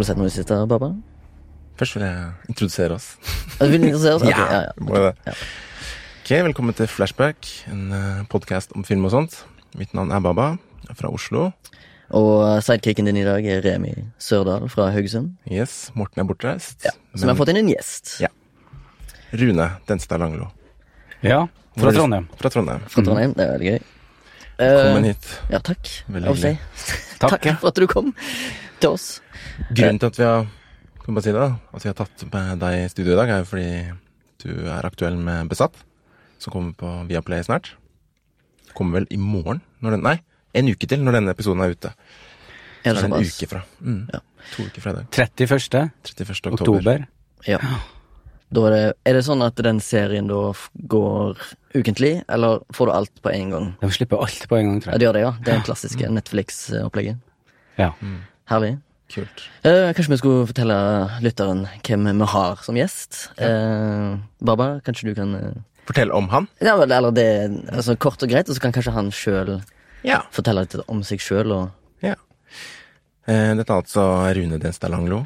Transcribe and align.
Har 0.00 0.04
du 0.06 0.08
sett 0.08 0.16
noe 0.16 0.30
i 0.30 0.32
siste, 0.32 0.56
Baba? 0.64 0.86
Først 1.76 1.96
vil 1.98 2.04
jeg 2.06 2.28
introdusere 2.48 2.94
oss. 2.96 3.08
Ja, 3.58 3.66
Du 3.66 3.72
vil 3.74 3.82
introdusere 3.84 4.14
oss? 4.16 4.22
Okay, 4.24 4.32
Ja, 4.32 4.46
ja, 4.48 4.60
ja. 4.64 4.84
må 4.86 4.94
jo 4.96 5.02
det. 5.10 5.10
Ja. 5.28 5.34
Ok, 6.22 6.30
velkommen 6.46 6.76
til 6.78 6.88
Flashback, 6.88 7.50
en 7.68 7.82
podkast 8.32 8.72
om 8.72 8.86
film 8.88 9.04
og 9.04 9.12
sånt. 9.12 9.36
Mitt 9.76 9.92
navn 9.92 10.08
er 10.16 10.22
Baba, 10.24 10.46
jeg 10.86 10.94
er 10.94 10.98
fra 11.02 11.10
Oslo. 11.12 11.50
Og 12.16 12.62
sidekicken 12.64 13.10
din 13.10 13.20
i 13.20 13.26
dag 13.28 13.44
er 13.44 13.60
Remi 13.66 13.92
Sørdal 14.16 14.64
fra 14.72 14.88
Haugesund. 14.94 15.34
Yes, 15.52 15.90
Morten 15.92 16.24
er 16.24 16.30
bortreist. 16.32 16.80
Ja, 16.88 16.94
Så 17.12 17.26
vi 17.26 17.32
har 17.34 17.36
fått 17.42 17.52
inn 17.52 17.60
en 17.60 17.68
gjest 17.68 18.16
Ja. 18.24 18.32
Rune 19.36 19.68
Denstad 19.86 20.24
Langlo. 20.24 20.48
Ja, 21.20 21.42
fra 21.76 21.92
Trondheim. 21.92 22.24
Fra 22.40 22.48
Trondheim. 22.56 22.88
fra 22.88 23.04
Trondheim. 23.04 23.36
Det 23.36 23.44
er 23.44 23.52
veldig 23.58 23.74
gøy. 23.76 23.82
Velkommen 24.64 25.04
Eh, 25.04 25.12
hit. 25.12 25.28
ja, 25.52 25.58
takk. 25.60 25.92
Veldig 26.08 26.32
hyggelig. 26.32 26.58
Takk. 27.20 27.36
Takk 27.36 27.60
for 27.60 27.68
at 27.68 27.76
du 27.76 27.86
kom 27.86 28.14
til 28.80 28.94
oss. 28.96 29.20
Grunnen 29.68 30.00
til 30.00 30.10
at 30.10 30.18
vi 30.18 30.26
har 30.26 30.48
kan 31.10 31.16
bare 31.16 31.24
si 31.24 31.32
det 31.32 31.42
da, 31.42 31.50
at 31.74 31.84
vi 31.84 31.90
har 31.90 31.96
tatt 31.98 32.24
med 32.30 32.60
deg 32.62 32.76
i 32.78 32.88
studio 32.92 33.14
i 33.14 33.18
dag, 33.18 33.30
er 33.32 33.42
jo 33.42 33.50
fordi 33.50 33.70
du 34.44 34.50
er 34.70 34.86
aktuell 34.86 35.16
med 35.18 35.48
Besatt, 35.50 35.76
som 36.40 36.54
kommer 36.54 36.74
på 36.78 36.90
Viaplay 37.08 37.42
snart. 37.44 37.72
Kommer 38.76 39.00
vel 39.00 39.08
i 39.10 39.18
morgen? 39.20 39.62
Når 39.82 39.96
den, 39.96 40.04
nei, 40.06 40.18
en 40.54 40.68
uke 40.70 40.88
til 40.88 41.02
når 41.02 41.18
denne 41.18 41.34
episoden 41.34 41.64
er 41.64 41.72
ute. 41.74 41.90
Er 42.84 42.94
Så 42.94 43.00
det 43.00 43.08
er 43.08 43.08
det 43.08 43.22
en 43.22 43.32
uke 43.32 43.48
fra. 43.50 43.62
Mm. 43.80 44.02
Ja. 44.12 44.20
To 44.52 44.66
uker 44.68 44.84
fra 44.84 44.92
i 44.92 44.98
dag. 45.00 45.08
31. 45.16 45.80
31. 46.04 46.52
oktober. 46.52 46.60
oktober. 46.60 47.08
Ja. 47.48 47.58
Da 48.50 48.62
er, 48.66 48.74
det, 48.74 48.84
er 49.06 49.16
det 49.18 49.24
sånn 49.26 49.42
at 49.46 49.58
den 49.62 49.80
serien 49.84 50.30
da 50.30 50.38
går 50.94 51.42
ukentlig, 51.74 52.12
eller 52.30 52.62
får 52.74 52.90
du 52.90 52.94
alt 52.94 53.22
på 53.22 53.32
en 53.32 53.56
gang? 53.56 53.66
De 53.82 53.90
slipper 53.94 54.22
alt 54.22 54.46
på 54.50 54.58
en 54.58 54.72
gang, 54.72 54.78
tror 54.84 54.94
Ja, 54.94 55.00
det 55.00 55.06
gjør 55.08 55.18
det, 55.18 55.24
ja. 55.26 55.32
Det 55.38 55.48
er 55.48 55.58
den 55.58 55.66
klassiske 55.66 56.12
Netflix-opplegget. 56.18 57.20
Ja. 57.78 57.92
Herlig. 58.50 58.76
Kult. 59.10 59.42
Eh, 59.66 59.90
kanskje 59.96 60.12
vi 60.14 60.18
skulle 60.20 60.46
fortelle 60.46 60.76
lytteren 61.24 61.64
hvem 61.82 62.06
vi 62.20 62.28
har 62.30 62.60
som 62.62 62.76
gjest. 62.78 63.24
Eh, 63.42 64.14
Baba, 64.40 64.68
kanskje 64.86 65.10
du 65.10 65.14
kan 65.18 65.34
Fortelle 65.34 65.66
Fortell 65.90 66.12
om 66.14 66.28
han. 66.30 66.46
Ja, 66.62 66.76
vel, 66.78 66.92
eller 66.94 67.10
det 67.10 67.24
altså, 67.72 67.96
Kort 67.98 68.22
og 68.22 68.30
greit, 68.30 68.46
og 68.48 68.54
så 68.54 68.62
kan 68.62 68.72
kanskje 68.76 68.92
han 68.94 69.08
sjøl 69.10 69.56
Ja. 70.06 70.20
fortelle 70.30 70.62
litt 70.62 70.76
om 70.86 71.02
seg 71.02 71.18
sjøl 71.18 71.50
og 71.56 71.70
ja. 72.04 72.14
Eh, 73.26 73.54
dette 73.58 73.66
er 73.72 73.82
altså 73.82 74.04
Rune 74.36 74.58
Denstad 74.62 74.90
Langlo, 74.94 75.24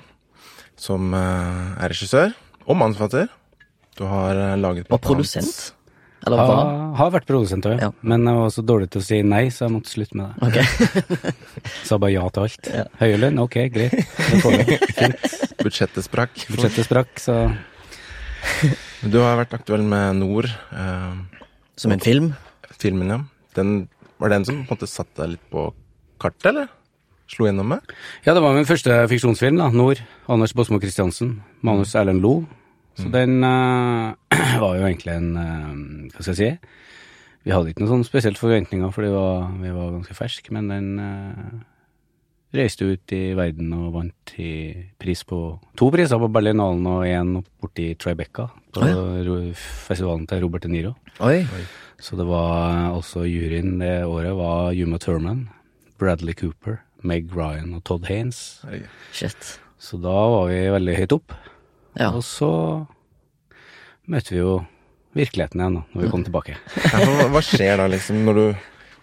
som 0.80 1.12
eh, 1.14 1.76
er 1.84 1.92
regissør 1.92 2.32
og 2.64 2.76
manusforfatter. 2.80 3.28
Du 3.98 4.04
har 4.08 4.34
eh, 4.34 4.56
laget 4.56 4.88
Og 4.90 5.00
produsent. 5.04 5.73
Eller 6.26 6.38
hva? 6.40 6.44
Har, 6.48 6.94
har 7.00 7.10
vært 7.18 7.26
produsent 7.28 7.66
òg, 7.68 7.80
Ja. 7.82 7.90
men 8.02 8.24
jeg 8.24 8.34
var 8.40 8.52
så 8.54 8.62
dårlig 8.64 8.88
til 8.94 9.02
å 9.02 9.04
si 9.04 9.18
nei, 9.22 9.42
så 9.52 9.66
jeg 9.66 9.74
måtte 9.74 9.92
slutte 9.92 10.16
med 10.16 10.32
det. 10.40 10.48
Okay. 10.48 11.32
Sa 11.88 11.98
bare 12.00 12.14
ja 12.14 12.24
til 12.32 12.46
alt. 12.46 12.70
Ja. 12.72 12.84
Høye 13.02 13.18
lønn, 13.20 13.38
ok, 13.44 13.56
greit. 13.74 13.96
Det 14.16 14.40
får 14.44 14.56
vi. 14.60 14.78
Fint. 14.96 15.34
Budsjettet 15.60 16.06
sprakk. 16.06 16.46
Budsjettet 16.54 16.88
sprakk, 16.88 17.12
så 17.20 17.36
Du 19.04 19.18
har 19.20 19.36
vært 19.40 19.52
aktuell 19.56 19.84
med 19.84 20.16
Nord, 20.22 20.48
eh, 20.72 21.12
Som 21.76 21.92
en 21.92 22.00
film? 22.00 22.32
filmen, 22.80 23.08
ja. 23.12 23.20
Den, 23.56 23.88
var 24.18 24.28
det 24.32 24.38
den 24.40 24.44
som 24.48 24.56
på 24.64 24.72
en 24.74 24.78
måte 24.78 24.88
satte 24.90 25.22
deg 25.22 25.34
litt 25.36 25.44
på 25.52 25.68
kartet, 26.20 26.50
eller? 26.54 26.68
Slo 27.30 27.46
gjennom 27.48 27.68
med? 27.72 27.80
Ja, 28.26 28.34
det 28.36 28.42
var 28.44 28.52
min 28.56 28.66
første 28.68 28.96
fiksjonsfilm, 29.08 29.56
da. 29.60 29.70
Nord. 29.72 30.00
Anders 30.28 30.52
Båsmo 30.56 30.76
Christiansen. 30.82 31.38
Manus 31.64 31.94
Erlend 31.96 32.20
Lo. 32.24 32.44
Så 32.94 33.10
den 33.10 33.40
uh, 33.42 34.14
var 34.62 34.76
jo 34.78 34.84
egentlig 34.86 35.14
en 35.16 35.30
uh, 35.36 36.10
Hva 36.14 36.22
skal 36.22 36.34
jeg 36.34 36.40
si? 36.40 36.74
Vi 37.44 37.52
hadde 37.52 37.72
ikke 37.72 37.82
noen 37.84 37.90
sånn 37.98 38.06
spesielt 38.08 38.38
forventninger, 38.40 38.88
for 38.94 39.04
var, 39.12 39.48
vi 39.60 39.72
var 39.74 39.90
ganske 39.98 40.14
ferske, 40.16 40.52
men 40.56 40.70
den 40.72 40.86
uh, 40.96 41.58
reiste 42.54 42.86
ut 42.86 43.12
i 43.12 43.34
verden 43.36 43.72
og 43.76 43.90
vant 43.98 44.32
i 44.40 44.52
pris 45.02 45.24
på 45.26 45.40
to 45.76 45.88
priser 45.92 46.20
på 46.22 46.28
Berlinalen 46.32 46.86
og 46.88 47.02
én 47.04 47.34
borti 47.60 47.90
Tribeca, 48.00 48.46
på 48.72 48.86
ro- 49.26 49.40
festivalen 49.58 50.24
til 50.30 50.40
Robert 50.46 50.64
De 50.64 50.70
Niro. 50.72 50.94
Oi. 51.26 51.42
Så 52.00 52.16
det 52.18 52.24
var 52.30 52.94
også 52.94 53.26
juryen 53.26 53.76
det 53.82 54.04
året 54.06 54.32
var 54.38 54.70
Yuma 54.76 54.98
Thurman, 55.02 55.48
Bradley 56.00 56.34
Cooper, 56.38 56.78
Meg 57.04 57.28
Ryan 57.34 57.74
og 57.76 57.84
Todd 57.90 58.06
Haynes. 58.08 58.62
Shit. 59.12 59.58
Så 59.82 59.98
da 60.00 60.14
var 60.14 60.48
vi 60.48 60.62
veldig 60.72 60.96
høyt 61.02 61.12
opp. 61.18 61.34
Ja. 61.98 62.10
Og 62.10 62.24
så 62.26 62.50
møtte 64.10 64.34
vi 64.34 64.40
jo 64.40 64.58
virkeligheten 65.14 65.60
igjen 65.62 65.78
da, 65.78 65.82
når 65.94 66.06
vi 66.06 66.12
kom 66.12 66.24
tilbake. 66.26 66.56
Ja, 66.92 67.28
hva, 67.30 67.42
skjer 67.44 67.78
da, 67.80 67.88
liksom, 67.90 68.24
når 68.26 68.40
du 68.40 68.46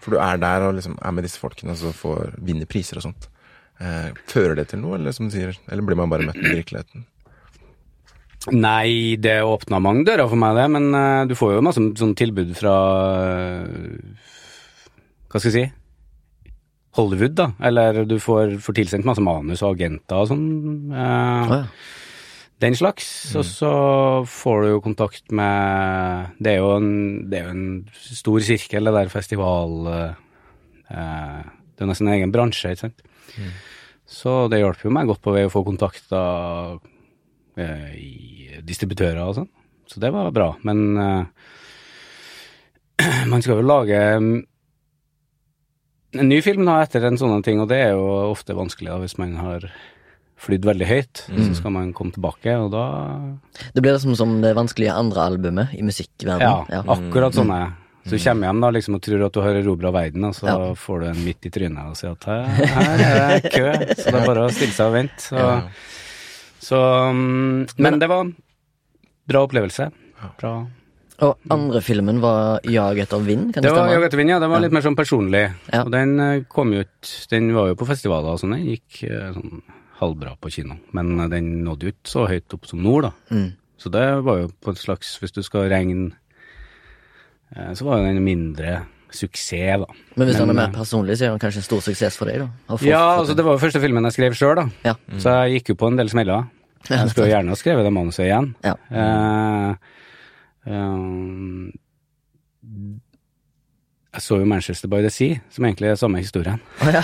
For 0.02 0.16
du 0.16 0.18
er 0.18 0.40
der 0.42 0.66
og 0.66 0.74
liksom 0.76 0.96
er 0.98 1.14
med 1.14 1.24
disse 1.24 1.38
folkene 1.38 1.76
og 1.76 1.78
så 1.78 1.92
får 1.94 2.34
vinne 2.42 2.66
priser 2.66 2.98
og 2.98 3.06
sånt. 3.06 3.28
Eh, 3.78 4.10
fører 4.30 4.58
det 4.58 4.68
til 4.72 4.82
noe, 4.82 4.96
eller 4.98 5.14
som 5.14 5.28
du 5.28 5.34
sier, 5.34 5.54
eller 5.70 5.86
blir 5.86 5.98
man 5.98 6.10
bare 6.10 6.26
møtt 6.26 6.40
med 6.42 6.58
virkeligheten? 6.58 7.06
Nei, 8.50 9.14
det 9.22 9.36
åpna 9.46 9.78
mange 9.78 10.02
dører 10.08 10.26
for 10.26 10.40
meg, 10.40 10.56
det, 10.58 10.66
men 10.74 10.88
uh, 10.96 11.22
du 11.30 11.36
får 11.38 11.54
jo 11.54 11.62
masse 11.62 11.82
sånn 12.00 12.16
tilbud 12.18 12.50
fra 12.58 12.74
uh, 13.62 14.32
Hva 15.30 15.38
skal 15.38 15.52
jeg 15.52 15.54
si? 15.54 16.52
Hollywood, 16.98 17.36
da. 17.38 17.46
Eller 17.64 18.02
du 18.04 18.18
får, 18.20 18.58
får 18.60 18.76
tilsendt 18.76 19.06
masse 19.08 19.22
manus 19.24 19.62
og 19.62 19.78
agenter 19.78 20.18
og 20.18 20.32
sånn. 20.32 20.48
Uh, 20.90 20.98
ah, 20.98 21.54
ja. 21.54 21.60
Den 22.62 22.76
slags. 22.78 23.06
Og 23.34 23.44
så 23.48 23.72
får 24.30 24.62
du 24.62 24.68
jo 24.70 24.82
kontakt 24.84 25.32
med 25.34 26.36
Det 26.38 26.54
er 26.54 26.60
jo 26.60 26.76
en, 26.76 26.92
det 27.30 27.40
er 27.40 27.48
jo 27.48 27.56
en 27.56 27.66
stor 27.92 28.44
sirkel, 28.46 28.86
det 28.86 28.94
der 28.94 29.10
festival 29.12 29.88
eh, 29.90 30.20
eh, 30.94 31.40
Det 31.74 31.82
er 31.82 31.90
nesten 31.90 32.08
en 32.08 32.14
egen 32.20 32.34
bransje, 32.34 32.70
ikke 32.70 32.86
sant. 32.86 33.02
Så 34.12 34.46
det 34.52 34.60
hjalp 34.60 34.82
jo 34.84 34.92
meg 34.92 35.08
godt 35.08 35.22
på 35.24 35.32
vei 35.34 35.46
å 35.48 35.52
få 35.52 35.64
kontakter 35.66 36.78
eh, 37.56 38.60
distributører 38.62 39.22
og 39.24 39.36
sånn. 39.40 39.50
Så 39.88 40.00
det 40.02 40.12
var 40.14 40.30
bra. 40.34 40.52
Men 40.66 40.82
eh, 41.00 41.24
man 43.32 43.42
skal 43.42 43.58
jo 43.60 43.66
lage 43.66 43.98
mm, 44.20 44.34
en 46.20 46.28
ny 46.28 46.42
film 46.44 46.68
da 46.68 46.82
etter 46.84 47.08
en 47.08 47.18
sånn 47.18 47.42
ting, 47.44 47.60
og 47.62 47.70
det 47.72 47.80
er 47.86 47.96
jo 47.96 48.06
ofte 48.30 48.56
vanskelig 48.56 48.92
da 48.92 49.00
hvis 49.02 49.18
man 49.20 49.36
har 49.40 49.66
flydd 50.42 50.66
veldig 50.66 50.88
høyt. 50.88 51.22
Så 51.30 51.54
skal 51.60 51.74
man 51.74 51.92
komme 51.96 52.14
tilbake, 52.14 52.54
og 52.58 52.72
da 52.74 52.84
Det 53.74 53.82
blir 53.84 53.94
liksom 53.94 54.16
som 54.18 54.40
det 54.42 54.54
vanskelige 54.58 54.94
andre 54.94 55.28
albumet 55.30 55.74
i 55.78 55.82
musikkverdenen. 55.86 56.68
Ja, 56.68 56.82
ja. 56.82 56.82
akkurat 56.96 57.36
sånn 57.38 57.52
er 57.54 57.64
jeg. 57.66 57.72
Så 58.02 58.16
du 58.18 58.24
kommer 58.24 58.48
hjem 58.50 58.60
da 58.64 58.70
liksom 58.74 58.94
og 58.98 59.02
tror 59.06 59.24
at 59.28 59.36
du 59.36 59.40
har 59.44 59.54
erobra 59.60 59.92
verden, 59.94 60.24
og 60.26 60.34
så 60.34 60.46
Ja. 60.50 60.74
får 60.74 61.00
du 61.00 61.06
en 61.06 61.24
midt 61.24 61.46
i 61.46 61.50
trynet 61.54 61.86
og 61.86 61.94
sier 61.96 62.16
at 62.16 62.24
her, 62.24 62.42
her 62.66 63.02
er 63.06 63.40
det 63.40 63.52
kø, 63.52 63.72
så 63.94 64.10
det 64.10 64.14
er 64.18 64.26
bare 64.26 64.46
å 64.48 64.50
stille 64.50 64.74
seg 64.74 64.86
og 64.86 64.92
vente. 64.96 65.22
Så, 65.22 65.36
Ja. 65.38 65.68
så 66.60 66.78
mm, 67.14 67.78
Men 67.78 67.98
det 68.00 68.08
var 68.08 68.24
en 68.26 68.34
bra 69.28 69.46
opplevelse. 69.46 69.92
Bra. 70.40 70.66
Og 71.22 71.38
andre 71.50 71.80
filmen 71.80 72.20
var 72.20 72.60
'Jag 72.64 72.98
etter 72.98 73.18
vind', 73.22 73.52
kan 73.54 73.62
det, 73.62 73.70
Det 73.70 73.76
var 73.76 73.88
'Jag 73.88 74.02
etter 74.02 74.16
vind, 74.16 74.30
ja. 74.30 74.38
Den 74.40 74.50
var 74.50 74.60
litt 74.60 74.72
mer 74.72 74.80
sånn 74.80 74.96
personlig. 74.96 75.54
Ja. 75.72 75.84
Og 75.84 75.90
den 75.92 76.18
eh, 76.18 76.42
kom 76.48 76.72
jo 76.72 76.80
ut 76.80 77.26
Den 77.30 77.54
var 77.54 77.68
jo 77.68 77.74
på 77.76 77.86
festivaler 77.86 78.32
og 78.32 78.40
sånn, 78.40 78.56
den 78.56 78.66
gikk 78.66 79.04
eh, 79.04 79.32
sånn 79.32 79.62
halvbra 80.02 80.36
på 80.42 80.50
kino. 80.52 80.78
Men 80.96 81.14
eh, 81.20 81.30
den 81.32 81.52
nådde 81.66 81.88
jo 81.88 81.94
ikke 81.94 82.12
så 82.12 82.26
høyt 82.30 82.56
opp 82.56 82.68
som 82.68 82.82
Nord, 82.84 83.08
da. 83.08 83.12
Mm. 83.34 83.50
Så 83.82 83.90
det 83.90 84.06
var 84.26 84.42
jo 84.44 84.50
på 84.62 84.70
en 84.70 84.78
slags 84.78 85.16
Hvis 85.18 85.32
du 85.34 85.40
skal 85.42 85.64
regne 85.72 86.12
eh, 87.50 87.72
Så 87.74 87.82
var 87.82 87.98
jo 87.98 88.04
den 88.06 88.20
en 88.20 88.26
mindre 88.26 88.76
suksess, 89.12 89.82
da. 89.82 89.88
Men 90.16 90.28
hvis 90.28 90.38
han 90.40 90.52
er 90.52 90.56
mer 90.56 90.70
personlig, 90.72 91.18
så 91.18 91.26
er 91.26 91.34
han 91.34 91.42
kanskje 91.42 91.60
en 91.60 91.66
stor 91.66 91.82
suksess 91.84 92.16
for 92.16 92.30
deg, 92.30 92.44
da? 92.44 92.48
Fått, 92.70 92.86
Ja, 92.88 93.02
altså 93.18 93.34
det 93.36 93.44
var 93.44 93.58
jo 93.58 93.60
første 93.60 93.82
filmen 93.82 94.06
jeg 94.08 94.16
skrev 94.16 94.36
sjøl, 94.38 94.54
da. 94.56 94.64
Ja. 94.86 94.94
Så 95.20 95.34
jeg 95.42 95.58
gikk 95.58 95.74
jo 95.74 95.76
på 95.82 95.90
en 95.92 95.98
del 96.00 96.08
smeller. 96.08 96.46
Jeg 96.88 97.10
skulle 97.10 97.28
jo 97.28 97.34
gjerne 97.34 97.52
ha 97.52 97.58
skrevet 97.60 97.84
det 97.86 97.92
manuset 97.92 98.24
igjen. 98.24 98.48
Ja. 98.64 98.72
Eh, 98.88 99.70
eh, 100.72 101.02
jeg 104.12 104.22
så 104.26 104.36
jo 104.42 104.46
Manchester 104.48 104.90
by 104.92 105.00
the 105.04 105.10
Sea, 105.12 105.38
som 105.50 105.64
egentlig 105.64 105.88
er 105.88 105.96
samme 106.00 106.20
historien. 106.20 106.60
Oh, 106.84 106.90
ja. 106.92 107.00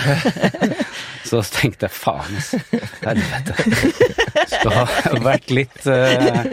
Så 1.29 1.41
tenkte 1.53 1.85
jeg 1.87 1.93
faen, 1.93 2.35
altså. 2.39 2.59
Helvete. 3.03 3.55
Skulle 4.53 5.21
vært 5.25 5.51
litt 5.53 5.83
uh, 5.89 6.47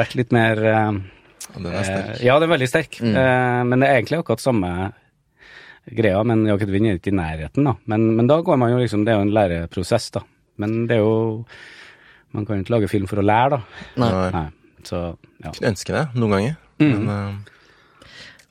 Vært 0.00 0.14
litt 0.18 0.32
mer 0.34 0.58
uh, 0.64 0.96
den 1.56 1.66
er 1.70 1.84
sterk. 1.86 2.08
Uh, 2.16 2.22
Ja, 2.26 2.36
den 2.40 2.46
er 2.48 2.52
veldig 2.54 2.68
sterk. 2.70 2.98
Mm. 3.02 3.18
Men 3.70 3.82
det 3.82 3.88
er 3.90 3.98
egentlig 4.00 4.18
akkurat 4.22 4.42
samme 4.42 4.70
greia, 5.90 6.22
men 6.26 6.42
Jakob 6.48 6.70
Wind 6.74 6.86
er 6.90 6.98
ikke 7.00 7.10
i 7.12 7.16
nærheten, 7.18 7.66
da. 7.66 7.74
Men, 7.90 8.08
men 8.18 8.30
da 8.30 8.38
går 8.46 8.58
man 8.60 8.70
jo 8.74 8.78
liksom 8.82 9.02
Det 9.06 9.12
er 9.14 9.18
jo 9.20 9.26
en 9.26 9.34
læreprosess, 9.34 10.10
da. 10.14 10.22
Men 10.62 10.84
det 10.90 10.98
er 10.98 11.02
jo 11.04 11.44
Man 12.34 12.46
kan 12.46 12.58
jo 12.60 12.64
ikke 12.66 12.74
lage 12.76 12.90
film 12.92 13.08
for 13.10 13.18
å 13.22 13.26
lære, 13.26 13.58
da. 13.58 13.86
Nei. 14.04 14.10
Nei. 14.36 14.46
Så 14.86 15.00
ja. 15.42 15.50
Kunne 15.50 15.72
ønske 15.74 15.94
det 15.98 16.06
noen 16.16 16.36
ganger, 16.38 16.58
Mm. 16.80 16.92
men 17.04 17.40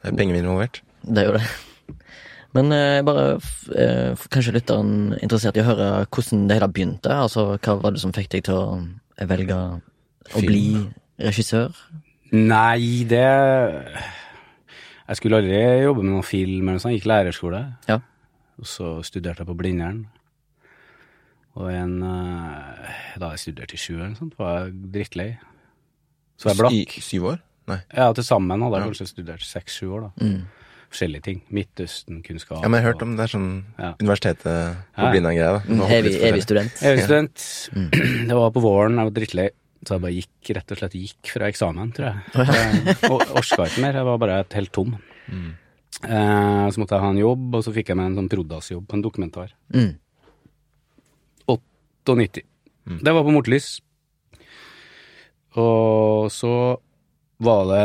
det 0.03 0.11
er 0.11 0.17
penger 0.19 0.35
involvert. 0.37 0.81
Det 1.03 1.23
er 1.23 1.27
jo 1.29 1.37
det. 1.37 1.43
Men 2.57 2.71
eh, 2.73 3.01
bare 3.05 3.25
eh, 3.77 4.17
kanskje 4.33 4.55
lytteren 4.55 5.13
interessert 5.21 5.57
i 5.57 5.61
å 5.61 5.67
høre 5.67 5.89
hvordan 6.09 6.47
det 6.49 6.57
hele 6.57 6.69
begynte? 6.73 7.13
Altså, 7.13 7.43
hva 7.61 7.75
var 7.83 7.93
det 7.93 8.01
som 8.01 8.13
fikk 8.15 8.31
deg 8.33 8.47
til 8.47 8.57
å 8.57 8.63
eh, 9.19 9.27
velge 9.29 9.53
å 9.55 10.39
Film. 10.39 10.47
bli 10.49 11.25
regissør? 11.29 11.75
Nei, 12.33 13.03
det 13.09 13.21
Jeg 15.09 15.17
skulle 15.17 15.39
aldri 15.41 15.59
jobbe 15.83 16.03
med 16.05 16.11
noen 16.13 16.25
film 16.25 16.61
eller 16.67 16.77
noe 16.77 16.83
sånt. 16.83 16.93
Jeg 16.93 17.01
gikk 17.01 17.09
lærerskole. 17.09 17.61
Ja. 17.89 17.99
Og 18.59 18.67
så 18.69 18.95
studerte 19.07 19.41
jeg 19.45 19.49
på 19.49 19.55
Blindern. 19.57 20.03
Og 21.57 21.69
en 21.73 21.95
eh, 22.05 22.97
Da 23.21 23.31
jeg 23.33 23.43
studerte 23.45 23.77
i 23.77 23.81
sju 23.81 23.95
eller 23.97 24.11
noe 24.13 24.19
sånt, 24.23 24.35
var 24.41 24.65
jeg 24.67 24.75
drittlei. 24.93 25.29
Så 26.39 26.49
jeg 26.51 26.59
blakk. 26.61 26.97
I 26.97 27.03
syv 27.03 27.29
år? 27.33 27.39
Nei. 27.69 27.79
Ja, 27.93 28.09
til 28.17 28.25
sammen 28.25 28.61
hadde 28.65 28.79
jeg 28.79 28.85
Ja. 28.85 28.89
kanskje 28.89 29.07
studert 29.13 29.43
seks-sju 29.45 29.89
år, 29.93 30.07
da. 30.07 30.25
Mm. 30.25 30.45
Forskjellige 30.89 31.21
ting. 31.23 31.41
Midtøsten-kunnskap. 31.53 32.63
Ja, 32.63 32.67
men 32.67 32.79
jeg 32.79 32.85
har 32.87 32.93
hørt 32.93 33.03
om 33.05 33.15
det 33.15 33.23
er 33.27 33.31
sånn 33.37 33.49
Ja. 33.77 33.91
universitetet 34.01 34.45
Ja. 34.97 35.11
er. 35.11 35.61
Mm, 35.67 35.77
Nå 35.77 35.83
hopper 35.85 36.01
vi 36.09 36.15
Evig, 36.29 36.43
student. 36.43 36.71
evig 36.89 37.03
student. 37.05 37.43
Jeg 37.75 37.85
er. 37.85 38.27
Det 38.27 38.35
var 38.39 38.51
på 38.51 38.61
våren, 38.63 38.95
jeg 38.97 39.05
var 39.05 39.15
drittlei. 39.19 39.49
Så 39.85 39.95
jeg 39.95 40.01
bare 40.01 40.11
gikk, 40.17 40.55
rett 40.57 40.71
og 40.71 40.77
slett 40.81 40.91
gikk 40.97 41.29
fra 41.31 41.47
eksamen, 41.47 41.93
tror 41.95 42.09
jeg. 42.09 42.15
Jeg 42.35 43.09
or- 43.11 43.29
orka 43.39 43.63
ikke 43.69 43.81
mer, 43.85 43.93
jeg 43.93 44.03
var 44.09 44.17
bare 44.17 44.43
helt 44.51 44.71
tom. 44.75 44.97
Mm. 45.31 45.53
Eh, 46.03 46.65
så 46.73 46.77
måtte 46.81 46.97
jeg 46.97 47.01
ha 47.05 47.09
en 47.13 47.17
jobb, 47.21 47.55
og 47.55 47.63
så 47.63 47.71
fikk 47.73 47.87
jeg 47.93 47.97
meg 47.97 48.05
en 48.09 48.15
sånn 48.19 48.29
Prodas-jobb 48.29 48.87
på 48.89 48.93
en 48.97 49.01
dokumentar. 49.05 49.53
Mm. 49.73 49.95
98. 52.09 52.41
Det 53.03 53.13
var 53.13 53.23
på 53.23 53.31
Mortelys. 53.31 53.79
Og 55.55 56.29
så 56.33 56.51
var 57.39 57.65
det 57.69 57.83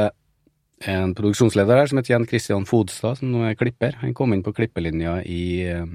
en 0.90 1.14
produksjonsleder 1.16 1.78
her 1.80 1.90
som 1.90 2.00
heter 2.00 2.14
Jan 2.14 2.26
Christian 2.28 2.66
Fodstad, 2.68 3.20
som 3.20 3.30
nå 3.32 3.44
er 3.48 3.58
klipper. 3.58 3.96
Han 4.02 4.14
kom 4.16 4.34
inn 4.34 4.42
på 4.44 4.52
klippelinja 4.56 5.18
i, 5.24 5.64
eh, 5.68 5.86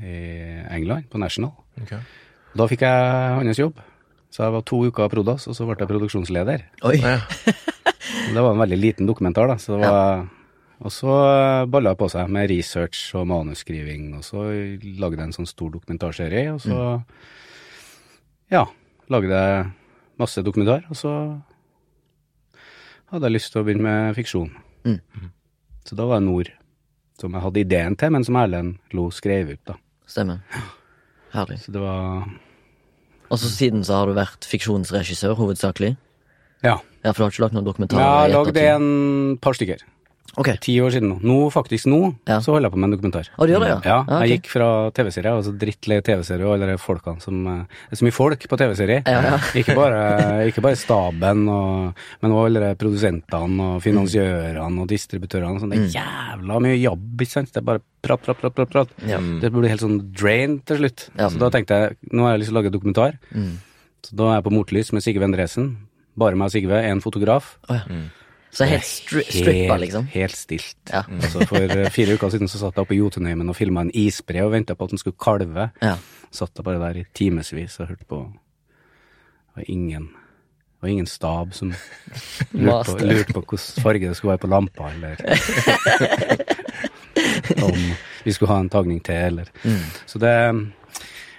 i 0.00 0.14
England, 0.74 1.10
på 1.10 1.20
National. 1.20 1.52
Okay. 1.82 2.00
Da 2.54 2.68
fikk 2.70 2.84
jeg 2.86 3.34
hans 3.40 3.60
jobb. 3.60 3.82
Så 4.34 4.42
jeg 4.42 4.54
var 4.56 4.64
to 4.66 4.80
uker 4.88 5.04
av 5.06 5.12
Prodas, 5.12 5.46
og 5.46 5.54
så 5.54 5.66
ble 5.66 5.76
jeg 5.78 5.90
produksjonsleder. 5.90 6.64
Oi. 6.90 6.96
Ja. 6.98 7.20
Det 8.34 8.40
var 8.40 8.54
en 8.54 8.62
veldig 8.62 8.78
liten 8.78 9.06
dokumentar, 9.06 9.46
da. 9.50 9.56
Så 9.60 9.76
det 9.76 9.88
var, 9.88 10.24
Og 10.84 10.90
så 10.92 11.12
balla 11.70 11.92
det 11.92 12.00
på 12.00 12.08
seg 12.10 12.30
med 12.32 12.48
research 12.50 13.14
og 13.14 13.28
manusskriving, 13.30 14.08
og 14.18 14.24
så 14.26 14.42
lagde 14.98 15.20
jeg 15.20 15.28
en 15.28 15.36
sånn 15.36 15.48
stor 15.48 15.70
dokumentarserie, 15.76 16.54
og 16.54 16.60
så 16.64 17.02
Ja, 18.52 18.66
lagde 19.08 19.30
jeg 19.30 19.70
masse 20.20 20.42
dokumentar, 20.42 20.84
og 20.90 20.98
så 20.98 21.12
hadde 23.14 23.30
jeg 23.30 23.36
lyst 23.36 23.52
til 23.54 23.62
å 23.62 23.66
begynne 23.66 23.86
med 23.86 24.16
fiksjon. 24.18 24.52
Mm. 24.84 25.30
Så 25.84 25.96
da 25.98 26.06
var 26.08 26.20
det 26.20 26.28
Nord 26.28 26.52
som 27.20 27.34
jeg 27.34 27.44
hadde 27.44 27.62
ideen 27.62 27.96
til, 27.98 28.10
men 28.14 28.24
som 28.26 28.38
Erlend 28.40 28.78
Lo 28.96 29.06
skrev 29.14 29.54
ut, 29.54 29.62
da. 29.68 29.76
Stemmer. 30.10 30.42
Herlig. 31.34 31.60
Så 31.62 31.74
det 31.74 31.82
var 31.82 32.26
Og 33.30 33.40
så 33.40 33.50
siden 33.50 33.84
så 33.86 34.00
har 34.00 34.10
du 34.10 34.16
vært 34.18 34.46
fiksjonsregissør, 34.46 35.36
hovedsakelig. 35.38 35.94
Ja. 36.64 36.78
Ja, 37.04 37.12
for 37.12 37.20
du 37.20 37.24
har 37.26 37.32
ikke 37.34 37.44
lagd 37.44 37.56
noen 37.56 37.88
Jeg 37.88 38.00
har 38.00 38.30
lagd 38.32 38.58
en 38.60 39.38
par 39.42 39.56
stykker. 39.56 39.82
Ok. 40.36 40.48
Ti 40.58 40.72
år 40.82 40.90
siden 40.90 41.10
nå. 41.12 41.16
Nå, 41.22 41.34
faktisk 41.54 41.86
nå, 41.86 41.98
Ja. 42.26 42.40
så 42.42 42.50
holder 42.54 42.66
jeg 42.66 42.72
på 42.74 42.78
med 42.82 42.88
en 42.88 42.94
dokumentar. 42.96 43.28
Og 43.38 43.46
du 43.46 43.52
gjør 43.52 43.60
det, 43.62 43.68
ja? 43.70 43.80
Ja, 43.84 43.98
Ah, 44.08 44.16
ok. 44.18 44.26
jeg 44.26 44.40
gikk 44.40 44.48
fra 44.50 44.68
TV-serie, 44.90 45.30
altså 45.30 45.52
drittlei 45.56 46.00
TV-serie 46.02 46.42
og 46.48 46.54
alle 46.56 46.66
de 46.72 46.78
folkene 46.82 47.22
som 47.22 47.46
eh, 47.46 47.60
Det 47.90 47.92
er 47.94 48.00
så 48.00 48.06
mye 48.08 48.16
folk 48.16 48.48
på 48.50 48.58
TV-serie. 48.58 49.02
Ja, 49.06 49.20
ja. 49.22 49.36
ikke, 49.60 49.76
ikke 50.48 50.62
bare 50.64 50.76
staben, 50.80 51.44
og, 51.48 51.94
men 52.22 52.32
også 52.34 52.46
alle 52.50 52.60
de 52.64 52.72
produsentene 52.82 53.68
og 53.76 53.82
finansiørene 53.84 54.80
og 54.82 54.88
distributørene. 54.90 55.60
Sånn, 55.60 55.70
det 55.70 55.78
Mm. 55.78 55.86
er 55.86 55.94
jævla 56.00 56.60
mye 56.66 56.80
jobb, 56.82 57.20
ikke 57.20 57.30
sant? 57.36 57.52
Det 57.52 57.62
er 57.62 57.68
bare 57.70 57.80
prat, 58.02 58.22
prat, 58.26 58.40
prat, 58.40 58.54
prat. 58.54 58.70
prat. 58.70 58.88
Ja. 59.06 59.18
Det 59.18 59.52
blir 59.52 59.68
helt 59.68 59.80
sånn 59.86 60.00
drain 60.12 60.58
til 60.66 60.78
slutt. 60.82 61.08
Ja. 61.16 61.28
Så 61.28 61.38
da 61.38 61.50
tenkte 61.50 61.78
jeg, 61.78 61.96
nå 62.10 62.22
har 62.26 62.32
jeg 62.34 62.40
lyst 62.42 62.50
til 62.50 62.56
å 62.56 62.60
lage 62.62 62.72
dokumentar. 62.74 63.18
Mm. 63.32 63.58
Så 64.02 64.16
da 64.18 64.24
er 64.32 64.40
jeg 64.40 64.44
på 64.50 64.52
Motlys 64.52 64.92
med 64.92 65.02
Sigve 65.06 65.22
Endresen. 65.24 65.76
Bare 66.18 66.34
meg 66.34 66.46
og 66.46 66.52
Sigve, 66.52 66.82
en 66.90 67.00
fotograf. 67.00 67.56
Oh, 67.68 67.74
ja. 67.78 67.84
Så 68.54 68.66
helt 68.70 68.86
stri 68.86 69.24
strippa, 69.26 69.76
liksom? 69.82 70.06
Helt 70.12 70.36
stilt. 70.38 70.76
Ja. 70.92 71.00
Altså 71.10 71.42
For 71.50 71.58
eh, 71.74 71.88
fire 71.90 72.14
uker 72.14 72.30
siden 72.30 72.48
så 72.50 72.60
satt 72.60 72.76
jeg 72.78 72.84
oppe 72.86 72.94
i 72.94 73.00
Jotunheimen 73.00 73.48
og 73.50 73.56
filma 73.58 73.82
en 73.82 73.90
isbre 73.98 74.44
og 74.46 74.52
venta 74.54 74.76
på 74.78 74.86
at 74.86 74.94
den 74.94 75.00
skulle 75.02 75.18
kalve. 75.18 75.70
Ja. 75.82 75.96
Satt 76.34 76.54
jeg 76.60 76.66
bare 76.66 76.78
der 76.82 77.00
i 77.02 77.06
timevis 77.18 77.80
og 77.82 77.88
hørte 77.90 78.06
på. 78.10 78.20
Det 78.30 79.56
var 79.58 79.64
ingen 79.74 80.06
det 80.14 80.88
var 80.90 80.92
ingen 80.92 81.06
stab 81.08 81.54
som 81.56 81.70
lurte 82.52 82.94
på, 82.94 83.06
lurte 83.08 83.32
på 83.32 83.40
hvilken 83.42 83.82
farge 83.82 84.08
det 84.10 84.16
skulle 84.18 84.34
være 84.34 84.42
på 84.44 84.50
lampa, 84.52 84.90
eller 84.92 85.16
om 87.64 87.78
vi 88.24 88.32
skulle 88.32 88.52
ha 88.52 88.58
en 88.60 88.68
tagning 88.72 89.00
til, 89.04 89.14
eller 89.14 89.48
Mm. 89.64 89.80
Så 90.06 90.18
det 90.20 90.34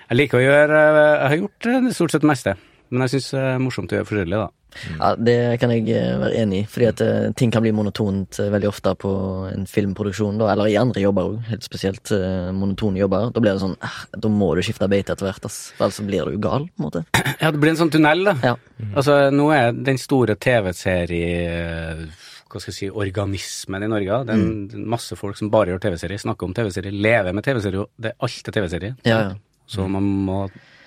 Jeg 0.10 0.18
liker 0.18 0.38
å 0.38 0.42
gjøre 0.42 0.80
Jeg 0.82 1.28
har 1.30 1.38
gjort 1.38 1.66
eh, 1.70 1.90
stort 1.94 2.12
sett 2.14 2.22
det 2.26 2.30
meste, 2.30 2.56
men 2.90 3.02
jeg 3.06 3.10
syns 3.16 3.30
det 3.36 3.44
er 3.52 3.62
morsomt 3.62 3.94
å 3.94 4.00
gjøre 4.00 4.10
forskjellig, 4.10 4.38
da. 4.42 4.50
Ja, 5.00 5.12
det 5.16 5.38
kan 5.62 5.72
jeg 5.74 5.86
eh, 5.94 6.16
være 6.20 6.42
enig 6.42 6.62
i, 6.64 6.66
fordi 6.70 6.88
at 6.90 7.04
eh, 7.04 7.28
ting 7.38 7.54
kan 7.54 7.64
bli 7.64 7.74
monotont 7.76 8.40
eh, 8.42 8.52
veldig 8.54 8.70
ofte 8.70 8.94
på 9.00 9.12
en 9.50 9.66
filmproduksjon, 9.70 10.40
da, 10.42 10.52
eller 10.54 10.72
i 10.72 10.78
andre 10.80 11.04
jobber 11.04 11.32
òg, 11.32 11.38
helt 11.50 11.66
spesielt 11.66 12.12
monotone 12.56 13.02
jobber. 13.02 13.30
Da 13.36 13.44
blir 13.44 13.56
det 13.56 13.64
sånn 13.64 13.78
ah, 13.86 14.02
Da 14.12 14.32
må 14.32 14.52
du 14.56 14.64
skifte 14.66 14.90
beite 14.92 15.16
etter 15.16 15.30
hvert, 15.30 15.48
ass. 15.48 15.60
For 15.78 15.88
ellers 15.88 16.02
blir 16.08 16.28
du 16.28 16.38
jo 16.38 16.44
gal, 16.44 16.68
på 16.70 16.84
en 16.84 16.88
måte. 16.90 17.06
Ja, 17.42 17.52
det 17.52 17.60
blir 17.60 17.74
en 17.74 17.80
sånn 17.80 17.92
tunnel, 17.94 18.24
da. 18.26 18.36
Ja. 18.44 18.54
Altså, 18.96 19.18
nå 19.34 19.50
er 19.54 19.74
den 19.76 20.00
store 20.02 20.38
TV-serie 20.40 22.06
Hva 22.50 22.62
skal 22.62 22.72
jeg 22.72 22.78
si 22.78 22.88
organismen 22.90 23.84
i 23.84 23.90
Norge. 23.92 24.22
Det 24.26 24.34
er 24.34 24.40
en, 24.40 24.54
er 24.72 24.88
masse 24.96 25.18
folk 25.20 25.38
som 25.38 25.52
bare 25.54 25.74
gjør 25.74 25.84
TV-serie, 25.88 26.22
snakker 26.22 26.48
om 26.48 26.56
TV-serie, 26.56 26.94
lever 26.94 27.36
med 27.36 27.46
TV-serie. 27.46 27.86
Det 28.00 28.14
er 28.14 28.28
alt 28.28 28.50
er 28.50 28.58
TV-serie. 28.60 28.96
Ja, 29.08 29.20
ja. 29.20 29.36
Så 29.68 29.88
man 29.90 30.08
må 30.28 30.46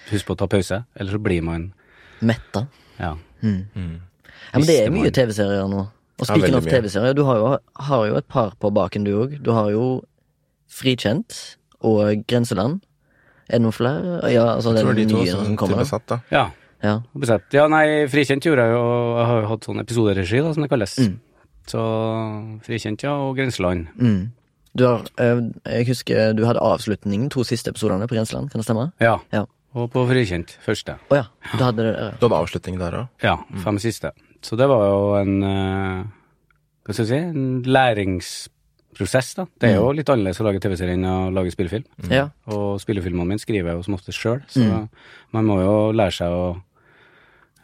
huske 0.08 0.30
på 0.30 0.36
å 0.36 0.40
ta 0.40 0.48
pause, 0.50 0.82
eller 0.96 1.16
så 1.18 1.20
blir 1.22 1.44
man 1.44 1.70
Metta. 2.18 2.66
Ja. 2.98 3.12
Mm. 3.42 3.64
Mm. 3.74 3.94
Ja, 4.52 4.58
men 4.58 4.66
det 4.66 4.76
er 4.86 4.90
mye 4.94 5.10
TV-serier 5.14 5.68
nå. 5.70 5.84
Og 6.18 6.24
Ja, 6.26 6.34
speaking 6.34 6.54
veldig 6.54 6.58
of. 6.58 6.70
TV-serier, 6.72 7.14
du 7.14 7.24
har 7.24 7.36
jo, 7.38 7.50
har 7.88 8.06
jo 8.08 8.16
et 8.18 8.26
par 8.28 8.54
på 8.58 8.70
baken, 8.74 9.04
du 9.04 9.12
òg. 9.22 9.36
Du 9.42 9.52
har 9.54 9.70
jo 9.70 10.02
Frikjent 10.68 11.56
og 11.86 12.24
Grenseland. 12.28 12.80
Er 13.48 13.58
det 13.58 13.62
noen 13.64 13.72
flere? 13.76 14.18
Ja, 14.32 14.54
altså 14.56 14.74
Jeg 14.74 14.76
det 14.76 14.82
tror 14.84 14.90
er 14.90 14.98
de 14.98 15.06
to 15.12 15.20
nye 15.22 15.30
som 15.30 15.56
kommer. 15.56 15.78
besatt, 15.84 16.06
da. 16.10 16.20
ja. 16.30 16.48
Ja. 16.82 17.00
Besatt. 17.18 17.42
Ja, 17.52 17.64
nei, 17.66 18.06
Frikjent 18.06 18.44
gjorde 18.46 18.62
jeg 18.62 18.70
jo 18.76 18.82
Jeg 19.18 19.26
har 19.26 19.40
jo 19.42 19.46
hatt 19.50 19.64
sånn 19.66 19.80
episoderegi, 19.82 20.42
da, 20.44 20.52
som 20.54 20.62
det 20.62 20.68
kalles. 20.70 20.92
Mm. 21.02 21.16
Så 21.66 21.80
Frikjent, 22.66 23.02
ja, 23.02 23.14
og 23.18 23.36
Grenseland. 23.36 23.88
Mm. 23.98 24.30
Du 24.78 24.84
har, 24.86 25.02
eh, 25.18 25.40
jeg 25.66 25.86
husker 25.88 26.34
du 26.38 26.44
hadde 26.46 26.60
avslutningen, 26.62 27.30
to 27.30 27.42
siste 27.42 27.72
episodene 27.72 28.06
på 28.06 28.14
Grenseland, 28.14 28.50
kan 28.52 28.60
det 28.60 28.66
stemme? 28.68 28.92
Ja. 29.02 29.16
Ja. 29.32 29.46
Og 29.76 29.90
på 29.92 30.04
Frikjent, 30.08 30.54
første. 30.64 30.94
Å 31.12 31.18
ja. 31.18 31.24
Du 31.52 31.62
hadde 31.64 31.84
det 31.84 31.92
der. 31.98 32.14
Du 32.20 32.24
hadde 32.26 32.38
avslutning 32.40 32.78
der 32.80 32.94
òg. 33.02 33.08
Ja, 33.22 33.34
fem 33.64 33.76
siste. 33.82 34.12
Så 34.42 34.56
det 34.56 34.68
var 34.70 34.84
jo 34.86 35.00
en 35.18 35.34
eh, 35.44 36.04
Hva 36.86 36.94
skal 36.94 37.04
jeg 37.04 37.10
si? 37.10 37.18
En 37.18 37.62
læringsprosess, 37.68 39.34
da. 39.36 39.44
Det 39.60 39.72
er 39.72 39.76
jo 39.80 39.90
litt 39.92 40.08
annerledes 40.08 40.40
å 40.40 40.46
lage 40.46 40.62
TV-serie 40.64 40.96
enn 40.96 41.04
å 41.08 41.16
lage 41.34 41.52
spillefilm. 41.52 41.84
Ja. 42.10 42.28
Og 42.54 42.78
spillefilmene 42.82 43.28
mine 43.34 43.42
skriver 43.42 43.72
jeg 43.74 43.80
jo 43.80 43.84
som 43.90 43.98
oftest 43.98 44.18
sjøl, 44.22 44.40
så 44.48 44.64
Mm. 44.64 44.88
man 45.36 45.44
må 45.50 45.60
jo 45.62 45.76
lære 45.92 46.16
seg 46.22 46.32
å 46.32 46.48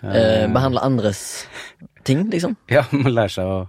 Eh, 0.05 0.45
behandle 0.52 0.83
andres 0.85 1.47
ting, 2.05 2.26
liksom. 2.29 2.57
Ja, 2.69 2.83
man 2.93 3.07
må 3.07 3.09
lære 3.14 3.31
seg 3.33 3.49
å 3.49 3.62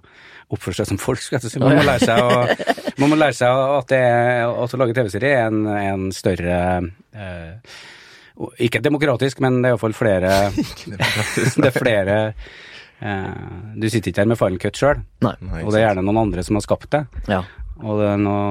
oppføre 0.52 0.76
seg 0.76 0.88
som 0.90 0.98
folk, 1.00 1.22
skal 1.24 1.40
jeg 1.40 1.48
si. 1.54 1.60
Man 1.64 1.78
må 1.78 1.84
lære 1.88 2.04
seg, 2.04 2.20
å, 2.20 2.90
man 3.00 3.10
må 3.14 3.16
lære 3.16 3.38
seg 3.38 3.48
at, 3.48 3.88
det, 3.94 4.02
at 4.44 4.74
å 4.76 4.80
lage 4.82 4.94
TV-serie 4.98 5.38
er 5.40 5.48
en, 5.48 5.62
en 5.72 6.04
større 6.12 6.58
eh, 7.16 7.78
Ikke 8.60 8.82
demokratisk, 8.84 9.40
men 9.44 9.62
det 9.62 9.70
er 9.70 9.76
iallfall 9.76 9.96
flere 9.96 10.32
Det 11.62 11.70
er 11.70 11.76
flere 11.76 12.18
eh, 13.00 13.30
Du 13.80 13.88
sitter 13.88 14.12
ikke 14.12 14.26
her 14.26 14.32
med 14.34 14.40
final 14.42 14.60
cut 14.60 14.82
sjøl, 14.82 15.06
og 15.24 15.72
det 15.72 15.80
er 15.80 15.88
gjerne 15.88 16.04
noen 16.04 16.26
andre 16.28 16.44
som 16.44 16.60
har 16.60 16.66
skapt 16.66 16.92
det. 16.96 17.06
Ja. 17.32 17.44
Og 17.84 18.00
det 18.02 18.12
er 18.14 18.22
noe 18.22 18.46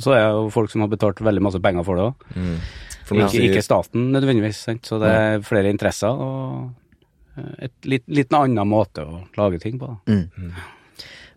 så 0.00 0.14
er 0.14 0.22
det 0.22 0.36
jo 0.36 0.52
folk 0.52 0.70
som 0.72 0.84
har 0.84 0.90
betalt 0.92 1.20
veldig 1.24 1.42
masse 1.44 1.60
penger 1.62 1.84
for 1.86 1.98
det 1.98 2.06
òg. 2.06 2.28
Mm. 2.36 2.54
Ikke, 3.12 3.42
ikke 3.44 3.64
staten 3.64 4.06
nødvendigvis, 4.14 4.62
sant? 4.64 4.86
så 4.88 4.96
det 5.02 5.10
er 5.12 5.42
flere 5.44 5.72
interesser 5.72 6.14
og 6.16 6.70
eh, 7.36 7.66
et 7.66 7.90
litt, 7.90 8.06
litt 8.08 8.30
en 8.32 8.38
annen 8.46 8.70
måte 8.70 9.04
å 9.04 9.20
lage 9.36 9.60
ting 9.60 9.76
på. 9.80 9.90
da. 9.90 10.14
Mm. 10.14 10.54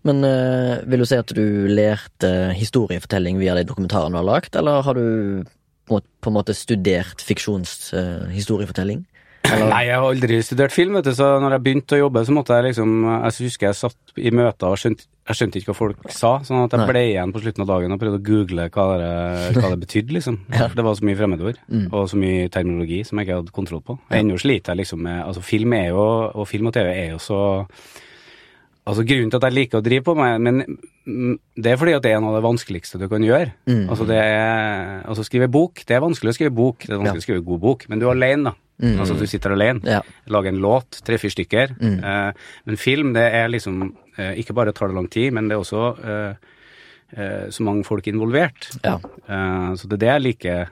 Men 0.06 0.22
øh, 0.30 0.86
vil 0.86 1.02
du 1.02 1.08
si 1.10 1.18
at 1.18 1.34
du 1.36 1.66
lærte 1.68 2.32
historiefortelling 2.56 3.42
via 3.42 3.58
de 3.58 3.66
dokumentarene 3.68 4.14
du 4.14 4.22
har 4.22 4.30
lagd, 4.30 4.56
eller 4.56 4.86
har 4.86 4.96
du 4.96 5.44
på, 5.88 6.02
en 6.02 6.34
måte 6.36 6.56
studert 6.58 7.22
fiksjonshistoriefortelling? 7.26 9.04
Eller? 9.46 9.68
Nei, 9.70 9.84
jeg 9.86 10.00
har 10.02 10.08
aldri 10.10 10.38
studert 10.42 10.74
film, 10.74 10.96
vet 10.98 11.06
du, 11.06 11.12
så 11.14 11.36
når 11.38 11.54
jeg 11.54 11.64
begynte 11.68 11.94
å 11.94 12.00
jobbe, 12.00 12.24
så 12.26 12.34
måtte 12.34 12.56
jeg 12.58 12.72
liksom 12.72 12.94
Jeg 13.06 13.36
husker 13.46 13.68
jeg 13.68 13.78
satt 13.78 14.16
i 14.18 14.32
møter 14.34 14.72
og 14.74 14.80
skjønte, 14.82 15.06
jeg 15.30 15.38
skjønte 15.38 15.60
ikke 15.60 15.70
hva 15.70 15.76
folk 15.78 16.08
sa, 16.14 16.32
sånn 16.46 16.64
at 16.64 16.74
jeg 16.74 16.88
ble 16.90 17.04
igjen 17.12 17.34
på 17.34 17.42
slutten 17.44 17.62
av 17.62 17.70
dagen 17.70 17.94
og 17.94 18.02
prøvde 18.02 18.20
å 18.22 18.26
google 18.26 18.66
hva 18.74 18.86
det, 19.02 19.12
hva 19.60 19.70
det 19.74 19.80
betydde, 19.84 20.16
liksom. 20.18 20.40
ja. 20.50 20.68
det 20.74 20.86
var 20.88 20.98
så 20.98 21.06
mye 21.06 21.20
fremmedord, 21.22 21.62
Mm. 21.70 21.86
og 21.94 22.10
så 22.10 22.18
mye 22.18 22.50
terminologi 22.54 23.04
som 23.06 23.22
jeg 23.22 23.28
ikke 23.28 23.38
hadde 23.44 23.56
kontroll 23.60 23.86
på. 23.86 24.00
Ennå 24.18 24.38
sliter 24.42 24.74
jeg 24.74 24.82
liksom 24.84 25.06
med 25.06 25.22
Altså, 25.28 25.46
film 25.46 25.74
er 25.78 25.88
jo, 25.94 26.02
og 26.34 26.50
film 26.50 26.72
og 26.72 26.74
TV 26.78 26.90
er 26.94 27.14
jo 27.14 27.22
så 27.22 27.40
Altså, 28.86 29.02
grunnen 29.06 29.32
til 29.34 29.40
at 29.42 29.48
jeg 29.50 29.58
liker 29.60 29.82
å 29.82 29.86
drive 29.86 30.06
på 30.06 30.14
med 30.18 30.42
men 30.46 30.78
det 31.06 31.70
er 31.72 31.78
fordi 31.78 31.94
at 31.94 32.02
det 32.02 32.12
er 32.16 32.22
noe 32.24 32.32
av 32.34 32.40
det 32.40 32.46
vanskeligste 32.48 32.98
du 32.98 33.06
kan 33.12 33.22
gjøre. 33.24 33.52
Mm. 33.70 33.84
Altså, 33.94 34.08
det 34.10 34.18
er 34.18 35.04
Altså, 35.06 35.24
skrive 35.28 35.48
bok, 35.54 35.84
det 35.86 35.94
er 35.96 36.02
vanskelig 36.02 36.32
å 36.34 36.38
skrive 36.38 36.54
bok, 36.58 36.86
det 36.88 36.96
er 36.96 37.02
vanskelig 37.04 37.22
å 37.22 37.26
skrive 37.28 37.44
god 37.46 37.62
bok, 37.62 37.86
men 37.90 38.00
du 38.02 38.08
er 38.08 38.16
alene, 38.16 38.50
da. 38.50 38.56
Mm. 38.82 38.98
Altså, 39.00 39.16
du 39.16 39.26
sitter 39.30 39.54
alene 39.56 39.86
Ja. 39.88 40.02
lager 40.28 40.50
en 40.52 40.60
låt, 40.60 40.98
tre-fire 41.06 41.32
stykker. 41.32 41.76
Mm. 41.80 42.00
Eh, 42.04 42.32
men 42.66 42.78
film, 42.82 43.14
det 43.14 43.28
er 43.34 43.48
liksom 43.48 43.96
eh, 44.18 44.34
Ikke 44.42 44.54
bare 44.58 44.74
tar 44.74 44.88
det 44.90 44.96
lang 44.98 45.08
tid, 45.08 45.32
men 45.34 45.48
det 45.48 45.56
er 45.56 45.62
også 45.62 45.84
eh, 46.04 46.34
eh, 47.16 47.46
så 47.52 47.64
mange 47.64 47.86
folk 47.86 48.08
involvert. 48.08 48.68
Ja. 48.84 48.98
Eh, 49.30 49.76
så 49.80 49.88
det 49.88 49.94
er 50.00 50.04
det 50.04 50.10
jeg 50.12 50.26
liker 50.26 50.66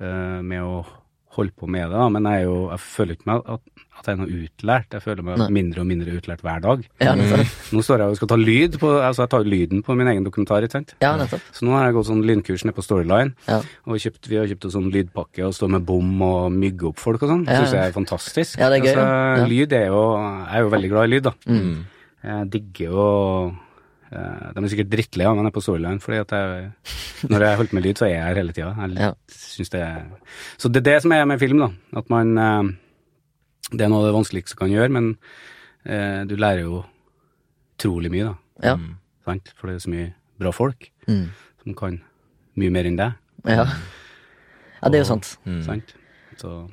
eh, 0.00 0.40
med 0.42 0.60
å 0.62 0.84
holde 1.32 1.52
på 1.56 1.66
med 1.70 1.86
det, 1.88 1.96
da. 1.96 2.08
men 2.12 2.26
jeg, 2.28 2.44
jo, 2.44 2.56
jeg 2.70 2.80
føler 2.84 3.16
ikke 3.16 3.28
meg 3.30 3.46
at, 3.54 3.60
at 3.98 4.08
jeg 4.08 4.12
er 4.12 4.18
noe 4.20 4.40
utlært. 4.42 4.96
Jeg 4.96 5.02
føler 5.04 5.24
meg 5.24 5.38
Nei. 5.40 5.46
mindre 5.56 5.80
og 5.80 5.86
mindre 5.88 6.16
utlært 6.18 6.42
hver 6.44 6.60
dag. 6.64 6.82
Ja. 7.00 7.14
Nå 7.16 7.84
står 7.86 8.02
jeg 8.04 8.12
og 8.12 8.18
skal 8.18 8.30
ta 8.34 8.38
lyd 8.40 8.76
på 8.82 8.90
Altså, 8.98 9.22
jeg 9.24 9.32
tar 9.32 9.46
lyden 9.48 9.80
på 9.86 9.96
min 9.96 10.10
egen 10.12 10.26
dokumentar, 10.26 10.66
ikke 10.66 10.76
sant. 10.76 10.92
Ja. 11.00 11.14
Så 11.56 11.64
nå 11.64 11.72
har 11.76 11.86
jeg 11.88 11.96
gått 11.96 12.10
sånn 12.10 12.22
lynkurs 12.28 12.66
nede 12.68 12.76
på 12.76 12.84
Storyline, 12.84 13.32
Ja. 13.48 13.62
og 13.88 13.96
kjøpt, 14.04 14.28
vi 14.28 14.36
har 14.42 14.46
kjøpt 14.50 14.68
en 14.68 14.74
sånn 14.76 14.90
lydpakke 14.92 15.46
og 15.48 15.56
står 15.56 15.72
med 15.78 15.86
bom 15.88 16.12
og 16.28 16.52
mygge 16.52 16.90
opp 16.92 17.00
folk 17.00 17.22
og 17.24 17.32
sånn. 17.32 17.44
Det 17.48 17.56
syns 17.62 17.76
jeg 17.78 17.88
er 17.88 17.96
fantastisk. 17.96 18.58
Ja, 18.60 18.68
det 18.68 18.82
er 18.82 18.86
gøy, 18.86 18.94
altså. 19.00 19.48
Lyd 19.52 19.72
er 19.80 19.86
jo 19.88 20.02
Jeg 20.20 20.56
er 20.58 20.66
jo 20.66 20.72
veldig 20.76 20.90
glad 20.92 21.04
i 21.08 21.12
lyd, 21.16 21.28
da. 21.30 21.34
Mm. 21.48 21.76
Jeg 22.22 22.50
digger 22.52 22.92
jo 22.92 23.06
De 24.12 24.60
er 24.62 24.68
sikkert 24.68 24.90
drittlei 24.92 25.24
av 25.26 25.36
meg 25.36 25.46
nede 25.46 25.54
på 25.56 25.62
Storyline, 25.64 26.00
fordi 26.04 26.18
at 26.20 26.32
jeg 26.36 26.72
Når 27.30 27.40
jeg 27.46 27.56
holder 27.56 27.70
på 27.70 27.76
med 27.78 27.84
lyd, 27.86 27.96
så 28.00 28.04
er 28.06 28.10
jeg 28.12 28.24
her 28.26 28.34
hele 28.40 28.52
tida. 28.52 28.70
Jeg 28.82 28.96
Ja. 28.98 29.12
synes 29.30 29.70
det 29.70 29.80
er 29.80 30.02
Så 30.58 30.68
det 30.72 30.80
er 30.82 30.86
det 30.90 31.02
som 31.02 31.12
er 31.12 31.24
med 31.24 31.38
film, 31.40 31.58
da. 31.62 31.68
At 31.96 32.10
man 32.10 32.36
eh, 32.38 32.72
Det 33.72 33.80
er 33.80 33.88
noe 33.88 34.02
av 34.02 34.08
det 34.10 34.16
vanskeligste 34.18 34.54
du 34.56 34.58
kan 34.58 34.70
gjøre, 34.74 34.90
men 34.90 35.16
eh, 35.86 36.24
du 36.28 36.36
lærer 36.36 36.60
jo 36.66 36.84
utrolig 37.78 38.10
mye, 38.12 38.24
da. 38.28 38.34
Ja. 38.62 38.76
Sant? 39.24 39.52
For 39.56 39.66
det 39.68 39.76
er 39.76 39.84
så 39.86 39.90
mye 39.94 40.12
bra 40.38 40.50
folk 40.52 40.90
Mm. 41.08 41.28
som 41.64 41.74
kan 41.74 42.00
mye 42.56 42.70
mer 42.70 42.84
enn 42.86 42.96
deg. 42.96 43.14
Ja. 43.46 43.64
ja, 43.64 44.88
det 44.88 44.94
er 45.00 45.02
jo 45.04 45.08
sant. 45.08 45.36
Mm. 45.46 45.62
Sant? 45.64 45.94
Så, 46.38 46.68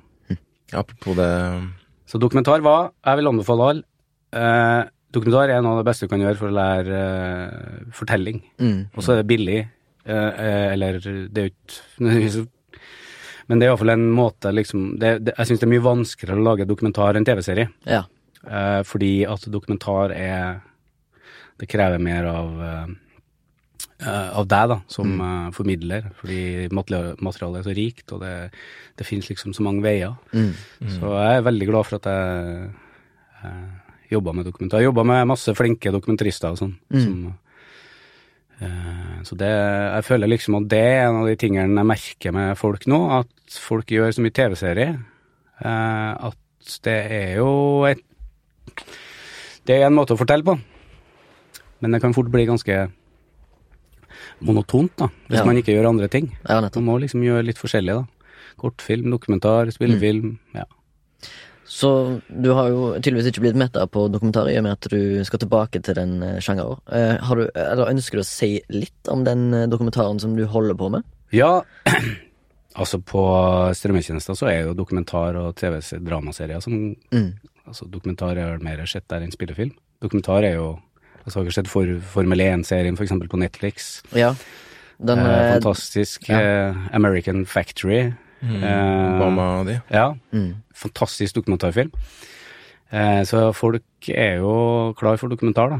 Apropos 0.74 1.15
det 1.17 1.29
så 2.05 2.19
dokumentar 2.19 2.62
var 2.62 2.91
Jeg 3.05 3.17
vil 3.17 3.27
anbefale 3.27 3.69
alle. 3.69 3.84
Eh, 4.34 4.84
dokumentar 5.16 5.51
er 5.51 5.63
noe 5.63 5.78
av 5.78 5.82
det 5.82 5.89
beste 5.89 6.08
du 6.08 6.12
kan 6.12 6.22
gjøre 6.24 6.39
for 6.39 6.51
å 6.51 6.56
lære 6.58 7.01
uh, 7.01 7.89
fortelling. 7.96 8.39
Mm. 8.62 8.80
Og 8.94 9.04
så 9.04 9.13
er 9.13 9.22
det 9.22 9.30
billig, 9.32 9.60
uh, 10.10 10.32
eller 10.70 11.01
det 11.01 11.44
er 11.44 11.51
jo 11.51 12.24
ikke 12.30 12.48
Men 13.50 13.58
det 13.58 13.66
er 13.66 13.72
iallfall 13.72 13.89
en 13.96 14.12
måte 14.13 14.51
liksom 14.54 14.82
det, 15.01 15.24
det, 15.25 15.34
Jeg 15.34 15.50
syns 15.50 15.62
det 15.63 15.66
er 15.66 15.72
mye 15.72 15.82
vanskeligere 15.82 16.38
å 16.38 16.44
lage 16.51 16.68
dokumentar 16.70 17.18
enn 17.18 17.25
TV-serie. 17.25 17.72
Ja. 17.89 18.04
Uh, 18.46 18.82
fordi 18.86 19.24
at 19.25 19.48
dokumentar 19.50 20.13
er 20.13 20.60
Det 21.60 21.68
krever 21.68 22.00
mer 22.00 22.30
av 22.30 22.60
av 24.00 24.46
deg, 24.48 24.70
da, 24.72 24.78
som 24.88 25.10
eh, 25.20 25.48
formidler. 25.51 26.06
Fordi 26.22 26.70
materialet, 26.72 27.60
er 27.60 27.66
så 27.66 27.74
rikt, 27.75 28.13
og 28.16 28.22
det, 28.24 28.32
det 28.96 29.08
finnes 29.08 29.28
liksom 29.28 29.51
så 29.56 29.66
mange 29.66 29.84
veier. 29.84 30.16
Mm. 30.32 30.54
Så 30.96 31.12
jeg 31.12 31.36
er 31.36 31.44
veldig 31.50 31.68
glad 31.68 31.89
for 31.89 32.00
at 32.00 32.08
jeg 32.08 32.70
jobba 34.12 34.34
med 34.34 34.46
dokumentar. 34.50 34.82
Jobba 34.84 35.04
med 35.06 35.28
masse 35.30 35.54
flinke 35.58 35.92
dokumentarister 35.94 36.51
og 36.56 36.58
sånn. 36.62 36.75
Mm. 36.94 37.34
Uh, 38.60 39.22
så 39.24 39.38
det 39.39 39.48
Jeg 39.48 40.04
føler 40.04 40.28
liksom 40.34 40.58
at 40.60 40.66
det 40.68 40.80
er 40.84 41.06
en 41.08 41.22
av 41.22 41.28
de 41.30 41.36
tingene 41.39 41.80
jeg 41.80 41.88
merker 41.88 42.34
med 42.36 42.58
folk 42.60 42.86
nå, 42.92 43.00
at 43.22 43.60
folk 43.63 43.88
gjør 43.94 44.12
så 44.12 44.24
mye 44.25 44.36
TV-serie. 44.36 44.98
Uh, 45.63 46.30
at 46.32 46.75
det 46.84 46.98
er 47.12 47.36
jo 47.39 47.86
et 47.88 48.01
Det 49.66 49.78
er 49.78 49.86
en 49.88 49.96
måte 49.96 50.16
å 50.16 50.20
fortelle 50.20 50.44
på, 50.44 50.56
men 51.80 51.92
det 51.94 52.01
kan 52.01 52.13
fort 52.16 52.30
bli 52.34 52.46
ganske 52.50 52.89
monotont, 54.42 54.92
da, 54.98 55.08
hvis 55.30 55.39
Ja. 55.39 55.46
man 55.46 55.58
ikke 55.58 55.74
gjør 55.75 55.89
andre 55.89 56.08
ting. 56.08 56.32
ja. 56.48 56.60
Man 56.62 56.86
må 56.86 57.00
liksom 57.00 57.22
gjøre 57.22 57.46
litt 57.46 57.58
forskjellig, 57.60 57.94
da. 57.94 58.06
Kortfilm, 58.58 59.12
dokumentar, 59.12 59.70
spillefilm. 59.72 60.39
Ja. 60.56 60.66
Så 61.69 61.89
du 62.27 62.49
har 62.57 62.71
jo 62.73 62.85
tydeligvis 62.97 63.29
ikke 63.29 63.43
blitt 63.43 63.59
metta 63.61 63.83
på 63.85 64.07
dokumentarer 64.09 64.55
i 64.55 64.57
og 64.57 64.65
med 64.65 64.73
at 64.73 64.88
du 64.89 65.21
skal 65.27 65.41
tilbake 65.43 65.81
til 65.85 65.97
den 65.99 66.15
eh, 66.25 66.39
sjangeren. 66.41 66.81
Eh, 66.89 67.19
har 67.21 67.38
du, 67.38 67.43
eller 67.53 67.91
ønsker 67.91 68.17
du 68.17 68.23
å 68.23 68.27
si 68.27 68.55
litt 68.73 69.11
om 69.13 69.21
den 69.27 69.51
eh, 69.53 69.67
dokumentaren 69.69 70.17
som 70.21 70.33
du 70.38 70.47
holder 70.49 70.77
på 70.79 70.89
med? 70.97 71.05
ja, 71.29 71.59
altså 72.81 72.97
på 73.05 73.21
strømmetjenester 73.77 74.38
så 74.38 74.49
er 74.49 74.63
jo 74.63 74.77
dokumentar 74.77 75.38
og 75.38 75.53
TV-dramaserier 75.61 76.65
som 76.65 76.95
Mm. 77.13 77.31
Altså 77.69 77.85
dokumentar 77.85 78.33
er 78.33 78.55
vel 78.55 78.63
mer 78.65 78.81
sett 78.89 79.05
der 79.13 79.21
enn 79.21 79.33
spillefilm. 79.33 79.75
Dokumentar 80.01 80.41
er 80.47 80.55
jo 80.57 80.79
Altså 81.19 81.39
har 81.39 81.45
dere 81.45 81.53
sett 81.53 81.67
for, 81.69 81.89
Formel 82.13 82.41
1-serien 82.41 82.95
for 82.97 83.05
eksempel 83.05 83.27
på 83.29 83.38
Netflix. 83.38 83.99
Ja. 84.17 84.31
Den 84.97 85.19
eh, 85.19 85.27
eh, 85.29 85.51
fantastisk. 85.59 86.29
ja. 86.29 86.39
Eh, 86.39 86.75
American 86.95 87.45
Factory. 87.45 88.13
Eh, 88.43 89.15
Obama 89.15 89.48
og 89.60 89.69
de. 89.69 89.79
Ja, 89.91 90.12
mm. 90.31 90.51
fantastisk 90.75 91.39
dokumentarfilm. 91.39 91.91
Eh, 92.89 93.22
så 93.27 93.50
folk 93.53 94.10
er 94.10 94.39
jo 94.41 94.93
klar 95.00 95.19
for 95.22 95.31
dokumentar, 95.31 95.75
da. 95.75 95.79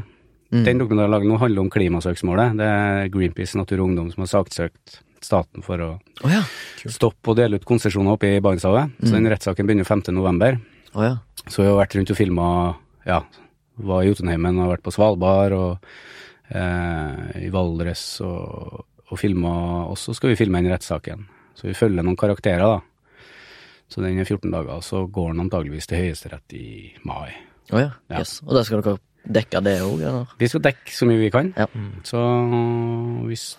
Mm. 0.50 0.64
Den 0.66 0.82
dokumentaren 0.82 1.12
lager 1.14 1.30
nå 1.30 1.38
handler 1.38 1.62
om 1.62 1.70
klimasøksmålet. 1.70 2.58
Det 2.58 2.66
er 2.66 3.12
Greenpeace 3.14 3.58
Natur 3.58 3.80
og 3.80 3.90
Ungdom 3.90 4.10
som 4.10 4.24
har 4.24 4.32
saksøkt 4.32 5.00
staten 5.20 5.62
for 5.62 5.82
å 5.84 5.88
oh, 6.24 6.30
ja. 6.32 6.40
stoppe 6.88 7.32
og 7.32 7.36
dele 7.38 7.60
ut 7.60 7.66
konsesjoner 7.68 8.16
oppe 8.16 8.32
i 8.34 8.40
Barentshavet. 8.42 8.96
Så 9.04 9.12
den 9.14 9.28
rettssaken 9.30 9.68
begynner 9.68 9.86
5. 9.86 10.08
november. 10.16 10.58
Ja. 10.94 11.18
Så 11.46 11.62
vi 11.62 11.68
har 11.68 11.78
vært 11.78 11.94
rundt 11.98 12.12
og 12.12 12.18
filma, 12.18 12.46
ja, 13.06 13.20
var 13.80 14.02
i 14.02 14.10
Jotunheimen 14.10 14.58
og 14.64 14.72
vært 14.74 14.84
på 14.86 14.94
Svalbard 14.94 15.54
og 15.56 15.90
eh, 16.48 17.44
i 17.46 17.50
Valdres 17.52 18.04
og, 18.24 18.86
og 19.10 19.20
filma 19.20 19.52
Og 19.90 19.98
så 20.00 20.14
skal 20.16 20.32
vi 20.32 20.40
filme 20.40 20.62
den 20.62 20.72
rettssaken. 20.72 21.28
Så 21.60 21.68
vi 21.68 21.76
følger 21.76 22.06
noen 22.06 22.16
karakterer, 22.16 22.64
da. 22.64 22.80
Så 23.90 24.00
den 24.04 24.20
er 24.22 24.24
14 24.24 24.52
dager, 24.54 24.80
så 24.86 25.04
går 25.10 25.32
den 25.34 25.44
antageligvis 25.44 25.88
til 25.90 25.98
Høyesterett 26.00 26.54
i 26.56 26.66
mai. 27.04 27.34
Å 27.74 27.82
ja. 27.82 27.90
Ja. 28.08 28.22
Yes. 28.22 28.38
Og 28.46 28.54
da 28.56 28.62
skal 28.66 28.80
dere 28.84 28.96
dekke 29.40 29.60
det 29.66 29.76
òg, 29.84 30.00
eller? 30.00 30.30
Vi 30.40 30.48
skal 30.48 30.62
dekke 30.64 30.94
så 30.94 31.08
mye 31.10 31.20
vi 31.20 31.30
kan. 31.34 31.52
Ja. 31.58 31.66
Så 32.06 32.22
hvis 33.28 33.52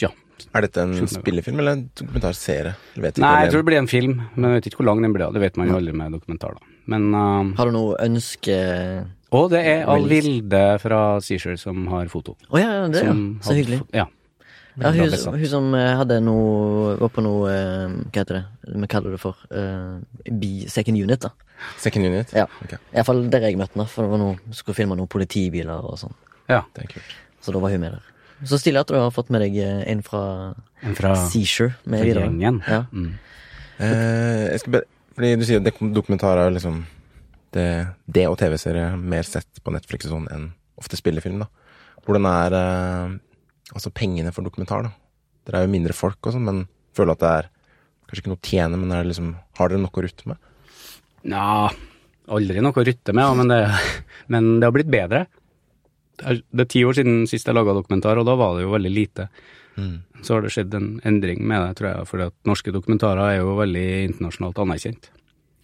Ja. 0.00 0.10
Er 0.54 0.64
dette 0.66 0.82
en 0.82 1.06
spillefilm 1.06 1.60
eller 1.62 1.76
en 1.76 1.84
dokumentarserie? 1.94 2.74
Vet 2.98 3.14
ikke 3.14 3.22
Nei, 3.22 3.44
jeg 3.44 3.52
tror 3.52 3.62
det 3.62 3.68
blir 3.68 3.78
en 3.78 3.90
film, 3.90 4.16
men 4.34 4.48
jeg 4.50 4.58
vet 4.58 4.66
ikke 4.70 4.80
hvor 4.82 4.88
lang 4.90 5.04
den 5.04 5.14
blir. 5.14 5.30
Det 5.32 5.42
vet 5.44 5.60
man 5.60 5.70
jo 5.70 5.76
aldri 5.78 5.94
med 5.94 6.16
dokumentar, 6.16 6.56
da. 6.58 6.72
Men 6.90 7.06
uh, 7.14 7.54
Har 7.56 7.70
du 7.70 7.76
noe 7.76 7.94
ønske 8.04 8.56
Og 9.32 9.46
det 9.54 9.62
er 9.64 9.86
Alvilde 9.88 10.26
Vilde 10.26 10.64
fra 10.82 10.98
Seashore 11.24 11.56
som 11.60 11.86
har 11.92 12.10
foto. 12.12 12.34
Å 12.50 12.60
ja, 12.60 12.72
ja, 12.80 12.88
det, 12.92 13.04
ja. 13.06 13.14
Så 13.46 13.56
hyggelig. 13.56 13.80
Ja. 13.94 14.08
Ja, 14.80 14.90
hun, 14.90 15.10
bra 15.12 15.32
hun 15.38 15.46
som 15.46 15.66
eh, 15.78 15.92
hadde 16.00 16.16
noe 16.24 16.96
Var 16.98 17.10
på 17.14 17.22
noe 17.22 17.50
eh, 17.52 17.92
Hva 18.10 18.22
heter 18.24 18.40
det? 18.40 18.44
Vi 18.74 18.88
kaller 18.90 19.14
det 19.14 19.20
for 19.22 19.38
uh, 19.54 20.00
second 20.72 20.98
unit, 20.98 21.20
da. 21.22 21.30
Second 21.78 22.04
Unit? 22.08 22.32
Ja. 22.34 22.48
Okay. 22.64 22.80
Iallfall 22.92 23.20
der 23.30 23.46
jeg 23.46 23.56
møtte 23.60 23.76
henne, 23.78 23.86
for 23.88 24.02
det 24.04 24.10
var 24.10 24.20
noe 24.20 24.56
skulle 24.56 24.74
filme 24.74 24.96
noen 24.98 25.08
politibiler 25.08 25.78
og 25.86 25.94
sånn. 26.00 26.16
ja. 26.50 26.64
det 26.74 26.82
er 26.88 26.90
kult. 26.96 27.14
Så 27.44 27.54
da 27.54 27.60
var 27.62 27.70
hun 27.70 27.80
med 27.84 27.94
der. 27.94 28.10
Så 28.44 28.58
stilig 28.58 28.80
at 28.82 28.90
du 28.90 28.96
har 28.98 29.12
fått 29.14 29.30
med 29.32 29.44
deg 29.44 29.54
en 29.62 30.02
fra 30.04 30.24
En 30.82 30.96
fra 30.98 31.14
Seizure 31.30 31.76
med 31.84 32.00
fra 32.02 32.08
videre. 32.08 32.26
gjengen. 32.26 32.58
Ja. 32.66 32.80
Mm. 32.90 33.12
Eh, 33.78 34.42
jeg 34.52 34.64
skal 34.64 34.76
be 34.78 34.82
fordi 35.14 35.28
du 35.38 35.44
sier 35.46 35.60
at 35.62 35.66
dok- 35.68 35.92
dokumentar 35.94 36.40
er 36.42 36.48
jo 36.48 36.56
liksom 36.56 36.80
det, 37.54 37.66
det 38.10 38.24
og 38.26 38.34
TV-serier 38.40 38.88
er 38.90 38.96
mer 38.98 39.22
sett 39.22 39.60
på 39.62 39.70
Netflix 39.70 40.08
og 40.08 40.16
sånn 40.16 40.26
enn 40.34 40.48
ofte 40.80 40.98
spillefilm, 40.98 41.38
da. 41.44 41.46
Hvordan 42.02 42.26
er 42.26 42.56
eh, 42.58 43.12
altså 43.72 43.92
pengene 43.94 44.32
for 44.34 44.46
dokumentar, 44.46 44.86
da? 44.86 44.92
Dere 45.44 45.60
er 45.60 45.66
jo 45.66 45.74
mindre 45.74 45.96
folk 45.96 46.20
og 46.24 46.34
sånn, 46.34 46.46
men 46.48 46.62
føler 46.96 47.16
at 47.16 47.22
det 47.22 47.32
er 47.38 47.48
kanskje 48.08 48.22
ikke 48.22 48.32
noe 48.32 48.40
å 48.40 48.48
tjene, 48.50 48.80
men 48.80 48.92
er 48.92 49.02
det 49.02 49.12
liksom, 49.12 49.32
har 49.58 49.72
dere 49.72 49.82
noe 49.82 50.00
å 50.00 50.04
rutte 50.04 50.30
med? 50.30 50.52
Nja, 51.32 51.48
aldri 52.36 52.64
noe 52.64 52.80
å 52.80 52.86
rutte 52.88 53.16
med, 53.16 53.40
men 53.40 53.52
det, 53.52 53.60
men 54.32 54.52
det 54.58 54.68
har 54.68 54.76
blitt 54.76 54.92
bedre. 54.92 55.24
Det 56.14 56.30
er, 56.30 56.40
det 56.54 56.66
er 56.66 56.70
ti 56.70 56.84
år 56.86 56.96
siden 56.96 57.24
sist 57.30 57.48
jeg 57.48 57.56
laga 57.56 57.76
dokumentar, 57.76 58.20
og 58.20 58.28
da 58.28 58.36
var 58.38 58.56
det 58.56 58.66
jo 58.66 58.74
veldig 58.76 58.92
lite. 58.92 59.28
Mm. 59.74 59.96
Så 60.22 60.36
har 60.36 60.44
det 60.44 60.52
skjedd 60.54 60.74
en 60.78 60.90
endring 61.04 61.42
med 61.42 61.64
det, 61.64 61.78
tror 61.80 61.90
jeg, 61.90 62.08
fordi 62.10 62.28
at 62.30 62.36
norske 62.48 62.72
dokumentarer 62.74 63.24
er 63.26 63.40
jo 63.40 63.56
veldig 63.58 63.88
internasjonalt 64.10 64.60
anerkjent. 64.64 65.10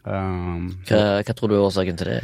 Um, 0.00 0.70
Hva, 0.88 1.20
hva 1.20 1.34
tror 1.36 1.52
du 1.52 1.58
er 1.58 1.66
årsaken 1.66 1.98
til 2.00 2.08
det? 2.08 2.20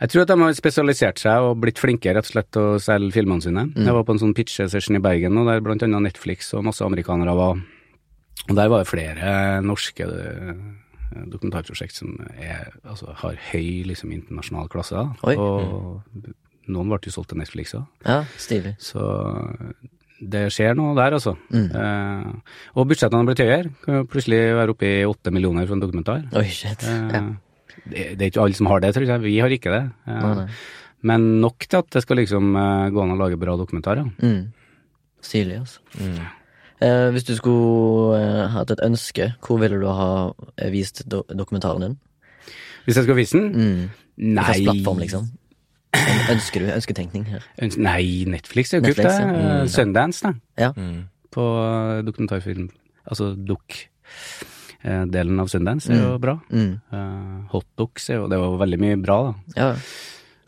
Jeg 0.00 0.08
tror 0.14 0.22
at 0.24 0.30
de 0.32 0.36
har 0.40 0.54
spesialisert 0.56 1.18
seg 1.20 1.44
og 1.44 1.58
blitt 1.60 1.78
flinkere 1.82 2.16
rett 2.16 2.28
og 2.30 2.32
slett 2.32 2.48
til 2.56 2.62
å 2.74 2.78
selge 2.80 3.12
filmene 3.18 3.44
sine. 3.44 3.66
Jeg 3.76 3.92
var 3.92 4.04
på 4.08 4.14
en 4.14 4.20
sånn 4.22 4.32
pitch-session 4.36 4.96
i 4.96 5.02
Bergen, 5.04 5.36
og 5.36 5.50
der 5.50 5.60
blant 5.60 5.82
annet 5.84 6.06
Netflix 6.08 6.54
og 6.56 6.64
masse 6.64 6.80
amerikanere 6.86 7.34
var. 7.36 7.60
Og 8.48 8.54
der 8.56 8.70
var 8.72 8.80
det 8.80 8.88
flere 8.88 9.34
norske 9.60 10.06
eh, 10.08 10.62
dokumentarprosjekt 11.28 11.98
som 12.00 12.14
er, 12.32 12.70
altså, 12.88 13.12
har 13.20 13.36
høy 13.50 13.84
liksom, 13.90 14.14
internasjonal 14.16 14.70
klasse. 14.72 15.04
Oi. 15.28 15.36
Og 15.36 16.32
noen 16.70 16.88
ble 16.94 17.00
jo 17.04 17.12
solgt 17.18 17.34
til 17.34 17.42
Netflix 17.42 17.76
òg. 17.76 17.84
Ja, 18.06 18.22
stilig. 18.40 18.76
Så 18.80 19.04
det 20.20 20.46
skjer 20.56 20.74
noe 20.80 20.96
der, 20.96 21.18
altså. 21.18 21.36
Mm. 21.52 21.68
Eh, 21.76 22.56
og 22.76 22.88
budsjettene 22.88 23.20
har 23.20 23.28
blitt 23.28 23.44
høyere. 23.44 23.70
Kan 23.84 24.00
jo 24.00 24.08
plutselig 24.16 24.40
være 24.62 24.74
oppe 24.78 24.88
i 24.88 25.04
åtte 25.08 25.32
millioner 25.36 25.68
for 25.68 25.76
en 25.76 25.84
dokumentar. 25.84 26.24
Oi, 26.40 26.48
shit. 26.48 26.88
Eh, 26.88 27.06
Ja. 27.20 27.24
Det, 27.88 28.18
det 28.18 28.22
er 28.26 28.30
ikke 28.32 28.42
alle 28.44 28.54
som 28.58 28.66
har 28.70 28.80
det, 28.84 28.92
tror 28.96 29.06
jeg. 29.08 29.20
Vi 29.24 29.38
har 29.40 29.48
ikke 29.54 29.72
det. 29.72 29.82
Eh, 30.06 30.20
Nei, 30.20 30.34
nei. 30.42 30.46
Men 31.02 31.40
nok 31.40 31.64
til 31.64 31.78
at 31.80 31.88
det 31.94 32.02
skal 32.04 32.18
liksom 32.20 32.50
eh, 32.60 32.90
gå 32.92 33.00
an 33.00 33.14
å 33.14 33.18
lage 33.20 33.38
bra 33.40 33.54
dokumentarer. 33.56 34.04
Mm. 34.20 34.52
Stilig, 35.24 35.56
altså. 35.62 35.80
Mm. 35.96 36.18
Eh, 36.80 37.06
hvis 37.14 37.24
du 37.28 37.34
skulle 37.36 38.18
eh, 38.20 38.48
hatt 38.52 38.70
et 38.74 38.82
ønske, 38.84 39.30
hvor 39.44 39.60
ville 39.62 39.80
du 39.80 39.86
ha 39.88 40.10
eh, 40.58 40.70
vist 40.72 41.02
do 41.08 41.22
dokumentaren 41.28 41.86
din? 41.86 41.98
Hvis 42.84 42.96
jeg 43.00 43.04
skulle 43.06 43.20
vise 43.20 43.38
den? 43.40 43.50
Mm. 43.52 43.88
Nei. 44.36 44.44
Hvilken 44.50 44.66
plattform, 44.70 45.00
liksom? 45.04 45.30
Ønsker 46.30 46.62
du 46.62 46.68
ønsketenkning 46.72 47.24
her? 47.32 47.44
Øns- 47.64 47.78
Nei, 47.80 48.24
Netflix 48.28 48.72
er 48.74 48.80
jo 48.80 48.90
kult, 48.90 49.00
det. 49.00 49.10
ja. 49.10 49.62
Mm. 49.64 49.68
Sundance, 49.72 50.20
da. 50.28 50.34
Ja. 50.60 50.70
Mm. 50.76 51.06
På 51.32 51.44
dokumentarfilm. 52.06 52.68
Altså 53.08 53.32
dukk. 53.36 53.86
Eh, 54.84 55.04
delen 55.06 55.40
av 55.40 55.48
Sundance 55.52 55.90
er 55.92 56.00
jo 56.02 56.18
bra. 56.22 56.38
Mm. 56.50 56.80
Uh, 56.92 57.46
Hotdogs 57.52 58.08
er 58.10 58.20
jo 58.20 58.28
Det 58.28 58.38
var 58.40 58.56
veldig 58.64 58.80
mye 58.80 58.96
bra, 59.02 59.18
da. 59.28 59.34
Ja. 59.56 59.70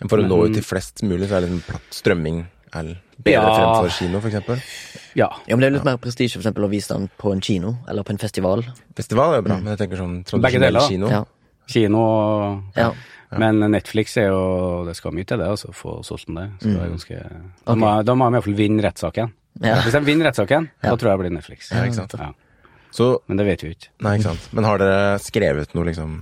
Men 0.01 0.09
for 0.11 0.19
å 0.19 0.27
nå 0.27 0.41
ut 0.47 0.55
til 0.57 0.67
flest 0.67 1.03
mulig, 1.07 1.29
så 1.29 1.39
er 1.39 1.45
det 1.47 1.51
liksom 1.53 1.65
platt 1.69 1.95
strømming 1.95 2.43
er 2.73 2.95
bedre 3.23 3.33
Ja. 3.33 3.55
fremfor 3.55 3.91
kino, 3.99 4.21
eksempel. 4.21 4.63
Ja. 5.15 5.29
ja, 5.47 5.55
men 5.57 5.61
det 5.61 5.67
er 5.69 5.75
litt 5.77 5.85
mer 5.85 5.99
prestisje 6.01 6.41
å 6.41 6.69
vise 6.73 6.95
den 6.95 7.11
på 7.21 7.33
en 7.33 7.41
kino, 7.45 7.77
eller 7.87 8.03
på 8.03 8.11
en 8.15 8.19
festival. 8.19 8.65
Festival 8.97 9.35
er 9.35 9.43
jo 9.43 9.49
bra, 9.51 9.59
men 9.61 9.77
jeg 9.77 9.83
tenker 9.85 10.01
sånn 10.01 10.25
tradisjonell 10.25 10.81
kino. 10.89 11.11
Ja. 11.13 11.25
Kino 11.69 11.99
og 11.99 12.63
Ja. 12.77 12.93
Men 13.39 13.61
Netflix 13.73 14.17
er 14.21 14.27
jo 14.29 14.85
Det 14.85 14.95
skal 14.97 15.13
mye 15.13 15.25
til 15.25 15.39
det, 15.39 15.47
altså. 15.49 15.73
Få 15.73 16.03
solgt 16.05 16.27
den 16.27 16.35
det. 16.37 16.51
Så 16.61 16.69
det 16.69 16.83
er 16.83 16.91
ganske 16.91 17.17
Da 17.65 17.73
Ok. 17.73 17.79
må, 17.79 18.05
da 18.05 18.15
må 18.15 18.29
de 18.29 18.37
iallfall 18.37 18.55
vinne 18.59 18.83
rettssaken. 18.83 19.33
Ja. 19.63 19.77
Hvis 19.81 19.93
de 19.93 20.01
vinner 20.05 20.27
rettssaken, 20.29 20.69
da 20.83 20.97
tror 20.97 21.09
jeg 21.13 21.19
det 21.19 21.23
blir 21.23 21.37
Netflix. 21.39 21.71
Ja, 21.73 21.85
ikke 21.85 21.95
sant. 21.95 22.15
Ja. 22.19 22.33
Så 22.93 23.07
Men 23.29 23.39
det 23.41 23.47
vet 23.49 23.63
vi 23.65 23.71
jo 23.71 23.77
ikke. 23.79 23.89
Nei, 24.05 24.19
ikke 24.19 24.29
sant. 24.31 24.49
Men 24.53 24.67
har 24.69 24.79
dere 24.83 25.19
skrevet 25.25 25.75
noe, 25.75 25.87
liksom 25.89 26.19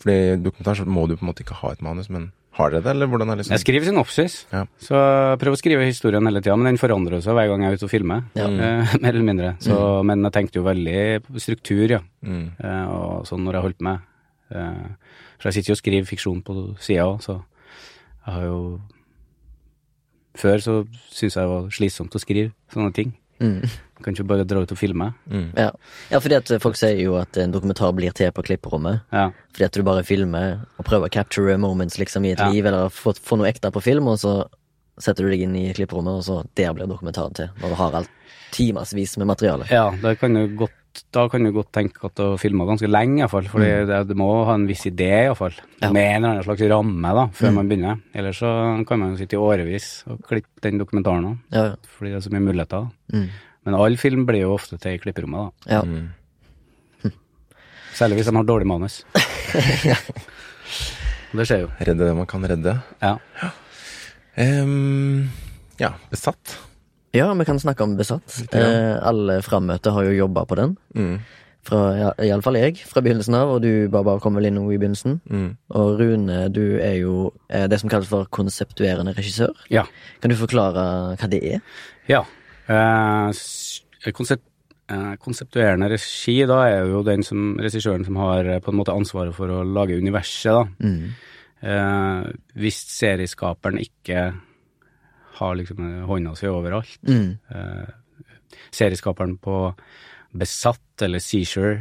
Fordi 0.00 0.16
i 0.32 0.36
dokumentar 0.42 0.78
så 0.80 0.86
må 0.88 1.06
du 1.06 1.14
på 1.16 1.22
en 1.24 1.30
måte 1.30 1.44
ikke 1.44 1.58
ha 1.60 1.70
et 1.74 1.82
manus, 1.84 2.08
men 2.10 2.30
har 2.58 2.72
dere 2.72 2.82
det, 2.82 2.90
eller 2.96 3.06
hvordan 3.06 3.30
er 3.30 3.36
det 3.38 3.44
liksom 3.44 3.54
Jeg 3.54 3.62
skriver 3.62 3.86
synopsis, 3.86 4.34
Ja. 4.50 4.64
så 4.82 4.98
prøver 5.38 5.54
å 5.54 5.60
skrive 5.60 5.84
historien 5.86 6.26
hele 6.26 6.40
tida, 6.42 6.56
men 6.58 6.66
den 6.72 6.80
forandrer 6.80 7.22
seg 7.22 7.36
hver 7.36 7.46
gang 7.52 7.62
jeg 7.62 7.70
er 7.70 7.78
ute 7.78 7.86
og 7.86 7.92
filmer. 7.92 8.24
Ja. 8.34 8.48
Eh, 8.48 8.94
mer 9.04 9.12
eller 9.14 9.28
mindre. 9.28 9.50
Så, 9.62 9.76
Men 10.04 10.24
jeg 10.26 10.32
tenkte 10.34 10.58
jo 10.58 10.64
veldig 10.66 10.96
på 11.28 11.40
struktur, 11.44 11.84
ja. 11.94 12.00
mm. 12.26 12.46
Eh, 12.58 12.86
og 12.90 13.26
sånn 13.30 13.44
når 13.46 13.58
jeg 13.60 13.66
holdt 13.68 13.84
med. 13.86 14.00
Eh, 14.50 14.88
for 15.38 15.48
jeg 15.48 15.60
sitter 15.60 15.70
jo 15.72 15.76
og 15.78 15.82
skriver 15.84 16.10
fiksjon 16.10 16.42
på 16.42 16.56
sida 16.82 17.06
òg, 17.06 17.20
så 17.24 17.36
jeg 18.26 18.34
har 18.34 18.48
jo 18.48 18.58
Før 20.40 20.60
så 20.62 20.74
syntes 21.10 21.34
jeg 21.36 21.42
det 21.42 21.50
var 21.50 21.70
slitsomt 21.74 22.14
å 22.16 22.20
skrive 22.22 22.52
sånne 22.72 22.92
ting. 22.94 23.14
Mm. 23.42 23.64
Kan 24.02 24.14
ikke 24.14 24.26
bare 24.26 24.44
dra 24.44 24.60
ut 24.62 24.72
og 24.72 24.78
filme. 24.78 25.12
Mm. 25.30 25.50
Ja. 25.56 25.70
ja, 26.10 26.18
fordi 26.18 26.36
at 26.36 26.52
folk 26.62 26.76
sier 26.76 26.96
jo 27.00 27.16
at 27.20 27.36
en 27.36 27.52
dokumentar 27.52 27.92
blir 27.94 28.12
til 28.16 28.30
på 28.32 28.42
klipperommet. 28.46 29.02
Ja. 29.12 29.30
Fordi 29.52 29.64
at 29.64 29.72
du 29.72 29.82
bare 29.82 30.02
filmer 30.04 30.60
og 30.78 30.84
prøver 30.84 31.08
å 31.08 31.12
capture 31.12 31.56
moments 31.58 31.98
liksom 31.98 32.24
i 32.26 32.32
et 32.32 32.38
Ja. 32.38 32.48
liv, 32.50 32.64
eller 32.66 32.88
få, 32.88 33.12
få 33.14 33.36
noe 33.38 33.48
ekte 33.52 33.70
på 33.72 33.82
film, 33.82 34.08
og 34.08 34.18
så 34.18 34.44
setter 34.98 35.24
du 35.24 35.30
deg 35.30 35.40
inn 35.46 35.54
i 35.56 35.72
klipperommet, 35.72 36.18
og 36.20 36.22
så 36.24 36.44
der 36.54 36.72
blir 36.74 36.86
dokumentaren 36.90 37.32
til. 37.34 37.48
Når 37.60 37.68
du 37.68 37.74
har 37.74 37.94
alt 37.94 38.10
timevis 38.52 39.16
med 39.18 39.26
materiale. 39.30 39.66
ja, 39.70 39.90
da 40.02 40.14
kan 40.14 40.34
du 40.34 40.46
godt 40.56 40.72
da 41.14 41.28
kan 41.30 41.44
du 41.44 41.52
godt 41.54 41.70
tenke 41.70 42.02
at 42.04 42.16
du 42.18 42.22
har 42.32 42.36
filma 42.36 42.64
ganske 42.66 42.88
lenge, 42.90 43.20
iallfall. 43.22 43.46
For 43.48 43.60
Mm. 43.60 43.86
du 43.86 44.04
det 44.08 44.16
må 44.18 44.44
ha 44.44 44.54
en 44.54 44.66
viss 44.66 44.82
idé, 44.90 45.06
iallfall. 45.28 45.52
Ja. 45.80 45.92
Med 45.92 46.02
en 46.16 46.24
eller 46.24 46.28
annen 46.34 46.44
slags 46.44 46.68
ramme, 46.68 47.14
da, 47.14 47.26
før 47.28 47.48
Mm. 47.50 47.54
man 47.54 47.68
begynner. 47.68 48.00
Ellers 48.12 48.40
så 48.40 48.84
kan 48.86 48.98
man 48.98 49.10
jo 49.12 49.16
sitte 49.18 49.34
i 49.34 49.38
årevis 49.38 50.02
og 50.10 50.20
klippe 50.26 50.48
den 50.60 50.80
dokumentaren 50.80 51.24
òg, 51.24 51.38
Ja, 51.52 51.62
ja. 51.62 51.74
fordi 51.96 52.10
det 52.10 52.16
er 52.16 52.28
så 52.28 52.32
mye 52.32 52.42
muligheter. 52.52 52.90
Mm. 53.12 53.28
Men 53.66 53.76
all 53.76 53.96
film 54.00 54.24
blir 54.28 54.40
jo 54.46 54.54
ofte 54.56 54.78
til 54.80 54.96
i 54.96 55.00
klipperommet, 55.02 55.52
da. 55.66 55.76
ja. 55.76 55.80
Mm. 55.84 56.08
Særlig 57.98 58.20
hvis 58.20 58.30
de 58.30 58.36
har 58.36 58.46
dårlig 58.48 58.68
manus. 58.70 59.02
det 61.36 61.46
skjer 61.46 61.64
jo. 61.66 61.70
Redde 61.80 62.06
det 62.06 62.14
man 62.16 62.28
kan 62.30 62.46
redde. 62.48 62.76
Ja. 63.02 63.16
Em, 64.40 65.28
ja, 65.80 65.90
besatt. 66.12 66.56
ja, 67.12 67.26
vi 67.34 67.44
kan 67.44 67.58
snakke 67.60 67.82
om 67.84 67.96
Besatt. 67.98 68.38
Eh, 68.54 68.94
alle 69.02 69.40
frammøte 69.42 69.90
har 69.92 70.06
jo 70.06 70.14
jobba 70.22 70.44
på 70.48 70.56
den. 70.60 70.76
Mm. 70.96 71.18
Fra, 71.66 71.80
ja, 71.98 72.10
Iallfall 72.24 72.56
jeg, 72.56 72.78
fra 72.88 73.02
begynnelsen 73.04 73.34
av, 73.36 73.50
og 73.52 73.58
du 73.66 73.88
Baba 73.92 74.14
kom 74.22 74.38
vel 74.38 74.46
inn 74.48 74.56
noe 74.56 74.72
i 74.72 74.78
begynnelsen. 74.80 75.18
Mm. 75.28 75.50
Og 75.76 75.98
Rune, 76.00 76.38
du 76.54 76.78
er 76.80 76.94
jo 77.02 77.32
eh, 77.52 77.66
det 77.68 77.82
som 77.82 77.90
kalles 77.92 78.08
for 78.08 78.30
konseptuerende 78.32 79.12
regissør. 79.18 79.52
ja. 79.68 79.84
Kan 80.22 80.32
du 80.32 80.38
forklare 80.40 80.86
hva 81.20 81.28
det 81.28 81.42
er? 81.56 81.60
Ja. 82.08 82.22
Eh, 82.70 84.12
konsept, 84.16 84.46
eh, 84.90 85.14
konseptuerende 85.22 85.88
regi, 85.90 86.36
da 86.46 86.60
er 86.68 86.90
jo 86.90 87.02
den 87.06 87.24
som, 87.26 87.56
regissøren 87.58 88.06
som 88.06 88.18
har 88.22 88.46
eh, 88.46 88.60
på 88.62 88.72
en 88.72 88.78
måte 88.78 88.94
ansvaret 88.94 89.34
for 89.34 89.50
å 89.50 89.64
lage 89.66 89.98
universet, 89.98 90.54
da. 90.54 90.64
Mm. 90.78 91.10
Eh, 91.60 92.30
hvis 92.62 92.78
serieskaperen 92.94 93.80
ikke 93.82 94.30
har 95.40 95.56
liksom 95.58 95.80
eh, 95.86 96.04
hånda 96.08 96.34
si 96.38 96.50
overalt. 96.50 96.98
Mm. 97.08 97.38
Eh, 97.50 98.34
serieskaperen 98.76 99.38
på 99.42 99.62
Besatt, 100.36 101.02
eller 101.02 101.22
Seizure, 101.22 101.80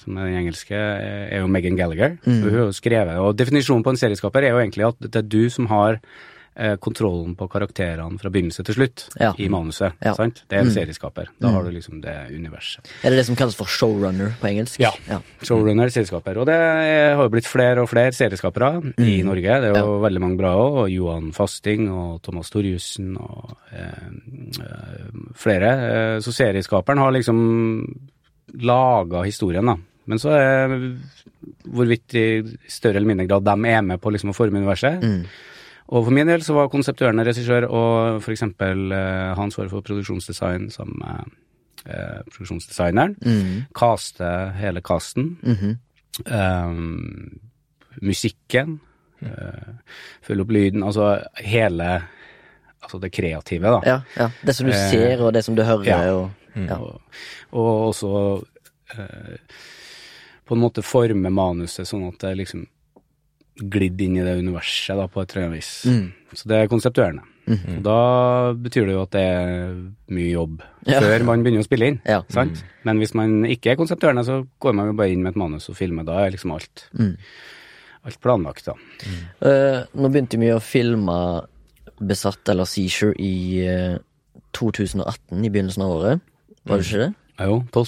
som 0.00 0.16
er 0.16 0.28
den 0.28 0.42
engelske, 0.42 0.76
eh, 0.76 1.28
er 1.36 1.42
jo 1.42 1.48
Megan 1.52 1.78
Gallagher. 1.78 2.18
Mm. 2.24 2.42
Hun 2.42 2.50
har 2.50 2.66
jo 2.66 2.76
skrevet, 2.76 3.16
og 3.20 3.38
definisjonen 3.38 3.86
på 3.86 3.94
en 3.94 4.00
serieskaper 4.00 4.44
er 4.44 4.54
jo 4.54 4.60
egentlig 4.62 4.88
at 4.90 5.00
det 5.06 5.22
er 5.22 5.32
du 5.32 5.42
som 5.52 5.70
har 5.72 6.00
eh, 6.56 6.76
kontrollen 6.76 7.34
på 7.36 7.46
karakterene 7.48 8.18
fra 8.20 8.30
begynnelse 8.30 8.64
til 8.64 8.74
slutt 8.74 9.08
Ja. 9.20 9.32
i 9.38 9.48
manuset. 9.48 9.92
Ja. 10.04 10.12
sant? 10.14 10.42
Det 10.48 10.56
er 10.58 10.60
en 10.62 10.66
Mm. 10.68 10.74
serieskaper. 10.74 11.26
Da 11.40 11.48
har 11.50 11.62
du 11.64 11.70
liksom 11.70 12.00
det 12.02 12.14
universet. 12.34 12.80
Er 13.04 13.10
det 13.10 13.16
det 13.18 13.26
som 13.26 13.36
kalles 13.36 13.54
for 13.56 13.64
showrunner 13.66 14.34
på 14.40 14.48
engelsk? 14.50 14.78
Ja. 14.80 14.90
ja. 15.08 15.20
Showrunner, 15.42 15.88
serieskaper. 15.88 16.36
Og 16.38 16.46
det 16.46 16.56
har 17.16 17.22
jo 17.22 17.28
blitt 17.30 17.46
flere 17.46 17.78
og 17.82 17.88
flere 17.88 18.12
serieskapere 18.12 18.92
i 18.98 19.22
Norge. 19.22 19.60
Det 19.60 19.76
er 19.76 19.80
jo 19.80 20.00
veldig 20.00 20.20
mange 20.20 20.36
bra 20.38 20.54
òg. 20.56 20.78
Og 20.84 20.90
Johan 20.90 21.32
Fasting 21.32 21.88
og 21.90 22.22
Thomas 22.22 22.50
Torjussen 22.50 23.16
og 23.16 23.56
eh, 23.72 24.08
eh, 24.60 25.10
flere. 25.34 25.70
Eh, 26.16 26.18
Så 26.20 26.32
serieskaperen 26.32 26.98
har 26.98 27.12
liksom 27.12 27.86
laga 28.60 29.22
historien, 29.24 29.64
da. 29.66 29.76
Men 30.06 30.18
så 30.18 30.30
er 30.34 30.96
hvorvidt 31.70 32.14
i 32.18 32.24
større 32.68 32.96
eller 32.98 33.06
mindre 33.12 33.26
grad 33.28 33.44
de 33.46 33.68
er 33.70 33.82
med 33.82 34.00
på 34.02 34.10
liksom 34.12 34.32
å 34.32 34.36
forme 34.36 34.58
universet. 34.60 35.00
Mm. 35.02 35.24
Og 35.90 36.06
for 36.06 36.14
min 36.14 36.28
del 36.30 36.42
så 36.46 36.54
var 36.54 36.70
konseptuerende 36.70 37.24
regissør 37.26 37.66
og 37.66 38.20
for 38.22 38.34
eksempel 38.34 38.92
eh, 38.94 39.30
ha 39.34 39.42
ansvaret 39.42 39.72
for 39.72 39.82
produksjonsdesign 39.86 40.68
som 40.70 40.92
eh, 41.02 41.24
eh, 41.86 42.20
produksjonsdesigneren. 42.30 43.16
Mm. 43.24 43.64
Caste 43.76 44.30
hele 44.60 44.80
casten. 44.80 45.36
Mm 45.42 45.56
-hmm. 45.56 45.74
um, 46.68 47.40
musikken. 48.02 48.80
Uh, 49.22 49.74
følge 50.22 50.42
opp 50.42 50.50
lyden. 50.50 50.82
Altså 50.82 51.24
hele 51.36 52.02
Altså 52.82 52.98
det 52.98 53.12
kreative, 53.12 53.66
da. 53.66 53.80
Ja, 53.84 54.00
ja. 54.16 54.30
Det 54.46 54.56
som 54.56 54.66
du 54.66 54.72
Eh, 54.72 54.90
ser, 54.90 55.20
og 55.20 55.34
det 55.34 55.44
som 55.44 55.56
du 55.56 55.62
hører, 55.62 55.84
ja. 55.84 56.12
og 56.12 56.30
ja. 56.56 56.78
Og, 56.78 57.00
og 57.52 57.88
også 57.88 58.42
uh, 58.98 59.36
på 60.46 60.54
en 60.54 60.60
måte 60.60 60.82
forme 60.82 61.30
manuset 61.30 61.86
sånn 61.86 62.08
at 62.08 62.18
det 62.20 62.36
liksom 62.36 62.66
glidd 63.68 64.00
inn 64.00 64.16
i 64.16 64.24
det 64.24 64.38
universet 64.40 64.96
da, 64.96 65.06
på 65.10 65.22
et 65.22 65.34
eller 65.34 65.46
annet 65.48 65.58
vis. 65.60 65.70
Mm. 65.86 66.08
Så 66.34 66.48
det 66.48 66.56
er 66.62 66.70
konseptuerende. 66.70 67.22
Mm. 67.50 67.58
Og 67.78 67.82
da 67.82 67.94
betyr 68.54 68.86
det 68.86 68.94
jo 68.94 69.02
at 69.02 69.10
det 69.16 69.22
er 69.26 69.72
mye 70.14 70.30
jobb 70.30 70.60
Ja. 70.86 71.00
før 71.02 71.24
man 71.26 71.42
begynner 71.42 71.64
å 71.64 71.66
spille 71.66 71.88
inn. 71.90 72.00
Ja. 72.06 72.20
Sant? 72.30 72.62
Men 72.84 72.98
hvis 73.02 73.14
man 73.18 73.40
ikke 73.44 73.72
er 73.72 73.76
konseptuerende, 73.80 74.22
så 74.24 74.46
går 74.62 74.74
man 74.78 74.86
jo 74.92 74.92
bare 75.00 75.10
inn 75.10 75.22
med 75.24 75.32
et 75.34 75.40
manus 75.40 75.68
og 75.68 75.76
filmer. 75.76 76.04
Da 76.06 76.20
er 76.26 76.30
liksom 76.36 76.52
alt, 76.54 76.84
Mm. 76.96 77.16
alt 78.04 78.20
planlagt, 78.20 78.64
da. 78.66 78.72
Uh, 79.42 79.84
nå 79.98 80.08
begynte 80.12 80.38
vi 80.38 80.52
å 80.54 80.60
filme 80.62 81.16
Besatt 82.00 82.48
eller 82.48 82.64
Seizure 82.64 83.12
i 83.18 83.66
uh, 83.66 83.98
2018, 84.56 85.44
i 85.44 85.50
begynnelsen 85.50 85.82
av 85.84 85.90
året. 85.98 86.20
Var 86.66 86.78
det 86.78 86.86
ikke 86.86 87.02
det? 87.06 87.14
Ja, 87.40 87.46
jo, 87.48 87.62
12. 87.72 87.84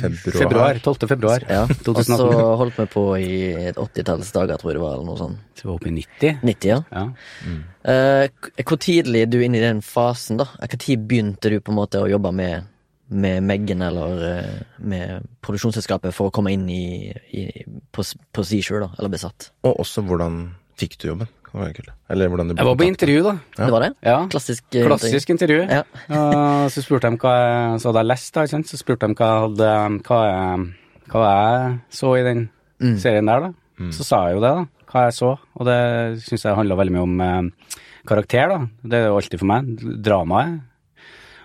Februar. 0.00 0.38
februar. 0.38 0.78
12. 0.82 1.08
februar 1.08 1.44
Ja. 1.46 1.60
Og 1.86 2.00
så 2.04 2.16
holdt 2.58 2.78
vi 2.80 2.86
på 2.90 3.04
i 3.22 3.36
et 3.70 3.76
80-talls 3.78 4.32
dager, 4.34 4.58
tror 4.58 4.72
jeg 4.72 4.78
det 4.80 4.82
var, 4.82 4.96
eller 4.96 5.06
noe 5.06 5.20
sånt. 5.20 5.44
Så 5.54 5.62
vi 5.62 5.68
var 5.68 5.76
oppe 5.76 5.90
i 5.90 5.92
90. 5.94 6.40
90, 6.42 6.72
ja. 6.72 6.80
Ja. 6.90 7.04
Mm. 7.46 7.60
Uh, 7.86 8.64
hvor 8.64 8.80
tidlig 8.82 9.22
er 9.22 9.30
du 9.30 9.38
inne 9.38 9.60
i 9.60 9.62
den 9.62 9.84
fasen, 9.86 10.42
da? 10.42 10.48
Når 10.58 10.82
tid 10.82 11.06
begynte 11.06 11.52
du 11.52 11.60
på 11.62 11.70
en 11.70 11.78
måte 11.78 12.02
å 12.02 12.10
jobbe 12.10 12.34
med, 12.34 12.66
med 13.08 13.46
Meggen 13.46 13.86
eller 13.86 14.26
eh, 14.32 14.58
med 14.82 15.30
produksjonsselskapet 15.46 16.12
for 16.12 16.28
å 16.28 16.34
komme 16.34 16.52
inn 16.56 16.66
i, 16.68 17.14
i 17.38 17.46
på, 17.94 18.02
på 18.02 18.48
Seashore, 18.50 18.88
da? 18.88 18.98
Eller 18.98 19.14
Besatt? 19.14 19.52
Og 19.62 19.78
også 19.86 20.02
hvordan 20.10 20.42
fikk 20.78 20.98
du 20.98 21.12
jobben? 21.12 21.30
Det 21.48 21.58
var 21.60 21.72
kult. 21.76 21.90
Eller 22.12 22.28
hvordan 22.28 22.48
du 22.48 22.52
ble 22.54 22.60
Jeg 22.62 22.68
var 22.68 22.76
på 22.80 22.86
intervju, 22.88 23.22
da. 23.24 23.32
Ja. 23.56 23.64
Det 23.64 23.72
var 23.72 23.84
det? 23.84 23.90
Ja. 24.04 24.16
Klassisk 24.32 24.76
eh, 24.76 24.86
Klassisk 24.86 25.30
intervju. 25.32 25.60
Ja. 25.68 25.82
uh, 26.12 26.66
så 26.72 26.82
spurte 26.84 27.08
de 27.10 27.16
hva 27.22 27.32
jeg 27.38 27.80
Så 27.82 27.88
hadde 27.90 28.02
jeg 28.04 28.10
lest, 28.12 28.30
da, 28.34 28.44
ikke 28.44 28.54
sant. 28.56 28.68
Så 28.72 28.80
spurte 28.80 29.08
de 29.08 29.16
hva 29.18 29.28
jeg 29.32 29.44
hadde 29.46 29.70
Hva 30.08 30.18
jeg, 30.28 30.66
hva 31.12 31.24
jeg 31.32 31.78
så 32.00 32.14
i 32.20 32.24
den 32.28 32.48
Mm. 32.78 32.92
serien 33.02 33.26
der, 33.26 33.40
da. 33.48 33.88
Så 33.90 34.04
sa 34.06 34.18
jeg 34.28 34.36
jo 34.36 34.42
det, 34.44 34.50
da. 34.54 34.84
Hva 34.92 35.00
jeg 35.08 35.14
så. 35.16 35.32
Og 35.58 35.66
det 35.66 35.78
syns 36.22 36.44
jeg 36.46 36.54
handla 36.54 36.76
veldig 36.78 36.92
mye 36.94 37.06
om 37.08 37.16
uh, 37.18 37.72
karakter, 38.06 38.52
da. 38.52 38.58
Det 38.86 39.00
er 39.00 39.08
jo 39.08 39.16
alltid 39.18 39.40
for 39.40 39.50
meg. 39.50 39.72
Dramaet. 40.06 40.60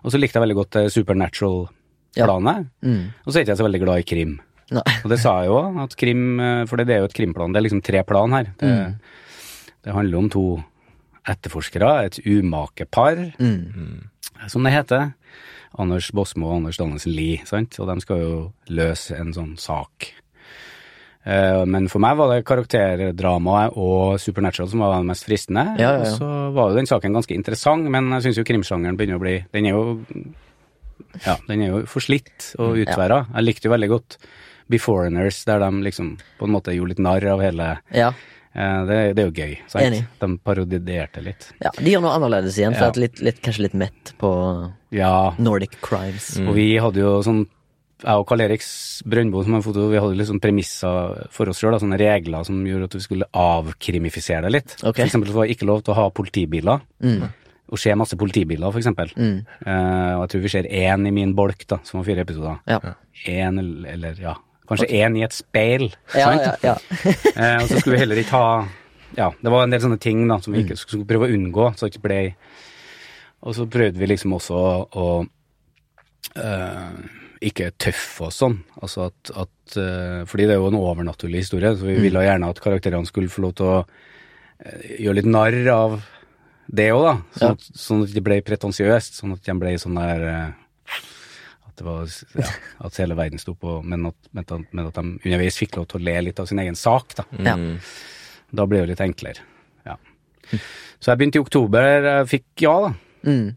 Og 0.06 0.13
så 0.13 0.20
likte 0.22 0.38
jeg 0.38 0.44
veldig 0.46 0.58
godt 0.60 0.78
supernatural-planet. 0.94 2.68
Mm. 2.86 3.02
Og 3.26 3.32
så 3.34 3.39
er 3.39 3.46
ikke 3.46 3.54
jeg 3.56 3.62
så 3.62 3.68
veldig 3.68 3.82
glad 3.84 4.04
i 4.04 4.08
krim. 4.13 4.36
Nei. 4.74 4.84
Og 5.04 5.10
det 5.12 5.20
sa 5.22 5.34
jeg 5.44 5.50
jo, 5.52 5.58
at 5.84 5.96
krim 6.00 6.22
eh, 6.42 6.63
For 6.70 6.80
det 6.80 6.94
er 6.96 7.02
jo 7.04 7.10
et 7.10 7.18
krimplan. 7.18 7.52
Det 7.54 7.60
er 7.60 7.66
liksom 7.68 7.82
tre 7.86 8.04
plan 8.08 8.32
her. 8.38 8.54
Det, 8.62 8.70
Mm. 8.70 8.96
Det 9.84 9.93
handler 9.93 10.17
om 10.17 10.30
to 10.30 10.46
etterforskere, 11.28 12.06
et 12.06 12.19
umakepar, 12.26 13.34
Mm. 13.39 14.08
som 14.48 14.63
det 14.63 14.74
heter. 14.74 15.13
Anders 15.80 16.12
Bosmo 16.12 16.48
og 16.50 16.56
Anders 16.58 16.78
Danielsen 16.78 17.15
Lie, 17.15 17.41
sant. 17.46 17.80
Og 17.80 17.88
de 17.88 18.02
skal 18.02 18.19
jo 18.19 18.54
løse 18.69 19.15
en 19.17 19.32
sånn 19.34 19.58
sak. 19.58 20.12
Eh, 21.26 21.63
Men 21.65 21.88
for 21.88 22.00
meg 22.04 22.17
var 22.17 22.34
det 22.36 22.46
karakterdramaet 22.46 23.78
og 23.78 24.19
Supernatural 24.19 24.69
som 24.69 24.80
var 24.84 24.98
det 25.00 25.08
mest 25.08 25.26
fristende. 25.26 25.63
Ja, 25.80 25.93
ja, 25.98 26.04
ja. 26.04 26.12
Og 26.12 26.19
så 26.19 26.54
var 26.54 26.69
jo 26.69 26.76
den 26.76 26.86
saken 26.89 27.13
ganske 27.15 27.34
interessant, 27.34 27.89
men 27.89 28.10
jeg 28.12 28.24
syns 28.28 28.38
jo 28.41 28.43
krimsjangeren 28.43 28.98
begynner 28.98 29.15
å 29.15 29.24
bli 29.24 29.46
Den 29.54 29.65
er 29.65 29.69
jo 29.72 30.04
Ja, 31.26 31.38
den 31.48 31.62
er 31.62 31.67
jo 31.69 31.82
forslitt 31.86 32.56
og 32.60 32.76
utværa. 32.78 33.28
Jeg 33.34 33.43
likte 33.46 33.65
jo 33.69 33.72
veldig 33.72 33.89
godt 33.89 34.17
Beforeigners, 34.69 35.43
der 35.46 35.60
de 35.60 35.69
liksom 35.84 36.17
på 36.39 36.46
en 36.46 36.52
måte 36.52 36.74
gjorde 36.76 36.89
litt 36.89 37.00
narr 37.00 37.26
av 37.34 37.39
hele 37.41 37.80
Ja. 37.93 38.12
Det, 38.54 39.16
det 39.18 39.24
er 39.24 39.30
jo 39.30 39.34
gøy, 39.34 39.58
sant? 39.68 39.84
Enig. 39.88 40.04
De 40.22 40.28
parodierte 40.46 41.24
litt. 41.26 41.50
ja. 41.63 41.72
De 41.80 41.89
gjør 41.89 42.02
noe 42.06 42.13
annerledes 42.20 42.58
igjen, 42.60 42.76
for 42.78 42.92
Ja. 42.94 43.02
litt, 43.02 43.20
litt, 43.26 43.42
kanskje 43.42 43.63
litt 43.68 43.74
mett 43.74 44.13
på 44.22 44.30
Ja, 44.94 45.34
Nordic 45.39 45.80
crimes. 45.82 46.38
og 46.38 46.54
vi 46.56 46.78
hadde 46.78 47.02
jo 47.02 47.20
sånn 47.26 47.48
jeg 48.04 48.20
og 48.20 48.26
Karl 48.28 48.42
Erik 48.44 48.62
Brøndbo 49.08 49.44
som 49.46 49.56
en 49.56 49.62
foto, 49.63 49.86
vi 49.89 49.96
hadde 49.98 50.26
sånn 50.28 50.42
premisser 50.44 51.28
for 51.32 51.48
oss 51.48 51.62
sjøl, 51.62 51.78
sånne 51.80 51.96
regler 51.98 52.44
som 52.44 52.58
gjorde 52.68 52.84
at 52.89 52.94
vi 52.98 53.00
skulle 53.00 53.28
avkrimifisere 53.34 54.42
det 54.44 54.52
litt. 54.52 54.74
Okay. 54.84 55.06
For 55.06 55.08
eksempel 55.08 55.32
var 55.34 55.48
det 55.48 55.56
ikke 55.56 55.68
lov 55.70 55.84
til 55.86 55.94
å 55.94 55.98
ha 56.02 56.10
politibiler. 56.12 56.82
Mm. 57.02 57.30
Å 57.74 57.80
se 57.80 57.96
masse 57.96 58.18
politibiler, 58.20 58.70
for 58.76 58.82
eksempel. 58.82 59.10
Mm. 59.16 59.46
Eh, 59.66 60.13
og 60.18 60.26
jeg 60.26 60.34
tror 60.34 60.42
vi 60.44 60.52
ser 60.52 60.68
én 60.68 61.08
i 61.08 61.13
min 61.16 61.32
bolk, 61.34 61.63
da, 61.66 61.80
som 61.88 62.02
var 62.02 62.06
fire 62.10 62.26
episoder. 62.26 62.60
Ja. 62.68 62.80
Én 63.26 63.58
eller, 63.63 63.88
eller 63.94 64.20
ja, 64.20 64.36
kanskje 64.69 64.89
én 64.99 65.17
i 65.19 65.26
et 65.26 65.36
speil. 65.36 65.89
Ja, 66.15 66.30
sant? 66.30 66.45
ja, 66.63 66.73
ja. 66.73 66.76
Eh, 67.34 67.58
og 67.63 67.67
så 67.69 67.80
skulle 67.80 67.97
vi 67.97 68.04
heller 68.04 68.21
ikke 68.21 68.38
ha 68.38 68.49
Ja, 69.17 69.32
det 69.41 69.52
var 69.54 69.65
en 69.65 69.73
del 69.73 69.82
sånne 69.82 69.99
ting 70.02 70.21
da 70.30 70.39
som 70.41 70.54
vi 70.54 70.63
ikke 70.63 70.78
skulle 70.80 71.08
prøve 71.10 71.28
å 71.28 71.34
unngå, 71.34 71.71
så 71.78 71.89
ikke 71.89 72.04
ble 72.06 72.19
Og 73.43 73.58
så 73.58 73.65
prøvde 73.69 73.99
vi 73.99 74.10
liksom 74.10 74.36
også 74.38 74.62
å 74.93 75.08
eh, 76.38 77.04
ikke 77.43 77.73
tøffe 77.82 78.30
oss 78.30 78.39
sånn. 78.41 78.58
Altså 78.80 79.10
at, 79.10 79.34
at 79.36 79.78
eh, 79.80 80.23
Fordi 80.30 80.47
det 80.47 80.56
er 80.56 80.62
jo 80.62 80.71
en 80.71 80.80
overnaturlig 80.80 81.43
historie, 81.43 81.73
så 81.76 81.88
vi 81.88 81.99
ville 82.06 82.23
gjerne 82.23 82.49
at 82.54 82.62
karakterene 82.63 83.10
skulle 83.10 83.32
få 83.32 83.45
lov 83.45 83.56
til 83.60 83.69
å 83.69 83.78
eh, 83.84 84.99
gjøre 85.04 85.19
litt 85.19 85.32
narr 85.34 85.60
av 85.73 85.97
det 86.73 86.89
òg, 86.95 87.04
da. 87.04 87.15
Sånn, 87.36 87.58
at, 87.58 87.65
sånn 87.86 88.06
at 88.06 88.13
det 88.15 88.23
ble 88.23 88.39
pretensiøst. 88.45 89.19
Sånn 89.19 89.36
at 89.36 89.43
de 89.45 89.58
ble 89.60 89.73
sånn 89.82 89.99
der 89.99 90.28
eh, 90.30 91.02
At 91.74 91.82
var 91.86 92.06
ja, 92.38 92.50
At 92.86 93.00
hele 93.02 93.18
verden 93.18 93.42
sto 93.42 93.56
på 93.58 93.80
men 93.82 94.06
at, 94.12 94.30
men, 94.32 94.46
at, 94.46 95.00
de 95.00 95.04
underveis 95.26 95.58
fikk 95.58 95.80
lov 95.80 95.90
til 95.90 96.02
å 96.02 96.06
le 96.06 96.20
litt 96.30 96.40
av 96.40 96.50
sin 96.50 96.62
egen 96.62 96.78
sak, 96.78 97.18
da. 97.18 97.26
ja. 97.42 97.58
Da 98.54 98.68
ble 98.70 98.78
det 98.78 98.86
jo 98.86 98.92
litt 98.92 99.02
enklere. 99.02 99.42
Ja. 99.88 99.98
Så 101.02 101.10
jeg 101.10 101.20
begynte 101.20 101.40
i 101.40 101.44
oktober. 101.44 102.06
Jeg 102.06 102.30
fikk 102.30 102.66
ja, 102.68 102.74
da. 102.84 102.92
Mm. 103.26 103.48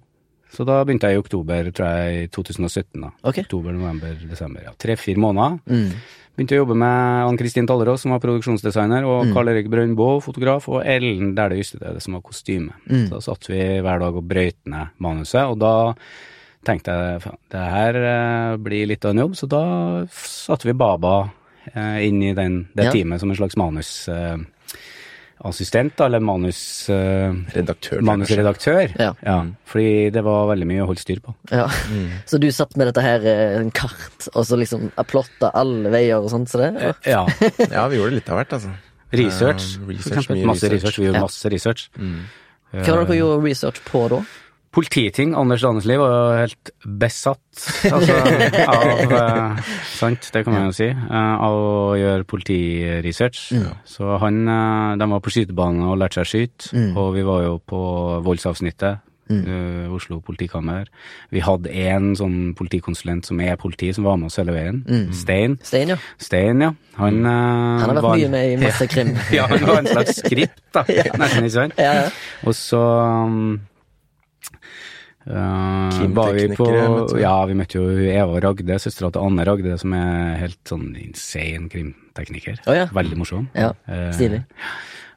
Så 0.57 0.65
da 0.65 0.79
begynte 0.87 1.11
jeg 1.11 1.19
i 1.19 1.21
oktober, 1.21 1.69
tror 1.77 1.91
jeg, 1.91 2.21
i 2.23 2.31
2017. 2.33 3.03
da. 3.03 3.11
Ok. 3.29 3.43
Oktober, 3.45 3.75
november, 3.77 4.15
desember. 4.31 4.65
ja. 4.65 4.73
Tre-fire 4.81 5.21
måneder. 5.21 5.59
Mm. 5.69 5.91
Begynte 6.37 6.57
å 6.57 6.63
jobbe 6.63 6.77
med 6.81 7.27
Ann-Kristin 7.27 7.69
Tallerås, 7.69 8.03
som 8.05 8.13
var 8.13 8.23
produksjonsdesigner, 8.25 9.05
og 9.09 9.35
Karl 9.37 9.53
Erik 9.53 9.69
Brøndbo, 9.73 10.09
fotograf, 10.25 10.67
og 10.69 10.83
Ellen 10.85 11.35
Dæhlie 11.37 11.65
Ystedøde, 11.65 12.01
som 12.05 12.17
var 12.17 12.25
kostyme. 12.25 12.77
Mm. 12.85 13.07
Så 13.07 13.15
da 13.15 13.21
satt 13.25 13.49
vi 13.49 13.61
hver 13.85 14.01
dag 14.05 14.17
og 14.17 14.27
brøyt 14.29 14.59
ned 14.69 14.97
manuset, 15.05 15.45
og 15.45 15.61
da 15.61 15.75
tenkte 16.67 16.91
jeg 16.93 17.21
det 17.55 17.63
her 17.71 17.95
eh, 18.03 18.57
blir 18.59 18.87
litt 18.91 19.05
av 19.07 19.11
en 19.15 19.23
jobb, 19.25 19.35
så 19.39 19.47
da 19.49 19.63
satte 20.13 20.67
vi 20.69 20.75
Baba 20.77 21.31
eh, 21.73 21.99
inn 22.09 22.21
i 22.27 22.33
den, 22.37 22.65
det 22.77 22.85
Ja. 22.89 22.93
teamet 22.95 23.21
som 23.23 23.31
en 23.31 23.37
slags 23.39 23.57
manusassistent, 23.57 25.97
da, 25.99 26.05
eller 26.07 26.21
manus... 26.25 26.61
eh, 26.91 27.33
Redaktør. 27.55 28.01
manusredaktør. 28.03 28.93
Ja. 28.99 29.13
fordi 29.69 30.11
det 30.15 30.23
var 30.27 30.47
veldig 30.51 30.67
mye 30.71 30.83
å 30.85 30.87
holde 30.91 31.01
styr 31.03 31.21
på. 31.23 31.35
ja. 31.53 31.69
Så 32.27 32.39
du 32.43 32.49
satt 32.55 32.77
med 32.77 32.87
dette 32.91 33.03
her 33.05 33.21
eh, 33.27 33.57
en 33.61 33.71
kart, 33.71 34.29
og 34.35 34.43
så 34.49 34.57
liksom 34.59 34.91
plotta 35.07 35.51
alle 35.55 35.91
veier 35.95 36.19
og 36.23 36.31
sånt, 36.33 36.49
så 36.51 36.59
det? 36.65 36.71
Ja. 37.07 37.27
Ja, 37.77 37.87
vi 37.89 37.97
gjorde 38.01 38.15
litt 38.19 38.31
av 38.33 38.37
hvert, 38.43 38.53
altså. 38.59 38.71
Research, 39.17 39.65
for 39.79 39.87
research, 39.93 40.17
eksempel. 40.19 40.37
mye 40.43 40.47
Masse 40.51 40.67
research. 40.67 40.83
research. 40.83 40.99
Vi 40.99 41.05
gjorde 41.07 41.21
Ja. 41.21 41.25
masse 41.29 41.47
research. 41.53 41.83
Hva 42.75 42.83
var 42.83 42.99
det 43.05 43.09
dere 43.13 43.21
gjorde 43.21 43.45
research 43.47 43.79
på 43.87 44.01
da? 44.11 44.19
Polititing. 44.77 45.33
Anders 45.41 45.63
Danesli 45.65 45.97
var 45.97 46.11
jo 46.13 46.25
helt 46.37 46.71
besatt 47.01 47.63
altså, 47.89 48.17
av 48.77 49.15
eh, 49.17 49.71
Sant, 49.97 50.29
det 50.35 50.43
kan 50.45 50.53
man 50.53 50.67
jo 50.69 50.75
si. 50.77 50.91
eh, 50.93 51.35
av 51.49 51.57
å 51.57 51.97
gjøre 51.97 52.27
politiresearch. 52.29 53.41
Så 53.89 54.19
han 54.21 54.43
eh, 54.45 54.93
De 55.01 55.09
var 55.15 55.23
på 55.25 55.33
skytebanen 55.33 55.87
og 55.89 55.97
lærte 56.03 56.21
seg 56.21 56.27
å 56.27 56.31
skyte, 56.35 56.85
og 56.93 57.15
vi 57.17 57.25
var 57.25 57.47
jo 57.47 57.59
på 57.65 57.81
voldsavsnittet. 58.27 59.03
Mm. 59.27 59.91
Oslo 59.91 60.21
politikammer. 60.23 60.87
Vi 61.35 61.41
hadde 61.43 61.73
en 61.89 62.13
sånn 62.15 62.53
politikonsulent 62.55 63.27
som 63.27 63.41
er 63.43 63.57
politi, 63.59 63.89
som 63.97 64.05
var 64.07 64.21
med 64.21 64.29
oss 64.29 64.37
hele 64.39 64.55
veien. 64.55 64.77
Stein. 65.11 65.57
Stein, 65.67 65.91
ja. 65.91 65.97
Stein, 66.23 66.63
ja. 66.63 66.69
Han, 67.01 67.25
eh, 67.27 67.33
Han 67.33 67.89
har 67.89 67.97
vært 67.97 68.07
var 68.07 68.21
mye 68.21 68.29
med 68.37 68.53
i 68.53 68.61
masse 68.61 68.87
krim. 68.93 69.17
Ja, 69.35 69.49
han 69.51 69.65
var 69.67 69.81
en 69.81 69.89
slags 69.91 70.21
skript, 70.23 70.61
da. 70.77 70.85
Nesten, 71.19 71.49
ikke 71.49 71.57
sant? 71.57 71.75
Ja, 71.81 72.05
ja. 72.05 72.13
Og 72.47 72.55
så 72.55 72.79
um, 72.79 73.57
uh, 75.29 76.07
var 76.17 76.33
vi 76.37 76.49
på. 76.57 76.67
Ja, 77.21 77.37
vi 77.49 77.55
møtte 77.59 77.79
jo 77.81 77.87
Eva 78.11 78.41
Ragde, 78.45 78.79
søstera 78.83 79.11
til 79.13 79.23
Anne 79.27 79.47
Ragde, 79.47 79.79
som 79.79 79.93
er 79.99 80.37
helt 80.43 80.61
sånn 80.69 80.91
insane 81.01 81.69
krimtekniker. 81.73 82.61
Oh, 82.67 82.75
ja. 82.77 82.87
Veldig 82.95 83.19
morsom. 83.21 83.49
Ja, 83.57 83.73
Stilig. 84.17 84.43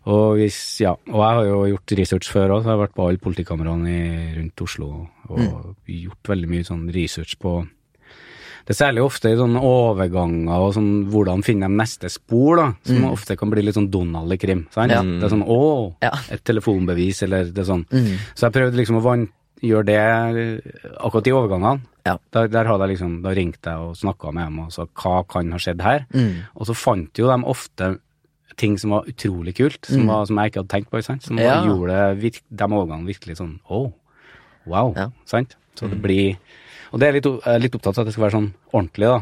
Og, 0.09 0.37
hvis, 0.39 0.57
ja, 0.81 0.93
og 1.11 1.19
jeg 1.19 1.35
har 1.37 1.45
jo 1.45 1.57
gjort 1.73 1.91
research 1.99 2.29
før 2.31 2.53
òg, 2.55 2.61
så 2.63 2.71
jeg 2.71 2.77
har 2.77 2.85
vært 2.87 2.95
på 2.97 3.07
alle 3.09 3.19
politikameraene 3.21 3.97
rundt 4.37 4.61
Oslo 4.65 4.87
og 5.29 5.37
Mm. 5.39 5.75
gjort 5.85 6.23
veldig 6.31 6.49
mye 6.49 6.65
sånn 6.65 6.87
research 6.93 7.35
på 7.37 7.59
det 8.69 8.75
er 8.75 8.85
særlig 8.85 9.01
ofte 9.01 9.31
i 9.31 9.37
sånne 9.37 9.57
overganger 9.65 10.61
og 10.61 10.73
sånn 10.75 10.89
hvordan 11.09 11.41
finner 11.45 11.71
de 11.71 11.77
neste 11.79 12.09
spor, 12.13 12.55
da, 12.59 12.65
som 12.85 13.05
ofte 13.09 13.35
kan 13.39 13.49
bli 13.49 13.63
litt 13.65 13.73
sånn 13.73 13.89
Donald 13.89 14.31
i 14.31 14.37
krim. 14.37 14.67
Sant? 14.69 14.91
Mm. 14.91 14.93
Ja. 14.93 15.19
Det 15.19 15.25
er 15.25 15.33
sånn 15.33 15.45
å, 15.47 15.95
Ja. 16.03 16.11
et 16.29 16.43
telefonbevis, 16.45 17.23
eller 17.25 17.45
det 17.49 17.57
er 17.63 17.65
sånn. 17.71 17.85
Mm. 17.89 18.17
Så 18.35 18.45
jeg 18.45 18.53
prøvde 18.53 18.77
liksom 18.77 18.97
å 18.99 19.01
van- 19.01 19.27
gjøre 19.61 19.85
det 19.89 19.99
akkurat 20.99 21.27
i 21.27 21.33
overgangene. 21.35 21.81
Ja. 22.07 22.17
Der, 22.33 22.47
der 22.51 22.65
hadde 22.69 22.85
jeg 22.87 22.93
liksom, 22.95 23.17
da 23.25 23.33
ringte 23.35 23.73
jeg 23.73 23.89
og 23.89 23.97
snakka 23.99 24.31
med 24.33 24.47
dem 24.49 24.59
og 24.63 24.71
sa 24.73 24.85
hva 24.87 25.17
kan 25.29 25.51
ha 25.53 25.59
skjedd 25.61 25.81
her. 25.85 26.05
Mm. 26.15 26.45
Og 26.55 26.69
så 26.69 26.75
fant 26.77 27.19
jo 27.19 27.27
de 27.29 27.37
ofte 27.51 27.89
ting 28.59 28.75
som 28.81 28.91
var 28.95 29.07
utrolig 29.07 29.53
kult, 29.55 29.85
som, 29.87 30.07
var, 30.09 30.25
som 30.27 30.39
jeg 30.41 30.51
ikke 30.51 30.63
hadde 30.63 30.73
tenkt 30.73 30.89
på. 30.91 31.01
Sant? 31.05 31.23
Som 31.27 31.37
Mm. 31.39 31.43
Ja. 31.45 31.57
gjorde 31.67 31.99
virk, 32.19 32.41
de 32.49 32.65
overgangene 32.67 33.07
virkelig 33.11 33.37
sånn 33.39 33.53
å, 33.71 33.85
wow. 34.67 34.93
Ja. 34.97 35.09
Sant? 35.29 35.55
Så 35.79 35.87
det 35.89 36.01
blir 36.03 36.35
Og 36.91 36.99
det 36.99 37.07
er 37.07 37.13
litt, 37.13 37.25
jeg 37.29 37.53
er 37.55 37.59
litt 37.61 37.75
opptatt 37.77 37.99
av 37.99 38.01
at 38.01 38.07
det 38.09 38.13
skal 38.15 38.23
være 38.25 38.35
sånn 38.39 38.49
ordentlig, 38.73 39.07
da. 39.07 39.19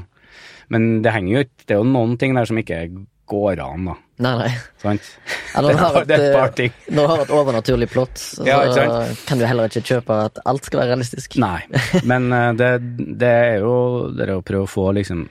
Men 0.74 1.02
det 1.04 1.12
henger 1.14 1.34
jo 1.34 1.42
ikke 1.44 1.66
Det 1.68 1.76
er 1.76 1.82
jo 1.82 1.90
noen 1.92 2.18
ting 2.18 2.34
der 2.36 2.46
som 2.48 2.58
ikke 2.58 2.80
går 3.28 3.62
an, 3.64 3.88
da. 3.92 3.96
Nei, 4.26 4.34
nei. 4.40 4.50
Sant? 4.82 5.08
Ja, 5.54 5.62
når 5.62 5.72
du 5.76 5.82
har 5.82 5.98
et, 6.02 6.14
eh, 6.16 6.84
når 6.90 6.98
du 7.08 7.12
har 7.12 7.24
et 7.24 7.34
overnaturlig 7.38 7.90
plott, 7.92 8.18
så 8.22 8.46
Ja, 8.48 8.60
kan 9.28 9.42
du 9.42 9.46
heller 9.46 9.70
ikke 9.70 9.86
kjøpe 9.86 10.20
at 10.28 10.42
alt 10.48 10.68
skal 10.68 10.82
være 10.82 10.96
realistisk. 10.96 11.38
Nei, 11.42 11.62
men 12.08 12.32
eh, 12.34 12.52
det, 12.58 12.72
det 13.20 13.34
er 13.34 13.60
jo 13.66 13.76
det 14.16 14.28
er 14.28 14.38
å 14.38 14.46
prøve 14.46 14.68
å 14.68 14.72
få 14.72 14.92
liksom 14.98 15.28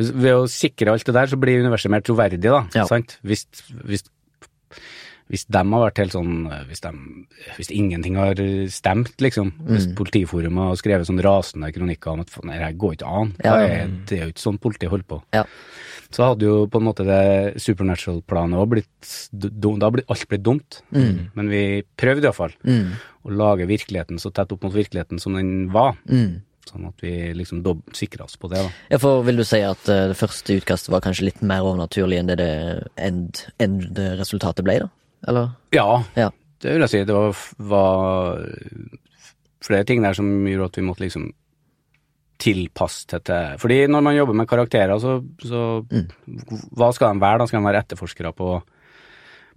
Ved 0.00 0.32
å 0.32 0.46
sikre 0.48 0.94
alt 0.94 1.04
det 1.04 1.12
der, 1.12 1.28
så 1.28 1.36
blir 1.36 1.60
universet 1.60 1.92
mer 1.92 2.00
troverdig, 2.00 2.40
da. 2.40 2.62
Ja. 2.72 2.86
Sant? 2.88 3.18
Hvis, 3.26 3.42
hvis, 3.84 4.06
hvis 5.30 5.44
de 5.46 5.58
har 5.62 5.84
vært 5.84 5.98
helt 6.02 6.12
sånn 6.16 6.32
Hvis, 6.68 6.80
de, 6.82 6.90
hvis 7.56 7.70
ingenting 7.70 8.16
har 8.18 8.34
stemt, 8.68 9.14
liksom. 9.22 9.52
Hvis 9.68 9.86
Mm. 9.86 9.94
Politiforum 10.00 10.56
har 10.58 10.74
skrevet 10.76 11.06
sånn 11.06 11.22
rasende 11.22 11.70
kronikker 11.72 12.10
om 12.12 12.20
at 12.24 12.34
det 12.34 12.72
går 12.78 12.96
ikke 12.96 13.06
an. 13.06 13.30
Ja. 13.44 13.54
Det 14.06 14.18
er 14.18 14.26
jo 14.26 14.32
ikke 14.34 14.42
sånn 14.48 14.58
politiet 14.58 14.90
holder 14.90 15.06
på. 15.06 15.22
Ja. 15.32 15.44
Så 16.10 16.24
hadde 16.26 16.42
jo 16.48 16.66
på 16.66 16.80
en 16.80 16.86
måte 16.88 17.04
det 17.06 17.60
supernatural-planet 17.62 18.58
òg 18.58 18.68
blitt 18.74 19.10
Da 19.30 19.70
hadde 19.70 20.02
alt 20.10 20.28
blitt 20.28 20.42
dumt. 20.42 20.82
Men 20.90 21.48
vi 21.48 21.82
prøvde 21.96 22.26
iallfall 22.26 22.54
Mm. 22.66 22.92
å 23.24 23.30
lage 23.30 23.66
virkeligheten 23.70 24.18
så 24.18 24.32
tett 24.34 24.50
opp 24.52 24.62
mot 24.64 24.72
virkeligheten 24.74 25.20
som 25.20 25.34
den 25.34 25.70
var. 25.70 25.96
Mm. 26.08 26.42
Sånn 26.70 26.86
at 26.88 27.00
vi 27.00 27.32
liksom 27.34 27.62
sikra 27.94 28.24
oss 28.24 28.36
på 28.36 28.48
det, 28.50 28.58
da. 28.58 28.70
Ja, 28.90 28.98
for 28.98 29.22
vil 29.22 29.36
du 29.36 29.44
si 29.44 29.58
at 29.60 29.88
uh, 29.88 30.08
det 30.10 30.16
første 30.18 30.54
utkastet 30.60 30.90
var 30.90 31.00
kanskje 31.00 31.24
litt 31.30 31.40
mer 31.42 31.62
overnaturlig 31.62 32.18
enn 32.20 32.26
det 32.26 32.36
det 32.38 32.88
end, 32.96 33.44
end 33.58 33.96
resultatet 34.20 34.62
ble, 34.64 34.78
da? 34.80 34.88
Eller? 35.28 35.50
Ja, 35.76 36.02
Ja. 36.16 36.30
det 36.62 36.72
vil 36.72 36.80
jeg 36.86 36.92
si. 36.92 37.04
Det 37.04 37.14
var, 37.16 37.36
var 37.58 38.40
flere 39.64 39.84
ting 39.84 40.02
der 40.04 40.16
som 40.16 40.28
gjorde 40.48 40.70
at 40.70 40.76
vi 40.80 40.86
måtte 40.86 41.04
liksom 41.04 41.30
tilpasse 42.40 43.04
det 43.10 43.22
til 43.28 43.58
Fordi 43.60 43.86
når 43.86 44.00
man 44.00 44.16
jobber 44.16 44.32
med 44.38 44.48
karakterer, 44.48 44.96
så, 44.98 45.18
så 45.44 45.82
Hva 46.72 46.92
skal 46.96 47.12
de 47.14 47.20
være? 47.20 47.38
da? 47.42 47.46
Skal 47.50 47.60
de 47.60 47.66
være 47.68 47.82
etterforskere 47.84 48.32
på, 48.32 48.62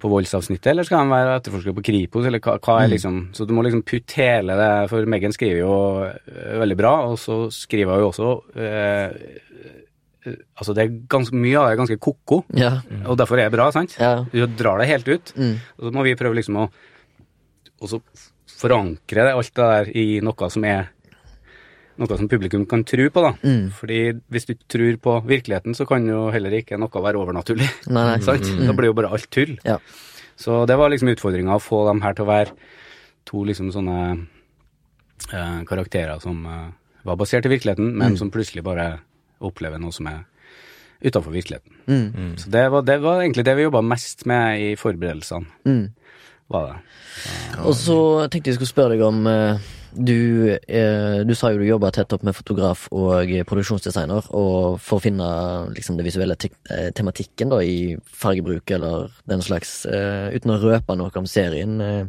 på 0.04 0.12
voldsavsnittet, 0.12 0.68
eller 0.74 0.84
skal 0.84 0.98
han 1.06 1.14
være 1.14 1.38
etterforsker 1.40 1.78
på 1.78 1.86
Kripos, 1.88 2.26
eller 2.28 2.44
hva, 2.44 2.58
hva 2.60 2.82
er 2.84 2.92
liksom 2.92 3.22
Så 3.34 3.48
du 3.48 3.54
må 3.56 3.64
liksom 3.64 3.86
putte 3.88 4.20
hele 4.20 4.58
det 4.60 4.90
For 4.92 5.08
Megan 5.08 5.32
skriver 5.32 5.62
jo 5.64 5.78
øh, 6.04 6.60
veldig 6.60 6.78
bra, 6.78 6.94
og 7.08 7.16
så 7.20 7.46
skriver 7.56 7.96
hun 7.96 8.04
jo 8.04 8.12
også 8.12 8.34
øh, 8.60 9.10
Altså, 10.24 10.74
det 10.78 10.84
er 10.86 10.94
ganske 11.12 11.36
mye 11.36 11.58
av 11.60 11.68
det 11.68 11.74
er 11.76 11.80
ganske 11.82 12.00
ko-ko, 12.00 12.44
Ja. 12.56 12.78
og 13.06 13.18
derfor 13.20 13.40
er 13.42 13.50
det 13.50 13.58
bra, 13.58 13.70
sant? 13.76 13.98
Ja. 14.00 14.24
Du 14.32 14.46
drar 14.48 14.80
det 14.80 14.88
helt 14.88 15.08
ut. 15.08 15.34
Mm. 15.36 15.56
Og 15.80 15.88
så 15.88 15.92
må 15.96 16.04
vi 16.08 16.16
prøve 16.16 16.38
liksom 16.40 16.62
å 16.64 16.68
forankre 17.84 19.26
det, 19.28 19.34
alt 19.36 19.54
det 19.56 19.70
der 19.74 19.90
i 20.00 20.06
noe 20.24 20.50
som 20.54 20.64
er 20.68 20.90
noe 22.00 22.18
som 22.18 22.30
publikum 22.30 22.64
kan 22.70 22.82
tro 22.90 23.06
på, 23.14 23.22
da. 23.22 23.34
Mm. 23.46 23.68
Fordi 23.78 24.00
hvis 24.34 24.48
du 24.50 24.54
tror 24.72 24.96
på 25.04 25.18
virkeligheten, 25.30 25.76
så 25.78 25.86
kan 25.86 26.08
jo 26.10 26.26
heller 26.34 26.56
ikke 26.58 26.80
noe 26.82 26.90
være 27.06 27.20
overnaturlig. 27.22 27.68
Nei, 27.94 28.06
nei. 28.14 28.20
Sant? 28.26 28.48
Da 28.64 28.74
blir 28.74 28.90
jo 28.90 28.96
bare 28.98 29.12
alt 29.14 29.28
tull. 29.34 29.58
Ja. 29.68 29.78
Så 30.40 30.64
det 30.70 30.78
var 30.80 30.90
liksom 30.90 31.12
utfordringa 31.14 31.60
å 31.60 31.62
få 31.62 31.84
dem 31.92 32.02
her 32.02 32.16
til 32.18 32.26
å 32.26 32.32
være 32.32 32.56
to 33.30 33.44
liksom 33.46 33.70
sånne 33.76 33.98
eh, 35.30 35.60
karakterer 35.70 36.18
som 36.24 36.42
eh, 36.50 36.72
var 37.06 37.20
basert 37.22 37.46
i 37.46 37.52
virkeligheten, 37.54 37.94
men 38.00 38.18
som 38.18 38.32
plutselig 38.34 38.66
bare 38.66 38.88
opplever 39.42 39.80
noe 39.82 39.92
som 39.96 40.08
er 40.08 40.24
utafor 41.04 41.32
virkeligheten. 41.34 41.74
Mm. 41.88 42.38
Så 42.40 42.50
det 42.50 42.72
var, 42.72 42.82
det 42.88 43.02
var 43.04 43.22
egentlig 43.22 43.44
det 43.46 43.56
vi 43.58 43.66
jobba 43.66 43.82
mest 43.84 44.26
med 44.26 44.62
i 44.62 44.76
forberedelsene, 44.80 45.46
Mm. 45.66 45.90
var 46.50 46.68
det. 46.68 46.78
Og 47.66 47.74
så 47.76 47.98
tenkte 48.30 48.50
jeg 48.52 48.56
skulle 48.56 48.72
spørre 48.72 48.90
deg 48.96 49.02
om 49.02 49.28
eh, 49.28 49.58
du, 49.94 50.50
eh, 50.68 51.24
du 51.28 51.34
sa 51.36 51.52
jo 51.52 51.60
du 51.60 51.66
jobba 51.68 51.92
tett 51.92 52.14
opp 52.14 52.24
med 52.24 52.34
fotograf 52.36 52.88
og 52.92 53.30
produksjonsdesigner, 53.50 54.32
og 54.34 54.80
for 54.82 54.98
å 54.98 55.04
finne 55.04 55.28
liksom, 55.76 55.98
det 56.00 56.06
visuelle 56.08 56.36
te 56.40 56.50
eh, 56.72 56.90
tematikken 56.96 57.50
da, 57.52 57.60
i 57.62 57.98
fargebruk 58.08 58.72
eller 58.72 59.12
den 59.30 59.42
slags, 59.46 59.86
eh, 59.86 60.32
uten 60.34 60.56
å 60.56 60.62
røpe 60.64 60.96
noe 60.98 61.12
om 61.20 61.26
serien. 61.28 61.82
eh, 61.82 62.06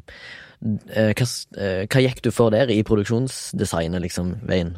eh, 0.94 1.12
hva, 1.12 1.26
eh, 1.58 1.84
hva 1.90 2.00
gikk 2.06 2.22
du 2.22 2.30
for 2.30 2.50
der 2.54 2.70
i 2.70 2.82
produksjonsdesignet, 2.86 4.00
liksom, 4.06 4.36
veien? 4.46 4.76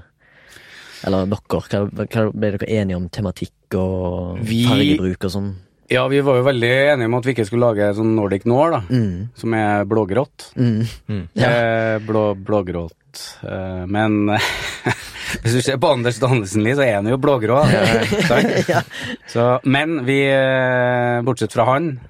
Eller 1.05 1.27
dere, 1.27 1.41
hva, 1.51 2.07
hva 2.07 2.25
ble 2.33 2.51
dere 2.57 2.69
enige 2.81 2.97
om 2.97 3.09
tematikk 3.13 3.75
og 3.77 4.39
Vi- 4.47 4.65
fargebruk 4.67 5.25
og 5.29 5.31
sånn? 5.35 5.55
Ja, 5.91 6.09
vi 6.11 6.19
var 6.21 6.41
jo 6.41 6.43
veldig 6.49 6.71
enige 6.95 7.07
om 7.07 7.15
at 7.15 7.25
vi 7.29 7.33
ikke 7.35 7.45
skulle 7.47 7.69
lage 7.69 7.93
sånn 7.95 8.17
Nordic 8.17 8.45
Noir, 8.45 8.71
da, 8.73 8.81
Mm. 8.91 9.29
som 9.39 9.55
er 9.55 9.85
blågrått. 9.85 10.49
Mm. 10.57 11.29
Ja. 11.37 11.47
Eh, 11.47 11.99
blå, 12.03 12.35
blågrått. 12.35 13.21
Eh, 13.47 13.85
men 13.87 14.27
hvis 15.45 15.55
du 15.55 15.61
ser 15.63 15.79
på 15.79 15.93
Anders 15.93 16.19
Danielsen-Lie, 16.19 16.75
så 16.75 16.83
er 16.89 16.95
han 16.99 17.07
jo 17.07 17.17
blågrå. 17.23 17.61
Ja. 18.69 18.83
Så, 19.31 19.61
men 19.65 20.05
vi, 20.05 20.19
eh, 20.27 21.23
bortsett 21.23 21.53
fra 21.55 21.65
han 21.71 22.01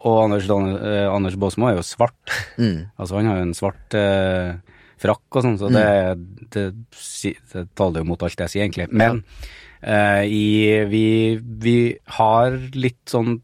og 0.00 0.24
Anders, 0.24 0.46
Dan 0.46 0.74
Anders 0.78 1.36
Baasmo, 1.38 1.68
er 1.70 1.76
jo 1.78 1.82
svart. 1.86 2.34
Mm. 2.58 2.90
Altså, 2.98 3.16
han 3.18 3.26
har 3.30 3.36
jo 3.40 3.46
en 3.46 3.54
svart 3.54 3.94
eh, 3.98 4.54
frakk 5.02 5.38
og 5.38 5.44
sånn, 5.44 5.58
så 5.60 5.70
det, 5.72 5.84
det, 6.54 6.64
det, 6.74 7.34
det 7.52 7.64
taler 7.78 8.02
jo 8.02 8.08
mot 8.10 8.24
alt 8.26 8.44
jeg 8.44 8.52
sier, 8.52 8.66
egentlig. 8.66 8.88
Men 8.90 9.22
eh, 9.80 10.24
i, 10.26 10.48
vi, 10.90 11.06
vi 11.38 11.78
har 12.18 12.58
litt 12.78 13.04
sånn 13.10 13.38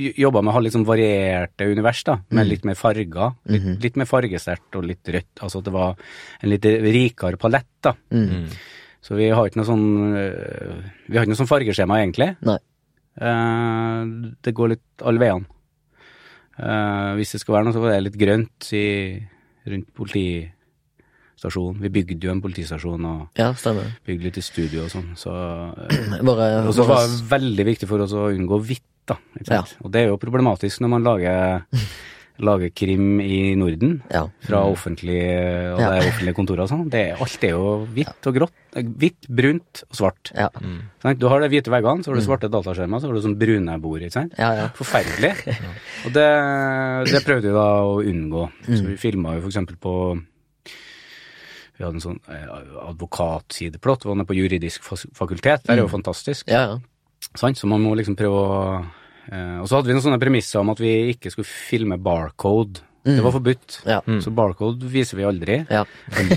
Jobba 0.00 0.40
med 0.40 0.48
å 0.48 0.54
ha 0.54 0.60
litt 0.64 0.72
sånn 0.72 0.86
varierte 0.88 1.66
univers, 1.68 1.98
da, 2.08 2.14
med 2.32 2.46
litt 2.48 2.62
mer 2.64 2.76
farger. 2.78 3.34
Litt, 3.44 3.82
litt 3.82 3.98
mer 4.00 4.06
fargesterkt 4.08 4.78
og 4.78 4.86
litt 4.88 5.10
rødt. 5.12 5.42
Altså 5.44 5.60
at 5.60 5.66
det 5.66 5.74
var 5.74 5.98
en 6.40 6.48
litt 6.48 6.64
rikere 6.64 7.36
palett, 7.36 7.68
da. 7.84 7.92
Mm. 8.08 8.46
Så 9.04 9.18
vi 9.18 9.28
har 9.28 9.50
ikke 9.50 9.60
noe 9.60 9.68
sånn 9.68 9.84
øh, 10.16 10.78
Vi 11.04 11.18
har 11.18 11.26
ikke 11.26 11.34
noe 11.34 11.40
sånn 11.42 11.50
fargeskjema, 11.50 12.00
egentlig. 12.00 12.30
Nei. 12.48 12.56
Eh, 13.20 14.00
det 14.40 14.56
går 14.56 14.72
litt 14.72 15.04
alle 15.04 15.20
veiene. 15.20 15.60
Uh, 16.60 17.16
hvis 17.16 17.32
det 17.32 17.40
skal 17.40 17.56
være 17.56 17.68
noe, 17.68 17.72
så 17.72 17.84
er 17.86 17.94
det 17.94 18.06
litt 18.10 18.18
grønt 18.20 18.66
i, 18.76 18.86
rundt 19.70 19.92
politistasjonen. 21.40 21.80
Vi 21.80 21.88
bygde 21.88 22.26
jo 22.26 22.32
en 22.34 22.42
politistasjon 22.42 23.06
og 23.08 23.38
Ja, 23.38 23.52
bygde 24.06 24.24
litt 24.28 24.38
i 24.38 24.42
studio 24.44 24.84
og 24.84 24.90
sånn, 24.92 25.10
så 25.16 25.32
eh, 25.88 26.20
Og 26.68 26.74
så 26.74 26.84
var 26.86 27.06
det 27.06 27.24
veldig 27.30 27.66
viktig 27.66 27.88
for 27.88 28.00
oss 28.04 28.12
å 28.12 28.28
unngå 28.30 28.60
hvitt, 28.62 28.84
da. 29.08 29.16
Ikke 29.40 29.46
sant? 29.56 29.76
Og 29.82 29.90
det 29.92 30.02
er 30.04 30.08
jo 30.12 30.18
problematisk 30.20 30.80
når 30.84 30.88
man 30.92 31.02
lager, 31.06 31.64
lager 32.40 32.70
krim 32.72 33.20
i 33.20 33.54
Norden. 33.58 34.02
Ja. 34.12 34.26
Fra 34.46 34.62
offentlige, 34.68 35.72
og 35.74 35.80
det 35.80 35.88
er 35.90 36.08
offentlige 36.12 36.36
kontorer 36.36 36.64
og 36.66 36.70
sånn. 36.70 36.86
Alt 36.92 37.44
er 37.44 37.50
jo 37.56 37.72
hvitt 37.96 38.28
og 38.30 38.36
grått. 38.38 38.54
eh, 38.76 38.84
Hvitt, 39.00 39.26
brunt 39.28 39.82
og 39.88 39.96
svart. 39.98 40.30
Ja. 40.36 40.48
Sånn, 41.02 41.18
Du 41.18 41.26
har 41.32 41.40
de 41.42 41.48
hvite 41.52 41.72
veggene, 41.72 42.04
så 42.04 42.12
har 42.12 42.20
du 42.20 42.24
svarte 42.24 42.48
dataskjermer, 42.52 43.00
så 43.00 43.08
har 43.10 43.16
du 43.16 43.24
sånn 43.24 43.38
brune 43.40 43.78
bord. 43.80 44.00
ikke 44.04 44.12
sant? 44.20 44.36
Ja, 44.38 44.52
ja. 44.56 44.68
Forferdelig. 44.76 45.32
Og 46.06 46.12
det, 46.16 46.28
det 47.12 47.24
prøvde 47.26 47.48
vi 47.48 47.56
da 47.56 47.68
å 47.88 47.96
unngå. 48.04 48.46
Så 48.68 48.84
vi 48.92 48.96
filma 49.00 49.36
jo 49.40 49.48
eksempel 49.50 49.76
på 49.80 49.94
Vi 51.80 51.86
hadde 51.86 51.96
en 51.96 52.04
sånn 52.04 52.18
eh, 52.28 52.48
advokatsideplott, 52.84 54.04
var 54.04 54.18
nede 54.20 54.28
på 54.28 54.36
juridisk 54.36 54.84
fakultet. 54.84 55.64
det 55.64 55.72
er 55.78 55.80
jo 55.80 55.88
fantastisk. 55.88 56.50
Ja, 56.52 56.74
ja. 56.74 56.74
Så 57.32 57.68
man 57.68 57.80
må 57.80 57.94
liksom 57.96 58.16
prøve 58.16 58.36
å 58.36 58.50
eh, 59.30 59.56
Og 59.60 59.68
så 59.68 59.78
hadde 59.78 59.88
vi 59.88 59.96
noen 59.96 60.04
sånne 60.04 60.20
premisser 60.20 60.60
om 60.60 60.72
at 60.72 60.80
vi 60.82 60.92
ikke 61.14 61.32
skulle 61.32 61.48
filme 61.48 61.96
barcode. 61.96 62.84
Det 63.02 63.20
var 63.24 63.32
forbudt. 63.32 63.78
Ja. 63.88 64.00
Så 64.20 64.30
barcode 64.34 64.88
viser 64.92 65.16
vi 65.16 65.24
aldri. 65.24 65.60
Ja. 65.70 65.84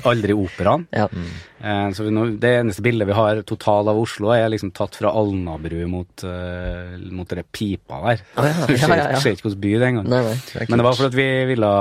Aldri, 0.07 0.35
operaen. 0.35 0.87
Ja. 0.93 1.07
Mm. 1.11 1.93
så 1.95 2.03
vi 2.03 2.11
nå, 2.11 2.25
det 2.43 2.49
eneste 2.59 2.83
bildet 2.83 3.07
vi 3.07 3.15
har 3.15 3.39
total 3.47 3.87
av 3.87 3.97
Oslo, 3.99 4.33
er 4.35 4.49
liksom 4.51 4.71
tatt 4.75 4.97
fra 4.99 5.11
Alnabru 5.15 5.85
mot, 5.87 6.23
uh, 6.27 6.97
mot 7.11 7.27
det 7.31 7.45
pipa 7.55 8.01
der. 8.03 8.23
Å, 8.35 8.45
ja. 8.47 8.65
Du 8.67 8.75
ser, 8.77 9.31
ikke 9.31 9.47
hvilken 9.47 9.61
by 9.63 9.71
det 9.71 9.81
er 9.81 9.91
engang. 9.93 10.09
Men 10.11 10.81
det 10.81 10.87
var 10.87 10.97
fordi 10.99 11.19
vi 11.21 11.27
ville, 11.53 11.71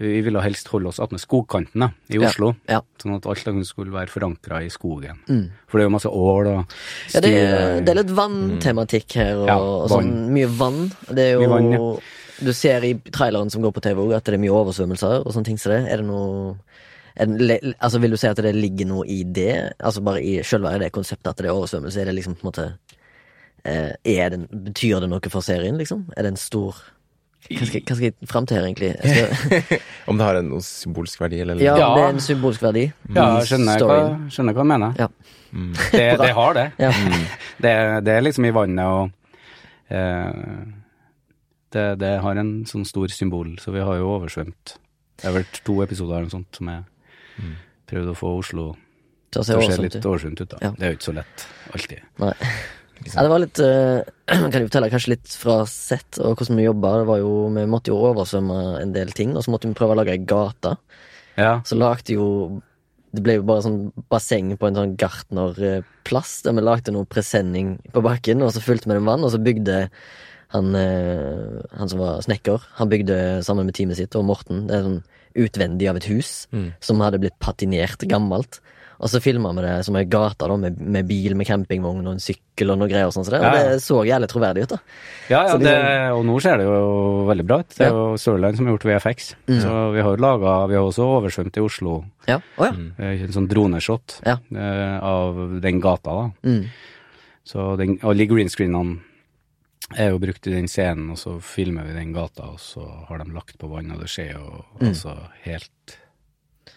vi 0.00 0.14
ville 0.24 0.44
helst 0.44 0.68
holde 0.72 0.88
oss 0.92 1.00
attmed 1.04 1.20
skogkanten 1.20 1.84
da, 1.86 1.90
i 2.08 2.20
Oslo. 2.24 2.54
ja. 2.70 2.80
Sånn 3.02 3.16
at 3.18 3.26
alt 3.26 3.66
skulle 3.66 3.90
være 3.92 4.12
forankra 4.12 4.60
i 4.64 4.68
skogen. 4.72 5.18
For 5.68 5.80
det 5.80 5.84
er 5.84 5.88
jo 5.90 5.94
masse 5.96 6.08
ål 6.12 6.50
og 6.52 6.74
Ja, 7.12 7.20
det, 7.20 7.32
er, 7.32 7.46
styr- 7.52 7.84
det 7.84 7.92
er 7.92 7.98
litt 8.00 8.12
vanntematikk 8.16 9.16
her, 9.20 9.34
og, 9.42 9.46
Ja, 9.50 9.56
og 9.58 9.88
sånn 9.92 10.12
mye 10.32 10.48
vann. 10.58 10.84
Det 11.10 11.24
er 11.26 11.32
jo 11.34 11.42
Mye 11.44 11.52
vann, 11.56 11.70
ja. 11.74 11.80
Du 12.42 12.52
ser 12.56 12.84
i 12.84 12.94
traileren 13.14 13.50
som 13.52 13.62
går 13.62 13.72
på 13.76 13.82
TV 13.84 14.00
òg, 14.02 14.14
at 14.16 14.24
det 14.26 14.34
er 14.36 14.42
mye 14.42 14.54
oversvømmelser 14.62 15.20
og 15.26 15.32
sånne 15.34 15.48
ting 15.50 15.58
som 15.60 15.72
det. 15.74 15.82
Er 15.92 16.02
det 16.02 16.06
noe 16.08 16.56
er 17.12 17.28
det, 17.28 17.58
altså 17.76 17.98
Vil 18.00 18.14
du 18.14 18.16
si 18.16 18.26
at 18.30 18.38
det 18.40 18.54
ligger 18.56 18.88
noe 18.88 19.04
i 19.06 19.18
det? 19.22 19.74
Altså 19.84 20.00
bare 20.00 20.22
i 20.24 20.38
selve 20.48 20.70
det 20.80 20.92
konseptet 20.96 21.28
at 21.28 21.42
det 21.44 21.50
er 21.50 21.52
oversvømmelse? 21.58 22.00
Er 22.00 22.08
det 22.08 22.14
liksom 22.16 22.38
på 22.38 22.46
en 22.46 22.48
måte 22.48 22.64
eh, 23.68 23.92
er 24.14 24.32
det, 24.32 24.46
Betyr 24.48 25.02
det 25.04 25.10
noe 25.12 25.32
for 25.32 25.44
serien, 25.44 25.76
liksom? 25.76 26.06
Er 26.16 26.24
det 26.24 26.32
en 26.32 26.40
stor 26.40 26.78
Hva 27.50 27.66
skal, 27.68 27.82
hva 27.84 27.96
skal 27.98 28.06
jeg 28.08 28.30
fram 28.30 28.46
til 28.48 28.56
her, 28.56 28.64
egentlig? 28.70 28.94
Skal, 29.04 29.78
Om 30.08 30.18
det 30.22 30.26
har 30.30 30.40
en 30.40 30.50
noe 30.54 30.64
symbolsk 30.64 31.20
verdi, 31.20 31.42
eller? 31.44 31.60
ja, 31.60 31.76
Ja. 31.76 31.88
det 31.98 32.04
er 32.06 32.14
en 32.16 32.24
symbolsk 32.24 32.62
verdi. 32.64 32.86
Ja, 33.12 33.28
skjønner 33.44 33.76
jeg 33.76 33.88
hva, 33.92 33.98
skjønner 34.32 34.56
hva 34.56 34.64
du 34.64 34.70
mener. 34.72 34.94
Ja. 35.04 35.08
Det, 35.92 36.04
det 36.22 36.32
har 36.38 36.54
det. 36.56 36.66
Ja. 36.80 36.92
det. 37.66 37.74
Det 38.08 38.14
er 38.16 38.24
liksom 38.24 38.46
i 38.48 38.54
vannet 38.56 38.86
og 38.88 39.10
eh, 39.92 40.32
det, 41.72 41.86
det 42.02 42.12
har 42.24 42.36
en 42.40 42.52
sånn 42.68 42.84
stor 42.88 43.08
symbol, 43.14 43.54
så 43.62 43.72
vi 43.74 43.80
har 43.84 43.98
jo 44.00 44.10
oversvømt. 44.18 44.76
Det 45.20 45.28
har 45.28 45.36
vært 45.36 45.60
to 45.66 45.78
episoder 45.84 46.18
eller 46.18 46.28
noe 46.28 46.36
sånt 46.36 46.58
som 46.58 46.70
jeg 46.72 47.50
prøvde 47.92 48.14
å 48.14 48.18
få 48.18 48.30
Oslo 48.40 48.68
Til 49.32 49.42
å 49.42 49.44
se 49.46 49.52
til 49.54 49.58
å 49.58 49.64
se 49.64 49.66
oversvømt 49.66 49.84
litt 49.86 49.96
ut. 49.98 50.06
oversvømt 50.10 50.40
ut. 50.42 50.48
da. 50.52 50.58
Ja. 50.64 50.70
Det 50.78 50.86
er 50.86 50.92
jo 50.92 50.98
ikke 50.98 51.08
så 51.10 51.16
lett, 51.20 51.44
alltid. 51.72 52.06
Nei. 52.22 52.32
Ja, 53.02 53.24
det 53.26 53.30
var 53.32 53.40
litt 53.42 53.58
eh, 53.58 54.04
Kan 54.30 54.52
jeg 54.54 54.68
fortelle 54.68 54.88
kanskje 54.92 55.10
litt 55.16 55.32
fra 55.34 55.54
sett 55.66 56.20
og 56.22 56.36
hvordan 56.38 56.60
vi 56.60 56.66
jobba. 56.68 56.92
Det 57.00 57.06
var 57.08 57.18
jo, 57.18 57.30
Vi 57.56 57.64
måtte 57.66 57.90
jo 57.90 57.96
oversvømme 58.12 58.58
en 58.78 58.92
del 58.94 59.10
ting, 59.10 59.32
og 59.34 59.42
så 59.42 59.50
måtte 59.50 59.66
vi 59.66 59.74
prøve 59.74 59.96
å 59.96 59.98
lage 59.98 60.14
ei 60.14 60.20
gate. 60.22 60.76
Ja, 61.34 61.56
Så 61.66 61.74
lagde 61.80 62.14
jo 62.14 62.28
Det 63.10 63.24
ble 63.26 63.40
jo 63.40 63.42
bare 63.48 63.64
sånn 63.64 63.80
basseng 64.12 64.52
på 64.54 64.68
en 64.70 64.78
sånn 64.78 64.94
gartnerplass, 65.00 66.42
der 66.46 66.54
vi 66.56 66.62
lagde 66.64 66.94
noe 66.94 67.08
presenning 67.10 67.74
på 67.92 68.04
bakken, 68.06 68.40
og 68.46 68.54
så 68.54 68.62
fylte 68.62 68.86
vi 68.88 68.94
den 68.94 69.08
vann, 69.08 69.24
og 69.26 69.34
så 69.34 69.40
bygde 69.42 69.80
han, 70.52 70.74
eh, 70.76 71.62
han 71.78 71.88
som 71.88 71.98
var 72.02 72.20
snekker, 72.24 72.60
han 72.78 72.88
bygde 72.92 73.42
sammen 73.44 73.66
med 73.66 73.74
teamet 73.74 73.96
sitt, 73.96 74.14
og 74.16 74.24
Morten, 74.28 74.66
det 74.68 74.76
er 74.78 74.82
sånn 74.88 75.02
utvendig 75.34 75.88
av 75.88 75.96
et 75.96 76.04
hus 76.12 76.46
som 76.84 77.00
hadde 77.00 77.18
blitt 77.22 77.38
patinert 77.40 78.02
gammelt. 78.06 78.60
Og 79.02 79.08
så 79.10 79.18
filma 79.18 79.50
vi 79.56 79.62
det 79.64 79.84
som 79.84 79.96
ei 79.98 80.04
gate 80.04 80.46
da, 80.46 80.54
med, 80.60 80.76
med 80.78 81.06
bil, 81.08 81.32
med 81.34 81.46
campingvogn 81.48 82.04
og 82.06 82.12
en 82.12 82.20
sykkel 82.22 82.70
og 82.70 82.78
noe 82.78 82.86
greier. 82.86 83.08
og 83.08 83.14
sånn 83.16 83.24
så 83.26 83.32
det, 83.34 83.40
Ja, 83.42 83.48
Og 83.48 83.56
det 83.72 83.80
så 83.82 83.96
jævlig 84.06 84.28
troverdig 84.30 84.62
ut. 84.62 84.68
da 84.68 84.78
ja, 85.32 85.40
ja 85.48 85.56
det, 85.56 85.72
liksom- 85.72 86.18
og 86.20 86.24
nå 86.28 86.36
ser 86.44 86.56
det 86.58 86.66
jo 86.68 87.26
veldig 87.26 87.46
bra 87.48 87.58
ut. 87.64 87.68
Det 87.74 87.86
er 87.88 87.90
jo 87.90 88.04
Sørland 88.14 88.56
som 88.56 88.66
har 88.68 88.76
gjort 88.76 88.84
VFX. 88.92 89.34
Så 89.64 89.92
vi 89.96 90.00
har 90.06 90.16
laga 90.22 90.68
Vi 90.68 90.74
har 90.76 90.84
også 90.86 91.02
oversvømt 91.18 91.56
i 91.56 91.60
Oslo. 91.64 92.04
Ja, 92.28 92.38
Oh, 92.58 92.64
ja. 92.66 92.72
eh, 93.00 93.22
En 93.24 93.32
sånn 93.32 93.48
droneshot 93.48 94.20
eh, 94.22 94.98
av 95.02 95.60
den 95.60 95.80
gata, 95.80 96.10
da. 96.12 96.30
Mm. 96.44 96.68
Så 97.44 97.76
den, 97.76 97.98
alle 98.04 98.26
greenscreenene 98.26 99.00
er 99.96 100.10
jo 100.12 100.18
brukt 100.22 100.46
i 100.46 100.54
den 100.54 100.68
scenen, 100.70 101.10
og 101.12 101.18
så 101.20 101.34
filmer 101.42 101.84
vi 101.88 101.92
den 101.96 102.12
gata, 102.14 102.42
og 102.54 102.60
så 102.62 102.84
har 103.08 103.18
de 103.22 103.32
lagt 103.34 103.58
på 103.58 103.68
vann, 103.70 103.90
og 103.92 104.00
det 104.00 104.08
ser 104.12 104.32
jo 104.34 104.64
altså 104.80 105.16
helt 105.44 105.96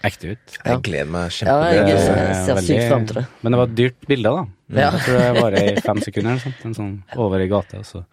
ekte 0.06 0.34
ut. 0.36 0.58
Jeg 0.66 0.82
gleder 0.86 1.10
meg 1.10 1.32
Ja, 1.46 1.58
jeg 1.72 2.00
ser- 2.00 2.62
sykt 2.62 3.08
til 3.08 3.16
det. 3.22 3.26
Men 3.42 3.52
det 3.54 3.58
var 3.62 3.68
et 3.70 3.76
dyrt 3.76 4.08
bilde, 4.08 4.32
da. 4.36 4.46
Ja. 4.82 4.90
Jeg 4.92 5.02
tror 5.06 5.20
det 5.22 5.42
varer 5.42 5.78
i 5.78 5.82
fem 5.82 6.02
sekunder 6.02 6.32
eller 6.36 6.44
sånt, 6.44 6.66
en 6.66 6.74
sånn 6.74 7.04
over 7.18 7.40
i 7.40 7.48
gata, 7.48 7.84
så 7.84 8.06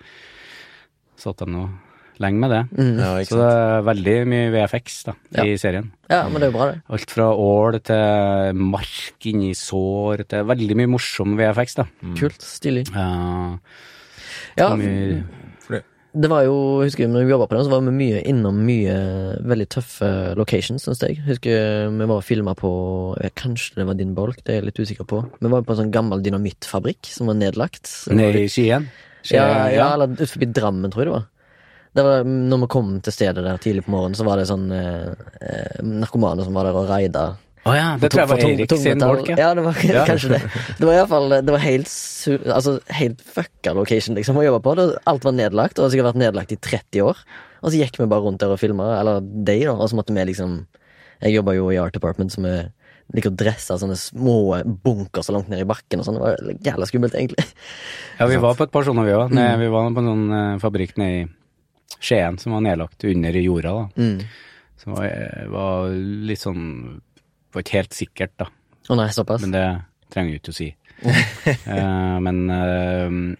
satt 1.17 1.39
de 1.39 1.47
nå 1.53 1.65
lenge 2.23 2.39
med 2.39 2.51
det. 2.53 2.63
Ja, 3.01 3.13
Så 3.27 3.39
det 3.41 3.49
er 3.51 3.83
veldig 3.89 4.17
mye 4.31 4.51
VFX 4.53 5.05
da, 5.09 5.15
i 5.43 5.57
serien. 5.59 5.91
ja, 6.11 6.29
men 6.29 6.41
det 6.41 6.49
er 6.49 6.53
jo 6.53 6.59
bra, 6.59 6.67
det. 6.73 6.83
Alt 6.93 7.11
fra 7.11 7.31
ål 7.35 7.81
til 7.83 8.55
mark 8.61 9.27
inni 9.27 9.53
sår 9.59 10.27
til 10.29 10.45
veldig 10.45 10.77
mye 10.77 10.91
morsom 10.93 11.37
VFX, 11.37 11.75
da. 11.81 11.87
Kult. 12.15 12.39
Stilig. 12.45 12.87
Ja, 12.95 13.57
Ja, 14.57 14.71
så 14.71 15.83
det- 16.15 16.29
var 16.29 16.43
jo, 16.45 16.83
husker 16.83 17.09
når 17.09 17.25
vi 17.25 17.31
jobba 17.33 17.47
på 17.49 17.57
den, 17.57 17.65
så 17.65 17.71
var 17.71 17.81
vi 17.81 17.93
mye 17.97 18.19
innom 18.29 18.59
mye 18.67 18.97
veldig 19.49 19.69
tøffe 19.73 20.37
locations, 20.37 20.85
syns 20.85 21.01
jeg. 21.01 21.23
Husker 21.25 21.89
vi 21.89 22.05
var 22.05 22.19
og 22.19 22.25
filma 22.27 22.53
på 22.55 22.73
Kanskje 23.35 23.77
det 23.77 23.87
var 23.87 23.95
din 23.95 24.15
bolk, 24.15 24.43
det 24.45 24.53
er 24.53 24.61
jeg 24.61 24.65
litt 24.67 24.81
usikker 24.83 25.07
på. 25.09 25.23
Vi 25.41 25.49
var 25.49 25.63
på 25.63 25.73
en 25.73 25.81
sånn 25.87 25.95
gammel 25.95 26.21
dynamittfabrikk 26.23 27.07
som 27.07 27.29
var 27.29 27.35
nedlagt. 27.41 27.89
Nede 28.13 28.45
i 28.45 28.49
Skien? 28.49 28.91
Ja, 29.31 29.69
ja, 29.71 29.93
eller 29.95 30.13
ut 30.19 30.29
forbi 30.29 30.53
Drammen, 30.53 30.91
tror 30.91 31.05
jeg 31.05 31.07
det 31.13 31.17
var. 31.17 31.27
Det 31.95 32.05
var, 32.05 32.25
når 32.25 32.61
vi 32.61 32.67
kom 32.73 33.01
til 33.05 33.13
stedet 33.13 33.45
der 33.45 33.59
tidlig 33.61 33.85
på 33.85 33.93
morgenen, 33.93 34.17
så 34.17 34.25
var 34.25 34.37
det 34.41 34.47
sånn 34.49 34.71
eh, 34.73 35.13
eh, 35.45 35.83
narkomane 35.85 36.45
som 36.45 36.55
var 36.57 36.65
der 36.65 36.77
og 36.77 36.89
raida. 36.89 37.25
Å 37.63 37.73
ja, 37.77 37.85
det 38.01 38.09
tror 38.11 38.25
jeg 38.25 38.31
var 38.33 38.41
Eirik 38.43 38.73
sin 38.83 39.03
folk, 39.05 39.29
ja. 39.31 39.37
ja. 39.39 39.49
det 39.55 39.63
var 39.63 39.77
Ja. 39.87 40.03
kanskje 40.11 40.33
det. 40.33 40.41
Det 40.81 40.87
var 40.89 40.97
iallfall 40.97 41.29
Det 41.47 41.53
var 41.55 41.63
helt 41.63 41.93
Altså 42.57 42.73
helt 42.99 43.21
fucka 43.23 43.75
location 43.79 44.19
liksom 44.19 44.41
å 44.41 44.45
jobbe 44.47 44.61
på. 44.65 44.75
Det, 44.81 44.87
alt 45.07 45.27
var 45.29 45.35
nedlagt, 45.39 45.79
og 45.79 45.85
det 45.85 45.87
har 45.87 45.93
sikkert 45.95 46.09
vært 46.11 46.23
nedlagt 46.25 46.55
i 46.57 46.59
30 46.59 47.05
år. 47.07 47.21
Og 47.63 47.71
så 47.71 47.79
gikk 47.79 48.01
vi 48.01 48.09
bare 48.11 48.25
rundt 48.25 48.43
der 48.43 48.51
og 48.51 48.59
filma, 48.59 48.89
eller 48.99 49.21
de, 49.23 49.57
da, 49.69 49.77
og 49.77 49.87
så 49.91 49.99
måtte 49.99 50.15
vi 50.17 50.25
liksom 50.33 50.63
Jeg 51.23 51.37
jobba 51.37 51.55
jo 51.55 51.69
i 51.71 51.79
Art 51.79 51.95
Department, 51.95 52.35
så 52.35 52.43
vi 52.43 52.55
liker 53.13 53.31
å 53.31 53.37
dresse 53.39 53.77
sånne 53.79 53.95
små 53.99 54.35
bunker 54.83 55.23
så 55.23 55.35
langt 55.37 55.51
ned 55.53 55.63
i 55.63 55.69
bakken 55.69 56.01
og 56.03 56.07
sånn. 56.07 56.17
Det 56.19 56.23
var 56.25 56.65
jævla 56.67 56.87
skummelt, 56.89 57.15
egentlig. 57.19 57.45
Ja, 58.19 58.27
vi 58.31 58.41
var 58.43 58.57
på 58.59 58.67
et 58.67 58.73
par 58.75 58.87
sånne, 58.87 59.05
vi 59.07 59.15
òg. 59.15 59.31
Vi 59.37 59.69
var 59.71 59.91
på 59.93 60.03
en 60.03 60.09
sånn 60.11 60.25
eh, 60.39 60.59
fabrikk 60.63 60.97
nede 60.99 61.21
i 61.21 61.29
Skien 62.03 62.39
som 62.43 62.57
var 62.57 62.65
nedlagt 62.67 63.05
under 63.07 63.37
i 63.39 63.45
jorda. 63.45 63.75
da. 63.77 64.03
Mm. 64.03 64.19
Som 64.83 64.97
var, 64.97 65.13
var 65.53 65.93
litt 66.27 66.43
sånn 66.43 66.65
Var 67.53 67.63
ikke 67.65 67.79
helt 67.81 67.95
sikkert, 67.97 68.33
da. 68.41 68.47
Å 68.91 68.97
nei, 68.99 69.09
såpass? 69.15 69.43
Men 69.45 69.53
det 69.53 69.67
trenger 70.13 70.31
vi 70.33 70.39
ikke 70.41 70.53
å 70.55 70.57
si. 70.57 70.69
uh, 71.03 72.19
men 72.27 72.39
uh, 72.51 73.37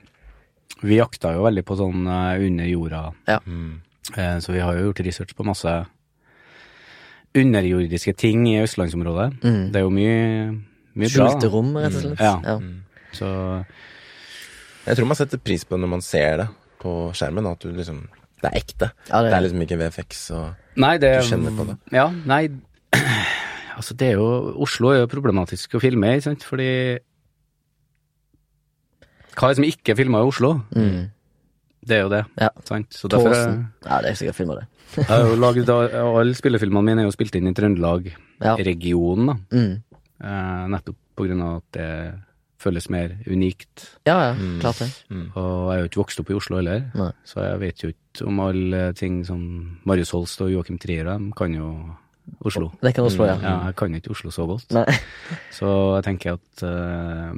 vi 0.83 0.99
jakta 0.99 1.33
jo 1.37 1.45
veldig 1.47 1.65
på 1.65 1.77
sånn 1.79 2.07
uh, 2.07 2.35
under 2.43 2.67
jorda, 2.69 3.03
Ja. 3.31 3.39
Mm. 3.47 3.81
eh, 4.17 4.37
så 4.43 4.53
vi 4.53 4.61
har 4.61 4.75
jo 4.77 4.89
gjort 4.91 5.01
research 5.07 5.35
på 5.39 5.45
masse 5.47 5.75
underjordiske 7.35 8.13
ting 8.19 8.45
i 8.51 8.59
østlandsområdet. 8.63 9.29
Mm. 9.45 9.63
Det 9.73 9.81
er 9.81 9.87
jo 9.87 9.93
mye, 9.95 10.17
mye 10.99 11.09
bra. 11.15 11.29
Skjulte 11.31 11.51
rom, 11.53 11.71
rett 11.81 11.95
og 11.97 12.03
slett. 12.05 12.21
Ja. 12.21 12.35
Ja. 12.45 12.57
Så 13.17 13.29
Jeg 14.87 14.99
tror 14.99 15.07
man 15.09 15.17
setter 15.21 15.39
pris 15.39 15.65
på 15.65 15.77
det 15.77 15.85
når 15.85 15.93
man 15.95 16.03
ser 16.05 16.37
det 16.43 16.49
på 16.83 16.93
skjermen, 17.17 17.47
at 17.47 17.63
du 17.63 17.71
liksom 17.73 18.03
Det 18.43 18.51
er 18.51 18.57
ekte. 18.59 18.91
Ja, 19.09 19.23
det- 19.23 19.31
det 19.31 19.37
er 19.39 19.43
liksom 19.47 19.63
ikke 19.63 19.79
VFX 19.79 20.31
og 20.33 20.55
Nei, 20.77 20.97
det 20.99 21.23
Du 21.23 21.29
kjenner 21.29 21.57
på 21.57 21.67
det? 21.69 21.77
Ja, 21.93 22.09
nei 22.27 22.49
Altså, 23.77 23.95
det 23.97 24.09
er 24.13 24.19
jo 24.21 24.55
Oslo 24.63 24.91
er 24.93 25.01
jo 25.03 25.07
problematisk 25.11 25.75
å 25.75 25.81
filme 25.81 26.17
i, 26.17 26.21
sant, 26.21 26.43
fordi 26.45 26.99
Hva 29.33 29.49
er 29.49 29.55
det 29.55 29.59
som 29.61 29.65
ikke 29.69 29.93
er 29.95 29.99
filma 29.99 30.21
i 30.21 30.29
Oslo? 30.29 30.51
Mm. 30.77 31.07
Det 31.83 31.97
er 31.97 32.03
jo 32.05 32.09
det, 32.13 32.25
Ja. 32.39 32.49
sant? 32.69 32.91
Så 32.95 33.09
derfor 33.09 33.33
Tåsen. 33.33 33.63
Ja, 33.85 34.01
det 34.03 34.11
er 34.11 34.15
sikkert 34.21 34.37
filma, 34.37 34.55
det. 34.61 34.67
Jeg 34.97 35.07
har 35.09 35.25
jo 35.31 35.37
laget 35.41 35.69
Alle 35.73 36.35
spillefilmene 36.37 36.85
mine 36.85 37.01
er 37.03 37.09
jo 37.09 37.15
spilt 37.17 37.35
inn 37.35 37.49
i 37.49 37.55
Trøndelag-regionen, 37.57 39.27
Ja. 39.27 39.35
da. 39.35 39.57
Mm. 39.57 39.83
Eh, 40.23 40.69
nettopp 40.77 40.97
på 41.17 41.27
grunn 41.27 41.43
av 41.43 41.57
at 41.57 41.73
det 41.73 41.89
føles 42.63 42.87
mer 42.91 43.17
unikt. 43.27 43.97
Ja, 44.07 44.29
ja, 44.29 44.35
Mm. 44.35 44.61
klart 44.61 44.79
det. 44.79 44.91
Og 45.35 45.73
jeg 45.73 45.79
er 45.79 45.83
jo 45.83 45.89
ikke 45.89 46.03
vokst 46.05 46.21
opp 46.21 46.31
i 46.31 46.35
Oslo 46.35 46.57
heller, 46.61 46.85
Nei. 46.95 47.11
så 47.25 47.41
jeg 47.43 47.59
vet 47.59 47.79
jo 47.83 47.89
ikke 47.91 48.27
om 48.29 48.39
alle 48.41 48.93
ting 48.95 49.25
som 49.25 49.79
Marius 49.85 50.11
Holst 50.13 50.41
og 50.43 50.51
Joakim 50.53 50.79
Trier, 50.79 51.05
de 51.19 51.33
kan 51.33 51.53
jo 51.53 51.97
Oslo. 52.43 52.71
Det 52.83 52.95
kan 52.95 53.07
Oslo, 53.07 53.27
ja. 53.27 53.37
Ja, 53.43 53.55
jeg 53.69 53.77
kan 53.79 53.95
ikke 53.99 54.13
Oslo 54.15 54.31
så 54.35 54.47
godt. 54.47 54.67
Nei. 54.75 54.87
Så 55.59 55.69
jeg 55.97 56.05
tenker 56.07 56.39
at 56.39 56.65
uh, 56.67 57.31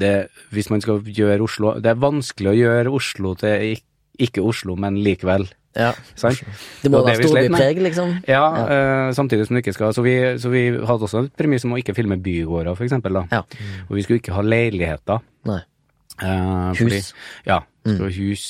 det, 0.00 0.14
hvis 0.54 0.70
man 0.72 0.80
skal 0.84 1.00
gjøre 1.04 1.44
Oslo 1.44 1.74
Det 1.80 1.90
er 1.92 2.00
vanskelig 2.00 2.52
å 2.52 2.56
gjøre 2.56 2.92
Oslo 2.96 3.34
til 3.40 3.76
ikke 4.16 4.40
Oslo, 4.44 4.76
men 4.80 4.96
likevel. 5.04 5.44
Ja. 5.76 5.90
Sant? 6.16 6.40
Det 6.80 6.88
må 6.88 7.02
da 7.04 7.12
med. 7.12 7.20
storbypreg, 7.20 7.80
liksom. 7.84 8.14
Ja, 8.28 8.44
eh, 8.64 9.10
samtidig 9.16 9.44
som 9.44 9.58
det 9.58 9.60
ikke 9.64 9.74
skal 9.76 9.92
Så 9.92 10.04
vi, 10.06 10.14
så 10.40 10.48
vi 10.48 10.70
hadde 10.72 11.04
også 11.04 11.26
et 11.26 11.34
premiss 11.36 11.66
om 11.68 11.74
å 11.76 11.80
ikke 11.80 11.94
filme 11.96 12.16
bygårder, 12.16 12.80
eksempel. 12.86 13.20
Ja. 13.28 13.42
Og 13.90 13.98
vi 13.98 14.06
skulle 14.06 14.22
ikke 14.22 14.36
ha 14.36 14.44
leiligheter. 14.44 15.20
Nei. 15.50 15.60
Uh, 16.16 16.72
Hus. 16.72 16.80
Fordi, 16.80 17.02
ja. 17.50 17.60
Mm. 17.84 17.92
Skulle 17.92 18.08
ha 18.08 18.16
hus. 18.16 18.46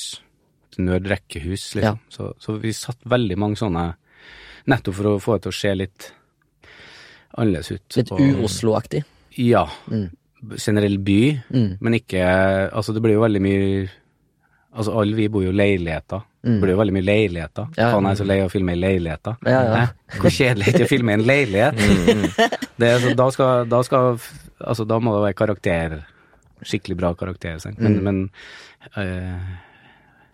Nød 0.77 1.07
rekkehus, 1.09 1.70
liksom. 1.79 1.99
Ja. 1.99 2.12
Så, 2.12 2.31
så 2.38 2.59
vi 2.62 2.70
satt 2.77 3.01
veldig 3.09 3.38
mange 3.40 3.59
sånne 3.59 3.88
Nettopp 4.66 4.94
for 4.98 5.05
å 5.12 5.16
få 5.22 5.37
det 5.37 5.42
til 5.46 5.52
å 5.52 5.59
se 5.61 5.74
litt 5.79 6.09
annerledes 7.37 7.70
ut. 7.76 7.96
Litt 7.98 8.11
ur-Oslo-aktig. 8.16 9.05
Ja. 9.38 9.66
Mm. 9.90 10.09
Generell 10.62 10.98
by, 11.02 11.20
Mm. 11.50 11.79
men 11.81 11.94
ikke 11.94 12.22
Altså, 12.72 12.92
det 12.94 13.02
blir 13.02 13.14
jo 13.16 13.20
veldig 13.24 13.40
mye 13.42 13.88
Altså, 14.76 14.92
alle 15.00 15.16
vi 15.16 15.29
bor 15.33 15.42
jo 15.42 15.50
i 15.50 15.57
leiligheter. 15.57 16.20
Det 16.44 16.61
blir 16.61 16.74
jo 16.74 16.79
veldig 16.79 16.92
mye 16.92 17.07
leiligheter. 17.07 17.66
Ja. 17.79 17.87
Faen, 17.94 18.05
jeg 18.05 18.12
er 18.12 18.18
så 18.20 18.26
lei 18.29 18.37
av 18.42 18.48
å 18.50 18.52
filme 18.52 18.74
i 18.74 18.76
leiligheter. 18.76 19.37
Ja, 19.48 19.62
ja. 19.64 19.87
Hvor 20.20 20.31
kjedelig 20.31 20.68
er 20.68 20.76
det 20.76 20.85
å 20.85 20.90
filme 20.90 21.14
i 21.14 21.16
en 21.16 21.24
leilighet? 21.26 21.81
Det 22.76 22.90
er, 22.90 22.98
så, 23.00 23.14
da, 23.16 23.31
skal, 23.33 23.64
da 23.72 23.81
skal 23.83 24.18
Altså, 24.61 24.85
da 24.87 24.98
må 25.00 25.14
det 25.16 25.22
være 25.24 25.38
karakter. 25.38 25.96
Skikkelig 26.62 26.96
bra 27.00 27.14
karakter. 27.16 27.57
Sant? 27.59 27.81
Men, 27.81 27.96
men 28.05 28.20
øh, 28.96 29.40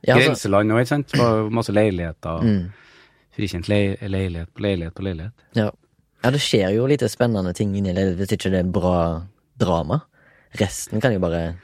Ja, 0.02 0.16
altså, 0.16 0.32
Grenseland 0.32 0.72
òg, 0.74 0.80
ikke 0.82 0.90
sant? 0.96 1.14
Det 1.14 1.52
masse 1.54 1.72
leiligheter. 1.72 2.42
mm. 2.42 2.62
Frikjent 3.36 3.68
le 3.68 3.96
leilighet 4.02 4.50
på 4.54 4.60
leilighet 4.66 4.94
på 4.94 5.02
leilighet. 5.06 5.32
ja. 5.56 5.70
ja, 6.24 6.30
det 6.30 6.40
skjer 6.44 6.74
jo 6.76 6.86
lite 6.86 7.08
spennende 7.08 7.52
ting 7.56 7.74
inni 7.76 7.92
leiligheten 7.92 8.18
hvis 8.20 8.32
ikke 8.36 8.50
det 8.52 8.60
er 8.62 8.72
bra 8.72 8.96
drama. 9.58 10.00
Resten 10.60 11.00
kan 11.00 11.12
jo 11.14 11.18
bare 11.22 11.54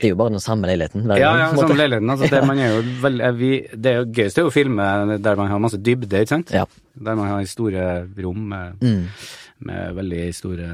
Det 0.00 0.08
er 0.08 0.12
jo 0.12 0.16
bare 0.18 0.30
den 0.34 0.40
samme 0.42 0.66
leiligheten 0.66 1.06
Ja, 1.14 1.30
ja, 1.38 1.46
på 1.54 1.60
samme 1.62 1.76
leiligheten. 1.78 2.10
Altså, 2.10 2.26
det, 2.30 2.40
man 2.50 2.58
er 2.58 2.80
veldig, 3.02 3.30
vi, 3.38 3.50
det 3.74 3.92
er 3.92 3.96
jo 4.00 4.08
gøyest 4.18 4.38
er 4.38 4.42
jo 4.46 4.50
å 4.50 4.54
filme 4.54 5.18
der 5.22 5.36
man 5.38 5.48
har 5.50 5.58
masse 5.62 5.78
dybde, 5.78 6.20
ikke 6.24 6.34
sant? 6.34 6.50
Ja. 6.54 6.64
Der 6.94 7.14
man 7.18 7.28
har 7.30 7.44
store 7.50 7.86
rom 8.22 8.48
med, 8.52 8.82
Mm. 8.82 9.06
med 9.62 9.94
veldig 9.94 10.24
store 10.34 10.68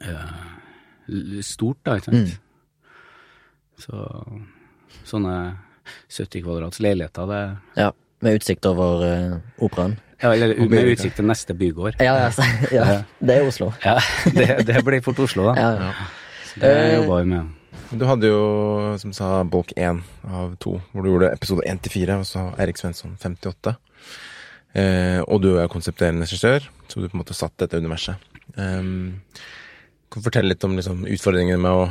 eh, 0.00 1.42
Stort, 1.42 1.80
da, 1.84 1.96
ikke 1.98 2.12
sant? 2.12 2.30
Mm. 2.30 2.46
Så 3.80 4.04
sånne 5.08 5.34
70 6.12 6.42
kvadrats 6.44 6.80
leiligheter, 6.84 7.26
det 7.30 7.40
Ja, 7.80 7.90
med 8.24 8.40
utsikt 8.40 8.66
over 8.68 9.04
uh, 9.04 9.36
operaen. 9.64 9.98
Ja, 10.20 10.34
eller 10.34 10.52
med 10.68 10.90
utsikt 10.92 11.16
til 11.16 11.28
neste 11.28 11.56
bygård. 11.56 11.96
Ja, 12.02 12.16
ja, 12.20 12.32
så, 12.34 12.44
ja, 12.76 13.00
det 13.24 13.38
er 13.38 13.46
Oslo. 13.48 13.70
Ja, 13.84 13.96
det, 14.36 14.66
det 14.68 14.82
blir 14.84 15.00
fort 15.04 15.22
Oslo, 15.24 15.48
da. 15.48 15.54
Ja, 15.56 15.88
ja. 15.88 16.10
Det 16.60 16.74
jobba 16.98 17.22
vi 17.22 17.30
med. 17.30 17.56
Du 17.90 18.04
hadde 18.06 18.28
jo, 18.30 18.42
som 19.02 19.14
sa, 19.14 19.40
bolk 19.42 19.72
én 19.74 20.02
av 20.30 20.52
to, 20.62 20.76
hvor 20.92 21.02
du 21.02 21.10
gjorde 21.10 21.32
episode 21.34 21.64
1 21.66 21.80
til 21.86 21.94
4, 21.96 22.18
og 22.22 22.28
så 22.28 22.44
Erik 22.62 22.78
Svensson 22.78 23.16
58. 23.18 23.74
Eh, 24.78 25.18
og 25.24 25.40
du 25.42 25.56
er 25.58 25.70
konsepterende 25.70 26.22
regissør, 26.22 26.68
så 26.86 27.00
du 27.00 27.08
på 27.08 27.16
en 27.16 27.22
måte 27.24 27.34
satt 27.34 27.56
dette 27.58 27.80
universet. 27.82 28.30
Eh, 28.54 28.86
kan 30.10 30.22
du 30.22 30.26
fortelle 30.26 30.52
litt 30.52 30.66
om 30.66 30.76
liksom, 30.78 31.02
utfordringene 31.10 31.58
med 31.62 31.82
å 31.82 31.90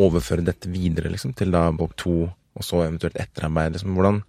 overføre 0.00 0.44
dette 0.46 0.72
videre 0.72 1.12
liksom, 1.12 1.34
til 1.36 1.52
da 1.52 1.66
bolk 1.76 1.96
to, 2.00 2.22
og 2.30 2.64
så 2.64 2.84
eventuelt 2.86 3.20
etterarbeid? 3.20 3.76
Liksom. 3.76 3.92
Hvordan, 3.96 4.22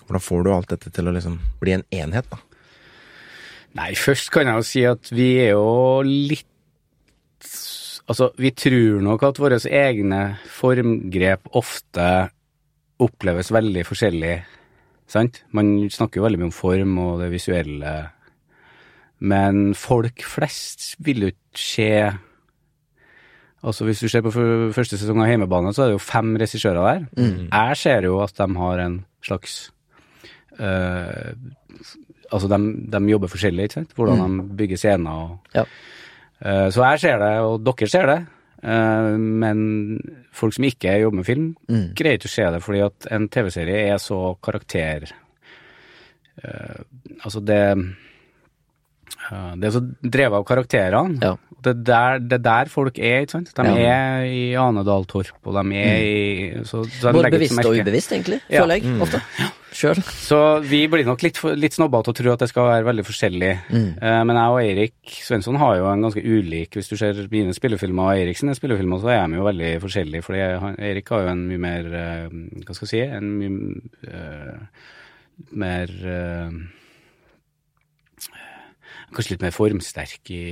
hvordan 0.00 0.24
får 0.24 0.44
du 0.44 0.50
alt 0.52 0.72
dette 0.72 0.92
til 0.94 1.08
å 1.08 1.14
liksom, 1.14 1.38
bli 1.60 1.76
en 1.76 1.84
enhet? 1.94 2.28
da? 2.30 2.40
Nei, 3.78 3.92
først 3.96 4.28
kan 4.32 4.48
jeg 4.48 4.60
jo 4.60 4.68
si 4.68 4.82
at 4.88 5.12
vi 5.14 5.28
er 5.46 5.54
jo 5.54 6.02
litt 6.06 6.48
Altså, 8.10 8.32
vi 8.34 8.50
tror 8.50 8.98
nok 9.00 9.22
at 9.24 9.38
våre 9.38 9.56
egne 9.70 10.34
formgrep 10.50 11.46
ofte 11.56 12.06
oppleves 13.00 13.52
veldig 13.54 13.84
forskjellig, 13.86 14.32
sant? 15.08 15.38
Man 15.54 15.86
snakker 15.86 16.18
jo 16.18 16.24
veldig 16.26 16.40
mye 16.40 16.48
om 16.50 16.54
form 16.56 16.98
og 16.98 17.22
det 17.22 17.30
visuelle, 17.32 17.92
men 19.22 19.70
folk 19.78 20.26
flest 20.26 20.96
vil 21.06 21.28
jo 21.28 21.32
ikke 21.32 21.62
se 21.62 21.88
Altså, 23.62 23.86
hvis 23.86 24.00
du 24.02 24.08
ser 24.10 24.24
på 24.26 24.32
første 24.34 24.98
sesong 24.98 25.20
av 25.22 25.28
Heimebane, 25.30 25.70
så 25.70 25.84
er 25.84 25.92
det 25.92 25.94
jo 25.94 26.02
fem 26.02 26.32
regissører 26.34 26.82
der. 26.82 27.04
Jeg 27.46 27.76
ser 27.78 28.08
jo 28.08 28.16
at 28.24 28.34
de 28.34 28.48
har 28.58 28.80
en 28.82 28.96
slags 29.22 29.70
eh, 30.58 31.32
Altså, 32.32 32.48
de, 32.48 32.58
de 32.88 33.00
jobber 33.10 33.28
forskjellig, 33.28 33.64
ikke 33.68 33.74
sant? 33.80 33.90
Hvordan 33.94 34.22
de 34.38 34.54
bygger 34.56 34.78
scener 34.80 35.10
og 35.10 35.38
Ja. 35.54 35.64
uh, 36.44 36.68
Så 36.72 36.80
jeg 36.80 37.00
ser 37.00 37.18
det, 37.20 37.32
og 37.44 37.58
dere 37.66 37.88
ser 37.92 38.06
det. 38.08 38.20
Uh, 38.64 39.18
men 39.18 39.98
folk 40.32 40.54
som 40.54 40.64
ikke 40.64 40.94
jobber 41.02 41.16
med 41.16 41.26
film, 41.26 41.56
Mm. 41.68 41.92
greier 41.94 42.16
ikke 42.16 42.30
å 42.30 42.36
se 42.36 42.46
det, 42.54 42.62
fordi 42.62 42.80
at 42.86 43.06
en 43.12 43.28
TV-serie 43.28 43.92
er 43.92 43.98
så 43.98 44.36
karakter... 44.42 45.10
altså, 47.24 47.40
det 47.44 47.58
Det 49.60 49.66
er 49.68 49.74
så 49.76 49.82
drevet 50.02 50.38
av 50.40 50.44
karakterene. 50.48 51.18
Ja. 51.22 51.36
Det 51.62 51.72
er 51.72 51.82
der, 51.86 52.20
er 52.36 52.42
der 52.42 52.70
folk 52.72 52.98
er, 52.98 53.22
ikke 53.22 53.36
sant? 53.38 53.52
De 53.56 53.62
Ja. 53.62 53.96
er 53.96 54.24
i 54.26 54.42
Anedal 54.58 55.04
Torp, 55.06 55.32
og 55.46 55.54
de 55.54 55.76
er 55.78 55.98
i 56.02 56.64
så, 56.64 56.82
så 57.00 57.08
de 57.12 57.18
Både 57.20 57.30
bevisst 57.30 57.64
og 57.64 57.76
ubevisst, 57.78 58.12
egentlig, 58.12 58.40
Ja. 58.50 58.62
føler 58.64 58.80
jeg 58.82 59.00
ofte. 59.00 59.22
Ja. 59.38 59.50
Selv. 59.72 60.02
Så 60.04 60.38
vi 60.68 60.82
blir 60.86 61.06
nok 61.08 61.22
litt, 61.24 61.38
litt 61.56 61.72
snobba 61.72 62.02
til 62.04 62.12
å 62.12 62.16
tro 62.18 62.32
at 62.34 62.42
det 62.44 62.48
skal 62.50 62.66
være 62.68 62.84
veldig 62.90 63.04
forskjellig. 63.08 63.52
Mm. 63.72 63.86
Eh, 64.02 64.24
men 64.28 64.36
jeg 64.36 64.50
og 64.52 64.58
Eirik 64.60 65.14
Svensson 65.24 65.56
har 65.56 65.78
jo 65.78 65.86
en 65.88 66.02
ganske 66.04 66.20
ulik 66.20 66.76
Hvis 66.76 66.90
du 66.90 66.96
ser 67.00 67.16
mine 67.32 67.54
spillefilmer 67.56 68.02
og 68.10 68.18
Eirik 68.18 68.36
sine 68.36 68.52
spillefilmer, 68.54 69.00
så 69.00 69.08
er 69.14 69.24
de 69.32 69.38
jo 69.40 69.46
veldig 69.48 69.70
forskjellige. 69.80 70.22
For 70.26 70.36
Eirik 70.36 71.08
har 71.08 71.22
jo 71.24 71.32
en 71.32 71.48
mye 71.48 71.62
mer 71.64 71.88
eh, 72.02 72.28
Hva 72.66 72.76
skal 72.76 72.84
jeg 72.84 72.92
si 72.92 73.00
En 73.16 73.32
mye 73.38 74.12
uh, 74.12 74.60
mer 75.56 75.88
Kanskje 79.12 79.34
litt 79.34 79.42
mer 79.44 79.56
formsterk 79.56 80.30
i 80.32 80.44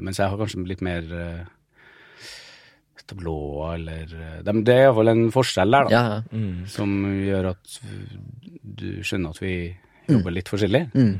Mens 0.00 0.18
jeg 0.20 0.28
har 0.30 0.38
kanskje 0.38 0.66
litt 0.68 0.82
mer 0.86 1.02
eh, 1.18 1.44
tablåer 3.08 3.74
eller 3.78 4.06
de, 4.10 4.42
dem- 4.44 4.64
Det 4.64 4.74
er 4.74 4.86
iallfall 4.88 5.08
en 5.14 5.30
forskjell 5.32 5.70
der, 5.72 5.84
da. 5.88 5.90
Ja, 5.94 6.02
ja. 6.12 6.22
Mm. 6.32 6.66
Som 6.68 6.96
gjør 7.24 7.50
at 7.54 7.78
du 8.78 8.88
skjønner 9.02 9.30
at 9.32 9.40
vi 9.42 9.54
jobber 10.08 10.34
litt 10.34 10.48
forskjellig. 10.52 10.82
Mm. 10.94 11.14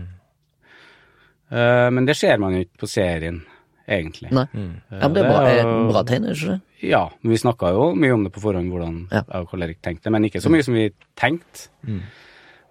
Uh, 1.49 1.89
men 1.97 2.05
det 2.09 2.16
ser 2.18 2.36
man 2.43 2.53
jo 2.59 2.61
ikke 2.66 2.82
på 2.84 2.89
serien, 2.93 3.39
egentlig. 3.89 4.28
Nei. 4.36 4.45
Mm. 4.53 4.74
Ja, 4.93 5.01
men 5.09 5.14
det 5.16 5.22
er 5.24 5.30
bra, 5.30 5.39
er 5.49 5.70
bra 5.89 6.03
tegn, 6.11 6.26
er 6.28 6.34
det 6.34 6.43
ikke 6.43 6.53
det? 6.59 6.61
Ja, 6.91 7.03
men 7.22 7.32
vi 7.32 7.41
snakka 7.41 7.70
jo 7.72 7.86
mye 7.97 8.12
om 8.18 8.26
det 8.26 8.34
på 8.34 8.43
forhånd, 8.45 8.68
hvordan 8.70 8.99
Ja. 9.11 9.22
jeg 9.24 9.41
og 9.47 9.49
Karl 9.51 9.64
Erik 9.64 9.80
tenkte, 9.82 10.12
men 10.12 10.28
ikke 10.28 10.43
så 10.45 10.53
mye 10.53 10.62
som 10.66 10.76
vi 10.76 10.91
tenkte. 11.16 11.70
Mm. 11.89 12.03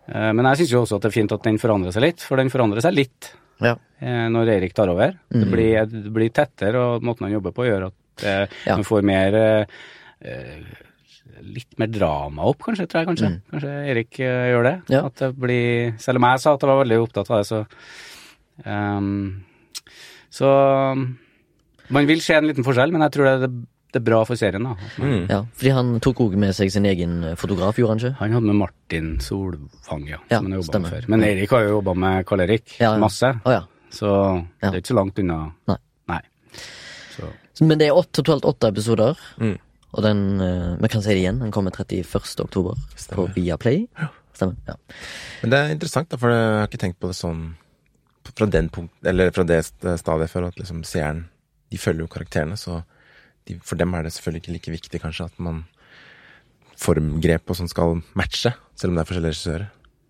Eh, 0.07 0.31
Men 0.37 0.45
jeg 0.45 0.57
syns 0.61 0.71
jo 0.75 0.81
også 0.85 0.95
at 0.95 1.01
det 1.01 1.09
er 1.09 1.17
fint 1.17 1.31
at 1.33 1.43
den 1.43 1.57
forandrer 1.57 1.91
seg 1.91 2.05
litt, 2.05 2.21
for 2.21 2.37
den 2.37 2.49
forandrer 2.53 2.85
seg 2.85 2.93
litt 2.93 3.31
Ja. 3.61 3.75
eh, 3.99 4.25
når 4.29 4.51
Eirik 4.57 4.73
tar 4.77 4.89
over. 4.89 5.15
Det, 5.29 5.43
Mm. 5.45 5.51
blir, 5.51 5.85
det 5.89 6.11
blir 6.13 6.29
tettere, 6.29 6.75
og 6.77 7.01
måten 7.03 7.25
han 7.27 7.33
jobber 7.37 7.51
på 7.55 7.65
gjør 7.67 7.87
at 7.87 8.23
eh, 8.25 8.47
Ja. 8.67 8.75
man 8.75 8.83
får 8.85 9.03
mer 9.03 9.33
eh, 9.35 9.65
eh, 10.21 10.59
Litt 11.43 11.77
mer 11.77 11.87
drama 11.93 12.47
opp, 12.49 12.63
kanskje, 12.65 12.87
tror 12.89 13.03
jeg 13.03 13.07
kanskje. 13.11 13.27
Kanskje 13.51 13.71
Erik 13.91 14.17
uh, 14.25 14.47
gjør 14.49 14.63
det. 14.65 14.75
Ja. 14.89 15.01
At 15.05 15.15
det 15.21 15.27
blir 15.37 15.93
Selv 16.01 16.17
om 16.17 16.25
jeg 16.25 16.39
sa 16.41 16.53
at 16.55 16.63
jeg 16.65 16.69
var 16.71 16.79
veldig 16.81 16.97
opptatt 17.03 17.29
av 17.29 17.37
det, 17.43 17.45
så 17.51 17.59
um, 18.65 19.43
Så 20.33 20.49
man 21.93 22.07
vil 22.09 22.21
se 22.25 22.33
en 22.39 22.47
liten 22.49 22.65
forskjell, 22.65 22.91
men 22.91 23.01
jeg 23.05 23.13
tror 23.15 23.27
det 23.27 23.33
er, 23.35 23.43
det 23.45 23.67
er 23.95 24.03
bra 24.03 24.23
for 24.27 24.35
serien, 24.35 24.63
da. 24.67 24.75
Mm. 24.99 25.27
ja. 25.31 25.39
Fordi 25.55 25.69
han 25.71 25.99
tok 26.03 26.19
òg 26.19 26.35
med 26.35 26.53
seg 26.55 26.69
sin 26.71 26.85
egen 26.85 27.23
eh, 27.23 27.35
fotograf, 27.39 27.77
gjorde 27.79 27.93
han 27.95 27.99
ikke? 28.03 28.17
Han 28.19 28.31
hadde 28.35 28.45
med 28.51 28.55
Martin 28.59 29.19
Solvang, 29.23 30.07
ja, 30.09 30.17
Ja, 30.29 30.37
som 30.41 30.45
han 30.51 30.57
jobba 30.59 30.67
stemmer. 30.67 30.89
med 30.91 31.01
før. 31.03 31.09
Men 31.09 31.23
Eirik 31.23 31.49
har 31.55 31.63
jo 31.63 31.69
jobba 31.79 31.93
med 31.95 32.25
Karl 32.27 32.41
Erik 32.41 32.75
Ja, 32.79 32.91
ja. 32.93 32.97
masse, 32.99 33.31
oh, 33.45 33.51
ja. 33.51 33.63
så 33.89 34.11
det 34.61 34.67
er 34.73 34.77
ikke 34.81 34.91
så 34.93 34.99
langt 34.99 35.19
unna. 35.23 35.39
Nei. 35.71 35.77
Nei. 36.11 36.19
Men 37.61 37.79
det 37.81 37.87
er 37.87 37.95
åtte, 37.97 38.21
totalt 38.21 38.45
åtte 38.45 38.69
episoder, 38.69 39.17
Mm. 39.39 39.55
og 39.93 40.03
den 40.03 40.41
eh, 40.41 40.75
Vi 40.81 40.87
kan 40.89 41.01
si 41.01 41.09
det 41.09 41.21
igjen, 41.23 41.39
den 41.39 41.51
kommer 41.51 41.71
31. 41.71 42.43
oktober 42.43 42.75
på 43.15 43.27
Viaplay. 43.33 43.87
Stemmer. 44.33 44.55
Ja. 44.67 44.75
Men 45.41 45.49
det 45.49 45.57
er 45.63 45.71
interessant, 45.73 46.09
da, 46.09 46.17
for 46.21 46.29
jeg 46.29 46.59
har 46.59 46.67
ikke 46.67 46.77
tenkt 46.83 46.99
på 46.99 47.07
det 47.09 47.15
sånn 47.17 47.55
fra 48.37 48.45
den 48.45 48.67
punkt, 48.69 48.91
eller 49.07 49.31
fra 49.31 49.43
det 49.47 49.63
stadiet 49.63 50.29
før 50.29 50.49
at 50.49 50.57
liksom 50.59 50.83
seeren 50.85 51.23
De 51.71 51.77
følger 51.77 52.03
jo 52.05 52.07
karakterene, 52.11 52.55
så 52.59 52.83
de, 53.47 53.57
for 53.63 53.75
dem 53.79 53.93
er 53.97 54.03
det 54.07 54.13
selvfølgelig 54.13 54.41
ikke 54.43 54.53
like 54.57 54.71
viktig 54.77 55.01
kanskje 55.01 55.25
at 55.31 55.39
man 55.39 55.63
formgrep 56.77 57.49
og 57.49 57.57
sånn 57.57 57.71
skal 57.71 57.97
matche, 58.17 58.51
selv 58.77 58.91
om 58.93 58.97
det 58.99 59.03
er 59.03 59.09
forskjellige 59.09 59.33
regissører. 59.33 59.67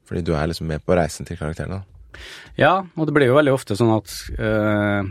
Fordi 0.07 0.23
du 0.23 0.33
er 0.39 0.47
liksom 0.51 0.67
med 0.71 0.83
på 0.87 0.95
reisen 0.95 1.27
til 1.27 1.37
karakterene. 1.39 1.81
da. 1.81 2.19
Ja, 2.57 2.73
og 2.97 3.07
det 3.07 3.13
blir 3.15 3.27
jo 3.29 3.35
veldig 3.37 3.53
ofte 3.53 3.75
sånn 3.77 3.91
at 3.93 4.13
øh, 4.39 5.09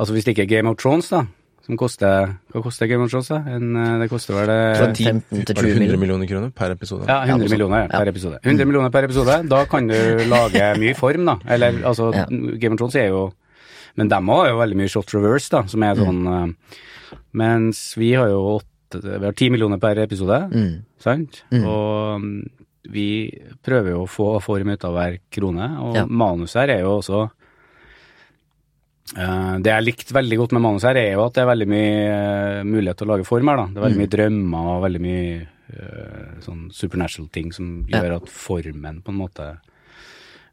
Altså 0.00 0.14
hvis 0.16 0.24
det 0.24 0.32
ikke 0.34 0.46
er 0.46 0.50
Game 0.56 0.70
of 0.70 0.78
Thrones, 0.80 1.10
da, 1.12 1.20
som 1.66 1.76
koster 1.78 2.32
Hva 2.54 2.62
koster 2.64 2.88
Game 2.90 3.04
of 3.04 3.10
Thrones, 3.12 3.28
da? 3.28 3.42
En, 3.52 3.74
eh, 3.76 3.98
det 4.00 4.08
koster 4.10 4.34
vel 4.34 4.48
det 4.48 4.58
15 4.80 5.20
til 5.44 5.54
Var 5.58 5.66
det 5.68 5.74
20 5.76 5.82
100 5.84 6.00
millioner. 6.00 6.26
kroner 6.30 6.50
per 6.56 6.72
episode? 6.74 7.04
Ja, 7.06 7.18
100 7.28 7.44
Ja, 7.46 7.52
millioner 7.52 7.88
per 7.92 8.04
Ja. 8.08 8.10
episode. 8.14 8.38
100 8.42 8.64
millioner 8.66 8.90
per 8.90 9.04
episode, 9.04 9.36
da 9.48 9.64
kan 9.66 9.86
du 9.86 9.94
lage 10.32 10.64
mye 10.80 10.94
form, 10.96 11.26
da. 11.26 11.36
Eller 11.46 11.82
altså, 11.84 12.10
Ja. 12.16 12.24
Game 12.58 12.72
of 12.74 12.78
Thrones 12.80 12.96
er 12.96 13.08
jo 13.12 13.32
Men 13.96 14.08
dem 14.08 14.28
har 14.28 14.48
jo 14.50 14.58
veldig 14.60 14.76
mye 14.76 14.88
shot 14.92 15.12
reverse, 15.14 15.50
da, 15.50 15.62
som 15.66 15.82
er 15.82 15.94
sånn 15.96 16.22
mm. 16.26 16.54
Mens 17.34 17.94
vi 17.98 18.12
har 18.14 18.28
jo 18.28 18.58
åtte 18.60 19.00
Vi 19.02 19.24
har 19.24 19.32
ti 19.38 19.48
millioner 19.50 19.78
per 19.78 19.98
episode, 20.02 20.50
Mm. 20.52 20.82
sant? 20.98 21.42
Mm. 21.52 21.64
Og 21.66 22.20
mm, 22.20 22.50
vi 22.90 23.30
prøver 23.62 23.90
jo 23.92 24.04
å 24.04 24.08
få 24.10 24.40
form 24.42 24.70
ut 24.72 24.84
av 24.84 24.94
hver 24.94 25.18
krone, 25.30 25.68
og 25.80 25.94
Ja. 25.96 26.06
manus 26.06 26.54
her 26.54 26.68
er 26.70 26.80
jo 26.80 26.98
også 27.00 27.30
Eh, 29.18 29.54
det 29.58 29.72
jeg 29.72 29.82
likte 29.88 30.14
veldig 30.14 30.36
godt 30.38 30.52
med 30.54 30.62
manus 30.62 30.84
her, 30.86 30.94
er 30.94 31.12
jo 31.16 31.24
at 31.24 31.34
det 31.34 31.42
er 31.42 31.48
veldig 31.50 31.66
mye 31.66 31.94
eh, 32.60 32.62
mulighet 32.62 32.96
til 33.00 33.08
å 33.08 33.10
lage 33.16 33.26
form 33.26 33.48
her. 33.50 33.56
da. 33.56 33.66
Det 33.66 33.76
er 33.80 33.86
veldig 33.88 33.98
Mm. 33.98 34.04
mye 34.04 34.14
drømmer 34.14 34.68
og 34.70 34.82
veldig 34.84 35.00
mye 35.00 35.46
sånn 36.42 36.62
supernatural 36.74 37.28
ting 37.30 37.52
som 37.52 37.84
gjør 37.86 38.16
at 38.16 38.26
formen 38.26 39.02
på 39.02 39.08
en 39.12 39.18
måte 39.18 39.58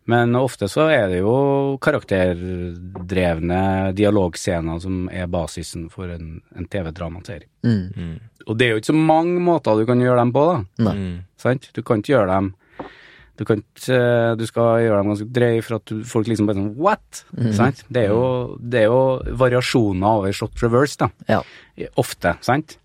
Men 0.08 0.36
ofte 0.40 0.70
så 0.72 0.86
er 0.88 1.10
det 1.12 1.18
jo 1.20 1.78
karakterdrevne 1.84 3.62
dialogscener 3.98 4.80
som 4.84 5.10
er 5.12 5.28
basisen 5.32 5.90
for 5.92 6.08
en, 6.14 6.38
en 6.56 6.68
TV-dramaserie. 6.72 7.50
Mm. 7.68 7.90
Mm. 7.92 8.14
Og 8.48 8.56
det 8.56 8.68
er 8.68 8.72
jo 8.72 8.80
ikke 8.82 8.94
så 8.94 9.02
mange 9.12 9.42
måter 9.44 9.76
du 9.76 9.84
kan 9.90 10.00
gjøre 10.00 10.22
dem 10.22 10.32
på, 10.36 10.46
da. 10.80 10.94
Mm. 10.96 11.18
Sant? 11.42 11.68
Du 11.76 11.84
kan 11.84 12.00
ikke 12.00 12.14
gjøre 12.16 12.32
dem 12.32 12.54
Du 13.38 13.44
kan 13.46 13.60
ikke 13.62 13.98
Du 14.40 14.46
skal 14.50 14.80
gjøre 14.82 15.02
dem 15.02 15.12
ganske 15.12 15.28
drøye 15.36 15.62
for 15.62 15.78
at 15.78 15.92
du, 15.92 16.00
folk 16.08 16.30
liksom 16.32 16.48
bare 16.50 16.58
sånn 16.58 16.72
What?! 16.80 17.24
Mhm. 17.36 17.52
Sant? 17.60 17.84
Det 17.92 18.08
er, 18.08 18.16
jo, 18.16 18.58
det 18.58 18.86
er 18.86 18.88
jo 18.88 19.36
variasjoner 19.44 20.08
over 20.24 20.34
shot 20.34 20.64
reverse, 20.64 20.98
da. 21.04 21.12
Ja. 21.30 21.44
Ofte, 22.00 22.38
sant? 22.48 22.80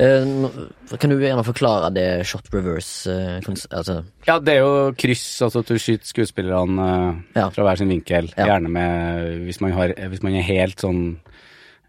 Eh, 0.00 0.96
kan 0.96 1.12
du 1.12 1.18
gjerne 1.20 1.44
forklare 1.44 1.90
det 1.92 2.06
shot 2.28 2.46
reverse 2.54 3.10
eh, 3.12 3.40
Altså 3.76 3.98
Ja, 4.26 4.38
det 4.40 4.54
er 4.54 4.60
jo 4.62 4.92
kryss, 4.96 5.24
altså 5.44 5.60
at 5.60 5.68
du 5.72 5.76
skyter 5.78 6.08
skuespillerne 6.08 6.86
eh, 6.86 7.40
Ja. 7.42 7.48
fra 7.52 7.66
hver 7.66 7.80
sin 7.82 7.92
vinkel. 7.92 8.30
Ja. 8.36 8.46
Gjerne 8.52 8.70
med 8.72 9.44
Hvis 9.48 9.60
man, 9.60 9.72
har, 9.76 9.92
hvis 10.08 10.22
man 10.24 10.38
er 10.38 10.46
helt 10.46 10.80
sånn 10.80 11.02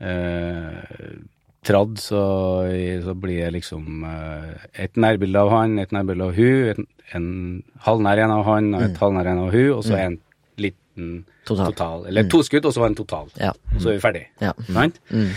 eh, 0.01 1.13
tradd, 1.63 1.99
så, 2.01 2.21
så 3.05 3.13
blir 3.21 3.43
det 3.45 3.51
liksom 3.59 4.01
et 4.73 4.97
nærbilde 4.97 5.43
av 5.43 5.51
han, 5.53 5.77
et 5.79 5.91
nærbilde 5.93 6.25
av 6.31 6.33
hun, 6.33 6.71
en, 6.73 6.87
en 7.13 7.27
halvnær 7.85 8.23
en 8.23 8.33
av 8.33 8.47
han 8.47 8.71
og 8.73 8.85
et 8.87 8.97
halvnær 8.97 9.29
en 9.29 9.43
av 9.45 9.51
hun, 9.53 9.67
og 9.75 9.83
så 9.85 9.99
en 9.99 10.17
liten 11.01 11.25
Total. 11.45 11.65
total. 11.65 12.05
Eller 12.07 12.29
to 12.29 12.43
skudd, 12.43 12.65
og 12.65 12.73
så 12.73 12.85
en 12.85 12.95
total. 12.95 13.29
Ja. 13.39 13.51
Og 13.75 13.81
så 13.81 13.89
er 13.89 13.97
vi 13.97 14.03
ferdig. 14.03 14.27
Ja. 14.41 14.53
Sant? 14.69 14.99
Mm. 15.09 15.31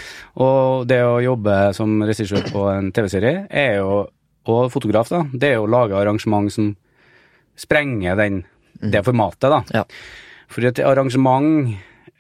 Og 0.44 0.86
det 0.86 1.00
å 1.02 1.20
jobbe 1.24 1.72
som 1.74 2.02
regissør 2.04 2.44
på 2.52 2.66
en 2.70 2.92
TV-serie, 2.92 3.46
er 3.50 3.78
jo, 3.80 4.04
og 4.44 4.70
fotograf, 4.72 5.08
da, 5.08 5.24
det 5.32 5.50
er 5.50 5.56
jo 5.58 5.64
å 5.64 5.72
lage 5.72 5.96
arrangement 5.96 6.52
som 6.52 6.74
sprenger 7.56 8.16
den, 8.20 8.44
det 8.80 9.04
formatet, 9.06 9.48
da. 9.48 9.62
Ja. 9.72 9.84
For 10.52 10.62
i 10.62 10.68
et 10.68 10.82
arrangement 10.84 11.72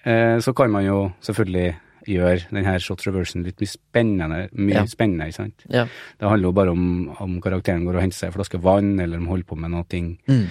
eh, 0.04 0.38
så 0.40 0.54
kan 0.56 0.72
man 0.72 0.86
jo 0.86 0.98
selvfølgelig 1.22 1.74
gjøre 2.06 2.46
denne 2.50 2.74
shot 2.80 3.02
reversen 3.06 3.44
litt 3.46 3.58
mye 3.62 3.70
spennende, 3.70 4.38
mye 4.52 4.74
Ja. 4.74 4.84
spennende, 4.86 5.26
ikke 5.30 5.38
sant. 5.40 5.64
Ja. 5.70 5.84
Det 6.20 6.28
handler 6.28 6.48
jo 6.48 6.52
bare 6.52 6.70
om 6.72 6.84
om 7.20 7.40
karakteren 7.40 7.84
går 7.86 7.96
og 7.96 8.00
henter 8.02 8.16
seg 8.18 8.28
en 8.30 8.36
flaske 8.38 8.60
vann, 8.60 8.98
eller 9.00 9.18
de 9.18 9.26
holder 9.26 9.44
på 9.44 9.56
med 9.58 9.70
noe. 9.70 9.84
Mm. 10.28 10.46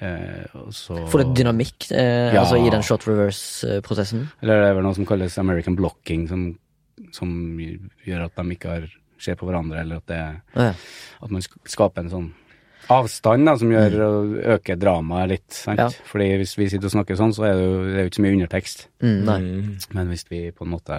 Eh, 0.00 0.46
så 0.70 1.08
Får 1.08 1.24
litt 1.24 1.34
dynamikk 1.36 1.90
eh, 1.92 2.32
Ja. 2.34 2.42
altså 2.44 2.56
i 2.64 2.70
den 2.70 2.82
shot 2.82 3.04
reverse-prosessen. 3.06 4.28
Eller 4.42 4.60
det 4.62 4.68
er 4.70 4.74
vel 4.74 4.82
noe 4.84 4.94
som 4.94 5.06
kalles 5.06 5.38
American 5.38 5.76
blocking, 5.76 6.28
som, 6.28 6.58
som 7.12 7.30
gjør 7.58 8.24
at 8.26 8.34
de 8.36 8.50
ikke 8.56 8.68
har, 8.68 8.88
ser 9.18 9.34
på 9.34 9.46
hverandre, 9.48 9.80
eller 9.80 9.96
at, 9.96 10.06
det, 10.06 10.76
at 11.22 11.30
man 11.30 11.42
skaper 11.66 12.04
en 12.04 12.10
sånn 12.10 12.28
avstand 12.92 13.48
da, 13.48 13.54
som 13.60 13.72
gjør 13.72 13.96
å 14.04 14.10
øke 14.56 14.76
dramaet 14.80 15.32
litt. 15.32 15.48
Sant? 15.54 15.80
Ja. 15.80 15.88
Fordi 16.08 16.28
hvis 16.40 16.54
vi 16.58 16.68
sitter 16.72 16.88
og 16.90 16.94
snakker 16.96 17.18
sånn, 17.18 17.34
så 17.36 17.46
er 17.48 17.58
det 17.58 17.66
jo, 17.66 17.74
det 17.84 17.94
er 17.96 18.06
jo 18.06 18.10
ikke 18.12 18.20
så 18.20 18.24
mye 18.24 18.36
undertekst. 18.38 18.86
Mm, 19.04 19.18
nei. 19.28 19.38
Mm. 19.44 19.68
Men 19.98 20.12
hvis 20.14 20.24
vi 20.30 20.40
på 20.50 20.66
en 20.66 20.72
måte 20.72 20.96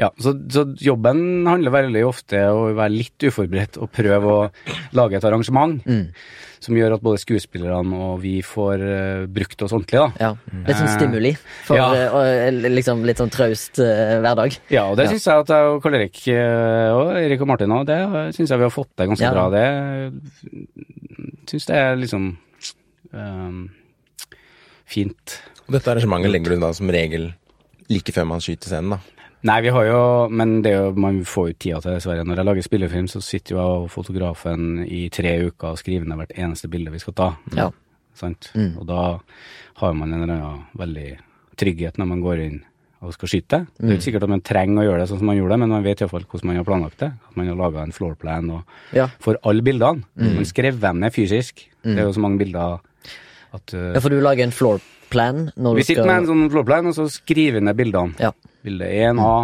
Ja, 0.00 0.08
så, 0.22 0.32
så 0.52 0.64
jobben 0.80 1.44
handler 1.48 1.74
veldig 1.74 2.04
ofte 2.08 2.40
om 2.52 2.70
å 2.70 2.78
være 2.78 2.94
litt 2.94 3.26
uforberedt 3.28 3.76
og 3.82 3.90
prøve 3.92 4.32
å 4.32 4.48
lage 4.96 5.18
et 5.18 5.28
arrangement 5.28 5.82
Mm. 5.82 6.06
Som 6.62 6.76
gjør 6.78 6.94
at 6.94 7.02
både 7.02 7.18
skuespillerne 7.18 7.98
og 8.06 8.20
vi 8.22 8.36
får 8.46 8.82
eh, 8.86 9.24
brukt 9.26 9.64
oss 9.66 9.72
ordentlig, 9.74 9.98
da. 9.98 10.08
Ja. 10.22 10.60
Litt 10.68 10.78
sånn 10.78 10.92
stimuli 10.94 11.32
for 11.66 11.76
ja. 11.80 11.88
eh, 11.98 12.14
og, 12.14 12.22
eh, 12.30 12.70
liksom 12.70 13.02
litt 13.08 13.18
sånn 13.18 13.32
traust 13.34 13.80
hverdag. 13.82 14.58
Ja, 14.70 14.84
og 14.92 14.96
det 15.00 15.08
Ja. 15.08 15.12
syns 15.16 15.26
jeg 15.26 15.42
at 15.42 15.52
jeg 15.56 15.72
og 15.72 15.82
Karl 15.82 15.98
Erik 15.98 16.22
og 16.30 17.12
Erik 17.18 17.42
og 17.42 17.50
Martin 17.50 17.74
òg, 17.74 17.86
det 17.90 17.98
syns 18.38 18.54
jeg 18.54 18.62
vi 18.62 18.68
har 18.68 18.74
fått 18.74 18.92
til 18.96 19.10
ganske 19.10 19.26
Ja. 19.26 19.32
bra. 19.34 19.50
Det 19.50 19.66
syns 21.50 21.66
det 21.66 21.76
er 21.82 21.96
liksom 21.98 22.30
um, 23.12 23.70
fint. 24.86 25.38
Og 25.66 25.74
dette 25.76 25.90
arrangementet 25.92 26.32
legger 26.32 26.54
du 26.54 26.62
da 26.62 26.72
som 26.76 26.90
regel 26.92 27.32
like 27.90 28.14
før 28.14 28.26
man 28.30 28.40
skyter 28.44 28.70
scenen, 28.70 28.94
da. 28.96 29.21
Nei, 29.42 29.56
vi 29.64 29.72
har 29.74 29.84
jo 29.88 30.00
Men 30.30 30.62
det 30.62 30.70
er 30.72 30.84
jo, 30.84 30.90
man 31.02 31.22
får 31.26 31.48
jo 31.50 31.56
tida 31.58 31.80
til, 31.82 31.96
dessverre. 31.96 32.24
Når 32.26 32.36
jeg 32.40 32.46
lager 32.48 32.66
spillefilm, 32.66 33.08
så 33.10 33.22
sitter 33.24 33.56
jo 33.56 33.60
jeg 33.60 33.80
og 33.84 33.90
fotografen 33.90 34.84
i 34.86 35.08
tre 35.10 35.32
uker 35.48 35.72
og 35.72 35.80
skriver 35.80 36.06
ned 36.06 36.20
hvert 36.20 36.36
eneste 36.38 36.70
bilde 36.70 36.92
vi 36.94 37.00
skal 37.02 37.16
ta. 37.18 37.30
Ja. 37.58 37.70
Sant? 38.14 38.52
Mm. 38.54 38.76
Og 38.78 38.86
da 38.86 39.00
har 39.80 39.94
man 39.98 40.12
en 40.12 40.22
eller 40.22 40.36
annen 40.36 40.66
veldig 40.78 41.08
trygghet 41.58 41.98
når 41.98 42.06
man 42.12 42.22
går 42.22 42.44
inn 42.44 42.60
og 43.02 43.10
skal 43.16 43.32
skyte. 43.32 43.58
Det 43.80 43.88
er 43.88 43.96
ikke 43.96 44.04
sikkert 44.06 44.22
at 44.28 44.30
man 44.30 44.44
trenger 44.46 44.78
å 44.78 44.86
gjøre 44.86 45.00
det 45.02 45.08
sånn 45.10 45.18
som 45.18 45.26
man 45.26 45.34
gjorde 45.40 45.56
det, 45.56 45.60
men 45.64 45.72
man 45.74 45.82
vet 45.82 46.04
iallfall 46.04 46.22
hvordan 46.30 46.46
man 46.52 46.60
har 46.60 46.66
planlagt 46.68 47.00
det. 47.02 47.08
At 47.26 47.36
man 47.40 47.48
har 47.50 47.58
laga 47.58 47.82
en 47.82 47.94
floorplan 47.96 48.50
og 48.54 48.62
Ja. 48.94 49.08
for 49.18 49.40
alle 49.42 49.64
bildene. 49.66 50.04
Man 50.14 50.46
skrev 50.46 50.78
dem 50.78 51.00
ned 51.02 51.10
fysisk. 51.12 51.64
Det 51.82 51.98
er 51.98 52.06
jo 52.06 52.12
så 52.14 52.22
mange 52.22 52.38
bilder 52.38 52.78
at 53.54 53.74
uh, 53.76 53.92
ja, 53.94 54.00
for 54.00 54.12
du 54.12 54.20
lager 54.22 54.46
en 54.46 54.54
floor 54.54 54.80
plan 55.12 55.50
når 55.56 55.74
Vi 55.76 55.82
du 55.82 55.84
skal 55.84 55.96
sitter 55.96 56.08
med 56.08 56.22
en 56.22 56.30
sånn 56.30 56.50
floorplan, 56.52 56.88
og 56.88 56.96
så 56.96 57.08
skriver 57.12 57.58
vi 57.60 57.66
ned 57.66 57.76
bildene. 57.76 58.16
Ja. 58.22 58.30
Bilde 58.64 58.88
1A, 58.88 59.34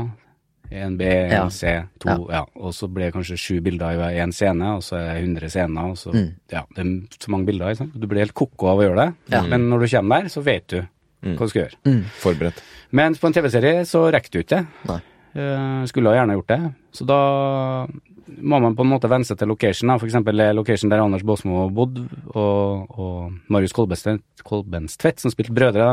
1B, 0.70 1.02
1C, 1.32 1.62
Ja. 1.72 1.82
2 2.04 2.14
ja. 2.32 2.42
Og 2.60 2.72
så 2.76 2.88
blir 2.92 3.08
det 3.08 3.14
kanskje 3.16 3.38
sju 3.40 3.60
bilder 3.64 4.00
i 4.08 4.18
én 4.22 4.32
scene, 4.36 4.74
og 4.76 4.82
så 4.84 4.96
er 4.98 5.06
det 5.14 5.22
100 5.24 5.50
scener. 5.52 5.92
Og 5.92 5.96
så, 6.00 6.12
ja, 6.52 6.62
det 6.76 6.84
er 6.84 6.92
så 7.20 7.32
mange 7.32 7.48
bilder. 7.48 7.72
Ikke 7.72 7.82
sant? 7.84 7.96
Du 8.00 8.06
blir 8.08 8.24
helt 8.24 8.36
ko-ko 8.36 8.72
av 8.72 8.82
å 8.82 8.86
gjøre 8.86 9.04
det. 9.04 9.08
Ja. 9.36 9.42
Men 9.48 9.68
når 9.70 9.84
du 9.84 9.90
kommer 9.96 10.22
der, 10.22 10.32
så 10.32 10.44
vet 10.44 10.66
du 10.72 10.78
hva 10.80 11.38
du 11.48 11.50
skal 11.50 11.64
gjøre. 11.66 11.94
Forberedt. 12.22 12.60
Mens 12.94 13.18
på 13.20 13.28
en 13.28 13.36
TV-serie 13.36 13.84
så 13.88 14.06
rekker 14.14 14.30
du 14.32 14.38
ikke 14.44 14.60
det. 14.88 15.00
Eh, 15.38 15.80
skulle 15.90 16.12
ha 16.12 16.20
gjerne 16.20 16.36
gjort 16.38 16.52
det. 16.54 16.60
Så 16.96 17.04
da 17.08 17.18
må 18.38 18.60
man 18.60 18.74
på 18.76 18.84
en 18.84 18.90
måte 18.92 19.08
venne 19.10 19.24
seg 19.26 19.38
til 19.40 19.48
location. 19.50 19.90
F.eks. 19.96 20.16
Location 20.54 20.90
der 20.92 21.02
Anders 21.02 21.24
Baasmo 21.26 21.68
bodde, 21.74 22.04
og, 22.34 22.98
og 22.98 23.32
Marius 23.48 23.72
Kolbenstvedt, 23.76 25.20
som 25.22 25.32
spilte 25.32 25.54
Brødre, 25.56 25.88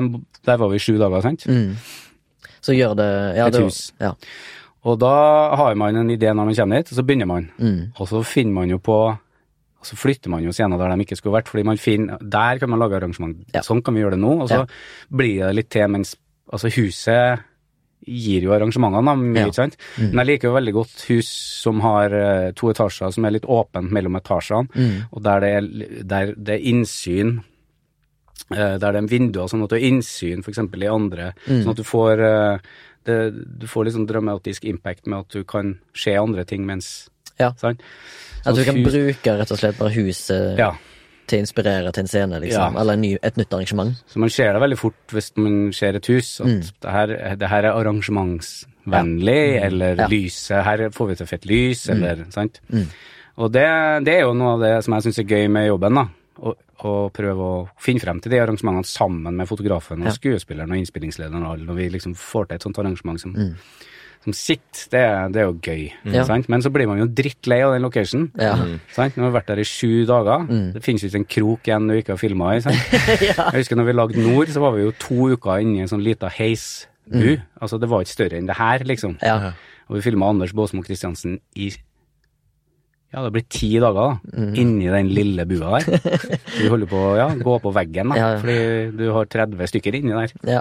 der 0.46 0.58
var 0.62 0.70
vi 0.72 0.80
i 0.80 0.84
sju 0.84 0.98
dager, 1.00 1.24
sant? 1.26 1.48
Mm. 1.48 1.76
Så 2.66 2.76
gjør 2.76 2.96
det 2.98 3.10
ja, 3.38 3.48
Et 3.48 3.54
det- 3.54 3.64
hus. 3.64 3.94
Ja. 4.02 4.14
Og 4.86 5.00
da 5.02 5.56
har 5.58 5.76
man 5.76 5.96
en 5.98 6.10
idé 6.14 6.30
når 6.34 6.46
man 6.46 6.56
kommer 6.56 6.78
dit, 6.82 6.92
og 6.92 6.98
så 7.00 7.06
begynner 7.06 7.26
man. 7.30 7.50
Mm. 7.58 7.94
Og 8.00 8.08
så 8.08 8.22
finner 8.24 8.54
man 8.54 8.70
jo 8.70 8.78
på 8.78 8.98
og 9.86 9.90
så 9.92 9.98
flytter 10.02 10.32
man 10.34 10.42
jo 10.42 10.50
scener 10.50 10.80
der 10.82 10.96
de 10.96 11.04
ikke 11.06 11.16
skulle 11.20 11.36
vært, 11.36 11.48
fordi 11.52 11.64
man 11.64 11.78
finner 11.78 12.18
Der 12.18 12.58
kan 12.58 12.70
man 12.70 12.80
lage 12.80 12.96
arrangement. 12.98 13.38
Ja. 13.54 13.62
Sånn 13.62 13.84
kan 13.86 13.94
vi 13.94 14.02
gjøre 14.02 14.16
det 14.16 14.20
nå. 14.24 14.42
Og 14.42 14.50
så 14.50 14.64
blir 15.14 15.46
det 15.46 15.56
litt 15.56 15.70
til 15.70 15.88
mens 15.94 16.16
Altså, 16.52 16.70
huset 16.70 17.42
gir 18.06 18.42
jo 18.44 18.52
arrangementene, 18.56 19.16
mye, 19.18 19.48
ikke 19.50 19.56
sant. 19.56 19.78
Men 19.98 20.22
jeg 20.22 20.28
liker 20.28 20.50
jo 20.50 20.56
veldig 20.56 20.74
godt 20.74 21.06
hus 21.10 21.30
som 21.64 21.80
har 21.82 22.14
eh, 22.14 22.52
to 22.54 22.70
etasjer, 22.70 23.12
som 23.14 23.26
er 23.26 23.32
litt 23.32 23.46
åpent 23.50 23.92
mellom 23.92 24.16
etasjene, 24.22 24.70
Mm. 24.76 25.04
og 25.12 25.24
der 25.24 25.40
det 25.40 25.50
er, 25.56 26.04
der 26.04 26.34
det 26.38 26.56
er 26.60 26.66
innsyn 26.72 27.40
eh, 28.52 28.78
der 28.78 28.92
det 28.92 29.02
er 29.04 29.08
vinduer, 29.10 29.48
sånn 29.50 29.64
at 29.66 29.70
du 29.72 29.76
har 29.78 29.86
innsyn 29.88 30.44
f.eks. 30.46 30.58
i 30.60 30.88
andre, 30.92 31.34
Mm. 31.48 31.64
sånn 31.64 31.70
at 31.72 31.78
du 31.78 31.84
får 31.84 32.20
eh, 32.22 32.58
det, 33.06 33.60
Du 33.60 33.68
får 33.68 33.92
sånn 33.94 34.08
dramatisk 34.08 34.64
impact 34.66 35.06
med 35.08 35.20
at 35.20 35.30
du 35.30 35.44
kan 35.44 35.80
se 35.94 36.16
andre 36.16 36.44
ting 36.46 36.66
mens 36.66 37.10
Ja. 37.40 37.52
Sant? 37.58 37.82
At 38.46 38.56
du 38.56 38.64
kan 38.64 38.76
hus- 38.78 38.94
bruke 38.94 39.38
rett 39.40 39.52
og 39.52 39.58
slett 39.58 39.78
bare 39.78 39.92
huset 39.94 40.58
Ja. 40.58 40.72
Til 41.28 41.40
å 41.40 41.44
inspirere 41.46 41.92
til 41.94 42.02
en 42.04 42.08
scene, 42.08 42.40
liksom. 42.42 42.74
Ja. 42.76 42.82
Eller 42.82 42.94
en 42.94 43.02
ny, 43.02 43.18
et 43.22 43.36
nytt 43.38 43.54
arrangement. 43.54 43.96
Så 44.08 44.18
man 44.20 44.30
ser 44.30 44.54
det 44.54 44.62
veldig 44.62 44.78
fort 44.78 45.08
hvis 45.16 45.32
man 45.38 45.72
ser 45.74 45.96
et 45.96 46.06
hus, 46.08 46.40
at 46.42 46.48
Mm. 46.48 46.62
det, 46.82 46.92
her, 46.92 47.36
det 47.36 47.50
her 47.50 47.64
er 47.66 47.74
arrangementsvennlig, 47.74 49.62
eller 49.66 49.96
Ja. 49.98 50.08
lyset 50.08 50.64
Her 50.64 50.90
får 50.90 51.08
vi 51.08 51.16
til 51.16 51.26
fett 51.28 51.46
lys, 51.46 51.90
eller 51.90 52.26
sant. 52.32 52.60
Mm. 52.72 52.88
Og 53.38 53.52
det, 53.52 53.66
det 54.06 54.14
er 54.16 54.22
jo 54.22 54.34
noe 54.34 54.54
av 54.56 54.60
det 54.62 54.84
som 54.84 54.94
jeg 54.94 55.04
syns 55.04 55.20
er 55.20 55.24
gøy 55.36 55.50
med 55.52 55.68
jobben, 55.68 55.94
da. 55.96 56.08
Å, 56.38 56.54
å 56.84 57.10
prøve 57.16 57.40
å 57.40 57.70
finne 57.80 58.02
frem 58.04 58.20
til 58.22 58.30
de 58.34 58.40
arrangementene 58.40 58.86
sammen 58.86 59.36
med 59.36 59.48
fotografen 59.48 60.02
og 60.04 60.08
Ja. 60.08 60.12
skuespilleren 60.12 60.72
og 60.72 60.78
innspillingslederen 60.78 61.44
og 61.46 61.54
alle, 61.54 61.66
når 61.66 61.76
vi 61.76 61.90
liksom 61.90 62.14
får 62.16 62.48
til 62.50 62.56
et 62.56 62.62
sånt 62.64 62.78
arrangement 62.80 63.20
som, 63.20 63.32
Mm. 63.34 63.56
Som 64.26 64.34
sitter, 64.34 64.88
det, 64.92 65.02
det 65.36 65.42
er 65.42 65.46
jo 65.46 65.56
gøy. 65.62 65.84
Mm. 66.04 66.16
Sant? 66.26 66.48
Men 66.50 66.64
så 66.66 66.72
blir 66.74 66.90
man 66.90 66.98
jo 67.00 67.06
drittlei 67.06 67.60
av 67.62 67.76
den 67.76 67.86
locationen. 67.86 68.28
Ja. 68.42 68.56
Sant? 68.96 69.16
Nå 69.16 69.28
har 69.28 69.32
vi 69.32 69.38
vært 69.38 69.52
der 69.54 69.62
i 69.62 69.68
sju 69.70 70.04
dager. 70.10 70.48
Mm. 70.50 70.68
Det 70.74 70.82
finnes 70.86 71.06
jo 71.06 71.12
ikke 71.12 71.22
en 71.22 71.28
krok 71.38 71.70
igjen 71.70 71.88
du 71.92 71.96
ikke 72.00 72.16
har 72.16 72.22
filma 72.22 72.56
i. 72.58 72.64
Sant? 72.66 72.98
Jeg 73.22 73.62
husker 73.62 73.78
når 73.80 73.90
vi 73.92 73.96
lagde 74.00 74.26
Nord, 74.26 74.50
så 74.52 74.64
var 74.66 74.74
vi 74.76 74.84
jo 74.88 74.96
to 75.00 75.30
uker 75.36 75.62
inne 75.62 75.78
i 75.80 75.86
en 75.86 75.92
sånn 75.94 76.04
lita 76.06 76.32
heisbu. 76.34 77.36
Altså, 77.62 77.78
det 77.80 77.92
var 77.94 78.02
ikke 78.04 78.16
større 78.18 78.42
enn 78.42 78.50
det 78.50 78.58
her, 78.58 78.84
liksom. 78.90 79.20
Ja. 79.22 79.54
Og 79.86 80.00
vi 80.00 80.06
filma 80.08 80.32
Anders 80.34 80.56
Baasmo 80.58 80.82
Christiansen 80.84 81.38
i 81.62 81.70
ja, 83.16 83.22
det 83.24 83.30
blir 83.32 83.46
ti 83.48 83.70
dager 83.80 83.96
da, 83.96 84.40
Mm. 84.42 84.56
inni 84.60 84.88
den 84.92 85.08
lille 85.16 85.46
bua 85.48 85.78
der. 85.80 86.02
Vi 86.60 86.68
holder 86.68 86.90
på 86.92 86.98
å 87.00 87.14
ja, 87.16 87.28
gå 87.40 87.54
på 87.64 87.72
veggen, 87.72 88.10
da, 88.12 88.18
Ja, 88.20 88.26
ja. 88.34 88.40
fordi 88.42 88.98
du 88.98 89.06
har 89.16 89.30
30 89.32 89.70
stykker 89.72 89.96
inni 89.96 90.12
der 90.12 90.34
ja. 90.58 90.60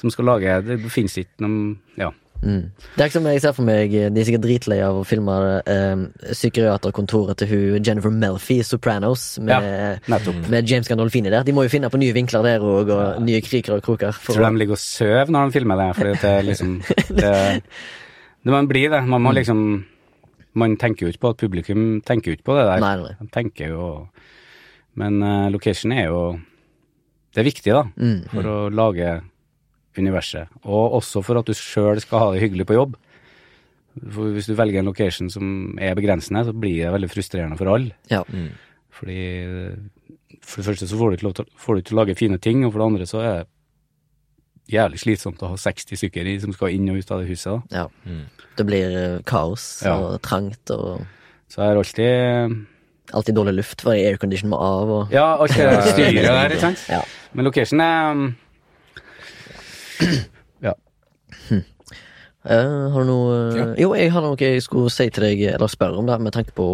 som 0.00 0.10
skal 0.10 0.26
lage 0.26 0.56
Det 0.66 0.80
finnes 0.90 1.14
ikke 1.20 1.44
noen 1.44 1.76
Ja. 2.00 2.08
Mm. 2.42 2.62
Det 2.96 2.98
er 3.04 3.06
ikke 3.06 3.14
som 3.20 3.26
jeg 3.30 3.40
ser 3.44 3.52
for 3.54 3.62
meg 3.68 3.92
De 3.94 4.18
er 4.20 4.24
sikkert 4.26 4.42
dritlei 4.42 4.80
av 4.82 4.96
å 4.98 5.04
filme 5.06 5.34
eh, 5.62 6.00
psykiaterkontoret 6.32 7.38
til 7.38 7.48
hun 7.52 7.84
Jennifer 7.86 8.10
Melfi 8.10 8.56
i 8.58 8.64
Sopranos 8.66 9.38
med, 9.38 10.00
ja, 10.10 10.18
med 10.50 10.66
James 10.68 10.88
Gandolfini 10.90 11.30
der. 11.30 11.44
De 11.46 11.54
må 11.54 11.62
jo 11.66 11.70
finne 11.72 11.90
på 11.92 12.00
nye 12.02 12.14
vinkler 12.16 12.42
der 12.42 12.64
òg, 12.66 12.90
og 12.90 13.22
nye 13.22 13.40
kriker 13.46 13.76
og 13.78 13.84
kroker. 13.86 14.12
For 14.18 14.34
Tror 14.34 14.48
du 14.48 14.56
de 14.56 14.62
ligger 14.64 14.74
og 14.76 14.82
sover 14.82 15.30
når 15.30 15.46
de 15.52 15.56
filmer 15.60 15.78
det, 15.84 15.88
fordi 16.00 16.12
det 16.24 16.32
er 16.34 16.46
liksom 16.50 16.74
det, 17.22 17.32
det 18.42 18.56
Man 18.58 18.68
blir 18.70 18.90
det. 18.90 19.02
Man 19.06 19.20
Mm. 19.22 19.26
må 19.28 19.34
liksom 19.38 19.62
Man 20.54 20.74
tenker 20.76 21.06
jo 21.06 21.12
ikke 21.14 21.22
på 21.22 21.30
at 21.32 21.38
publikum 21.40 21.84
tenker 22.04 22.32
jo 22.32 22.36
ikke 22.36 22.48
på 22.50 22.56
det 22.58 22.66
der. 22.68 22.80
Nei, 22.82 22.96
nei. 23.06 23.14
De 23.22 23.28
tenker 23.32 23.70
jo 23.72 23.86
Men 25.00 25.22
uh, 25.22 25.46
location 25.54 25.92
er 25.96 26.10
jo 26.10 26.24
Det 27.32 27.40
er 27.40 27.46
viktig, 27.48 27.72
da, 27.72 27.84
Mm. 27.96 28.18
for 28.34 28.42
å 28.50 28.56
lage 28.68 29.20
universet. 29.98 30.48
Og 30.64 30.94
også 31.00 31.22
for 31.24 31.38
at 31.40 31.46
du 31.46 31.54
sjøl 31.56 32.00
skal 32.00 32.18
ha 32.22 32.30
det 32.34 32.42
hyggelig 32.44 32.66
på 32.70 32.74
jobb. 32.78 32.94
For 34.08 34.32
hvis 34.32 34.46
du 34.48 34.54
velger 34.56 34.80
en 34.80 34.88
location 34.88 35.28
som 35.30 35.76
er 35.78 35.94
begrensende, 35.98 36.44
så 36.48 36.52
blir 36.56 36.78
det 36.86 36.92
veldig 36.94 37.10
frustrerende 37.12 37.58
for 37.60 37.72
alle. 37.74 37.92
ja. 38.10 38.22
Fordi 38.92 39.18
for 40.44 40.60
det 40.60 40.66
første 40.66 40.86
så 40.88 40.96
får 40.98 41.08
du 41.10 41.14
ikke 41.16 41.24
lov 41.26 41.34
til, 41.38 41.46
får 41.58 41.74
du 41.74 41.80
ikke 41.80 41.88
til 41.88 41.96
å 41.96 42.00
lage 42.02 42.14
fine 42.18 42.38
ting, 42.38 42.64
og 42.66 42.72
for 42.72 42.82
det 42.82 42.86
andre 42.90 43.06
så 43.08 43.20
er 43.22 43.36
det 43.42 44.72
jævlig 44.72 45.00
slitsomt 45.02 45.40
å 45.42 45.48
ha 45.52 45.56
60 45.58 45.98
stykker 46.00 46.28
i, 46.28 46.34
som 46.42 46.52
skal 46.54 46.72
inn 46.76 46.88
og 46.92 47.00
ut 47.00 47.10
av 47.12 47.22
det 47.22 47.28
huset. 47.30 47.62
da. 47.72 47.82
ja. 47.82 48.18
Det 48.56 48.66
blir 48.68 48.92
eh, 48.96 49.18
kaos 49.24 49.82
Ja. 49.84 49.94
og 49.96 50.20
trangt 50.22 50.70
og 50.74 51.00
Så 51.48 51.60
jeg 51.62 51.68
har 51.72 51.80
alltid 51.80 52.66
alltid 53.12 53.34
dårlig 53.34 53.54
luft, 53.58 53.80
for 53.84 53.92
aircondition 53.92 54.50
må 54.52 54.56
av 54.60 54.90
og 54.98 55.12
Ja, 55.12 55.36
alt 55.40 55.56
det 55.56 55.72
styret 55.94 56.22
der, 56.24 56.50
ikke 56.52 56.60
sant. 56.60 56.84
Ja. 56.88 57.00
Men 57.32 57.44
location 57.48 57.80
er 57.80 58.22
um, 60.02 60.16
Ja. 60.68 60.74
Uh, 62.42 62.90
har 62.90 63.04
du 63.04 63.06
noe 63.06 63.34
ja. 63.54 63.64
Jo, 63.84 63.92
jeg 63.94 64.10
har 64.10 64.24
noe 64.24 64.38
jeg 64.40 64.64
skulle 64.64 64.90
si 64.90 65.06
til 65.14 65.28
deg, 65.28 65.44
eller 65.54 65.70
spørre 65.70 66.00
om, 66.00 66.08
det 66.10 66.18
med 66.18 66.34
tanke 66.34 66.50
på 66.56 66.66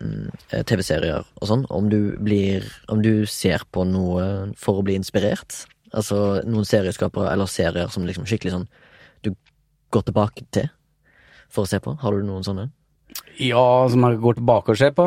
mm, 0.00 0.30
eh, 0.48 0.64
TV-serier 0.64 1.20
og 1.20 1.50
sånn. 1.50 1.66
Om 1.68 1.90
du 1.92 2.16
blir 2.16 2.64
Om 2.88 3.04
du 3.04 3.26
ser 3.28 3.66
på 3.68 3.84
noe 3.88 4.54
for 4.56 4.80
å 4.80 4.86
bli 4.86 4.96
inspirert? 4.96 5.66
Altså 5.92 6.40
noen 6.46 6.64
serieskapere 6.64 7.32
eller 7.34 7.50
serier 7.50 7.92
som 7.92 8.06
liksom 8.08 8.28
skikkelig 8.28 8.56
sånn 8.56 8.68
du 9.20 9.34
går 9.92 10.06
tilbake 10.08 10.46
til 10.54 10.70
for 11.50 11.66
å 11.66 11.68
se 11.68 11.80
på? 11.82 11.98
Har 12.00 12.16
du 12.16 12.24
noen 12.24 12.46
sånne? 12.46 12.70
ja, 13.40 13.88
som 13.90 14.04
jeg 14.04 14.20
går 14.22 14.38
tilbake 14.38 14.72
og 14.72 14.78
ser 14.78 14.92
på. 14.96 15.06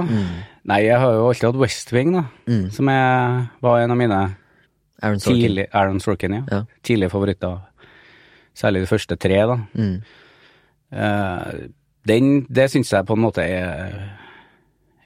Nei, 0.69 0.79
jeg 0.85 0.99
har 0.99 1.15
jo 1.15 1.27
alltid 1.29 1.49
hatt 1.49 1.59
West 1.61 1.93
Wing, 1.93 2.13
da. 2.15 2.23
Mm. 2.49 2.65
Som 2.73 2.89
er, 2.91 3.43
var 3.63 3.83
en 3.83 3.93
av 3.93 3.99
mine 3.99 4.21
Aaron 5.03 5.19
Sorkin. 5.19 5.41
tidlig 5.41 5.67
Aaron 5.71 5.99
Sorkin, 5.99 6.37
ja. 6.39 6.43
Ja. 6.51 6.63
Tidlige 6.83 7.11
favoritter. 7.11 7.59
Særlig 8.55 8.83
de 8.85 8.87
første 8.87 9.15
tre, 9.17 9.39
da. 9.49 9.57
Mm. 9.73 9.95
Uh, 10.93 11.69
den, 12.07 12.33
det 12.45 12.69
syns 12.71 12.93
jeg 12.93 13.05
på 13.09 13.17
en 13.17 13.23
måte 13.23 13.45
er, 13.45 13.95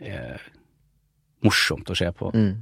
er 0.02 0.42
morsomt 1.46 1.90
å 1.90 1.96
se 1.98 2.10
på. 2.12 2.32
Mm. 2.36 2.56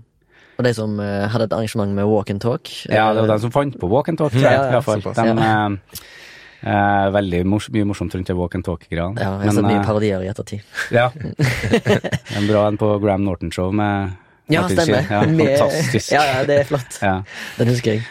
Og 0.56 0.68
de 0.68 0.74
som 0.78 1.00
uh, 1.02 1.26
hadde 1.32 1.50
et 1.50 1.56
arrangement 1.56 1.96
med 1.96 2.08
walk 2.08 2.30
and 2.32 2.44
talk. 2.44 2.70
Ja, 2.88 3.10
det 3.14 3.26
var 3.26 3.34
de 3.34 3.40
som 3.44 3.52
fant 3.52 3.76
på 3.80 3.90
walk 3.92 4.12
and 4.14 4.22
talk. 4.22 4.36
Ja, 4.40 4.54
ja, 4.54 4.68
i 4.70 4.76
hvert 4.78 4.88
fall. 4.88 5.02
såpass, 5.04 5.18
De, 5.20 5.34
ja. 5.36 5.66
eh, 5.66 6.70
eh, 6.72 7.08
veldig 7.16 7.42
mors 7.52 7.68
mye 7.74 7.88
morsomt 7.88 8.16
rundt 8.16 8.32
det 8.32 8.38
walk 8.38 8.56
and 8.56 8.68
talk-greiene. 8.68 9.20
Ja, 9.20 9.34
jeg 9.42 9.52
har 9.52 9.58
sett 9.58 9.68
mye 9.68 9.82
eh, 9.82 9.88
parodier 9.90 10.24
i 10.24 10.30
ettertid. 10.32 10.64
Ja. 10.96 11.10
en 12.38 12.48
bra 12.48 12.68
en 12.70 12.80
på 12.80 12.94
Graham 13.04 13.28
Norton-show 13.28 13.74
med 13.76 14.16
Ja, 14.52 14.68
stemmer. 14.70 15.08
Ja, 15.10 15.22
fantastisk. 15.60 16.12
Ja, 16.14 16.24
ja, 16.30 16.44
det 16.48 16.60
er 16.62 16.70
flott. 16.70 17.00
Ja. 17.02 17.16
Den 17.58 17.72
husker 17.74 17.96
jeg. 17.98 18.06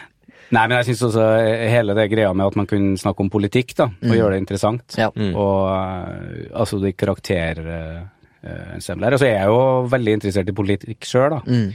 Nei, 0.53 0.61
men 0.69 0.75
jeg 0.77 0.85
syns 0.91 1.01
også 1.07 1.23
eh, 1.41 1.65
hele 1.71 1.95
det 1.97 2.05
greia 2.11 2.29
med 2.37 2.45
at 2.51 2.55
man 2.59 2.67
kunne 2.69 2.99
snakke 3.01 3.23
om 3.25 3.31
politikk, 3.33 3.73
da, 3.79 3.87
og 3.89 4.13
gjøre 4.13 4.35
det 4.35 4.43
interessant. 4.43 4.97
Ja. 4.99 5.07
Og 5.15 5.61
eh, 5.71 6.49
altså 6.53 6.81
de 6.83 6.93
karakter... 6.97 7.63
Uh, 7.65 8.03
og 8.45 8.81
så 8.85 9.25
er 9.25 9.31
jeg 9.39 9.47
jo 9.49 9.61
veldig 9.89 10.13
interessert 10.19 10.49
i 10.51 10.53
politikk 10.53 11.07
sjøl, 11.09 11.31
da. 11.33 11.39
Mm. 11.49 11.71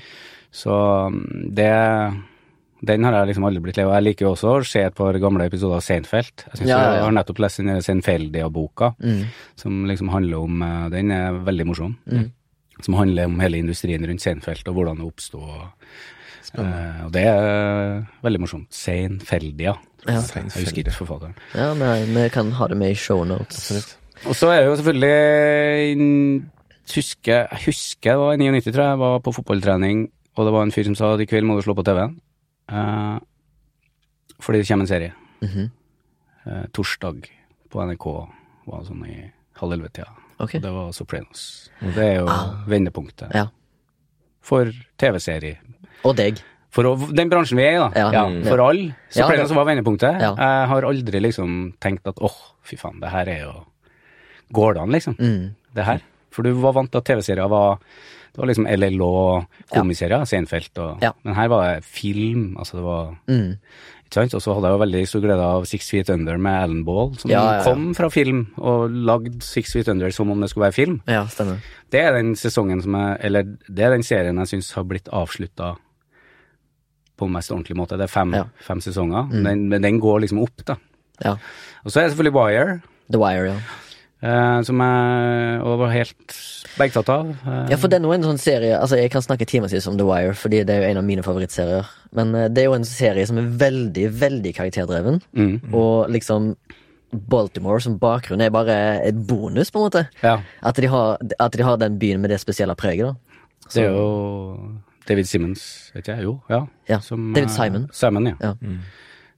Så 0.54 0.70
mm, 1.10 1.48
det 1.58 1.70
Den 2.86 3.04
har 3.04 3.16
jeg 3.18 3.32
liksom 3.32 3.44
aldri 3.48 3.60
blitt 3.64 3.76
lei 3.80 3.84
av. 3.88 3.96
Jeg 3.98 4.06
liker 4.06 4.24
jo 4.28 4.30
også 4.36 4.52
å 4.54 4.60
se 4.64 4.84
et 4.86 4.94
par 4.96 5.18
gamle 5.18 5.48
episoder 5.50 5.80
av 5.80 5.82
Seinfeld. 5.84 6.44
Jeg, 6.46 6.54
synes 6.60 6.70
Ja, 6.70 6.76
ja, 6.78 6.84
ja. 6.84 6.92
jeg 7.00 7.04
har 7.08 7.16
nettopp 7.18 7.42
lest 7.42 7.58
den 7.60 7.82
Seinfeldia-boka, 7.84 8.92
Mm. 9.02 9.24
som 9.58 9.82
liksom 9.90 10.08
handler 10.14 10.38
om 10.46 10.62
eh, 10.62 10.86
Den 10.94 11.10
er 11.10 11.40
veldig 11.50 11.66
morsom. 11.72 11.96
Mm. 12.06 12.30
Som 12.82 12.96
handler 12.98 13.28
om 13.28 13.40
hele 13.40 13.60
industrien 13.60 14.04
rundt 14.06 14.22
Seinfeld, 14.22 14.68
og 14.68 14.74
hvordan 14.74 15.00
det 15.00 15.06
oppsto. 15.06 15.40
Uh, 16.58 17.06
og 17.06 17.12
det 17.14 17.24
er 17.30 18.06
veldig 18.24 18.40
morsomt. 18.42 18.70
Seinfeldia. 18.74 19.76
Ja. 20.06 20.20
Jeg 20.34 20.48
husker 20.54 20.82
ikke 20.82 20.96
forfatteren. 20.96 21.36
Ja, 21.54 21.74
men 21.76 22.14
vi 22.14 22.28
kan 22.32 22.52
ha 22.56 22.68
det 22.70 22.78
med 22.80 22.94
i 22.94 22.98
shownotes. 22.98 23.96
Og 24.28 24.36
så 24.36 24.50
er 24.52 24.62
det 24.62 24.70
jo 24.70 24.76
selvfølgelig 24.80 26.48
husker, 26.94 27.46
Jeg 27.50 27.60
husker 27.66 28.10
det 28.10 28.18
var 28.18 28.32
i 28.32 28.36
99, 28.36 28.72
tror 28.72 28.82
jeg, 28.82 28.90
jeg 28.90 28.98
var 28.98 29.18
på 29.18 29.32
fotballtrening, 29.32 30.08
og 30.36 30.46
det 30.46 30.52
var 30.52 30.62
en 30.62 30.72
fyr 30.72 30.88
som 30.88 30.96
sa 30.98 31.14
at 31.14 31.20
i 31.20 31.28
kveld 31.28 31.46
må 31.46 31.56
du 31.56 31.62
slå 31.62 31.74
på 31.74 31.84
TV-en. 31.86 32.16
Uh, 32.70 33.18
fordi 34.40 34.58
det 34.58 34.68
kommer 34.68 34.84
en 34.84 34.88
serie. 34.88 35.12
Mm 35.40 35.48
-hmm. 35.48 35.68
uh, 36.46 36.66
torsdag 36.72 37.22
på 37.70 37.84
NRK 37.84 38.06
var 38.66 38.84
sånn 38.84 39.06
i 39.06 39.30
halv 39.52 39.72
elleve-tida. 39.72 40.19
Ok. 40.40 40.54
Og 40.56 40.62
det 40.64 40.72
var 40.72 40.92
Sopranos. 40.96 41.42
Og 41.82 41.94
det 41.94 42.04
er 42.06 42.14
jo 42.20 42.26
Ah. 42.28 42.64
vendepunktet 42.66 43.34
Ja. 43.34 43.46
for 44.40 44.70
TV-serie. 44.98 45.58
Og 46.04 46.16
deg. 46.16 46.40
For 46.70 46.84
å, 46.86 46.94
den 47.12 47.28
bransjen 47.28 47.58
vi 47.58 47.64
er 47.66 47.74
i, 47.74 47.78
da. 47.82 47.90
Ja. 47.96 48.10
Ja, 48.12 48.24
Mm. 48.28 48.44
for 48.46 48.60
alle. 48.62 48.94
Sopranos 49.10 49.50
var 49.54 49.64
vendepunktet. 49.66 50.20
Jeg 50.20 50.68
har 50.68 50.82
aldri 50.82 51.20
liksom 51.20 51.74
tenkt 51.80 52.06
at 52.06 52.16
åh, 52.22 52.36
fy 52.62 52.76
faen, 52.76 53.00
det 53.00 53.10
her 53.10 53.28
er 53.28 53.40
jo 53.46 53.64
Går 54.52 54.74
det 54.74 54.80
an, 54.82 54.90
liksom? 54.90 55.14
Mm. 55.16 55.54
Det 55.74 55.84
her. 55.84 56.00
For 56.32 56.42
du 56.42 56.52
var 56.54 56.72
vant 56.72 56.90
til 56.90 56.98
at 56.98 57.04
TV-serier 57.04 57.48
var 57.48 57.78
Det 58.32 58.38
var 58.38 58.46
liksom 58.46 58.66
LLO, 58.66 59.46
komiserier, 59.72 60.18
ja. 60.18 60.24
Seinfeld 60.24 60.78
og. 60.78 61.00
Men 61.24 61.34
her 61.34 61.48
var 61.48 61.74
det 61.74 61.84
film, 61.84 62.56
altså 62.56 62.74
det 62.78 62.82
var 62.84 63.16
Mm. 63.28 63.58
Og 64.10 64.42
så 64.42 64.54
hadde 64.56 64.66
jeg 64.66 64.74
jo 64.74 64.80
veldig 64.82 65.02
stor 65.06 65.22
glede 65.22 65.44
av 65.46 65.66
Six 65.70 65.90
Feet 65.92 66.08
Under 66.10 66.38
med 66.42 66.56
Alan 66.64 66.84
Ball, 66.84 67.12
som 67.18 67.30
Ja, 67.30 67.42
ja, 67.44 67.52
ja. 67.60 67.64
kom 67.64 67.92
fra 67.94 68.08
film 68.10 68.40
og 68.58 68.90
lagde 68.90 69.38
Six 69.44 69.72
Feet 69.76 69.88
Under 69.92 70.10
som 70.10 70.30
om 70.30 70.40
det 70.40 70.50
skulle 70.50 70.66
være 70.66 70.74
film. 70.74 70.96
Ja, 71.06 71.26
stemmer. 71.30 71.60
Det 71.90 72.00
er 72.00 72.16
den 72.18 72.34
sesongen 72.34 72.82
som 72.82 72.94
jeg 72.98 73.18
Eller 73.28 73.42
det 73.44 73.84
er 73.86 73.94
den 73.94 74.02
serien 74.02 74.36
jeg 74.42 74.50
syns 74.50 74.72
har 74.74 74.84
blitt 74.84 75.08
avslutta 75.08 75.76
på 77.20 77.28
mest 77.28 77.52
ordentlig 77.52 77.76
måte. 77.76 77.98
Det 78.00 78.08
er 78.08 78.12
fem, 78.12 78.34
fem 78.64 78.80
sesonger, 78.80 79.28
mm. 79.28 79.68
men 79.68 79.82
den 79.84 80.00
går 80.00 80.22
liksom 80.24 80.40
opp, 80.40 80.64
da. 80.64 80.78
Ja. 81.20 81.36
Og 81.84 81.92
så 81.92 82.00
er 82.00 82.08
det 82.08 82.14
selvfølgelig 82.14 82.36
Wire, 82.38 82.80
The 83.12 83.20
Wire, 83.20 83.50
ja. 83.52 83.58
eh, 84.24 84.62
som 84.64 84.80
jeg 84.80 85.60
og 85.60 85.82
var 85.82 85.92
helt 85.92 86.38
begtatt 86.78 87.08
av. 87.08 87.30
Eh, 87.46 87.70
Ja, 87.70 87.76
for 87.76 87.88
det 87.88 87.96
er 87.98 88.04
nå 88.04 88.12
en 88.14 88.22
sånn 88.22 88.38
serie 88.38 88.78
Altså, 88.78 88.96
jeg 88.96 89.10
kan 89.10 89.22
snakke 89.22 89.46
timevis 89.46 89.86
om 89.86 89.96
The 89.98 90.04
Wire, 90.04 90.34
fordi 90.34 90.64
det 90.64 90.70
er 90.76 90.82
jo 90.84 90.90
en 90.90 90.96
av 90.98 91.04
mine 91.04 91.22
favorittserier. 91.22 91.86
Men 92.12 92.34
eh, 92.34 92.48
det 92.48 92.62
er 92.62 92.68
jo 92.70 92.74
en 92.78 92.84
serie 92.84 93.26
som 93.26 93.38
er 93.38 93.48
veldig, 93.64 94.06
veldig 94.20 94.54
karakterdreven. 94.54 95.20
mm, 95.34 95.74
Og 95.74 96.08
liksom 96.10 96.54
Baltimore 97.12 97.80
som 97.82 97.98
bakgrunn 97.98 98.40
er 98.40 98.50
bare 98.54 99.00
et 99.04 99.14
bonus, 99.26 99.70
på 99.70 99.80
en 99.80 99.88
måte. 99.88 100.08
ja. 100.22 100.36
At 100.62 100.76
de 100.76 100.86
har, 100.86 101.18
at 101.40 101.52
de 101.52 101.62
har 101.66 101.76
den 101.76 101.98
byen 101.98 102.20
med 102.20 102.30
det 102.30 102.38
spesielle 102.40 102.76
preget, 102.76 103.06
da. 103.06 103.14
Det 103.74 103.82
er 103.84 103.90
jo 103.90 104.70
David 105.08 105.26
Simmons, 105.26 105.90
vet 105.94 106.06
jeg. 106.06 106.22
Jo, 106.22 106.40
ja. 106.48 106.66
Ja, 106.88 106.98
Som, 107.00 107.32
David 107.34 107.48
eh, 107.50 107.54
Simon. 107.56 107.88
Simon, 107.92 108.26
ja. 108.26 108.34
Ja. 108.40 108.54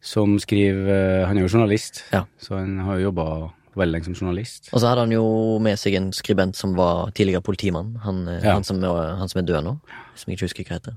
Som 0.02 0.38
skriver 0.38 0.88
eh, 1.22 1.26
Han 1.28 1.38
er 1.38 1.42
jo 1.46 1.48
journalist, 1.48 2.02
Ja. 2.12 2.24
så 2.38 2.58
han 2.58 2.78
har 2.78 2.98
jo 2.98 3.10
jobba 3.10 3.50
veldig 3.76 3.92
lenge 3.96 4.04
som 4.04 4.14
journalist. 4.14 4.68
Og 4.72 4.80
så 4.82 4.88
hadde 4.90 5.00
han 5.06 5.12
jo 5.14 5.58
med 5.64 5.78
seg 5.80 5.94
en 5.98 6.10
skribent 6.12 6.56
som 6.58 6.74
var 6.76 7.10
tidligere 7.16 7.42
politimann. 7.42 7.94
Han, 8.04 8.28
eh, 8.28 8.40
Ja. 8.44 8.52
han, 8.54 8.64
som, 8.64 8.82
er- 8.84 9.16
han 9.16 9.28
som 9.28 9.40
er 9.40 9.46
død 9.48 9.64
nå. 9.64 9.78
Som 10.14 10.30
jeg 10.30 10.36
ikke 10.38 10.48
husker 10.50 10.64
hva 10.64 10.78
heter. 10.80 10.94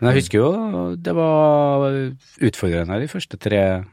Men 0.00 0.10
jeg 0.12 0.22
husker 0.22 0.38
jo 0.38 0.96
det 0.96 1.14
var 1.14 1.84
utfordrende 2.42 3.00
de 3.00 3.06
første 3.08 3.38
tre 3.38 3.84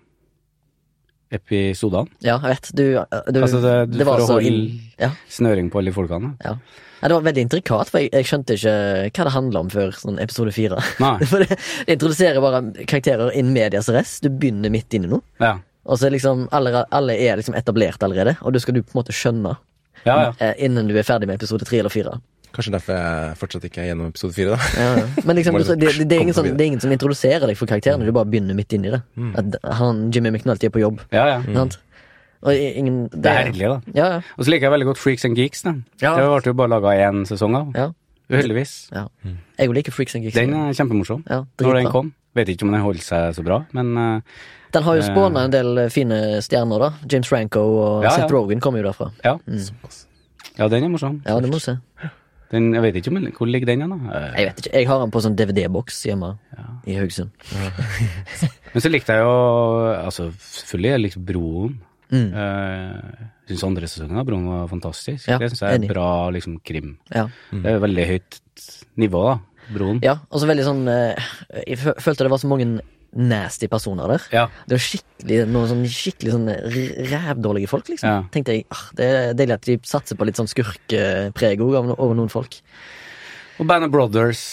episodene. 1.31 2.09
Ja, 2.25 2.37
jeg 2.43 2.55
vet. 2.57 2.71
Du, 2.75 2.83
du, 3.31 3.39
Altså, 3.41 3.61
det- 3.61 3.97
du 3.97 4.03
var 4.03 4.17
får 4.19 4.27
så 4.27 4.33
holde- 4.41 4.79
ja, 4.99 5.11
Snøring 5.29 5.69
på 5.71 5.77
alle 5.79 5.91
de 5.91 5.95
folkene. 5.95 6.35
ja. 6.43 6.57
ja, 7.01 7.07
det 7.07 7.11
var 7.15 7.21
veldig 7.21 7.41
intrikat, 7.47 7.89
for 7.89 7.99
jeg, 7.99 8.09
jeg 8.11 8.25
skjønte 8.25 8.53
ikke 8.57 9.11
hva 9.15 9.23
det 9.23 9.33
handla 9.33 9.59
om 9.61 9.69
før 9.69 9.91
sånn 9.95 10.19
episode 10.21 10.51
fire. 10.51 10.81
For 11.25 11.39
det, 11.39 11.49
det 11.87 11.95
introduserer 11.97 12.41
bare 12.41 12.85
karakterer 12.85 13.31
in 13.33 13.53
medias 13.53 13.87
rest. 13.89 14.21
Du 14.23 14.29
begynner 14.29 14.69
midt 14.69 14.89
inne 14.93 15.07
nå 15.07 15.21
noe. 15.21 15.21
Ja. 15.39 15.59
Og 15.85 15.97
så 15.97 16.07
er 16.07 16.13
liksom 16.15 16.47
alle, 16.53 16.83
alle 16.93 17.15
er 17.17 17.39
liksom 17.39 17.55
etablert 17.57 18.03
allerede, 18.05 18.35
og 18.41 18.53
det 18.53 18.61
skal 18.61 18.75
du 18.77 18.83
på 18.83 18.93
en 18.93 18.99
måte 19.01 19.15
skjønne 19.15 19.55
Ja, 20.05 20.15
ja. 20.27 20.29
eh, 20.39 20.53
innen 20.65 20.87
du 20.89 20.95
er 20.97 21.03
ferdig 21.05 21.27
med 21.29 21.39
episode 21.41 21.65
tre 21.65 21.79
eller 21.81 21.89
fire. 21.93 22.19
Kanskje 22.51 22.73
derfor 22.73 22.97
jeg 22.97 23.35
fortsatt 23.39 23.63
ikke 23.69 23.79
er 23.81 23.85
gjennom 23.91 24.09
episode 24.11 24.33
fire. 24.35 24.57
Ja, 24.77 24.89
ja. 24.99 25.05
Men 25.25 25.37
liksom, 25.39 25.55
du, 25.59 25.63
det, 25.63 25.77
det, 25.79 26.07
det, 26.09 26.17
er 26.19 26.33
som, 26.35 26.45
det 26.49 26.59
er 26.61 26.67
ingen 26.73 26.81
som 26.83 26.91
introduserer 26.91 27.47
deg 27.47 27.57
for 27.57 27.69
karakterene, 27.69 28.05
du 28.05 28.11
bare 28.15 28.27
begynner 28.29 28.57
midt 28.57 28.73
inn 28.75 28.85
i 28.89 28.91
det. 28.93 28.99
At 29.39 29.55
han, 29.79 30.09
Jimmy 30.13 30.33
McNulty 30.33 30.67
er 30.67 30.73
på 30.75 30.83
jobb. 30.83 31.01
ja, 31.15 31.27
ja. 31.35 31.39
Sant? 31.55 31.79
Og 32.41 32.57
ingen 32.57 33.03
Det 33.13 33.29
er 33.29 33.43
herlig, 33.51 33.67
da. 33.69 33.75
Ja, 33.93 34.05
ja. 34.15 34.21
Og 34.33 34.45
så 34.47 34.49
liker 34.49 34.65
jeg 34.65 34.73
veldig 34.73 34.85
godt 34.89 34.97
Freaks 34.97 35.25
and 35.27 35.37
Geeks. 35.37 35.59
Da. 35.61 35.75
Ja. 36.01 36.15
Det 36.17 36.23
ble 36.25 36.49
jo 36.49 36.55
bare 36.57 36.71
laga 36.73 36.93
én 37.05 37.19
sesong 37.29 37.53
av. 37.59 37.67
ja, 37.77 37.91
Uheldigvis. 38.33 38.71
ja. 38.95 39.03
Jeg 39.59 39.69
liker 39.77 39.93
Freaks 39.93 40.15
and 40.17 40.25
Geeks. 40.25 40.39
Den 40.39 40.55
er 40.57 40.73
kjempemorsom. 40.73 41.21
ja, 41.29 41.43
Når 41.61 41.77
den 41.77 41.91
kom. 41.93 42.09
Vet 42.33 42.49
ikke 42.49 42.65
om 42.65 42.71
den 42.73 42.81
holder 42.81 43.03
seg 43.05 43.35
så 43.37 43.43
bra, 43.45 43.59
men 43.77 43.93
eh, 43.97 44.41
Den 44.71 44.83
har 44.87 44.95
jo 44.99 45.03
spåna 45.03 45.45
en 45.47 45.53
del 45.53 45.77
eh, 45.85 45.89
fine 45.91 46.17
stjerner, 46.43 46.79
da. 46.85 46.89
James 47.11 47.27
Franco 47.27 47.61
og 47.61 48.03
Ja, 48.05 48.09
ja. 48.09 48.15
Seth 48.21 48.33
Rogan 48.33 48.61
kommer 48.63 48.79
jo 48.81 48.87
derfra. 48.89 49.11
ja. 49.25 49.37
mm. 49.45 49.69
ja, 50.57 50.67
den 50.71 50.83
er 50.83 50.89
morsom. 50.93 51.21
Ja, 51.25 51.39
det 51.39 51.51
må 51.51 51.59
du 51.59 51.63
se. 51.63 51.77
Den, 52.51 52.73
jeg 52.75 52.83
vet 52.83 52.97
ikke 52.99 53.11
om 53.13 53.19
hvor 53.37 53.47
ligger 53.47 53.69
den 53.69 53.85
da. 53.87 53.97
Eh, 54.11 54.39
Jeg 54.41 54.47
vet 54.49 54.57
ikke. 54.59 54.71
Jeg 54.75 54.87
har 54.89 54.99
den 54.99 55.11
på 55.13 55.21
sånn 55.23 55.37
DVD-boks 55.39 56.01
hjemme 56.09 56.33
i 56.85 56.97
Haugesund. 56.99 57.31
Men 58.73 58.83
så 58.83 58.91
likte 58.91 59.15
jeg 59.15 59.23
jo 59.23 59.35
Altså, 59.95 60.31
selvfølgelig, 60.35 60.91
jeg 60.91 61.03
likte 61.05 61.23
Broen. 61.31 61.77
Mm. 62.11 62.33
Uh, 62.35 63.27
syns 63.47 63.63
andre 63.63 63.87
sesongen 63.87 64.19
av 64.19 64.25
Broen 64.27 64.49
var 64.51 64.67
fantastisk. 64.67 65.29
Ja, 65.31 65.37
det 65.39 65.53
syns 65.53 65.63
jeg 65.63 65.77
er 65.77 65.79
enig. 65.79 65.91
bra 65.93 66.09
liksom 66.35 66.57
krim. 66.67 66.97
Ja. 67.13 67.29
Det 67.53 67.71
er 67.71 67.79
veldig 67.83 68.07
høyt 68.09 68.41
nivå, 68.99 69.23
da. 69.29 69.37
Broen. 69.71 70.01
ja, 70.03 70.17
og 70.27 70.41
så 70.41 70.47
veldig 70.49 70.63
sånn 70.65 70.81
eh, 70.91 71.27
Jeg 71.69 71.77
følte 71.79 72.25
det 72.25 72.31
var 72.33 72.41
så 72.41 72.49
mange 72.51 72.81
nasty 73.13 73.67
personer 73.67 74.07
der. 74.07 74.25
Ja. 74.31 74.45
Det 74.67 74.77
var 74.77 74.83
skikkelig 74.85 75.39
noen 75.51 75.67
sånn 75.71 75.81
skikkelig 75.91 76.31
sånn 76.35 76.49
rævdårlige 77.11 77.67
folk, 77.71 77.89
liksom. 77.91 78.07
Ja. 78.09 78.21
Tenkte 78.31 78.55
jeg, 78.55 78.65
ah, 78.71 78.85
Det 78.95 79.05
er 79.07 79.33
deilig 79.37 79.57
at 79.57 79.67
de 79.67 79.77
satser 79.83 80.15
på 80.19 80.25
litt 80.29 80.39
sånn 80.39 80.47
skurkepreg 80.51 81.59
òg 81.63 81.73
over, 81.75 81.95
over 81.99 82.15
noen 82.15 82.31
folk. 82.31 82.55
Og 83.59 83.67
Band 83.67 83.85
of 83.89 83.91
Brothers 83.93 84.43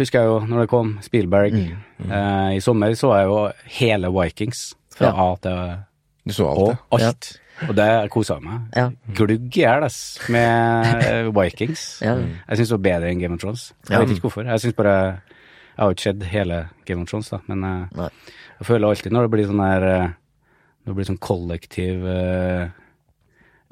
husker 0.00 0.22
jeg 0.22 0.30
jo 0.30 0.38
når 0.48 0.62
det 0.64 0.70
kom. 0.72 0.94
Spielberg. 1.04 1.52
Mm. 1.52 2.10
Eh, 2.10 2.56
I 2.56 2.60
sommer 2.64 2.94
så 2.96 3.10
jeg 3.18 3.26
jo 3.28 3.40
hele 3.80 4.08
Vikings 4.14 4.62
fra 4.96 5.10
Ja. 5.10 5.26
A 5.26 5.36
til 5.42 5.78
Du 6.26 6.32
så 6.36 6.46
alt, 6.50 6.78
Å. 6.92 6.98
Alt. 7.00 7.30
Og 7.68 7.74
det 7.76 7.86
kosa 8.12 8.34
jeg 8.38 8.42
meg. 8.46 8.60
Ja. 8.76 8.86
Glugg 9.18 9.56
i 9.56 9.60
hjel, 9.60 9.84
med 10.32 11.04
eh, 11.04 11.28
Vikings. 11.36 11.82
Ja. 12.04 12.14
Jeg 12.16 12.56
syns 12.60 12.70
det 12.70 12.76
var 12.78 12.84
bedre 12.86 13.10
enn 13.10 13.20
Game 13.20 13.34
of 13.36 13.40
Thrones. 13.42 13.72
Jeg 13.88 13.98
Ja. 13.98 14.00
vet 14.04 14.14
ikke 14.14 14.28
hvorfor. 14.30 14.46
Jeg 14.48 14.60
synes 14.60 14.76
bare 14.78 14.94
Jeg 15.80 15.86
har 15.86 15.94
jo 15.94 15.96
ikke 15.96 16.04
sett 16.10 16.24
hele 16.28 16.56
Game 16.84 17.00
of 17.00 17.08
Thrones, 17.08 17.30
da, 17.32 17.38
men 17.48 17.62
eh, 17.64 17.84
Nei. 17.96 18.08
jeg 18.58 18.66
føler 18.68 18.84
alltid 18.90 19.14
når 19.16 19.24
det 19.24 19.30
blir 19.32 19.46
sånn 19.48 19.62
her 19.64 19.86
eh, 19.88 20.10
Når 20.82 20.90
det 20.90 20.96
blir 20.98 21.06
sånn 21.08 21.20
kollektiv 21.24 22.02
uh, 22.04 22.66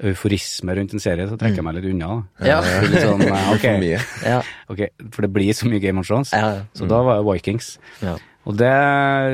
euforisme 0.09 0.73
rundt 0.77 0.95
en 0.95 1.03
serie, 1.03 1.27
så 1.29 1.37
trekker 1.37 1.59
jeg 1.59 1.65
meg 1.67 1.77
litt 1.77 1.87
unna. 1.91 2.09
Da. 2.39 2.47
Ja. 2.47 2.57
Litt 2.87 3.03
sånn, 3.03 3.21
eh, 3.27 3.51
ok, 3.55 3.67
For. 3.83 3.91
Ja. 4.25 4.39
ok, 4.73 4.81
For 5.13 5.25
det 5.25 5.31
blir 5.37 5.53
så 5.57 5.69
mye 5.69 5.81
Game 5.83 6.01
of 6.01 6.09
Thrones. 6.09 6.33
Ja, 6.33 6.49
ja. 6.57 6.65
Så 6.77 6.89
da 6.89 7.03
var 7.05 7.19
jo 7.19 7.27
Vikings. 7.29 7.75
Ja. 8.01 8.15
Og 8.49 8.57
det 8.57 8.73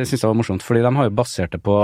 syns 0.10 0.20
jeg 0.20 0.28
var 0.28 0.40
morsomt, 0.40 0.66
fordi 0.68 0.84
de 0.84 0.92
har 1.00 1.08
jo 1.08 1.16
basert 1.16 1.56
det 1.56 1.62
på 1.64 1.78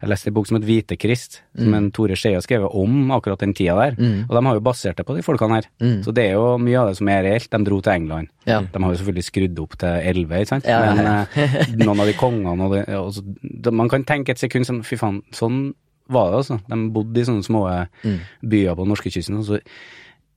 Jeg 0.00 0.08
leste 0.08 0.30
en 0.30 0.34
bok 0.34 0.46
som 0.48 0.56
het 0.56 0.64
Hvitekrist, 0.64 1.34
som 1.60 1.74
en 1.76 1.90
Tore 1.92 2.16
Skei 2.16 2.32
har 2.32 2.40
skrevet 2.40 2.72
om 2.72 3.10
akkurat 3.12 3.38
den 3.42 3.52
tida 3.52 3.74
der. 3.76 3.96
Mm. 4.00 4.22
Og 4.28 4.32
de 4.38 4.42
har 4.46 4.54
jo 4.56 4.62
basert 4.64 4.96
det 4.96 5.04
på 5.04 5.14
de 5.18 5.22
folkene 5.26 5.58
her. 5.58 5.66
Mm. 5.82 5.98
Så 6.06 6.14
det 6.16 6.24
er 6.30 6.38
jo 6.38 6.54
mye 6.58 6.78
av 6.80 6.88
det 6.88 6.96
som 6.96 7.10
er 7.12 7.20
reelt. 7.26 7.50
De 7.52 7.60
dro 7.68 7.80
til 7.84 7.92
England. 7.92 8.30
Ja. 8.48 8.62
De 8.64 8.80
har 8.82 8.94
jo 8.94 8.98
selvfølgelig 9.02 9.26
skrudd 9.28 9.60
opp 9.60 9.76
til 9.82 10.08
11, 10.14 10.40
ikke 10.40 10.52
sant. 10.54 10.64
Ja, 10.70 10.80
ja, 10.88 10.94
Men 10.96 11.06
eh, 11.12 11.76
noen 11.84 12.00
av 12.00 12.08
de 12.08 12.16
kongene 12.16 12.64
og 12.70 12.72
det, 12.78 12.82
og 12.96 13.12
så, 13.18 13.24
da- 13.44 13.70
Man 13.76 13.92
kan 13.92 14.04
tenke 14.08 14.32
et 14.32 14.40
sekund 14.40 14.64
sånn 14.66 14.80
Fy 14.88 14.96
faen, 14.96 15.20
sånn 15.36 15.74
var 16.10 16.32
det, 16.32 16.40
altså. 16.40 16.56
De 16.72 16.80
bodde 16.96 17.20
i 17.20 17.28
sånne 17.28 17.44
små 17.46 17.66
eh, 17.70 17.84
Mm. 18.02 18.16
byer 18.50 18.74
på 18.80 18.88
norskekysten, 18.88 19.36
og 19.38 19.44
så 19.52 19.60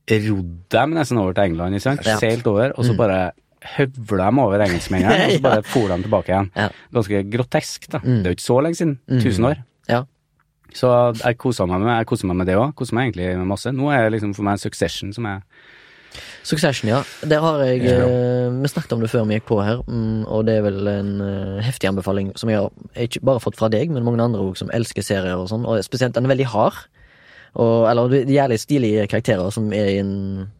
rodde 0.04 0.52
de 0.68 0.84
nesten 0.92 1.18
over 1.18 1.32
til 1.32 1.48
England, 1.48 1.74
ikke 1.78 1.86
sant. 1.88 2.04
Seilt 2.20 2.46
over, 2.46 2.74
og 2.76 2.84
så 2.84 2.92
bare 2.98 3.32
høvla 3.76 4.26
dem 4.30 4.38
over 4.42 4.64
engelskmennene, 4.66 5.28
og 5.28 5.36
så 5.38 5.44
bare 5.48 5.62
for 5.66 5.88
de 5.92 6.00
tilbake 6.04 6.32
igjen. 6.32 6.50
Ja. 6.56 6.68
Ganske 6.94 7.22
grotesk, 7.32 7.88
da. 7.92 8.00
Mm. 8.04 8.18
Det 8.22 8.26
er 8.26 8.34
jo 8.34 8.38
ikke 8.38 8.46
så 8.48 8.58
lenge 8.66 8.80
siden. 8.80 8.98
Tusen 9.24 9.48
år. 9.50 9.62
Ja. 9.90 10.02
Så 10.74 10.90
jeg 11.20 11.38
koser 11.38 11.68
meg 11.70 11.80
med, 11.84 12.18
meg 12.24 12.36
med 12.42 12.46
det 12.50 12.56
òg. 12.58 12.74
Koser 12.74 12.96
meg 12.98 13.10
egentlig 13.12 13.30
med 13.38 13.46
masse. 13.46 13.70
Nå 13.72 13.90
er 13.94 14.06
det 14.08 14.16
liksom 14.16 14.34
for 14.34 14.46
meg 14.46 14.58
Succession 14.62 15.12
som 15.14 15.26
er 15.30 15.42
Succession, 16.46 16.88
ja. 16.90 17.00
Der 17.26 17.40
har 17.42 17.58
jeg 17.64 17.82
Ja. 17.82 18.06
eh, 18.06 18.50
Vi 18.62 18.68
snakket 18.68 18.92
om 18.92 19.00
det 19.00 19.10
før 19.10 19.24
vi 19.26 19.34
gikk 19.38 19.46
på 19.48 19.56
her, 19.64 19.80
mm, 19.88 20.26
og 20.26 20.44
det 20.46 20.58
er 20.58 20.62
vel 20.62 20.86
en 20.88 21.20
eh, 21.20 21.62
heftig 21.64 21.88
anbefaling 21.88 22.32
som 22.38 22.48
jeg 22.50 22.58
har 22.60 22.70
ikke 22.96 23.20
bare 23.24 23.40
fått 23.42 23.56
fra 23.56 23.68
deg, 23.68 23.90
men 23.90 24.04
mange 24.04 24.22
andre 24.22 24.40
òg 24.40 24.56
som 24.56 24.70
elsker 24.70 25.02
serier 25.02 25.34
og 25.34 25.48
sånn, 25.50 25.64
og 25.66 25.82
spesielt 25.82 26.14
den 26.14 26.24
er 26.28 26.34
veldig 26.34 26.46
hard. 26.52 26.74
Og, 27.54 27.88
eller 27.90 28.08
det 28.10 28.20
er 28.28 28.34
jævlig 28.42 28.60
stilige 28.60 29.06
karakterer 29.08 29.50
som 29.54 29.72
er 29.72 29.88
i 29.94 29.98
en 30.02 30.50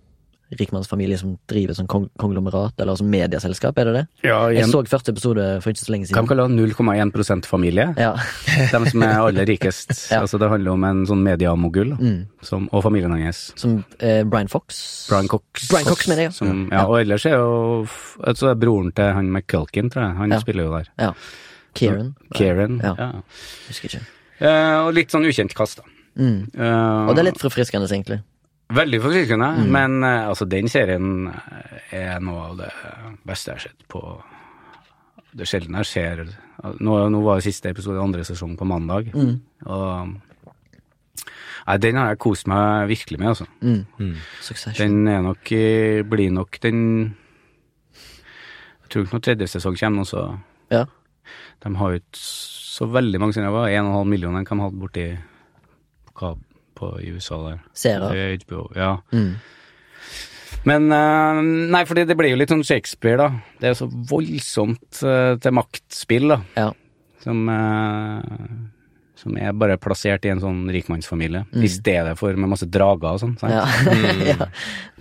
rikmannsfamilie 0.58 1.18
som 1.18 1.36
driver 1.50 1.74
som 1.74 1.86
kong 1.90 2.08
konglomerat, 2.20 2.74
eller 2.80 2.96
som 2.96 3.08
medieselskap, 3.10 3.78
er 3.78 3.84
det 3.84 3.94
det? 3.94 4.02
Ja, 4.28 4.38
Jeg 4.54 4.66
så 4.70 4.82
første 4.86 5.12
episode 5.14 5.60
for 5.62 5.70
ikke 5.72 5.84
så 5.84 5.92
lenge 5.94 6.06
siden. 6.06 6.14
Kan 6.14 6.24
vi 6.24 6.34
kalle 6.34 6.48
det 6.48 6.74
0,1% 6.76 7.46
familie? 7.46 7.86
Ja. 7.98 8.12
De 8.72 8.90
som 8.90 9.02
er 9.02 9.20
aller 9.20 9.46
rikest. 9.46 9.92
Ja. 10.14 10.20
Altså 10.22 10.38
Det 10.38 10.48
handler 10.50 10.72
om 10.76 10.84
en 10.84 11.04
sånn 11.06 11.22
mediamogul, 11.24 11.94
Mm. 11.98 12.68
og 12.72 12.82
familien 12.84 13.10
hans. 13.16 13.52
Som 13.56 13.84
eh, 13.98 14.22
Brian 14.24 14.48
Fox. 14.48 15.06
Brian 15.08 15.28
Cox. 15.28 15.68
Brian 15.70 15.84
Cox, 15.86 16.08
mener 16.08 16.22
jeg, 16.28 16.32
ja. 16.32 16.36
Som, 16.36 16.68
ja, 16.72 16.84
og 16.86 17.00
ellers 17.00 17.24
er 17.26 17.36
jo 17.38 17.86
altså 18.24 18.50
er 18.50 18.54
broren 18.60 18.92
til 18.94 19.12
han 19.16 19.30
McCulkin, 19.32 19.90
tror 19.90 20.08
jeg. 20.08 20.16
Han 20.16 20.30
Ja. 20.32 20.38
spiller 20.40 20.64
jo 20.64 20.76
der. 20.76 20.88
Ja. 20.98 21.12
Kieran. 21.74 22.14
Kieran. 22.34 22.80
Ja. 22.84 22.94
Ja. 22.98 23.10
Husker 23.68 23.88
ikke. 23.88 24.04
Eh, 24.40 24.78
og 24.86 24.92
litt 24.94 25.10
sånn 25.10 25.24
ukjent 25.26 25.54
kast, 25.54 25.78
da. 25.80 25.82
Mm. 26.16 26.46
Uh, 26.54 27.08
Og 27.08 27.16
det 27.16 27.24
er 27.24 27.30
litt 27.32 27.40
forfriskende, 27.42 27.88
egentlig. 27.90 28.20
Veldig 28.74 29.00
forfriskende, 29.04 29.48
Mm. 29.58 29.70
men 29.70 30.04
eh, 30.04 30.28
altså 30.28 30.46
den 30.48 30.66
serien 30.68 31.28
er 31.92 32.20
noe 32.20 32.50
av 32.50 32.56
det 32.58 32.70
beste 33.26 33.50
jeg 33.52 33.54
har 33.60 33.68
sett 33.68 33.88
på 33.88 34.00
Det 35.34 35.42
er 35.42 35.50
sjelden 35.50 35.76
jeg 35.80 35.86
ser 35.90 36.24
Nå, 36.80 36.94
nå 37.10 37.20
var 37.24 37.36
det 37.40 37.44
siste 37.48 37.68
episode 37.70 38.00
andre 38.00 38.22
sesong 38.24 38.56
på 38.56 38.64
mandag, 38.66 39.12
Mm. 39.14 39.40
og 39.66 40.14
Nei, 41.66 41.78
den 41.80 41.96
har 41.96 42.08
jeg 42.12 42.18
kost 42.20 42.46
meg 42.46 42.88
virkelig 42.90 43.18
med, 43.18 43.28
altså. 43.28 43.46
Mm. 43.62 44.16
Succession. 44.42 44.74
Den 44.84 45.08
er 45.08 45.22
nok 45.22 45.50
eh, 45.52 46.02
Blir 46.02 46.30
nok 46.30 46.58
den 46.60 47.14
Jeg 47.94 48.88
tror 48.90 49.02
ikke 49.06 49.14
noen 49.16 49.24
tredje 49.24 49.48
sesong 49.48 49.76
kommer 49.80 50.02
nå, 50.02 50.04
så 50.06 50.38
Ja. 50.70 50.84
De 51.64 51.74
har 51.74 51.90
jo 51.94 52.00
ikke 52.00 52.20
så 52.20 52.86
veldig 52.90 53.18
mange 53.20 53.32
siden 53.32 53.46
det 53.48 53.54
var 53.54 53.68
en 53.68 53.84
og 53.86 53.90
en 53.90 53.96
halv 53.96 54.06
million 54.10 54.34
de 54.34 54.44
hadde 54.60 54.80
borti 54.80 55.18
på, 56.14 56.34
på 56.84 56.94
i 57.00 57.10
USA 57.16 57.40
der. 57.48 57.60
Serier. 57.72 58.14
Er 58.14 58.38
HBO, 58.44 58.68
ja. 58.76 58.94
Mm. 59.14 59.34
Men 60.64 60.92
eh, 60.92 61.40
Nei, 61.72 61.82
fordi 61.88 62.06
det 62.08 62.16
blir 62.18 62.32
jo 62.32 62.38
litt 62.40 62.52
sånn 62.52 62.64
Shakespeare, 62.66 63.18
da. 63.20 63.58
Det 63.60 63.68
er 63.68 63.74
jo 63.74 63.82
så 63.84 63.90
voldsomt 64.12 65.02
eh, 65.04 65.34
til 65.40 65.56
maktspill, 65.56 66.30
da. 66.32 66.38
Ja. 66.56 66.70
Som 67.24 67.48
eh, 67.48 68.22
Som 69.20 69.38
er 69.40 69.54
bare 69.56 69.78
plassert 69.80 70.26
i 70.28 70.32
en 70.32 70.42
sånn 70.42 70.64
rikmannsfamilie. 70.72 71.44
Mm. 71.52 71.64
I 71.64 71.72
stedet 71.72 72.16
for 72.20 72.36
med 72.36 72.52
masse 72.52 72.68
drager 72.68 73.16
og 73.16 73.22
sånn. 73.22 73.36
sant? 73.40 73.54
Ja. 73.54 73.64
ja. 74.34 74.48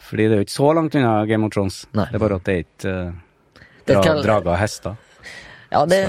Fordi 0.03 0.27
det 0.27 0.37
er 0.37 0.43
jo 0.43 0.47
ikke 0.47 0.59
så 0.59 0.73
langt 0.77 0.99
unna 0.99 1.15
Game 1.29 1.47
of 1.47 1.55
Thrones. 1.55 1.83
Nei. 1.95 2.09
Det 2.11 2.19
er 2.19 2.23
bare 2.23 2.39
at 2.39 2.47
det 2.47 2.55
er 2.55 2.63
ikke 2.67 2.93
uh, 2.93 3.97
dra, 4.03 4.15
drager 4.23 4.53
og 4.53 4.61
hester. 4.61 4.99
Ja 5.73 5.81
det, 5.89 6.01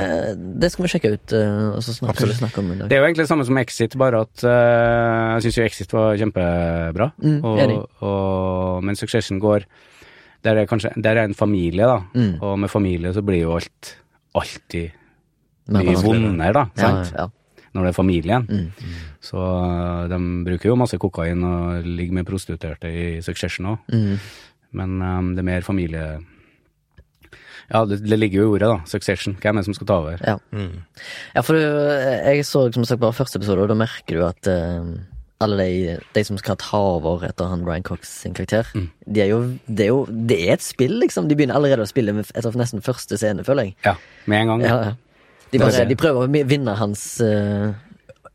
det 0.60 0.70
skal 0.72 0.84
vi 0.84 0.92
sjekke 0.92 1.14
ut, 1.14 1.34
eh, 1.36 1.64
og 1.72 1.80
så 1.84 1.94
snart 1.96 2.20
vi 2.20 2.36
snakke 2.36 2.60
om 2.60 2.70
det 2.70 2.76
i 2.76 2.82
dag. 2.82 2.90
Det 2.90 2.96
er 2.96 3.02
jo 3.02 3.08
egentlig 3.08 3.24
det 3.24 3.32
samme 3.32 3.48
som 3.48 3.60
Exit, 3.62 3.96
bare 4.00 4.20
at 4.26 4.44
uh, 4.44 5.34
jeg 5.34 5.46
syns 5.46 5.58
jo 5.58 5.66
Exit 5.66 5.96
var 5.96 6.20
kjempebra. 6.20 7.10
Mm, 7.24 7.38
og, 7.40 7.74
og, 8.04 8.84
men 8.84 8.98
Succession 9.00 9.40
går 9.42 9.66
Der 10.44 10.58
er 10.60 10.66
kanskje 10.68 10.90
Der 11.00 11.16
er 11.16 11.24
en 11.24 11.34
familie, 11.34 11.88
da. 11.88 12.02
Mm. 12.12 12.34
Og 12.44 12.58
med 12.60 12.68
familie 12.70 13.14
så 13.16 13.22
blir 13.24 13.46
jo 13.46 13.54
alt 13.56 13.94
alltid 14.34 14.90
mye 15.72 15.96
vondere, 16.02 16.52
da. 16.52 16.66
Sant? 16.76 17.14
ja. 17.14 17.28
Når 17.74 17.86
det 17.86 17.90
er 17.90 17.96
familien. 17.96 18.44
Mm. 18.46 18.98
Så 19.24 19.40
eh, 19.40 20.04
de 20.12 20.18
bruker 20.46 20.70
jo 20.70 20.76
masse 20.78 20.98
kokain 21.02 21.42
og 21.48 21.86
ligger 21.86 22.20
med 22.20 22.28
prostituerte 22.28 22.90
i 22.90 23.06
Succession 23.24 23.72
òg. 23.72 23.88
Mm. 23.90 24.20
Men 24.78 24.94
um, 25.02 25.32
det 25.34 25.42
er 25.42 25.48
mer 25.48 25.66
familie... 25.66 26.06
Ja, 27.74 27.80
det, 27.90 27.98
det 28.06 28.16
ligger 28.20 28.44
jo 28.44 28.44
i 28.46 28.52
ordet, 28.56 28.68
da. 28.70 28.76
Succession. 28.86 29.34
Hvem 29.42 29.56
er 29.58 29.64
det 29.64 29.66
som 29.66 29.74
skal 29.74 29.88
ta 29.90 29.96
over? 30.04 30.20
Ja. 30.22 30.36
Ja, 31.34 31.42
for 31.42 31.58
du, 31.58 31.64
jeg 32.30 32.44
så 32.46 32.68
som 32.74 32.86
sagt 32.86 33.02
bare 33.02 33.16
første 33.16 33.40
episode, 33.40 33.64
og 33.66 33.72
da 33.72 33.76
merker 33.80 34.20
du 34.20 34.22
at 34.28 34.46
uh, 34.46 34.92
alle 35.42 35.58
de, 35.66 35.96
de 36.14 36.22
som 36.24 36.38
skal 36.38 36.56
ta 36.62 36.78
over 36.94 37.24
etter 37.26 37.50
han 37.50 37.64
Brian 37.66 37.82
Cox 37.84 38.12
sin 38.22 38.36
karakter, 38.38 38.70
Mm. 38.78 38.86
de 39.10 39.24
er 39.24 39.32
jo, 39.32 39.40
det 39.66 39.88
er 39.88 39.90
jo 39.90 40.04
Det 40.06 40.38
er 40.46 40.52
et 40.54 40.62
spill, 40.64 40.94
liksom. 41.02 41.26
De 41.28 41.34
begynner 41.36 41.58
allerede 41.58 41.82
å 41.82 41.90
spille 41.90 42.14
etter 42.22 42.56
nesten 42.60 42.80
første 42.86 43.18
scene, 43.18 43.42
føler 43.44 43.72
jeg. 43.72 43.74
Ja, 43.88 43.96
med 44.30 44.44
en 44.44 44.52
gang. 44.54 44.62
Ja, 44.68 44.76
ja. 44.92 44.94
De, 45.50 45.58
bare, 45.62 45.84
de 45.90 45.94
prøver 45.98 46.24
å 46.30 46.46
vinne 46.54 46.72
hans 46.78 47.02
uh, 47.22 47.74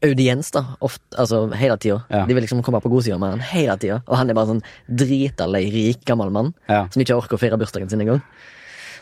audiens, 0.06 0.52
da. 0.56 0.62
Ofte, 0.86 1.04
altså 1.20 1.42
hele 1.60 1.76
tida. 1.82 1.98
Ja. 2.12 2.22
De 2.28 2.36
vil 2.38 2.44
liksom 2.46 2.62
komme 2.64 2.80
på 2.84 2.92
godsida 2.92 3.18
med 3.20 3.34
han 3.38 3.42
hele 3.56 3.76
tida. 3.82 3.98
Og 4.08 4.16
han 4.20 4.30
er 4.32 4.38
bare 4.38 4.54
sånn 4.54 4.62
drita 4.88 5.48
lei, 5.52 5.66
rik, 5.74 6.04
gammel 6.08 6.32
mann 6.32 6.54
Ja. 6.70 6.86
som 6.92 7.02
ikke 7.04 7.18
orker 7.20 7.36
å 7.36 7.42
feire 7.42 7.60
bursdagen 7.60 7.90
sin 7.92 8.04
engang. 8.06 8.22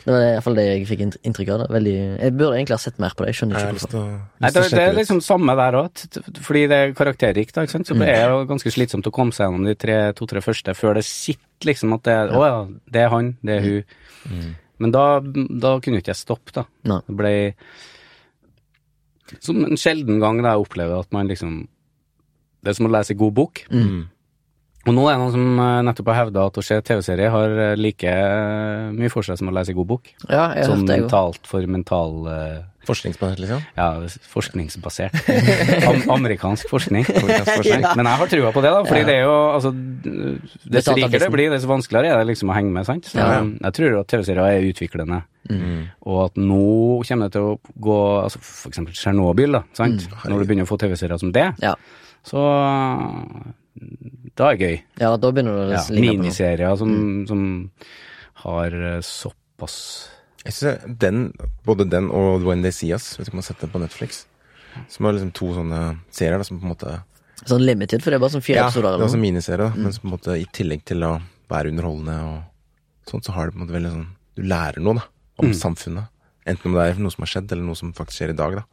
Det 0.08 0.14
var 0.16 0.22
i 0.24 0.28
hvert 0.38 0.44
fall 0.46 0.56
det 0.56 0.64
jeg 0.64 0.84
fikk 0.88 1.02
inntrykk 1.28 1.50
av. 1.52 1.62
Da. 1.62 1.66
Veldig, 1.76 1.94
jeg 2.24 2.34
burde 2.40 2.56
egentlig 2.56 2.76
ha 2.78 2.80
sett 2.80 3.00
mer 3.04 3.12
på 3.12 3.26
det. 3.26 3.34
Jeg 3.34 3.38
skjønner 3.42 3.58
ikke 3.60 3.74
hvorfor. 3.82 4.06
Nei, 4.40 4.52
det, 4.56 4.62
det 4.72 4.78
er 4.80 4.94
det 4.94 5.00
liksom 5.02 5.20
samme 5.26 5.56
der 5.60 5.76
òg, 5.82 6.04
fordi 6.46 6.62
det 6.72 6.78
er 6.86 6.94
karakterrikt, 6.96 7.52
da, 7.58 7.66
ikke 7.68 7.76
sant. 7.76 7.90
Så 7.92 7.98
det 8.00 8.08
er 8.14 8.32
jo 8.32 8.38
ganske 8.48 8.72
slitsomt 8.72 9.10
å 9.10 9.14
komme 9.18 9.36
seg 9.36 9.50
gjennom 9.50 9.68
de 9.68 9.76
tre- 9.76 10.14
to-tre 10.16 10.40
første 10.46 10.78
før 10.80 10.96
det 10.96 11.04
sitter 11.10 11.68
liksom 11.74 11.98
at 11.98 12.06
det 12.08 12.16
er 12.22 12.32
Å 12.40 12.46
ja, 12.48 12.56
det 12.96 13.04
er 13.04 13.12
han, 13.12 13.34
det 13.44 13.58
er 13.60 13.68
hun. 13.68 14.56
Men 14.80 14.94
da, 14.96 15.04
da 15.20 15.76
kunne 15.84 16.00
jo 16.00 16.06
ikke 16.06 16.14
jeg 16.16 16.22
stoppe, 16.24 16.56
da. 16.56 16.64
Nei. 16.88 17.02
Det 17.10 17.16
ble 17.20 17.34
som 19.44 19.60
en 19.66 19.76
sjelden 19.80 20.22
gang 20.24 20.40
da 20.44 20.54
jeg 20.56 20.64
opplever 20.64 21.02
at 21.04 21.12
man 21.12 21.28
liksom 21.28 21.66
Det 22.64 22.72
er 22.72 22.78
som 22.80 22.88
å 22.88 22.92
lese 22.96 23.12
en 23.14 23.20
god 23.20 23.34
bok. 23.38 23.60
Mm. 23.72 24.06
Og 24.88 24.96
nå 24.96 25.04
er 25.10 25.18
det 25.18 25.20
noen 25.20 25.34
som 25.36 25.60
eh, 25.60 25.82
nettopp 25.90 26.10
har 26.14 26.20
hevda 26.22 26.46
at 26.48 26.58
å 26.58 26.64
se 26.64 26.78
TV-serie 26.88 27.32
har 27.34 27.58
eh, 27.66 27.76
like 27.76 28.08
eh, 28.08 28.88
mye 28.96 29.12
for 29.12 29.28
seg 29.28 29.40
som 29.40 29.52
å 29.52 29.56
lese 29.58 29.76
god 29.76 29.90
bok. 29.90 30.10
Ja, 30.30 30.54
jeg 30.56 30.70
Sånn 30.70 30.86
det, 30.88 31.02
mentalt 31.04 31.48
for 31.50 31.66
mental 31.68 32.16
uh, 32.28 32.66
Forskningsbasert, 32.88 33.42
liksom? 33.44 33.64
Ja, 33.76 33.88
forskningsbasert. 34.32 35.18
Am 35.90 36.06
amerikansk 36.16 36.70
forskning. 36.72 37.04
Forskning. 37.58 37.84
Men 38.00 38.08
jeg 38.08 38.22
har 38.22 38.32
trua 38.32 38.54
på 38.56 38.64
det, 38.64 38.72
da. 38.72 38.86
Fordi 38.88 39.02
det 39.10 39.16
er 39.18 39.26
jo 39.26 39.34
altså 39.58 39.74
Dess 39.76 40.88
rikere 40.96 41.26
det 41.26 41.32
blir, 41.34 41.52
dess 41.52 41.68
vanskeligere 41.68 42.14
er 42.16 42.22
det 42.22 42.30
liksom 42.32 42.54
å 42.54 42.56
henge 42.56 42.72
med, 42.72 42.88
sant. 42.88 43.10
Så 43.12 43.20
Ja. 43.20 43.42
jeg 43.44 43.76
tror 43.76 44.00
at 44.00 44.08
TV-serier 44.14 44.56
er 44.56 44.70
utviklende. 44.70 45.20
Mm. 45.52 45.84
Og 46.08 46.24
at 46.30 46.40
nå 46.40 46.64
kommer 47.10 47.28
det 47.28 47.36
til 47.36 47.50
å 47.50 47.60
gå 47.80 47.98
altså 48.24 48.40
For 48.44 48.72
eksempel 48.72 48.96
Tsjernobyl, 48.96 49.60
da. 49.60 49.64
Sant? 49.76 50.08
Mm, 50.08 50.18
Når 50.32 50.40
du 50.40 50.48
begynner 50.48 50.68
å 50.68 50.72
få 50.72 50.80
TV-serier 50.80 51.20
som 51.20 51.36
det, 51.36 51.50
Ja. 51.64 51.76
så 52.24 52.48
da 54.38 54.52
er 54.52 54.58
det 54.58 54.68
gøy. 54.68 54.78
ja, 55.02 55.10
da 55.18 55.32
begynner 55.32 55.68
det 55.70 55.76
Ja, 55.78 55.82
å 55.82 55.94
ligne 55.94 56.08
på 56.08 56.14
noe. 56.14 56.24
miniserier 56.24 56.78
som, 56.78 56.90
Mm. 56.94 57.28
som 57.28 57.72
har 58.44 58.68
eh, 58.74 59.00
såpass 59.02 60.10
Jeg 60.46 60.54
synes 60.54 60.98
den, 61.00 61.34
både 61.66 61.90
den 61.90 62.10
og 62.12 62.44
When 62.46 62.62
They 62.64 62.72
See 62.72 62.92
Us, 62.94 63.18
hvis 63.18 63.34
man 63.34 63.44
setter 63.44 63.68
på 63.68 63.80
Netflix, 63.82 64.26
som 64.88 65.06
har 65.06 65.14
liksom 65.14 65.34
to 65.34 65.48
sånne 65.54 66.00
serier 66.12 66.38
da, 66.38 66.44
som 66.44 66.60
på 66.60 66.64
en 66.68 66.74
måte 66.76 67.04
Sånn 67.46 67.62
limited, 67.66 68.02
for 68.02 68.10
det 68.12 68.18
er 68.18 68.20
bare 68.24 68.34
sånn 68.34 68.42
fire 68.44 68.56
Ja, 68.58 68.68
episoder 68.68 68.98
det 68.98 69.04
er 69.06 69.12
noe. 69.12 69.22
miniserier, 69.22 69.58
da, 69.58 69.70
men 69.76 69.92
som 69.94 70.02
på 70.02 70.08
en 70.08 70.18
måte 70.18 70.38
i 70.42 70.46
tillegg 70.52 70.84
til 70.86 71.04
å 71.04 71.22
være 71.50 71.70
underholdende 71.72 72.16
og 72.26 72.44
sånt, 73.12 73.24
så 73.26 73.32
har 73.34 73.46
det 73.48 73.54
på 73.56 73.60
en 73.62 73.68
måte 73.68 73.76
veldig 73.78 73.92
sånn 73.94 74.08
Du 74.36 74.42
lærer 74.44 74.80
noe, 74.82 74.94
da, 74.96 75.04
om 75.40 75.52
samfunnet. 75.54 76.08
Enten 76.46 76.66
om 76.70 76.74
det 76.78 76.84
er 76.96 77.00
noe 77.02 77.12
som 77.12 77.24
har 77.24 77.28
skjedd, 77.28 77.52
eller 77.52 77.64
noe 77.64 77.76
som 77.76 77.92
faktisk 77.94 78.18
skjer 78.22 78.30
i 78.30 78.38
dag, 78.38 78.56
da. 78.56 78.64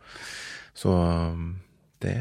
Så 0.75 0.89
um, 1.33 1.57
det 2.01 2.15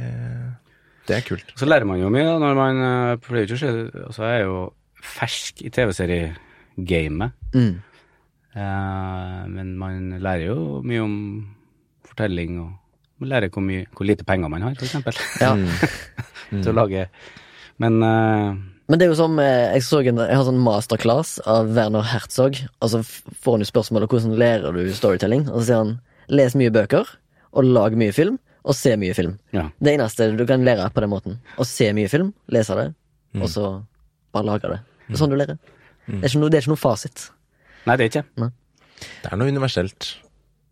Det 1.08 1.18
er 1.18 1.26
kult. 1.28 1.50
Så 1.60 1.68
lærer 1.68 1.88
man 1.88 2.00
jo 2.00 2.12
mye 2.14 2.38
når 2.40 2.56
man 2.56 2.84
jo 3.20 3.42
ikke 3.44 3.58
så 3.60 3.72
altså, 4.08 4.24
Jeg 4.24 4.40
er 4.40 4.46
jo 4.46 4.60
fersk 5.04 5.62
i 5.62 5.72
TV-seriegamet. 5.74 7.34
Mm. 7.54 7.82
Eh, 8.54 9.40
men 9.50 9.74
man 9.82 10.12
lærer 10.22 10.52
jo 10.52 10.82
mye 10.86 11.02
om 11.02 11.16
fortelling, 12.06 12.60
og 12.62 13.24
man 13.24 13.32
lærer 13.32 13.50
hvor, 13.54 13.66
mye, 13.66 13.88
hvor 13.96 14.06
lite 14.06 14.26
penger 14.28 14.52
man 14.52 14.62
har, 14.62 14.78
eksempel, 14.78 15.18
Ja. 15.42 15.56
til 16.54 16.70
å 16.70 16.76
lage 16.76 17.08
Men 17.82 17.96
eh, 18.06 18.54
Men 18.92 19.00
det 19.00 19.08
er 19.08 19.10
jo 19.10 19.18
som 19.18 19.40
eh, 19.42 19.72
Jeg 19.74 19.86
så 19.88 20.04
en, 20.04 20.20
jeg 20.22 20.38
har 20.38 20.46
sånn 20.46 20.62
masterclass 20.62 21.40
av 21.50 21.72
Werner 21.74 22.06
Herzog, 22.06 22.60
og 22.78 22.92
så 22.94 23.02
får 23.02 23.58
han 23.58 23.66
jo 23.66 23.72
spørsmålet 23.72 24.12
hvordan 24.12 24.38
lærer 24.38 24.78
du 24.78 24.84
storytelling, 24.94 25.48
og 25.50 25.62
så 25.62 25.66
sier 25.66 25.82
han 25.82 25.96
les 26.30 26.54
mye 26.60 26.74
bøker, 26.74 27.10
og 27.54 27.68
lag 27.74 27.98
mye 27.98 28.14
film, 28.16 28.38
og 28.64 28.76
se 28.76 28.96
mye 28.98 29.14
film. 29.14 29.38
ja. 29.54 29.70
Det 29.84 29.94
eneste 29.98 30.30
du 30.38 30.46
kan 30.48 30.64
lære 30.64 30.90
på 30.94 31.02
den 31.04 31.10
måten. 31.12 31.38
Å 31.60 31.66
se 31.68 31.92
mye 31.94 32.10
film, 32.10 32.34
lese 32.48 32.76
det, 32.80 32.94
Mm. 33.34 33.42
og 33.42 33.50
så 33.50 33.84
bare 34.32 34.46
lage 34.46 34.70
det. 34.70 34.80
Det 35.08 35.16
er 35.16 35.18
sånn 35.24 35.30
du 35.32 35.36
lærer. 35.36 35.58
Det, 36.08 36.20
er 36.24 36.28
ikke 36.30 36.40
noe, 36.40 36.50
det 36.50 36.58
er 36.58 36.62
ikke 36.62 36.74
noe 36.76 36.78
fasit. 36.84 37.30
Nei, 37.88 37.96
det 37.98 38.04
er 38.06 38.10
ikke 38.22 38.52
Det 39.24 39.32
er 39.32 39.36
noe 39.38 39.48
universelt 39.50 40.16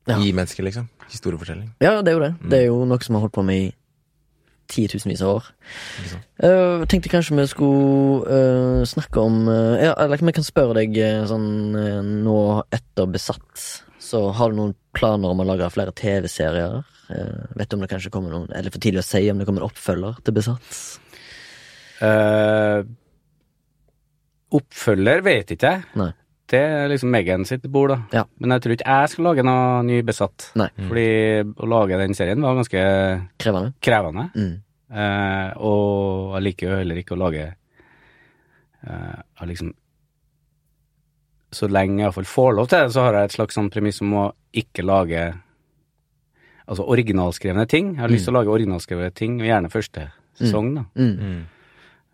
Ja. 0.07 0.17
i 0.17 0.31
mennesker, 0.31 0.63
liksom. 0.63 0.87
Historiefortelling. 1.09 1.71
Ja, 1.81 2.01
det 2.01 2.11
er 2.13 2.17
jo 2.17 2.19
det. 2.19 2.31
Mm. 2.41 2.49
Det 2.49 2.59
er 2.59 2.65
jo 2.67 2.85
noe 2.85 3.03
som 3.03 3.15
har 3.15 3.21
holdt 3.25 3.33
på 3.33 3.43
med 3.43 3.55
i 3.55 3.73
titusenvis 4.71 5.21
av 5.21 5.35
år. 5.35 5.47
Jeg? 6.05 6.21
Uh, 6.43 6.85
tenkte 6.85 7.09
kanskje 7.11 7.35
vi 7.35 7.45
skulle 7.51 8.23
uh, 8.29 8.85
snakke 8.87 9.19
om 9.19 9.47
uh, 9.49 9.75
Ja, 9.81 9.93
eller 9.99 10.21
vi 10.21 10.31
kan 10.37 10.43
spørre 10.47 10.77
deg 10.79 10.95
eh, 10.97 11.25
sånn 11.27 11.73
nå 12.23 12.37
etter 12.71 13.09
Besatt. 13.11 13.83
Så 13.99 14.31
har 14.35 14.51
du 14.51 14.55
noen 14.57 14.75
planer 14.93 15.33
om 15.33 15.41
å 15.43 15.47
lage 15.47 15.67
flere 15.73 15.91
TV-serier? 15.91 16.83
Eh, 17.11 17.43
vet 17.59 17.69
du 17.69 17.75
om 17.75 17.83
det 17.83 17.89
kanskje 17.91 18.11
kommer 18.13 18.31
noen 18.31 18.51
Eller 18.55 18.71
for 18.71 18.79
tidlig 18.79 19.01
å 19.01 19.07
si 19.07 19.25
om 19.31 19.39
det 19.41 19.47
kommer 19.49 19.65
oppfølger 19.67 20.21
til 20.23 20.35
Besatt? 20.37 20.79
Uh, 22.01 22.81
Oppfølger 24.51 25.21
vet 25.23 25.53
ikke 25.53 25.69
jeg. 25.69 25.83
Nei. 25.99 26.09
Det 26.51 26.59
er 26.59 26.89
liksom 26.91 27.11
Megan 27.13 27.45
sitt 27.47 27.63
bord, 27.71 27.93
da. 27.93 27.97
Ja. 28.11 28.23
Men 28.41 28.55
jeg 28.55 28.63
tror 28.63 28.73
ikke 28.75 28.95
jeg 28.97 29.11
skal 29.13 29.27
lage 29.29 29.45
noe 29.47 29.83
ny 29.87 30.01
Besatt. 30.03 30.49
Nei. 30.59 30.67
Fordi 30.75 31.05
å 31.63 31.69
lage 31.71 31.99
den 32.01 32.15
serien 32.17 32.43
var 32.43 32.57
ganske 32.57 32.81
Krevende? 33.39 33.71
krevende. 33.79 34.25
Mm. 34.35 34.57
Uh, 34.91 35.49
og 35.63 36.33
jeg 36.35 36.45
liker 36.49 36.67
jo 36.67 36.79
heller 36.81 36.99
ikke 36.99 37.15
å 37.15 37.21
lage 37.21 37.45
uh, 38.83 39.45
liksom 39.47 39.69
Så 41.55 41.69
lenge 41.71 42.01
jeg 42.01 42.09
iallfall 42.09 42.27
får 42.27 42.51
lov 42.57 42.67
til 42.67 42.81
det, 42.81 42.91
så 42.91 43.05
har 43.05 43.15
jeg 43.15 43.29
et 43.29 43.37
slags 43.37 43.55
sånn 43.55 43.71
premiss 43.71 44.01
om 44.03 44.17
å 44.19 44.25
ikke 44.51 44.83
lage 44.83 45.23
Altså 46.71 46.85
originalskrevne 46.87 47.65
ting. 47.67 47.93
Jeg 47.97 48.05
har 48.05 48.11
lyst 48.13 48.27
til 48.29 48.33
å 48.33 48.39
lage 48.39 48.53
originalskrevne 48.53 49.09
ting, 49.17 49.33
og 49.41 49.47
gjerne 49.49 49.71
første 49.73 50.05
sesong, 50.39 50.69
da. 50.77 50.83
Mm. 50.95 51.17
Mm. 51.19 51.41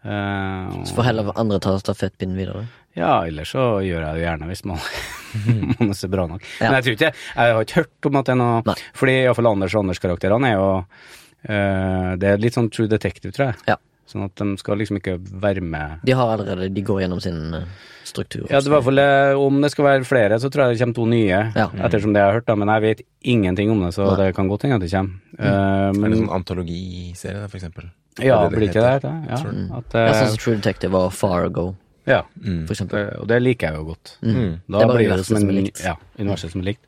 Eh, 0.08 0.84
Så 0.90 0.96
får 0.98 1.08
heller 1.12 1.32
andre 1.38 1.60
ta 1.62 1.76
stafettpinnen 1.82 2.38
videre? 2.40 2.66
ja, 2.98 3.20
ellers 3.30 3.52
så 3.54 3.78
gjør 3.86 4.02
jeg 4.08 4.16
det 4.18 4.24
gjerne 4.24 4.48
hvis 4.50 4.64
man 4.66 4.80
manus 5.78 6.00
er 6.04 6.10
bra 6.10 6.24
nok. 6.32 6.42
Ja. 6.58 6.72
Men 6.72 6.78
jeg 6.80 6.84
tror 6.88 6.96
ikke 6.96 7.12
Jeg 7.14 7.54
har 7.54 7.62
ikke 7.68 7.82
hørt 7.84 8.08
om 8.10 8.16
at 8.18 8.26
det 8.26 8.34
er 8.34 8.40
noe 8.42 8.62
Nei. 8.66 8.76
Fordi 8.98 9.16
iallfall 9.20 9.50
Anders 9.52 9.76
og 9.76 9.84
Anders-karakterene 9.84 10.50
er 10.50 10.56
jo 10.58 10.70
uh, 10.82 12.12
Det 12.18 12.32
er 12.32 12.42
litt 12.42 12.58
sånn 12.58 12.72
True 12.74 12.90
Detective, 12.90 13.34
tror 13.36 13.52
jeg. 13.52 13.60
Ja. 13.70 13.78
Sånn 14.08 14.24
at 14.24 14.36
de 14.40 14.56
skal 14.58 14.78
liksom 14.80 14.98
ikke 15.02 15.18
være 15.20 15.60
med 15.62 16.00
De 16.08 16.14
har 16.16 16.30
allerede 16.38 16.70
De 16.74 16.82
går 16.82 17.02
gjennom 17.04 17.20
sin 17.20 17.54
eh, 17.54 17.66
struktur. 18.08 18.46
Ja, 18.50 18.62
det 18.64 18.72
var 18.72 18.78
i 18.80 18.82
hvert 18.82 18.86
fall 18.88 19.00
eh, 19.04 19.40
Om 19.48 19.58
det 19.62 19.72
skal 19.74 19.84
være 19.86 20.06
flere, 20.08 20.38
så 20.40 20.48
tror 20.50 20.64
jeg 20.70 20.78
det 20.78 20.82
kommer 20.86 20.96
to 20.96 21.06
nye. 21.12 21.42
Ja. 21.58 21.66
Ettersom 21.84 22.14
det 22.16 22.22
jeg 22.24 22.30
har 22.30 22.38
hørt, 22.40 22.46
da. 22.48 22.56
Men 22.56 22.72
jeg 22.72 22.82
vet 22.86 23.02
ingenting 23.24 23.72
om 23.74 23.82
det, 23.84 23.90
så 23.98 24.06
Nei. 24.08 24.16
det 24.22 24.36
kan 24.38 24.48
godt 24.48 24.64
hende 24.64 24.78
at 24.80 24.86
det 24.86 24.92
kommer. 24.96 25.20
Eh, 25.38 25.50
Er 25.50 25.92
det 25.92 26.06
en 26.14 26.22
sånn 26.24 26.32
antologiserie, 26.40 27.48
for 27.50 27.58
eksempel? 27.60 27.90
ja, 28.24 28.40
Er 28.46 28.50
det 28.50 28.58
blir 28.58 28.70
ikke 28.72 28.82
det 28.82 29.02
det? 29.04 29.12
Ja. 29.30 29.42
Mm. 29.44 29.68
At, 29.78 29.92
uh, 29.94 30.06
jeg 30.08 30.16
syns 30.24 30.38
True 30.42 30.56
Detective 30.56 30.96
og 30.98 31.12
Fargo, 31.14 31.76
ja. 32.08 32.22
Mm. 32.42 32.64
for 32.66 32.74
eksempel. 32.74 32.98
Det- 33.12 33.20
Og 33.20 33.28
det 33.28 33.42
liker 33.44 33.68
jeg 33.68 33.76
jo 33.76 33.84
godt. 33.92 34.18
Mm. 34.24 34.32
Mm. 34.34 34.56
Da 34.72 34.78
Det 34.78 34.82
er 34.82 34.88
bare 34.88 34.98
blir 34.98 34.98
det 34.98 35.12
universet 35.12 35.28
som 35.28 35.38
som 35.38 35.50
er 35.50 35.54
likt. 35.62 35.84
Ja, 35.84 35.96
universet 36.18 36.52
som 36.56 36.62
er 36.62 36.66
likt. 36.72 36.86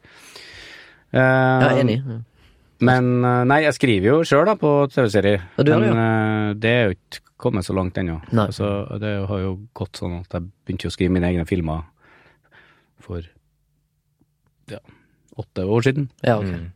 Jeg 1.12 1.22
Ja, 1.22 1.70
enig. 1.84 2.00
Mm. 2.06 2.24
Men 2.86 3.10
eh, 3.28 3.42
nei, 3.50 3.64
jeg 3.66 3.76
skriver 3.76 4.12
jo 4.12 4.20
sjøl 4.28 4.52
på 4.60 4.74
TV-serier. 4.94 5.44
Ja, 5.58 5.66
du 5.66 5.72
det, 5.72 5.80
Men 5.84 6.02
eh, 6.04 6.54
det 6.60 6.72
er 6.72 6.88
jo 6.88 6.98
ikke 6.98 7.24
kommet 7.40 7.68
så 7.68 7.76
langt 7.76 7.98
ennå. 8.00 8.20
Altså, 8.36 8.70
det 9.00 9.14
har 9.30 9.44
jo 9.44 9.54
gått 9.78 10.00
sånn 10.02 10.20
at 10.20 10.36
jeg 10.36 10.50
begynte 10.68 10.92
å 10.92 10.96
skrive 10.96 11.16
mine 11.16 11.30
egne 11.32 11.48
filmer 11.48 11.86
for 13.04 13.24
ja, 14.70 14.82
åtte 15.40 15.64
år 15.64 15.88
siden. 15.88 16.10
Ja, 16.26 16.38
ok. 16.40 16.52
Mm. 16.52 16.68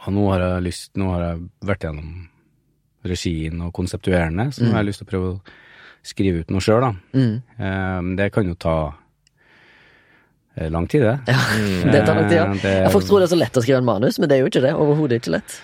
Og 0.00 0.14
nå 0.16 0.26
har 0.32 0.42
jeg 0.46 0.64
lyst 0.64 0.96
Nå 0.96 1.10
har 1.12 1.24
jeg 1.26 1.42
vært 1.68 1.84
gjennom 1.84 2.12
regien 3.06 3.60
og 3.64 3.72
konseptuerende, 3.76 4.50
så 4.52 4.64
nå 4.64 4.74
har 4.74 4.82
jeg 4.82 4.90
lyst 4.90 5.00
til 5.00 5.08
å 5.08 5.10
prøve 5.10 5.28
å 5.32 5.54
skrive 6.04 6.42
ut 6.42 6.50
noe 6.52 6.64
sjøl, 6.64 6.84
da. 6.84 6.90
Mm. 7.16 7.36
Um, 7.56 8.10
det 8.18 8.26
kan 8.34 8.48
jo 8.48 8.56
ta 8.60 8.74
lang 10.70 10.86
tid, 10.90 11.02
det. 11.02 11.18
Ja, 11.26 11.38
det 11.92 12.06
tar 12.06 12.14
lang 12.14 12.28
tid, 12.28 12.36
ja. 12.36 12.46
Eh, 12.50 12.62
det- 12.62 12.82
Ja, 12.84 12.88
Folk 12.90 13.04
tror 13.06 13.20
det 13.20 13.30
er 13.30 13.36
så 13.36 13.38
lett 13.38 13.52
å 13.56 13.62
skrive 13.62 13.78
en 13.78 13.84
manus, 13.84 14.18
men 14.18 14.28
det 14.28 14.36
er 14.38 14.40
jo 14.42 14.48
ikke 14.50 14.62
det. 14.62 14.74
Overhodet 14.74 15.20
ikke 15.22 15.30
lett. 15.38 15.60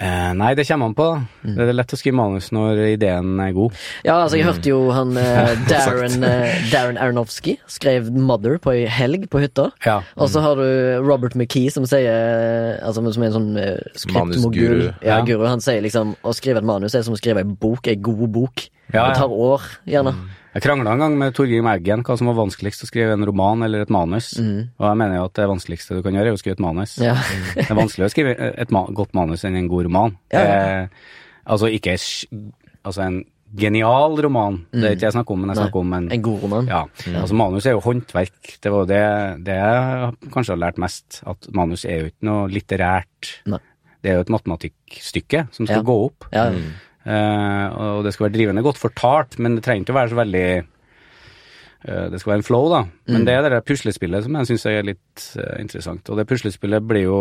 Eh, 0.00 0.32
nei, 0.32 0.54
det 0.54 0.64
kommer 0.66 0.86
an 0.86 0.94
på. 0.94 1.06
Mm. 1.44 1.56
Det 1.56 1.64
er 1.68 1.72
lett 1.76 1.92
å 1.92 1.96
skrive 2.00 2.14
manus 2.16 2.46
når 2.56 2.78
ideen 2.96 3.34
er 3.38 3.52
god. 3.52 3.72
Ja, 4.02 4.14
altså, 4.24 4.38
jeg 4.38 4.46
hørte 4.46 4.64
jo 4.70 4.90
han 4.96 5.14
eh, 5.20 5.50
Darren, 5.68 6.24
eh, 6.24 6.54
Darren 6.72 6.96
Aronofsky 6.96 7.58
skrev 7.68 8.08
Mother 8.10 8.56
på 8.58 8.72
ei 8.72 8.86
helg 8.88 9.28
på 9.28 9.42
hytta. 9.42 9.70
Ja. 9.84 9.98
Og 10.16 10.30
så 10.32 10.40
har 10.40 10.56
du 10.56 11.04
Robert 11.04 11.34
McKee 11.36 11.68
som 11.70 11.84
sier 11.84 12.80
Altså 12.80 13.04
som 13.12 13.22
er 13.22 13.26
en 13.26 13.36
sånn 13.36 13.80
skriptmogul. 13.94 14.94
Ja, 15.02 15.18
Ja. 15.18 15.20
guru. 15.24 15.44
Han 15.46 15.60
sier 15.60 15.82
liksom 15.84 16.16
å 16.24 16.32
skrive 16.32 16.58
et 16.58 16.64
manus 16.64 16.94
er 16.94 17.02
som 17.02 17.12
å 17.12 17.20
skrive 17.20 17.38
ei 17.44 17.44
bok, 17.44 17.86
ei 17.86 17.96
god 17.96 18.32
bok. 18.32 18.68
Ja, 18.94 19.08
Det 19.12 19.18
tar 19.18 19.28
år, 19.28 19.60
gjerne. 19.86 20.14
Jeg 20.50 20.64
krangla 20.64 20.96
en 20.96 21.02
gang 21.04 21.16
med 21.18 21.34
Torgrim 21.36 21.68
Eggen 21.70 22.02
hva 22.06 22.16
som 22.18 22.26
var 22.26 22.38
vanskeligst 22.40 22.82
å 22.82 22.88
skrive 22.88 23.14
en 23.14 23.26
roman 23.28 23.62
eller 23.62 23.84
et 23.84 23.92
manus. 23.94 24.32
Og 24.40 24.86
jeg 24.88 24.98
mener 24.98 25.20
jo 25.20 25.26
at 25.28 25.36
det 25.38 25.46
vanskeligste 25.50 25.98
du 25.98 26.02
kan 26.02 26.16
gjøre, 26.16 26.32
er 26.32 26.38
å 26.38 26.40
skrive 26.40 26.58
et 26.58 26.64
manus. 26.64 26.96
Ja. 26.98 27.14
det 27.54 27.68
er 27.68 27.78
vanskeligere 27.78 28.10
å 28.10 28.14
skrive 28.16 28.48
et 28.64 28.72
ma 28.74 28.82
godt 28.98 29.14
manus 29.14 29.46
enn 29.46 29.58
en 29.60 29.68
god 29.70 29.86
roman. 29.86 30.16
Ja, 30.34 30.42
ja. 30.42 30.56
Eh, 30.82 31.12
altså 31.54 31.70
ikke 31.70 31.94
altså 31.94 33.04
en 33.06 33.20
genial 33.60 34.14
roman, 34.22 34.60
det 34.70 34.84
er 34.84 34.92
ikke 34.94 35.08
jeg 35.08 35.16
snakker 35.16 35.34
om, 35.34 35.40
men 35.42 35.50
jeg 35.50 35.58
Nei, 35.58 35.62
snakker 35.64 35.80
om 35.80 35.94
en 35.96 36.04
En 36.14 36.22
god 36.22 36.42
roman. 36.44 36.68
Ja, 36.70 36.82
altså 37.22 37.38
manus 37.38 37.66
er 37.66 37.74
jo 37.74 37.86
håndverk. 37.86 38.52
Det 38.62 38.74
var 38.74 38.86
det, 38.90 39.00
det 39.46 39.56
jeg 39.58 40.12
kanskje 40.34 40.54
har 40.54 40.62
lært 40.66 40.78
mest, 40.82 41.22
at 41.30 41.50
manus 41.54 41.86
er 41.86 42.04
jo 42.04 42.12
ikke 42.12 42.30
noe 42.30 42.44
litterært. 42.50 43.32
Nei. 43.50 43.62
Det 44.00 44.12
er 44.12 44.16
jo 44.18 44.24
et 44.24 44.32
matematikkstykke 44.32 45.48
som 45.52 45.66
skal 45.68 45.82
gå 45.86 45.96
opp. 46.06 46.26
Ja. 46.34 46.48
Eh, 46.50 46.86
og 47.06 48.04
det 48.04 48.12
skal 48.12 48.26
være 48.26 48.36
drivende 48.36 48.64
godt 48.66 48.80
fortalt, 48.80 49.38
men 49.40 49.56
det 49.56 49.64
trenger 49.64 49.86
ikke 49.86 49.94
å 49.94 50.00
være 50.00 50.12
så 50.12 50.18
veldig 50.18 50.42
eh, 50.60 52.06
Det 52.12 52.20
skal 52.20 52.32
være 52.34 52.40
en 52.42 52.44
flow, 52.44 52.66
da. 52.68 52.80
Men 53.08 53.24
det 53.24 53.32
er 53.34 53.46
det 53.46 53.52
der 53.54 53.64
puslespillet 53.64 54.26
som 54.26 54.36
jeg 54.36 54.50
syns 54.50 54.66
er 54.68 54.84
litt 54.84 55.24
uh, 55.40 55.56
interessant. 55.62 56.10
Og 56.12 56.20
det 56.20 56.26
puslespillet 56.28 56.84
blir 56.84 57.06
jo 57.06 57.20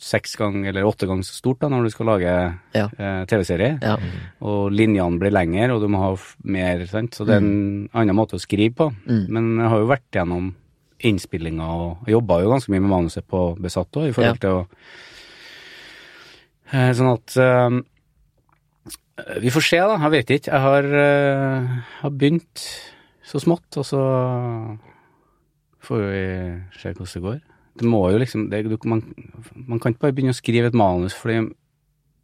seks 0.00 0.38
ganger 0.40 0.70
eller 0.72 0.88
åtte 0.88 1.06
ganger 1.10 1.28
så 1.28 1.36
stort 1.36 1.60
da 1.60 1.68
når 1.68 1.84
du 1.84 1.92
skal 1.92 2.08
lage 2.14 2.32
Ja. 2.78 2.86
uh, 2.88 3.22
TV-serie. 3.28 3.76
Ja. 3.84 3.98
Og 4.48 4.72
linjene 4.72 5.20
blir 5.20 5.34
lengre, 5.36 5.68
og 5.76 5.84
du 5.84 5.90
må 5.92 6.00
ha 6.06 6.10
mer, 6.48 6.86
sant. 6.88 7.14
Så 7.14 7.28
det 7.28 7.36
er 7.36 7.44
en 7.44 7.86
annen 7.92 8.16
måte 8.16 8.40
å 8.40 8.42
skrive 8.42 8.74
på. 8.80 8.90
Men 9.28 9.58
jeg 9.60 9.72
har 9.74 9.84
jo 9.84 9.92
vært 9.92 10.08
gjennom 10.16 10.54
innspillinga 11.02 11.66
og 11.66 12.10
jobba 12.10 12.40
jo 12.42 12.52
ganske 12.52 12.72
mye 12.72 12.82
med 12.82 12.92
manuset 12.92 13.26
på 13.28 13.46
Besatt 13.60 13.96
òg, 13.98 14.08
i 14.08 14.14
forhold 14.16 14.40
til 14.42 14.60
å 14.60 14.60
uh, 16.72 16.92
Sånn 16.96 17.10
at 17.12 17.34
eh, 17.36 17.80
Vi 19.42 19.52
får 19.54 19.64
se, 19.66 19.78
da. 19.78 19.98
Jeg 20.06 20.14
vet 20.16 20.34
ikke. 20.36 20.50
Jeg 20.52 20.64
har, 20.66 20.88
uh, 20.88 21.72
har 22.02 22.10
begynt 22.10 22.66
så 23.26 23.40
smått, 23.42 23.78
og 23.80 23.86
så 23.86 24.02
får 25.82 26.04
vi 26.04 26.22
se 26.78 26.92
hvordan 26.92 27.12
det 27.14 27.24
går. 27.26 27.40
Det 27.80 27.88
må 27.88 28.02
jo 28.12 28.20
liksom 28.20 28.50
det, 28.52 28.66
man, 28.84 29.00
man 29.54 29.80
kan 29.80 29.92
ikke 29.92 30.04
bare 30.06 30.16
begynne 30.16 30.34
å 30.34 30.36
skrive 30.36 30.68
et 30.68 30.76
manus, 30.76 31.14
fordi 31.16 31.40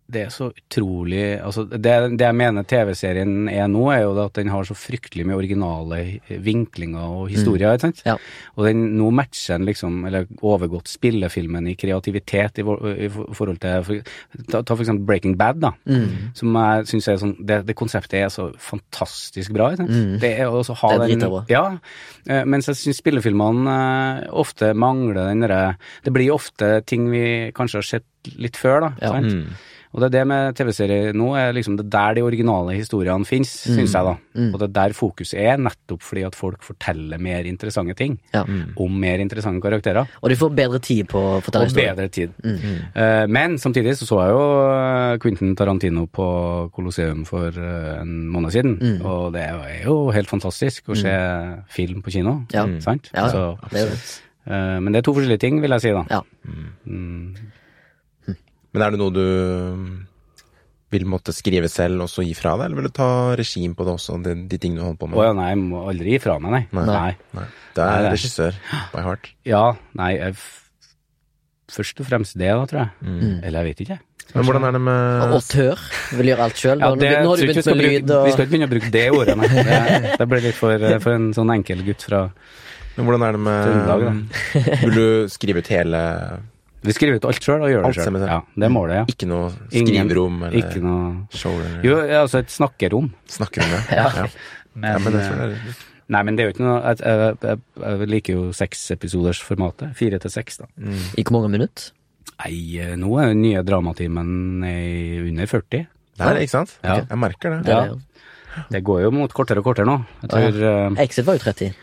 det 0.08 0.22
er 0.24 0.30
så 0.32 0.46
utrolig 0.56 1.24
altså 1.44 1.66
det, 1.68 1.92
det 2.16 2.24
jeg 2.24 2.36
mener 2.38 2.64
TV-serien 2.64 3.48
er 3.52 3.66
nå, 3.68 3.82
er 3.92 4.06
jo 4.06 4.14
at 4.22 4.38
den 4.38 4.48
har 4.48 4.64
så 4.64 4.72
fryktelig 4.78 5.26
mye 5.28 5.36
originale 5.36 5.98
vinklinger 6.44 7.02
og 7.20 7.26
historier. 7.28 7.74
ikke 7.76 7.88
sant? 7.90 8.00
Ja. 8.06 8.14
Og 8.56 8.64
den, 8.70 8.86
nå 8.96 9.10
matcher 9.12 9.58
den 9.58 9.66
liksom, 9.68 9.98
eller 10.08 10.24
overgått 10.40 10.88
spillefilmen 10.88 11.68
i 11.68 11.76
kreativitet 11.76 12.62
i, 12.62 12.64
i 13.04 13.10
forhold 13.12 13.60
til 13.60 13.84
for, 13.84 14.10
ta, 14.48 14.62
ta 14.62 14.72
for 14.78 14.84
eksempel 14.86 15.04
Breaking 15.12 15.36
Bad, 15.40 15.60
da. 15.66 15.74
Som 16.38 16.56
jeg 16.56 16.88
synes 16.94 17.08
er 17.12 17.20
sånn 17.20 17.36
det, 17.44 17.60
det 17.68 17.76
konseptet 17.78 18.22
er 18.22 18.32
så 18.32 18.48
fantastisk 18.56 19.52
bra. 19.56 19.70
Sant? 19.76 19.92
Det 20.24 20.32
er 20.40 20.48
også 20.48 20.76
ha 20.80 20.94
Det 20.96 21.04
er 21.04 21.16
den. 21.20 21.38
Ja. 21.52 21.64
eh, 22.28 22.44
Mens 22.48 22.68
jeg 22.72 22.80
syns 22.80 23.02
spillefilmene 23.04 23.78
eh, 24.24 24.28
ofte 24.32 24.72
mangler 24.72 25.26
den 25.28 25.44
derre 25.44 25.74
Det 26.04 26.12
blir 26.16 26.32
ofte 26.32 26.78
ting 26.88 27.10
vi 27.12 27.24
kanskje 27.56 27.82
har 27.82 27.92
sett 27.96 28.36
litt 28.40 28.56
før, 28.60 28.88
da. 28.88 28.94
Ja. 29.04 29.12
Sant? 29.18 29.66
Og 29.94 30.00
det 30.02 30.06
er 30.08 30.12
det 30.18 30.26
med 30.28 30.54
TV-serier 30.58 31.14
nå, 31.16 31.30
er 31.40 31.52
liksom 31.56 31.76
det 31.78 31.86
er 31.86 31.90
der 31.94 32.14
de 32.18 32.22
originale 32.26 32.74
historiene 32.76 33.24
fins, 33.24 33.64
Mm. 33.68 33.76
syns 33.78 33.92
jeg, 33.94 34.04
da. 34.04 34.16
Og 34.52 34.58
det 34.60 34.66
er 34.68 34.74
der 34.76 34.92
fokuset 34.94 35.38
er, 35.40 35.56
nettopp 35.56 36.02
fordi 36.04 36.24
at 36.26 36.34
folk 36.36 36.62
forteller 36.62 37.18
mer 37.18 37.44
interessante 37.48 37.94
ting. 37.96 38.18
Ja. 38.34 38.42
Om 38.76 38.98
mer 39.00 39.18
interessante 39.18 39.62
karakterer. 39.64 40.06
Og 40.22 40.28
de 40.28 40.36
får 40.36 40.54
bedre 40.54 40.78
tid 40.84 41.08
på 41.08 41.18
å 41.18 41.40
fortelle 41.42 41.64
Og 41.64 41.70
historien. 41.72 41.96
bedre 41.96 42.08
tid. 42.08 42.30
Eh, 42.94 43.26
men 43.26 43.56
samtidig 43.58 43.96
så 43.96 44.06
så 44.06 44.20
jeg 44.26 44.30
jo 44.36 44.44
eh, 44.68 45.18
Quentin 45.18 45.56
Tarantino 45.56 46.06
på 46.06 46.70
Colosseum 46.74 47.24
for 47.24 47.48
eh, 47.48 48.00
en 48.02 48.28
måned 48.28 48.52
siden, 48.52 49.00
og 49.02 49.32
det 49.32 49.42
er 49.48 49.84
jo 49.84 50.10
helt 50.10 50.28
fantastisk 50.28 50.88
å 50.92 50.96
se 50.96 51.16
film 51.72 52.02
på 52.02 52.10
kino. 52.12 52.42
Ja. 52.52 52.66
Sant? 52.80 53.10
Ja, 53.14 53.28
Så, 53.32 53.58
det 53.72 53.80
er 53.80 53.86
det. 53.94 54.82
men 54.82 54.92
det 54.92 54.98
er 55.00 55.02
to 55.08 55.14
forskjellige 55.14 55.40
ting, 55.40 55.60
vil 55.60 55.70
jeg 55.70 55.80
si, 55.80 55.90
da. 55.92 56.04
Ja. 56.10 56.20
Mm. 56.86 57.34
Men 58.74 58.84
er 58.84 58.94
det 58.94 59.00
noe 59.00 59.14
du 59.14 59.24
vil 60.92 61.04
måtte 61.08 61.34
skrive 61.36 61.68
selv 61.68 62.06
og 62.06 62.08
så 62.08 62.24
gi 62.24 62.32
fra 62.36 62.54
deg, 62.56 62.68
eller 62.68 62.80
vil 62.80 62.88
du 62.88 62.94
ta 62.96 63.08
regim 63.36 63.74
på 63.76 63.84
det 63.84 63.92
også, 63.98 64.16
de, 64.24 64.34
de 64.48 64.58
tingene 64.60 64.80
du 64.80 64.86
holder 64.86 65.00
på 65.02 65.08
med? 65.10 65.18
Å 65.20 65.26
ja, 65.26 65.34
nei, 65.36 65.48
jeg 65.52 65.60
må 65.66 65.82
aldri 65.90 66.14
gi 66.14 66.20
fra 66.24 66.38
meg, 66.40 66.54
nei. 66.54 66.62
Nei. 66.78 66.86
nei. 66.88 67.10
Nei, 67.36 67.46
det 67.76 67.82
er 67.84 67.90
Nei, 67.90 68.02
det- 68.06 68.12
regissør 68.16 68.60
by 68.94 69.04
heart. 69.04 69.30
Ja, 69.48 69.64
nei, 70.00 70.10
jeg, 70.16 70.38
først 71.76 72.00
og 72.00 72.08
fremst 72.08 72.38
det, 72.40 72.48
da, 72.48 72.64
tror 72.70 72.80
jeg. 72.86 72.92
Mm. 73.04 73.34
Eller 73.44 73.58
jeg 73.60 73.74
vet 73.74 73.84
ikke. 73.84 73.98
Men 74.28 74.44
hvordan 74.44 74.64
er 74.68 74.74
det 74.76 74.80
Og 74.80 74.84
med 74.84 75.34
autør 75.38 75.84
vil 76.18 76.28
gjøre 76.28 76.44
alt 76.44 76.58
sjøl. 76.60 76.82
Ja, 76.82 76.88
nå, 76.92 76.98
det, 77.00 77.12
nå 77.24 77.30
har 77.30 77.36
du 77.40 77.44
ikke 77.44 77.52
begynt 77.52 77.56
med 77.56 77.56
vi, 77.56 77.62
skal 77.64 77.78
lyd 77.78 78.02
bruke, 78.08 78.16
og 78.18 78.26
vi 78.26 78.32
skal 78.34 78.44
ikke 78.44 78.52
begynne 78.52 78.68
å 78.68 78.72
bruke 78.74 78.90
det 78.96 79.04
ordet, 79.16 79.36
nei. 79.40 79.48
Det, 79.56 80.10
det 80.20 80.26
blir 80.32 80.44
litt 80.44 80.58
for, 80.58 80.84
for 81.04 81.14
en 81.14 81.28
sånn 81.36 81.52
enkel 81.54 81.80
gutt 81.86 82.04
fra 82.08 82.20
Men 82.98 83.08
hvordan 83.08 83.24
er 83.24 83.36
det 83.36 83.40
med 83.46 83.68
Trøndelag, 83.68 84.80
Vil 84.82 84.96
du 84.98 85.06
skrive 85.32 85.62
ut 85.64 85.70
hele 85.72 86.02
Vi 86.86 86.94
skriver 86.94 87.18
ut 87.18 87.24
alt 87.26 87.42
sjøl 87.42 87.62
og 87.66 87.70
gjør 87.72 87.86
Alt 87.88 87.98
det 87.98 88.04
sjøl. 88.06 88.20
ja. 88.28 88.38
Det 88.54 88.66
er 88.68 88.72
målet, 88.72 88.94
ja. 89.00 89.04
Ikke 89.10 89.26
noe 89.26 89.50
skriverom 89.72 90.42
eller 90.46 90.58
Ikke 90.60 90.82
noe 90.84 91.08
showroom? 91.34 91.78
Jo, 91.86 91.96
altså 92.22 92.38
et 92.44 92.52
snakkerom. 92.54 93.12
Snakkerom. 93.26 93.74
Ja. 93.98 94.06
ja. 94.14 94.26
Men, 94.78 94.92
ja, 94.92 94.98
men 95.02 95.14
det 95.16 95.20
eh, 95.24 95.28
tror 95.28 95.40
jeg 95.42 95.56
er 95.56 95.84
Nei, 96.08 96.20
men 96.24 96.36
det 96.38 96.44
er 96.44 96.46
jo 96.48 96.52
ikke 96.54 96.64
noe 96.64 96.76
Jeg, 96.86 97.00
jeg, 97.02 97.36
jeg, 97.42 97.58
jeg 97.82 98.08
liker 98.14 98.36
jo 98.36 98.42
seksepisodersformatet. 98.56 99.90
Fire 99.98 100.20
til 100.22 100.32
seks, 100.32 100.60
da. 100.62 100.68
I 101.18 101.24
hvor 101.26 101.34
mange 101.40 101.50
minutter? 101.56 101.90
Nei, 102.38 102.54
eh, 102.78 102.94
nå 103.00 103.10
er 103.20 103.32
den 103.34 103.42
nye 103.42 103.64
dramatimen 103.66 104.30
under 104.62 105.50
40. 105.50 105.82
Det 106.18 106.26
er 106.30 106.40
ikke 106.44 106.54
sant? 106.54 106.76
Ja. 106.82 107.00
Okay. 107.00 107.08
Jeg 107.10 107.18
merker 107.26 107.56
det. 107.56 107.58
Det 107.66 107.74
Ja. 107.74 107.82
det. 107.90 108.64
Det 108.74 108.80
går 108.86 109.02
jo 109.04 109.10
mot 109.14 109.32
kortere 109.34 109.60
og 109.60 109.66
kortere 109.68 109.86
nå. 109.86 109.98
Jeg 110.22 110.30
tror 110.30 110.56
ja. 110.62 110.88
Exit 111.04 111.26
var 111.26 111.36
jo 111.36 111.42
30. 111.44 111.74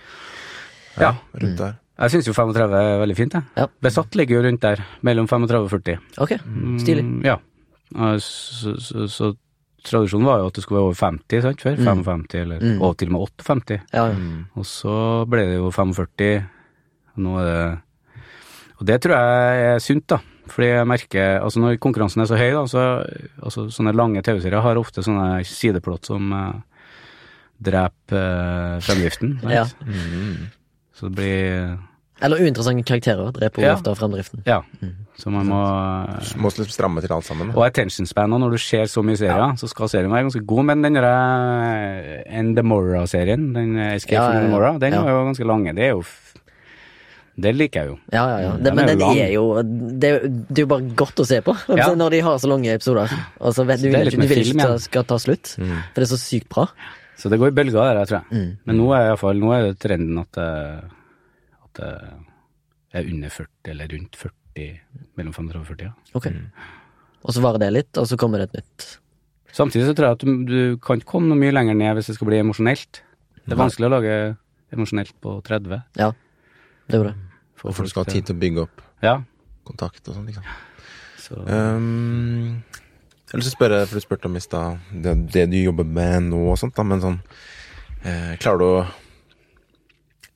Ja. 1.00 1.12
Rundt 1.36 1.58
der. 1.62 1.76
Jeg 1.96 2.12
syns 2.12 2.28
jo 2.28 2.34
35 2.36 2.76
er 2.76 2.98
veldig 3.00 3.16
fint, 3.16 3.34
jeg. 3.38 3.44
Ja. 3.56 3.66
Besatt 3.82 4.16
ligger 4.20 4.36
jo 4.42 4.44
rundt 4.50 4.62
der, 4.66 4.82
mellom 5.08 5.28
35 5.32 5.64
og 5.64 5.70
40. 5.72 6.00
Ok, 6.26 6.34
stilig. 6.84 7.04
Mm, 7.08 7.22
ja. 7.24 7.38
Så, 8.20 8.74
så, 8.84 9.06
så 9.08 9.30
tradisjonen 9.86 10.26
var 10.28 10.42
jo 10.42 10.50
at 10.50 10.58
det 10.58 10.64
skulle 10.66 10.82
være 10.82 10.90
over 10.90 10.98
50 11.00 11.42
sant, 11.46 11.62
før. 11.64 11.78
55, 11.80 12.36
eller 12.42 12.60
Mm. 12.66 12.82
og 12.82 12.98
til 12.98 13.08
og 13.08 13.14
med 13.16 13.22
58. 13.22 13.78
Ja, 13.94 14.06
ja. 14.12 14.16
Og 14.60 14.66
så 14.68 14.96
ble 15.30 15.46
det 15.48 15.56
jo 15.62 15.72
45. 15.72 16.32
Og 17.16 17.24
nå 17.24 17.38
er 17.40 17.46
det 17.52 17.82
Og 18.82 18.86
det 18.90 18.98
tror 19.06 19.16
jeg 19.16 19.68
er 19.76 19.80
sunt, 19.80 20.08
da. 20.12 20.18
Fordi 20.52 20.68
jeg 20.68 20.88
merker 20.88 21.40
Altså 21.42 21.60
når 21.64 21.78
konkurransen 21.80 22.22
er 22.22 22.28
så 22.28 22.36
høy, 22.38 22.52
da, 22.52 22.66
så 22.68 22.82
altså, 23.42 23.70
Sånne 23.72 23.94
lange 23.96 24.22
TV-serier 24.22 24.62
har 24.62 24.76
ofte 24.78 25.02
sånne 25.06 25.40
sideplott 25.48 26.06
som 26.12 26.28
eh, 26.34 26.60
dreper 27.72 28.20
eh, 28.20 28.84
fremdriften. 28.84 29.40
ja. 29.48 29.64
Ja. 29.64 29.66
Så 30.96 31.10
det 31.10 31.16
blir 31.16 31.78
Eller 32.24 32.38
uinteressante 32.40 32.84
karakterer 32.88 33.32
dreper 33.36 33.62
Ja. 33.62 33.74
ofte 33.76 33.92
fremdriften. 33.96 34.42
Ja. 34.48 34.62
Så 35.18 35.30
man 35.32 35.46
må 35.48 35.60
Du 36.34 36.40
må 36.40 36.48
liksom 36.50 36.70
stramme 36.72 37.02
til 37.02 37.12
alt 37.12 37.26
sammen. 37.26 37.50
da. 37.52 37.58
Og 37.60 37.66
attention 37.66 38.06
span, 38.08 38.32
og 38.34 38.40
når 38.40 38.52
du 38.52 38.58
ser 38.58 38.86
så 38.88 39.04
mye 39.04 39.18
serier, 39.18 39.56
så 39.60 39.68
skal 39.68 39.90
serien 39.90 40.10
være 40.12 40.24
ganske 40.30 40.46
god. 40.48 40.64
Men 40.66 40.82
den 40.82 40.94
derre 40.94 42.24
Endemora-serien, 42.28 43.54
den 43.54 43.76
Escape 43.78 44.14
Ja, 44.16 44.26
from 44.28 44.34
ja, 44.36 44.40
ja. 44.40 44.46
Endemora, 44.46 44.80
den 44.80 44.94
Ja. 44.94 45.02
var 45.02 45.10
jo 45.12 45.26
ganske 45.34 45.46
lange. 45.46 45.76
Det 45.76 45.84
er 45.84 45.90
jo 45.92 46.04
Det 47.38 47.54
liker 47.54 47.82
jeg 47.82 47.88
jo. 47.90 47.98
Ja, 48.14 48.28
ja, 48.30 48.38
ja. 48.40 48.52
Det, 48.56 48.64
Den 48.64 48.76
men 48.76 48.86
er 48.86 48.96
den 48.96 49.02
er 49.02 49.32
jo 49.34 49.62
det, 49.62 50.04
er 50.10 50.22
jo- 50.24 50.30
det 50.48 50.58
er 50.58 50.62
jo 50.62 50.66
bare 50.68 50.96
godt 50.96 51.16
å 51.20 51.26
se 51.26 51.42
på 51.42 51.54
Ja. 51.76 51.94
når 51.94 52.10
de 52.12 52.20
har 52.22 52.38
så 52.38 52.48
lange 52.48 52.72
episoder. 52.74 53.10
Og 53.42 53.54
så 53.54 53.66
vet 53.68 53.80
Så 53.80 53.84
du, 53.84 53.92
det 53.92 54.00
vil 54.00 54.08
ikke, 54.08 54.18
med 54.20 54.30
du 54.30 54.36
vil 54.36 54.44
ikke 54.46 54.58
ta, 54.62 54.68
igjen. 54.70 54.80
skal 54.80 55.04
ta 55.04 55.16
slutt. 55.18 55.48
For 55.58 56.00
det 56.00 56.04
er 56.10 56.16
så 56.16 56.18
sykt 56.18 56.48
bra. 56.48 56.68
Så 57.16 57.30
det 57.32 57.40
går 57.40 57.52
i 57.54 57.56
bølger 57.56 57.78
der, 57.80 58.02
jeg 58.02 58.10
tror 58.12 58.18
jeg. 58.22 58.40
Mm. 58.40 58.50
Men 58.68 58.80
nå 58.82 58.88
er 58.98 59.16
fall, 59.20 59.40
nå 59.40 59.52
er 59.56 59.70
det 59.70 59.78
trenden 59.80 60.20
at 60.20 60.32
det, 60.36 60.50
at 61.64 61.80
det 61.80 61.92
er 63.00 63.10
under 63.14 63.30
40, 63.38 63.48
eller 63.72 63.94
rundt 63.96 64.20
40, 64.20 64.68
mellom 65.20 65.34
35 65.36 65.62
og 65.62 65.70
40. 65.72 65.88
Ja. 65.88 65.94
Ok. 66.20 66.28
og 67.26 67.34
så 67.36 67.42
varer 67.44 67.64
det 67.64 67.72
litt, 67.74 67.98
og 67.98 68.08
så 68.08 68.18
kommer 68.20 68.44
det 68.44 68.50
et 68.52 68.60
nytt. 68.62 68.88
Samtidig 69.56 69.88
så 69.88 69.96
tror 69.96 70.10
jeg 70.10 70.18
at 70.18 70.26
du, 70.28 70.32
du 70.50 70.78
kan 70.84 71.00
ikke 71.00 71.14
komme 71.14 71.32
noe 71.32 71.40
mye 71.40 71.54
lenger 71.56 71.78
ned 71.80 71.96
hvis 71.96 72.12
det 72.12 72.18
skal 72.18 72.28
bli 72.28 72.42
emosjonelt. 72.44 73.02
Det 73.46 73.56
er 73.56 73.62
vanskelig 73.62 73.88
å 73.88 73.94
lage 73.96 74.16
emosjonelt 74.76 75.16
på 75.24 75.38
30. 75.48 75.80
Ja, 76.02 76.10
det 76.90 76.98
er 76.98 77.04
bra. 77.06 77.14
det. 77.16 77.40
for 77.62 77.72
Og 77.72 77.78
folk 77.80 77.92
skal 77.94 78.04
ha 78.04 78.12
tid 78.12 78.28
til 78.28 78.36
å 78.36 78.42
bygge 78.42 78.66
opp 78.68 78.82
Ja. 79.06 79.16
kontakt 79.64 80.08
og 80.10 80.18
sånn. 80.18 80.28
Liksom. 80.28 80.44
Så, 81.26 81.40
Um, 81.48 82.62
jeg 83.26 83.34
har 83.34 83.42
lyst 83.42 83.50
til 83.50 83.56
å 83.56 83.58
spørre, 83.58 83.80
for 83.90 83.98
du 83.98 84.04
spurte 84.04 84.30
om 84.30 84.36
i 84.38 84.44
stad 84.44 84.92
det, 84.92 85.16
det 85.34 85.48
du 85.50 85.58
jobber 85.58 85.88
med 85.98 86.28
nå 86.30 86.44
og 86.52 86.60
sånt, 86.62 86.76
da, 86.78 86.86
men 86.86 87.02
sånn 87.02 87.18
eh, 88.06 88.36
Klarer 88.42 88.62
du 88.62 88.66
å 88.68 88.84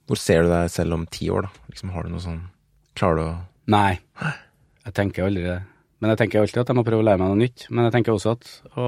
Hvor 0.10 0.18
ser 0.18 0.46
du 0.46 0.50
deg 0.50 0.72
selv 0.74 0.98
om 0.98 1.06
ti 1.06 1.30
år, 1.30 1.46
da? 1.46 1.68
Liksom, 1.70 1.92
har 1.94 2.08
du 2.08 2.16
noe 2.16 2.24
sånn 2.24 2.42
Klarer 2.98 3.20
du 3.20 3.26
å 3.28 3.36
nei. 3.70 4.00
Jeg 4.82 4.96
tenker 4.98 5.28
aldri 5.28 5.44
det. 5.46 5.60
Men 6.02 6.14
jeg 6.14 6.20
tenker 6.24 6.42
alltid 6.42 6.64
at 6.64 6.72
jeg 6.72 6.78
må 6.80 6.84
prøve 6.88 7.04
å 7.04 7.06
lære 7.06 7.22
meg 7.22 7.30
noe 7.30 7.38
nytt. 7.44 7.68
Men 7.70 7.86
jeg 7.86 7.94
tenker 7.94 8.16
også 8.16 8.34
at 8.34 8.48
å, 8.74 8.88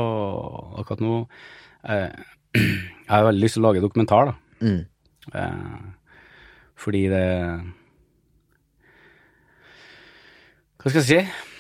akkurat 0.82 1.04
nå 1.06 1.20
eh, 1.86 2.10
Jeg 2.58 3.12
har 3.12 3.28
veldig 3.28 3.44
lyst 3.44 3.60
til 3.60 3.62
å 3.62 3.68
lage 3.68 3.84
dokumentar, 3.84 4.32
da. 4.32 4.66
Mm. 4.66 4.82
Eh, 5.38 5.78
fordi 6.82 7.04
det 7.12 7.26
Hva 10.82 10.90
skal 10.90 11.02
jeg 11.04 11.10
si? 11.12 11.51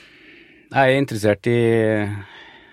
Jeg 0.71 0.93
er 0.95 1.01
interessert 1.01 1.47
i 1.51 1.57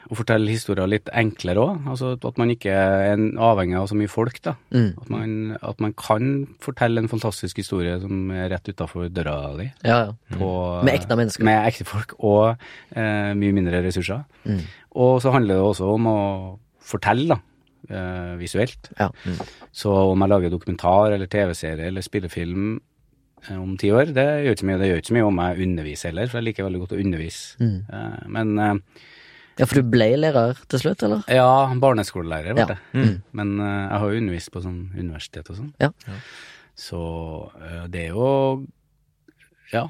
å 0.08 0.16
fortelle 0.16 0.48
historier 0.48 0.88
litt 0.88 1.10
enklere 1.12 1.60
òg. 1.60 1.82
Altså 1.92 2.14
at 2.16 2.38
man 2.40 2.48
ikke 2.54 2.70
er 2.72 3.12
en- 3.12 3.36
avhengig 3.36 3.76
av 3.76 3.88
så 3.90 3.94
mye 3.98 4.08
folk. 4.08 4.40
da. 4.42 4.54
Mm. 4.72 4.94
At 5.02 5.10
man, 5.10 5.58
at 5.62 5.80
man 5.80 5.92
kan 5.92 6.46
fortelle 6.60 6.98
en 7.02 7.08
fantastisk 7.08 7.56
historie 7.60 7.98
som 8.00 8.30
er 8.30 8.48
rett 8.48 8.64
utafor 8.70 9.10
døra 9.12 9.56
di. 9.58 9.70
Ja, 9.84 9.98
ja. 10.06 10.12
På, 10.38 10.82
Med 10.82 10.94
ekte 10.94 11.16
mennesker. 11.16 11.44
Med 11.44 11.66
ekte 11.68 11.84
folk, 11.84 12.14
og 12.20 12.56
eh, 12.96 13.34
mye 13.34 13.52
mindre 13.52 13.82
ressurser. 13.84 14.24
Mm. 14.46 14.62
Og 14.96 15.20
så 15.20 15.30
handler 15.32 15.54
det 15.58 15.64
også 15.64 15.92
om 15.94 16.06
å 16.06 16.58
fortelle, 16.80 17.28
da. 17.28 17.40
Eh, 17.90 18.36
visuelt. 18.40 18.88
Ja. 18.98 19.10
Så 19.72 19.92
om 19.92 20.18
jeg 20.20 20.28
lager 20.30 20.50
dokumentar 20.50 21.12
eller 21.12 21.26
TV-serie 21.26 21.86
eller 21.86 22.00
spillefilm 22.00 22.80
om 23.54 23.76
ti 23.80 23.90
år, 23.94 24.10
det 24.14 24.24
gjør 24.44 24.54
ikke 24.56 24.62
så 24.64 24.68
mye. 24.70 24.78
Det 24.80 24.88
gjør 24.90 25.00
ikke 25.02 25.10
så 25.12 25.16
mye 25.18 25.28
om 25.28 25.38
jeg 25.44 25.62
underviser 25.68 26.10
heller, 26.12 26.28
for 26.30 26.38
jeg 26.40 26.46
liker 26.50 26.66
veldig 26.68 26.80
godt 26.84 26.96
å 26.96 27.00
undervise. 27.04 27.56
Mm. 27.62 27.78
Uh, 27.92 28.28
men 28.36 28.52
uh, 28.58 29.04
ja, 29.58 29.66
for 29.66 29.80
du 29.80 29.88
ble 29.90 30.08
lærer 30.20 30.58
til 30.70 30.78
slutt, 30.84 31.02
eller? 31.02 31.22
ja, 31.34 31.48
barneskolelærer 31.82 32.54
ble 32.54 32.62
Ja. 32.66 32.66
det. 32.74 32.78
Mm. 32.94 33.14
Men 33.40 33.54
uh, 33.60 33.66
jeg 33.66 33.98
har 34.02 34.10
jo 34.12 34.20
undervist 34.22 34.52
på 34.54 34.62
sånn 34.62 34.80
universitet 34.94 35.50
og 35.50 35.56
sånn. 35.58 35.72
Ja. 35.82 35.90
Så 36.78 36.98
eh, 37.58 37.86
det 37.90 38.04
er 38.06 38.12
jo 38.14 38.26
Ja. 39.72 39.88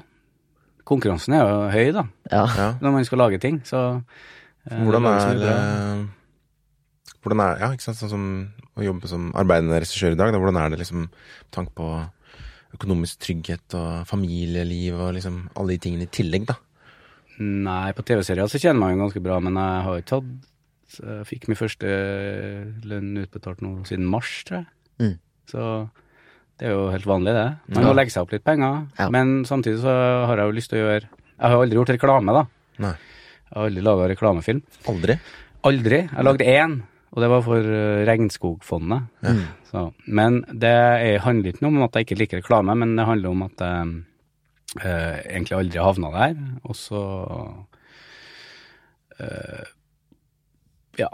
Konkurransen 0.89 1.35
er 1.37 1.43
jo 1.45 1.57
høy, 1.69 1.91
da, 1.93 2.03
Ja. 2.31 2.45
Ja. 2.57 2.69
når 2.81 2.91
man 2.95 3.05
skal 3.05 3.19
lage 3.21 3.37
ting, 3.39 3.59
så 3.61 4.01
eh, 4.65 4.79
Hvordan 4.81 5.05
er 5.05 5.35
det 5.37 5.51
eh, 5.53 6.05
Hvordan 7.21 7.43
er 7.45 7.59
Ja, 7.61 7.69
ikke 7.75 7.85
sant, 7.85 7.99
sånn 8.01 8.09
som 8.09 8.25
å 8.79 8.81
jobbe 8.87 9.05
som 9.11 9.29
arbeidende 9.37 9.77
regissør 9.83 10.15
i 10.15 10.17
dag, 10.17 10.31
da, 10.33 10.39
hvordan 10.41 10.57
er 10.63 10.69
det 10.73 10.79
liksom 10.81 11.01
med 11.05 11.51
tanke 11.53 11.73
på 11.77 11.91
økonomisk 12.75 13.19
trygghet 13.25 13.75
og 13.79 14.05
familieliv 14.09 14.99
og 14.99 15.13
liksom 15.17 15.39
alle 15.57 15.75
de 15.75 15.81
tingene 15.85 16.05
i 16.05 16.11
tillegg, 16.13 16.45
da? 16.49 16.55
Nei, 17.39 17.91
på 17.95 18.03
TV-serier 18.03 18.49
så 18.51 18.59
tjener 18.59 18.79
man 18.81 18.93
jo 18.93 19.01
ganske 19.05 19.21
bra, 19.23 19.37
men 19.43 19.55
jeg 19.55 19.83
har 19.87 20.01
ikke 20.01 20.19
hatt 20.19 20.45
Jeg 20.99 21.25
fikk 21.29 21.43
min 21.47 21.55
første 21.59 21.89
lønn 22.89 23.11
utbetalt 23.21 23.59
nå 23.61 23.75
siden 23.85 24.07
mars, 24.09 24.31
tror 24.47 24.57
jeg. 24.63 24.67
Mm. 24.99 25.13
Så 25.51 25.65
det 26.59 26.67
er 26.67 26.73
jo 26.73 26.87
helt 26.91 27.05
vanlig, 27.07 27.35
det. 27.37 27.45
Man 27.77 27.85
må 27.87 27.93
legge 27.95 28.11
seg 28.11 28.25
opp 28.25 28.33
litt 28.33 28.43
penger, 28.43 28.87
Ja. 28.97 29.07
men 29.13 29.43
samtidig 29.45 29.79
så 29.83 29.93
har 30.27 30.35
jeg 30.41 30.49
jo 30.49 30.57
lyst 30.57 30.69
til 30.73 30.79
å 30.81 30.87
gjøre 30.89 31.05
Jeg 31.05 31.45
har 31.45 31.51
jo 31.55 31.61
aldri 31.61 31.77
gjort 31.79 31.93
reklame, 31.93 32.33
da. 32.35 32.43
Nei. 32.83 32.95
Jeg 33.49 33.55
har 33.55 33.69
aldri 33.69 33.81
laga 33.85 34.09
reklamefilm. 34.11 34.61
Aldri? 34.91 35.15
Aldri. 35.63 35.99
Jeg 36.09 36.25
lagde 36.25 36.45
én, 36.45 36.73
og 37.09 37.23
det 37.23 37.31
var 37.31 37.41
for 37.45 37.71
eh, 37.79 38.03
Regnskogfondet. 38.09 39.09
Ja. 39.25 39.33
Så, 39.69 39.83
men 40.05 40.43
det 40.49 40.69
er, 40.69 41.19
handler 41.25 41.53
ikke 41.53 41.65
noe 41.65 41.77
om 41.77 41.87
at 41.87 41.97
jeg 41.97 42.07
ikke 42.07 42.19
liker 42.21 42.41
reklame, 42.41 42.75
men 42.77 42.95
det 42.97 43.07
handler 43.09 43.33
om 43.33 43.43
at 43.45 43.65
jeg 43.65 43.89
eh, 44.83 45.17
egentlig 45.33 45.57
aldri 45.59 45.83
havna 45.83 46.13
der. 46.15 46.39
Og 46.69 46.77
så 46.77 47.03
eh, 49.19 49.67
ja 50.99 51.11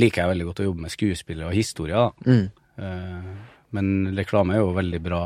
liker 0.00 0.24
jeg 0.24 0.32
veldig 0.32 0.46
godt 0.50 0.60
å 0.62 0.68
jobbe 0.68 0.84
med 0.84 0.94
skuespillere 0.94 1.50
og 1.50 1.56
historier, 1.56 2.08
da. 2.08 2.30
Mm. 2.34 2.46
Eh, 2.82 3.32
men 3.74 3.90
reklame 4.18 4.56
er 4.56 4.62
jo 4.62 4.72
veldig 4.76 5.00
bra 5.02 5.22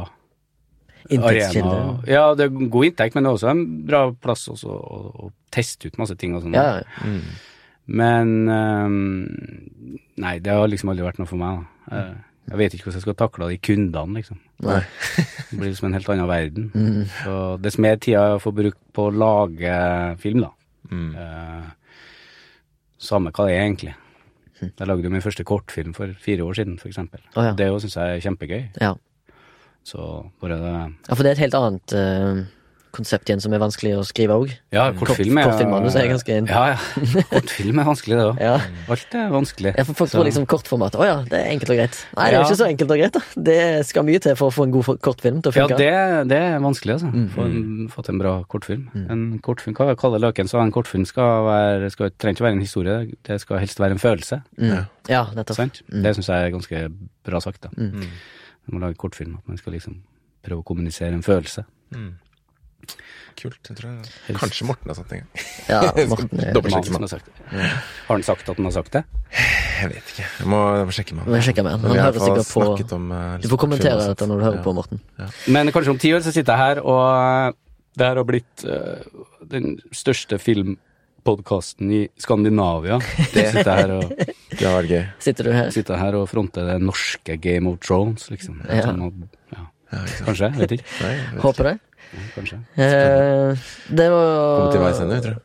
Inntektskilde. 1.08 1.72
arena. 1.72 2.08
Ja, 2.10 2.24
det 2.36 2.48
er 2.48 2.66
god 2.72 2.88
inntekt, 2.90 3.16
men 3.16 3.24
det 3.24 3.30
er 3.30 3.38
også 3.38 3.52
en 3.52 3.62
bra 3.88 4.02
plass 4.12 4.48
også 4.52 4.72
å, 4.72 4.98
å 5.28 5.30
teste 5.54 5.88
ut 5.88 6.00
masse 6.00 6.16
ting 6.20 6.36
og 6.36 6.44
sånn. 6.44 6.56
Ja, 6.56 6.82
ja. 6.82 7.06
Mm. 7.06 7.38
Men 7.88 8.32
ehm, 8.52 9.10
Nei, 10.20 10.38
det 10.44 10.52
har 10.52 10.68
liksom 10.68 10.90
aldri 10.92 11.06
vært 11.06 11.20
noe 11.22 11.28
for 11.30 11.40
meg. 11.40 11.60
da. 11.88 11.96
Eh, 11.98 12.16
Jeg 12.50 12.58
vet 12.58 12.74
ikke 12.74 12.88
hvordan 12.88 12.98
jeg 12.98 13.04
skal 13.06 13.16
takle 13.20 13.48
de 13.52 13.58
kundene, 13.60 14.18
liksom. 14.18 14.38
Nei. 14.66 14.80
Det 15.48 15.56
blir 15.56 15.70
liksom 15.70 15.86
en 15.88 15.96
helt 15.96 16.08
annen 16.12 16.28
verden. 16.28 16.66
Mm. 16.74 17.02
Så 17.22 17.34
dess 17.64 17.78
mer 17.80 17.96
tid 17.96 18.14
jeg 18.18 18.40
får 18.44 18.54
brukt 18.58 18.80
på 18.96 19.06
å 19.08 19.14
lage 19.14 19.74
film, 20.20 20.42
da. 20.44 20.50
Mm. 20.90 21.10
Eh, 21.16 21.68
samme 22.98 23.30
hva 23.32 23.46
det 23.48 23.54
er, 23.56 23.64
egentlig. 23.64 23.94
Jeg 24.60 24.88
lagde 24.90 25.06
jo 25.06 25.12
min 25.14 25.22
første 25.24 25.44
kortfilm 25.46 25.94
for 25.96 26.12
fire 26.20 26.42
år 26.44 26.56
siden, 26.58 26.78
for 26.80 26.90
eksempel. 26.90 27.20
Ja. 27.36 27.52
Det 27.56 27.68
syns 27.84 27.94
jeg 27.96 28.16
er 28.18 28.24
kjempegøy. 28.26 28.62
Ja. 28.82 28.92
Så 29.86 30.02
bare 30.42 30.58
det 30.60 30.72
ja, 30.74 31.14
for 31.14 31.22
det 31.22 31.30
er 31.30 31.36
et 31.38 31.44
helt 31.46 31.56
annet 31.56 31.94
eh, 31.96 32.40
konsept 32.98 33.30
igjen 33.30 33.40
som 33.42 33.54
er 33.56 33.62
vanskelig 33.62 33.94
å 33.96 34.02
skrive 34.06 34.36
òg. 34.36 34.52
Ja, 34.74 34.88
kortfilm 34.98 35.38
er 35.40 35.48
kortfilmmanus 35.48 35.96
er 35.98 36.08
ganske 36.10 36.36
inn. 36.40 36.48
Ja, 36.50 36.74
ja. 36.74 37.22
Kortfilm 37.30 37.80
er 37.80 37.88
vanskelig, 37.88 38.18
det 38.18 38.26
òg. 38.26 38.42
Ja. 38.42 38.56
Alt 38.92 39.16
er 39.16 39.30
vanskelig. 39.32 39.72
Ja, 39.78 39.86
for 39.88 40.00
folk 40.02 40.12
tror 40.12 40.26
liksom 40.28 40.46
kortformat 40.50 40.98
Å 40.98 41.06
ja, 41.06 41.16
det 41.28 41.38
er 41.38 41.52
enkelt 41.54 41.72
og 41.74 41.80
greit. 41.80 42.00
Nei, 42.18 42.28
det 42.28 42.36
er 42.36 42.42
jo 42.42 42.48
ikke 42.48 42.60
så 42.60 42.68
enkelt 42.68 42.94
og 42.94 43.00
greit, 43.02 43.16
da. 43.16 43.44
Det 43.48 43.58
skal 43.88 44.06
mye 44.08 44.22
til 44.24 44.36
for 44.40 44.50
å 44.50 44.56
få 44.58 44.66
en 44.68 44.74
god 44.74 44.90
kortfilm 45.04 45.40
til 45.44 45.52
å 45.52 45.56
Ja, 45.62 45.68
det, 45.72 45.90
det 46.32 46.40
er 46.50 46.58
vanskelig, 46.64 46.98
altså. 46.98 47.12
Mm. 47.14 47.26
Få, 47.34 47.46
en, 47.48 47.88
få 47.94 48.04
til 48.04 48.16
en 48.16 48.22
bra 48.24 48.34
kortfilm. 48.54 48.84
En 49.08 49.24
kortfilm, 49.44 49.78
Hva 49.78 49.96
kaller 50.00 50.24
Løken 50.26 50.50
så 50.50 50.60
en 50.62 50.74
kortfilm 50.74 51.06
skal 51.08 51.46
være 51.48 51.90
skal, 51.94 52.12
trenger 52.18 52.38
ikke 52.38 52.48
være 52.48 52.58
en 52.58 52.66
historie, 52.66 52.98
det 53.28 53.40
skal 53.42 53.62
helst 53.62 53.80
være 53.82 53.96
en 53.96 54.02
følelse. 54.02 54.42
Mm. 54.58 54.70
Ja. 54.72 54.84
Ja, 55.08 55.24
nettopp. 55.36 55.56
Sant? 55.56 55.82
Mm. 55.88 56.02
Det 56.04 56.14
syns 56.16 56.28
jeg 56.28 56.46
er 56.48 56.54
ganske 56.54 56.84
bra 57.24 57.40
sagt. 57.40 57.64
da. 57.64 57.72
Mm. 57.76 58.04
Når 58.68 58.74
man 58.74 58.84
lager 58.84 59.00
kortfilm, 59.00 59.38
at 59.38 59.48
man 59.48 59.60
skal 59.60 59.72
liksom 59.76 60.02
prøve 60.44 60.62
å 60.62 60.66
kommunisere 60.68 61.16
en 61.16 61.24
følelse. 61.24 61.64
Mm. 61.94 62.10
Kult. 63.38 63.58
Jeg 63.70 63.76
tror 63.78 63.90
jeg. 63.92 64.36
Kanskje 64.40 64.66
Morten 64.66 64.90
har 64.90 64.96
sagt 64.98 65.12
det 65.12 65.18
en 65.20 65.22
gang. 65.22 65.44
Ja, 65.68 65.80
Morten 66.10 66.40
er 66.42 66.56
Mannen 66.58 66.86
som 66.88 66.96
har 67.04 67.10
sagt 67.12 67.28
det. 67.28 67.34
Har 67.52 68.16
han 68.16 68.24
sagt 68.26 68.48
at 68.50 68.56
han 68.58 68.66
har 68.66 68.74
sagt 68.74 68.96
det? 68.96 69.04
Jeg 69.78 69.90
vet 69.92 70.10
ikke. 70.14 70.24
Jeg 70.40 70.48
må, 70.50 70.62
jeg 70.74 70.88
må 70.88 70.94
sjekke 70.96 71.14
med 71.14 71.22
han. 71.28 71.36
jeg 71.38 71.46
sjekke 71.50 71.62
med 71.66 71.76
han. 71.76 71.86
Han 71.86 72.00
hører 72.02 72.18
sikkert 72.24 72.50
på 72.50 72.96
om, 72.96 73.06
eh, 73.14 73.38
Du 73.44 73.48
får 73.52 73.60
kommentere 73.62 74.08
dette 74.08 74.26
når 74.26 74.40
du 74.40 74.44
hører 74.48 74.58
Ja. 74.58 74.64
på, 74.66 74.74
Morten. 74.74 75.00
Men 75.54 75.70
kanskje 75.70 75.94
om 75.94 76.00
ti 76.02 76.10
år 76.16 76.24
så 76.26 76.32
sitter 76.34 76.56
jeg 76.56 76.64
her, 76.64 76.82
og 76.82 77.04
eh, 77.14 77.52
det 77.98 78.06
her 78.06 78.18
har 78.20 78.26
blitt 78.26 78.64
uh, 78.66 79.24
den 79.50 79.78
største 79.94 80.38
filmpodkasten 80.42 81.90
i 81.94 82.02
Skandinavia. 82.18 82.98
Det 83.34 83.46
sitter 83.52 83.74
her 83.74 83.94
og 83.96 84.12
Det 84.58 84.66
var 84.66 84.86
gøy. 84.86 85.02
Sitter 85.22 85.44
du 85.48 85.52
her? 85.52 85.70
sitter 85.74 85.98
her 85.98 86.14
og 86.18 86.28
fronter 86.30 86.66
det 86.72 86.78
norske 86.82 87.36
Game 87.42 87.70
of 87.70 87.78
Thrones, 87.86 88.28
liksom. 88.30 88.60
Ja. 88.66 88.82
Sånn 88.86 89.02
at- 89.08 89.56
ja. 89.56 89.66
Ja. 89.88 90.02
Kanskje, 90.26 90.50
vet 90.58 90.74
ikke. 90.76 90.84
Nei, 91.00 91.12
jeg 91.16 91.28
vet 91.32 91.42
Håper 91.46 91.64
det. 91.70 91.76
Kanskje. 92.34 92.56
Eh, 92.80 93.58
det 93.92 94.06
var 94.10 94.28
Kommet 94.58 94.72
til 94.72 94.80
veis 94.82 95.00
ende, 95.04 95.18
tror 95.22 95.34
jeg. 95.34 95.42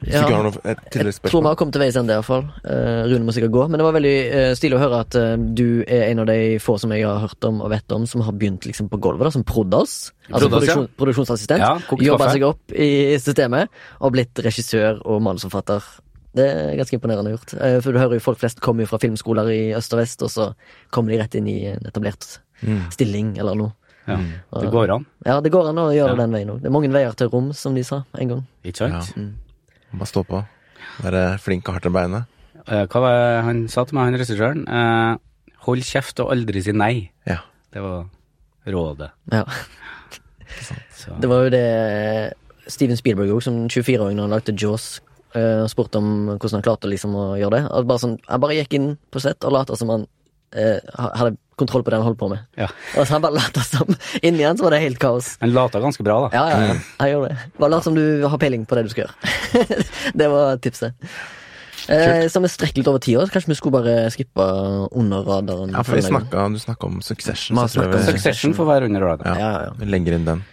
Hvis 0.00 0.14
Ja. 0.14 0.20
du 0.20 0.26
ikke 0.26 0.36
har 0.36 0.42
noe 0.46 0.60
et 0.64 0.94
Jeg 0.96 1.14
tror 1.28 1.42
vi 1.42 1.48
har 1.50 1.56
kommet 1.60 1.72
til 1.76 1.82
veis 1.82 1.96
ende, 2.00 2.14
iallfall. 2.16 2.44
Eh, 2.64 3.02
Rune 3.10 3.24
må 3.26 3.34
sikkert 3.36 3.52
gå. 3.52 3.64
Men 3.68 3.78
det 3.78 3.84
var 3.84 3.92
veldig 3.92 4.14
eh, 4.32 4.54
stilig 4.56 4.78
å 4.78 4.80
høre 4.80 5.00
at 5.04 5.14
eh, 5.20 5.36
du 5.36 5.82
er 5.86 6.06
en 6.10 6.18
av 6.24 6.26
de 6.26 6.58
få 6.58 6.78
som 6.80 6.90
jeg 6.90 7.04
har 7.04 7.20
hørt 7.20 7.44
om 7.44 7.60
og 7.60 7.70
vet 7.70 7.92
om, 7.92 8.06
som 8.06 8.22
har 8.22 8.32
begynt 8.32 8.64
liksom 8.64 8.88
på 8.88 8.98
gulvet, 9.00 9.28
da, 9.28 9.30
som 9.30 9.44
Proddas. 9.44 10.12
Altså 10.32 10.48
produksjon, 10.48 10.86
ja. 10.88 10.94
produksjonsassistent. 10.96 11.60
Ja, 11.60 11.78
Jobba 12.00 12.30
seg 12.32 12.42
opp 12.48 12.72
i 12.72 13.18
systemet 13.20 13.68
og 14.00 14.12
blitt 14.16 14.34
regissør 14.40 15.02
og 15.04 15.20
manusforfatter. 15.22 15.82
Det 16.32 16.46
er 16.46 16.76
ganske 16.78 16.94
imponerende 16.96 17.32
gjort. 17.36 17.54
Eh, 17.60 17.80
for 17.82 17.92
du 17.92 17.98
hører 17.98 18.14
jo 18.16 18.20
folk 18.24 18.38
flest 18.38 18.60
kommer 18.62 18.86
jo 18.86 18.90
fra 18.92 18.98
filmskoler 19.02 19.48
i 19.50 19.62
øst 19.76 19.92
og 19.92 19.98
vest, 20.00 20.22
og 20.22 20.30
så 20.30 20.54
kommer 20.94 21.10
de 21.12 21.18
rett 21.18 21.34
inn 21.34 21.48
i 21.50 21.66
en 21.74 21.84
etablert 21.84 22.38
Mm. 22.62 22.90
stilling 22.92 23.38
eller 23.40 23.54
noe. 23.56 23.72
Ja, 24.10 24.60
det 24.64 24.70
går 24.72 24.92
an. 24.96 25.06
Ja, 25.26 25.38
det 25.44 25.52
går 25.54 25.68
an 25.70 25.80
å 25.82 25.88
gjøre 25.94 26.10
Ja. 26.12 26.16
det 26.16 26.24
den 26.24 26.34
veien 26.36 26.50
òg. 26.54 26.60
Det 26.62 26.66
er 26.70 26.74
mange 26.74 26.90
veier 26.92 27.14
til 27.16 27.28
rom, 27.32 27.52
som 27.56 27.74
de 27.74 27.82
sa 27.86 28.02
en 28.18 28.28
gang. 28.34 28.44
Ikke 28.64 28.82
sant? 28.82 29.12
Ja. 29.16 29.22
Bare 29.92 30.06
stå 30.10 30.24
på. 30.26 30.42
Være 31.04 31.24
flink 31.42 31.68
og 31.68 31.74
hardt 31.78 31.86
i 31.86 31.94
beinet. 31.94 32.24
Eh, 32.66 32.86
hva 32.86 33.00
var 33.02 33.12
det 33.16 33.44
han 33.44 33.68
sa 33.68 33.84
til 33.84 33.96
meg, 33.98 34.10
han 34.10 34.20
regissøren? 34.20 34.64
Eh, 34.68 35.16
hold 35.66 35.82
kjeft 35.86 36.20
og 36.20 36.30
aldri 36.34 36.62
si 36.62 36.72
nei. 36.72 37.10
Ja. 37.26 37.38
Det 37.72 37.82
var 37.82 38.06
rådet. 38.66 39.10
Ja. 39.32 39.44
Det 41.20 41.28
var 41.30 41.44
jo 41.46 41.50
det 41.54 42.34
Steven 42.70 42.98
Spielberg 42.98 43.30
òg, 43.32 43.42
som 43.44 43.68
24-åring 43.70 44.18
når 44.18 44.26
han 44.26 44.34
lagde 44.34 44.54
Jaws, 44.58 45.00
uh, 45.36 45.64
spurte 45.70 46.00
om 46.00 46.08
hvordan 46.34 46.58
han 46.58 46.64
klarte 46.66 46.90
liksom 46.90 47.14
å 47.16 47.24
gjøre 47.40 47.56
det. 47.56 47.62
At 47.70 47.86
bare 47.88 48.02
sånn, 48.02 48.18
Han 48.28 48.42
bare 48.42 48.58
gikk 48.58 48.74
inn 48.78 48.90
på 49.10 49.22
sett 49.22 49.46
og 49.46 49.54
lot 49.54 49.72
som 49.78 49.92
han 49.94 50.06
eh, 50.52 50.78
hadde 50.98 51.36
kontroll 51.60 51.84
på 51.86 51.92
det 51.92 51.98
han 52.00 52.06
holdt 52.08 52.18
på 52.20 52.28
med. 52.32 52.42
Ja. 52.58 52.66
Og 52.96 53.04
så 53.06 53.14
han 53.16 53.24
bare 53.24 53.36
lata 53.38 53.62
som 53.66 53.92
Inni 54.22 54.46
han 54.48 54.58
så 54.58 54.66
var 54.66 54.74
det 54.76 54.82
helt 54.84 54.98
kaos. 55.02 55.34
Han 55.44 55.52
lata 55.54 55.82
ganske 55.82 56.04
bra, 56.06 56.16
da. 56.26 56.30
Ja, 56.36 56.46
ja, 56.50 56.72
ja. 56.72 56.78
Han 57.02 57.12
gjorde 57.14 57.34
det. 57.34 57.50
Bare 57.60 57.74
lat 57.76 57.86
som 57.86 57.96
du 57.98 58.04
har 58.26 58.40
peiling 58.42 58.64
på 58.68 58.78
det 58.78 58.86
du 58.88 58.94
skal 58.94 59.06
gjøre. 59.06 59.84
det 60.22 60.28
var 60.32 60.58
tipset. 60.64 61.10
Eh, 61.90 62.26
så 62.30 62.40
vi 62.44 62.48
strekker 62.52 62.82
litt 62.82 62.88
over 62.90 63.00
tida, 63.02 63.22
år. 63.24 63.30
kanskje 63.32 63.50
vi 63.50 63.56
skulle 63.58 63.78
bare 63.80 63.94
skippe 64.14 64.44
under 65.00 65.24
radaren. 65.26 65.72
Ja, 65.74 65.82
for 65.86 65.96
vi 65.96 66.04
snakket, 66.04 66.28
snakka, 66.34 66.48
du 66.54 66.62
snakka 66.62 66.86
om 66.90 67.00
Succession. 67.02 67.58
Om 67.58 67.66
vi- 67.96 68.04
Succession 68.12 68.54
får 68.54 68.68
være 68.68 68.90
under 68.90 69.00
radaren. 69.08 69.38
Ja, 69.40 69.50
Ja, 69.50 69.62
ja. 69.68 69.72
vi 69.80 69.88
legger 69.90 70.18
inn 70.18 70.24
den. 70.28 70.44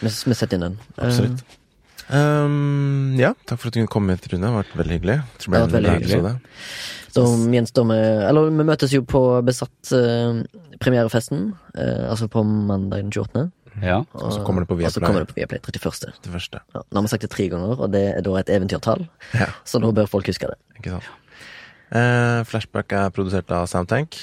Vi, 0.00 0.08
vi 0.08 0.34
setter 0.38 0.54
inn 0.60 0.66
den. 0.68 0.78
Eh, 0.98 1.06
Absolutt. 1.08 1.44
Um, 2.10 3.14
ja, 3.16 3.30
takk 3.48 3.60
for 3.62 3.70
at 3.70 3.74
du 3.76 3.80
kunne 3.80 3.92
komme 3.92 4.16
hit, 4.16 4.26
Rune. 4.32 4.42
Det 4.44 4.50
har 4.50 4.58
vært 4.62 4.76
veldig 4.76 4.96
hyggelig. 4.98 5.16
Tror 5.40 5.52
Det 5.54 5.60
har 5.60 5.66
vært 5.68 5.76
veldig 5.78 5.94
hyggelig. 5.94 6.34
Så 7.14 7.22
gjenstår 7.54 7.84
vi 7.86 7.96
Eller 8.28 8.48
vi 8.50 8.64
møtes 8.66 8.92
jo 8.92 9.04
på 9.06 9.20
Besatt 9.46 9.92
eh, 9.94 10.40
premierefesten, 10.82 11.52
uh, 11.78 12.10
altså 12.10 12.26
på 12.28 12.42
mandag 12.44 13.04
den 13.04 13.12
28. 13.14 13.44
Ja. 13.82 14.00
Og 14.18 14.32
så 14.34 14.42
kommer 14.46 14.62
det 14.64 14.68
på 14.70 14.74
Og 14.76 14.82
så 14.82 14.98
Viaplay. 15.00 15.06
kommer 15.06 15.24
det 15.24 15.30
på 15.30 15.38
Viaplay 15.38 15.60
31. 15.62 16.12
Det 16.26 16.32
første. 16.34 16.60
Ja, 16.74 16.82
nå 16.90 16.98
har 17.00 17.06
vi 17.06 17.12
sagt 17.14 17.22
det 17.26 17.30
tre 17.30 17.48
ganger, 17.50 17.78
og 17.78 17.92
det 17.94 18.02
er 18.16 18.20
da 18.26 18.34
et 18.40 18.50
eventyrtall, 18.50 19.06
Ja, 19.34 19.48
så 19.64 19.80
nå 19.82 19.92
bør 19.94 20.10
folk 20.10 20.26
huske 20.30 20.50
det. 20.50 20.58
ikke 20.78 20.98
sant. 20.98 21.10
Uh, 21.94 22.42
Flashback 22.50 22.92
er 22.92 23.10
produsert 23.14 23.50
av 23.54 23.66
Soundtank. 23.70 24.18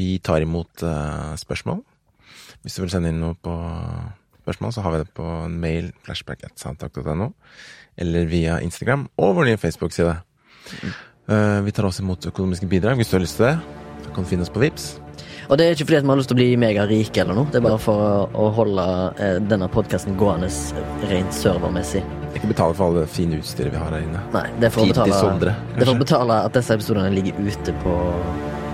Vi 0.00 0.14
tar 0.24 0.40
imot 0.40 0.80
eh, 0.86 1.34
spørsmål. 1.36 1.82
Hvis 2.62 2.76
du 2.78 2.80
vil 2.80 2.90
sende 2.92 3.10
inn 3.12 3.18
noe 3.20 3.34
på 3.36 3.52
spørsmål, 4.50 4.74
så 4.74 4.82
har 4.84 4.96
vi 4.96 5.02
det 5.04 5.12
på 5.14 5.26
en 5.46 5.60
mail 5.62 5.92
flashback.soundtank.no, 6.06 7.30
eller 8.00 8.26
via 8.30 8.58
Instagram 8.60 9.06
og 9.16 9.36
vår 9.38 9.52
nye 9.52 9.60
Facebook-side. 9.60 10.16
Eh, 11.30 11.60
vi 11.62 11.72
tar 11.72 11.86
også 11.86 12.02
imot 12.02 12.26
økonomiske 12.26 12.66
bidrag 12.66 12.98
hvis 12.98 13.12
du 13.12 13.18
har 13.18 13.22
lyst 13.22 13.38
til 13.38 13.46
det. 13.50 13.54
Da 14.04 14.12
kan 14.14 14.26
du 14.26 14.30
finne 14.30 14.46
oss 14.46 14.52
på 14.52 14.62
Vips. 14.62 14.92
Og 15.50 15.58
det 15.58 15.66
er 15.66 15.74
ikke 15.74 15.88
fordi 15.88 15.98
at 15.98 16.04
vi 16.04 16.10
har 16.10 16.18
lyst 16.20 16.30
til 16.30 16.36
å 16.36 16.40
bli 16.40 16.48
megarike 16.62 17.22
eller 17.22 17.38
noe, 17.38 17.50
det 17.50 17.58
er 17.58 17.64
bare 17.64 17.80
for 17.82 18.30
å, 18.38 18.44
holde 18.54 18.84
eh, 19.18 19.38
denne 19.50 19.66
podkasten 19.70 20.14
gående 20.18 20.50
rent 21.10 21.34
servermessig. 21.34 22.04
Ikke 22.38 22.52
betale 22.52 22.76
for 22.78 22.86
alle 22.86 23.04
det 23.04 23.10
fine 23.14 23.40
utstyret 23.42 23.74
vi 23.74 23.82
har 23.82 23.90
her 23.90 24.06
inne. 24.06 24.22
Nei, 24.34 24.46
det 24.62 24.70
er 24.70 24.74
for 24.74 24.86
å 24.86 24.92
betale, 24.92 25.18
Sondre, 25.18 25.56
det 25.74 25.82
er 25.82 25.90
for 25.90 25.98
å 25.98 26.04
betale 26.04 26.38
at 26.46 26.58
disse 26.58 26.78
episodene 26.78 27.10
ligger 27.14 27.42
ute 27.42 27.76
på 27.82 27.98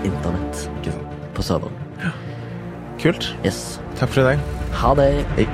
internett, 0.05 0.63
på 1.37 1.45
serveren. 1.45 1.76
Kult. 2.97 3.35
Yes. 3.45 3.79
Takk 3.99 4.09
for 4.09 4.21
i 4.21 4.23
dag. 4.33 4.39
Ha 4.81 4.93
det. 4.97 5.25
Hei. 5.37 5.47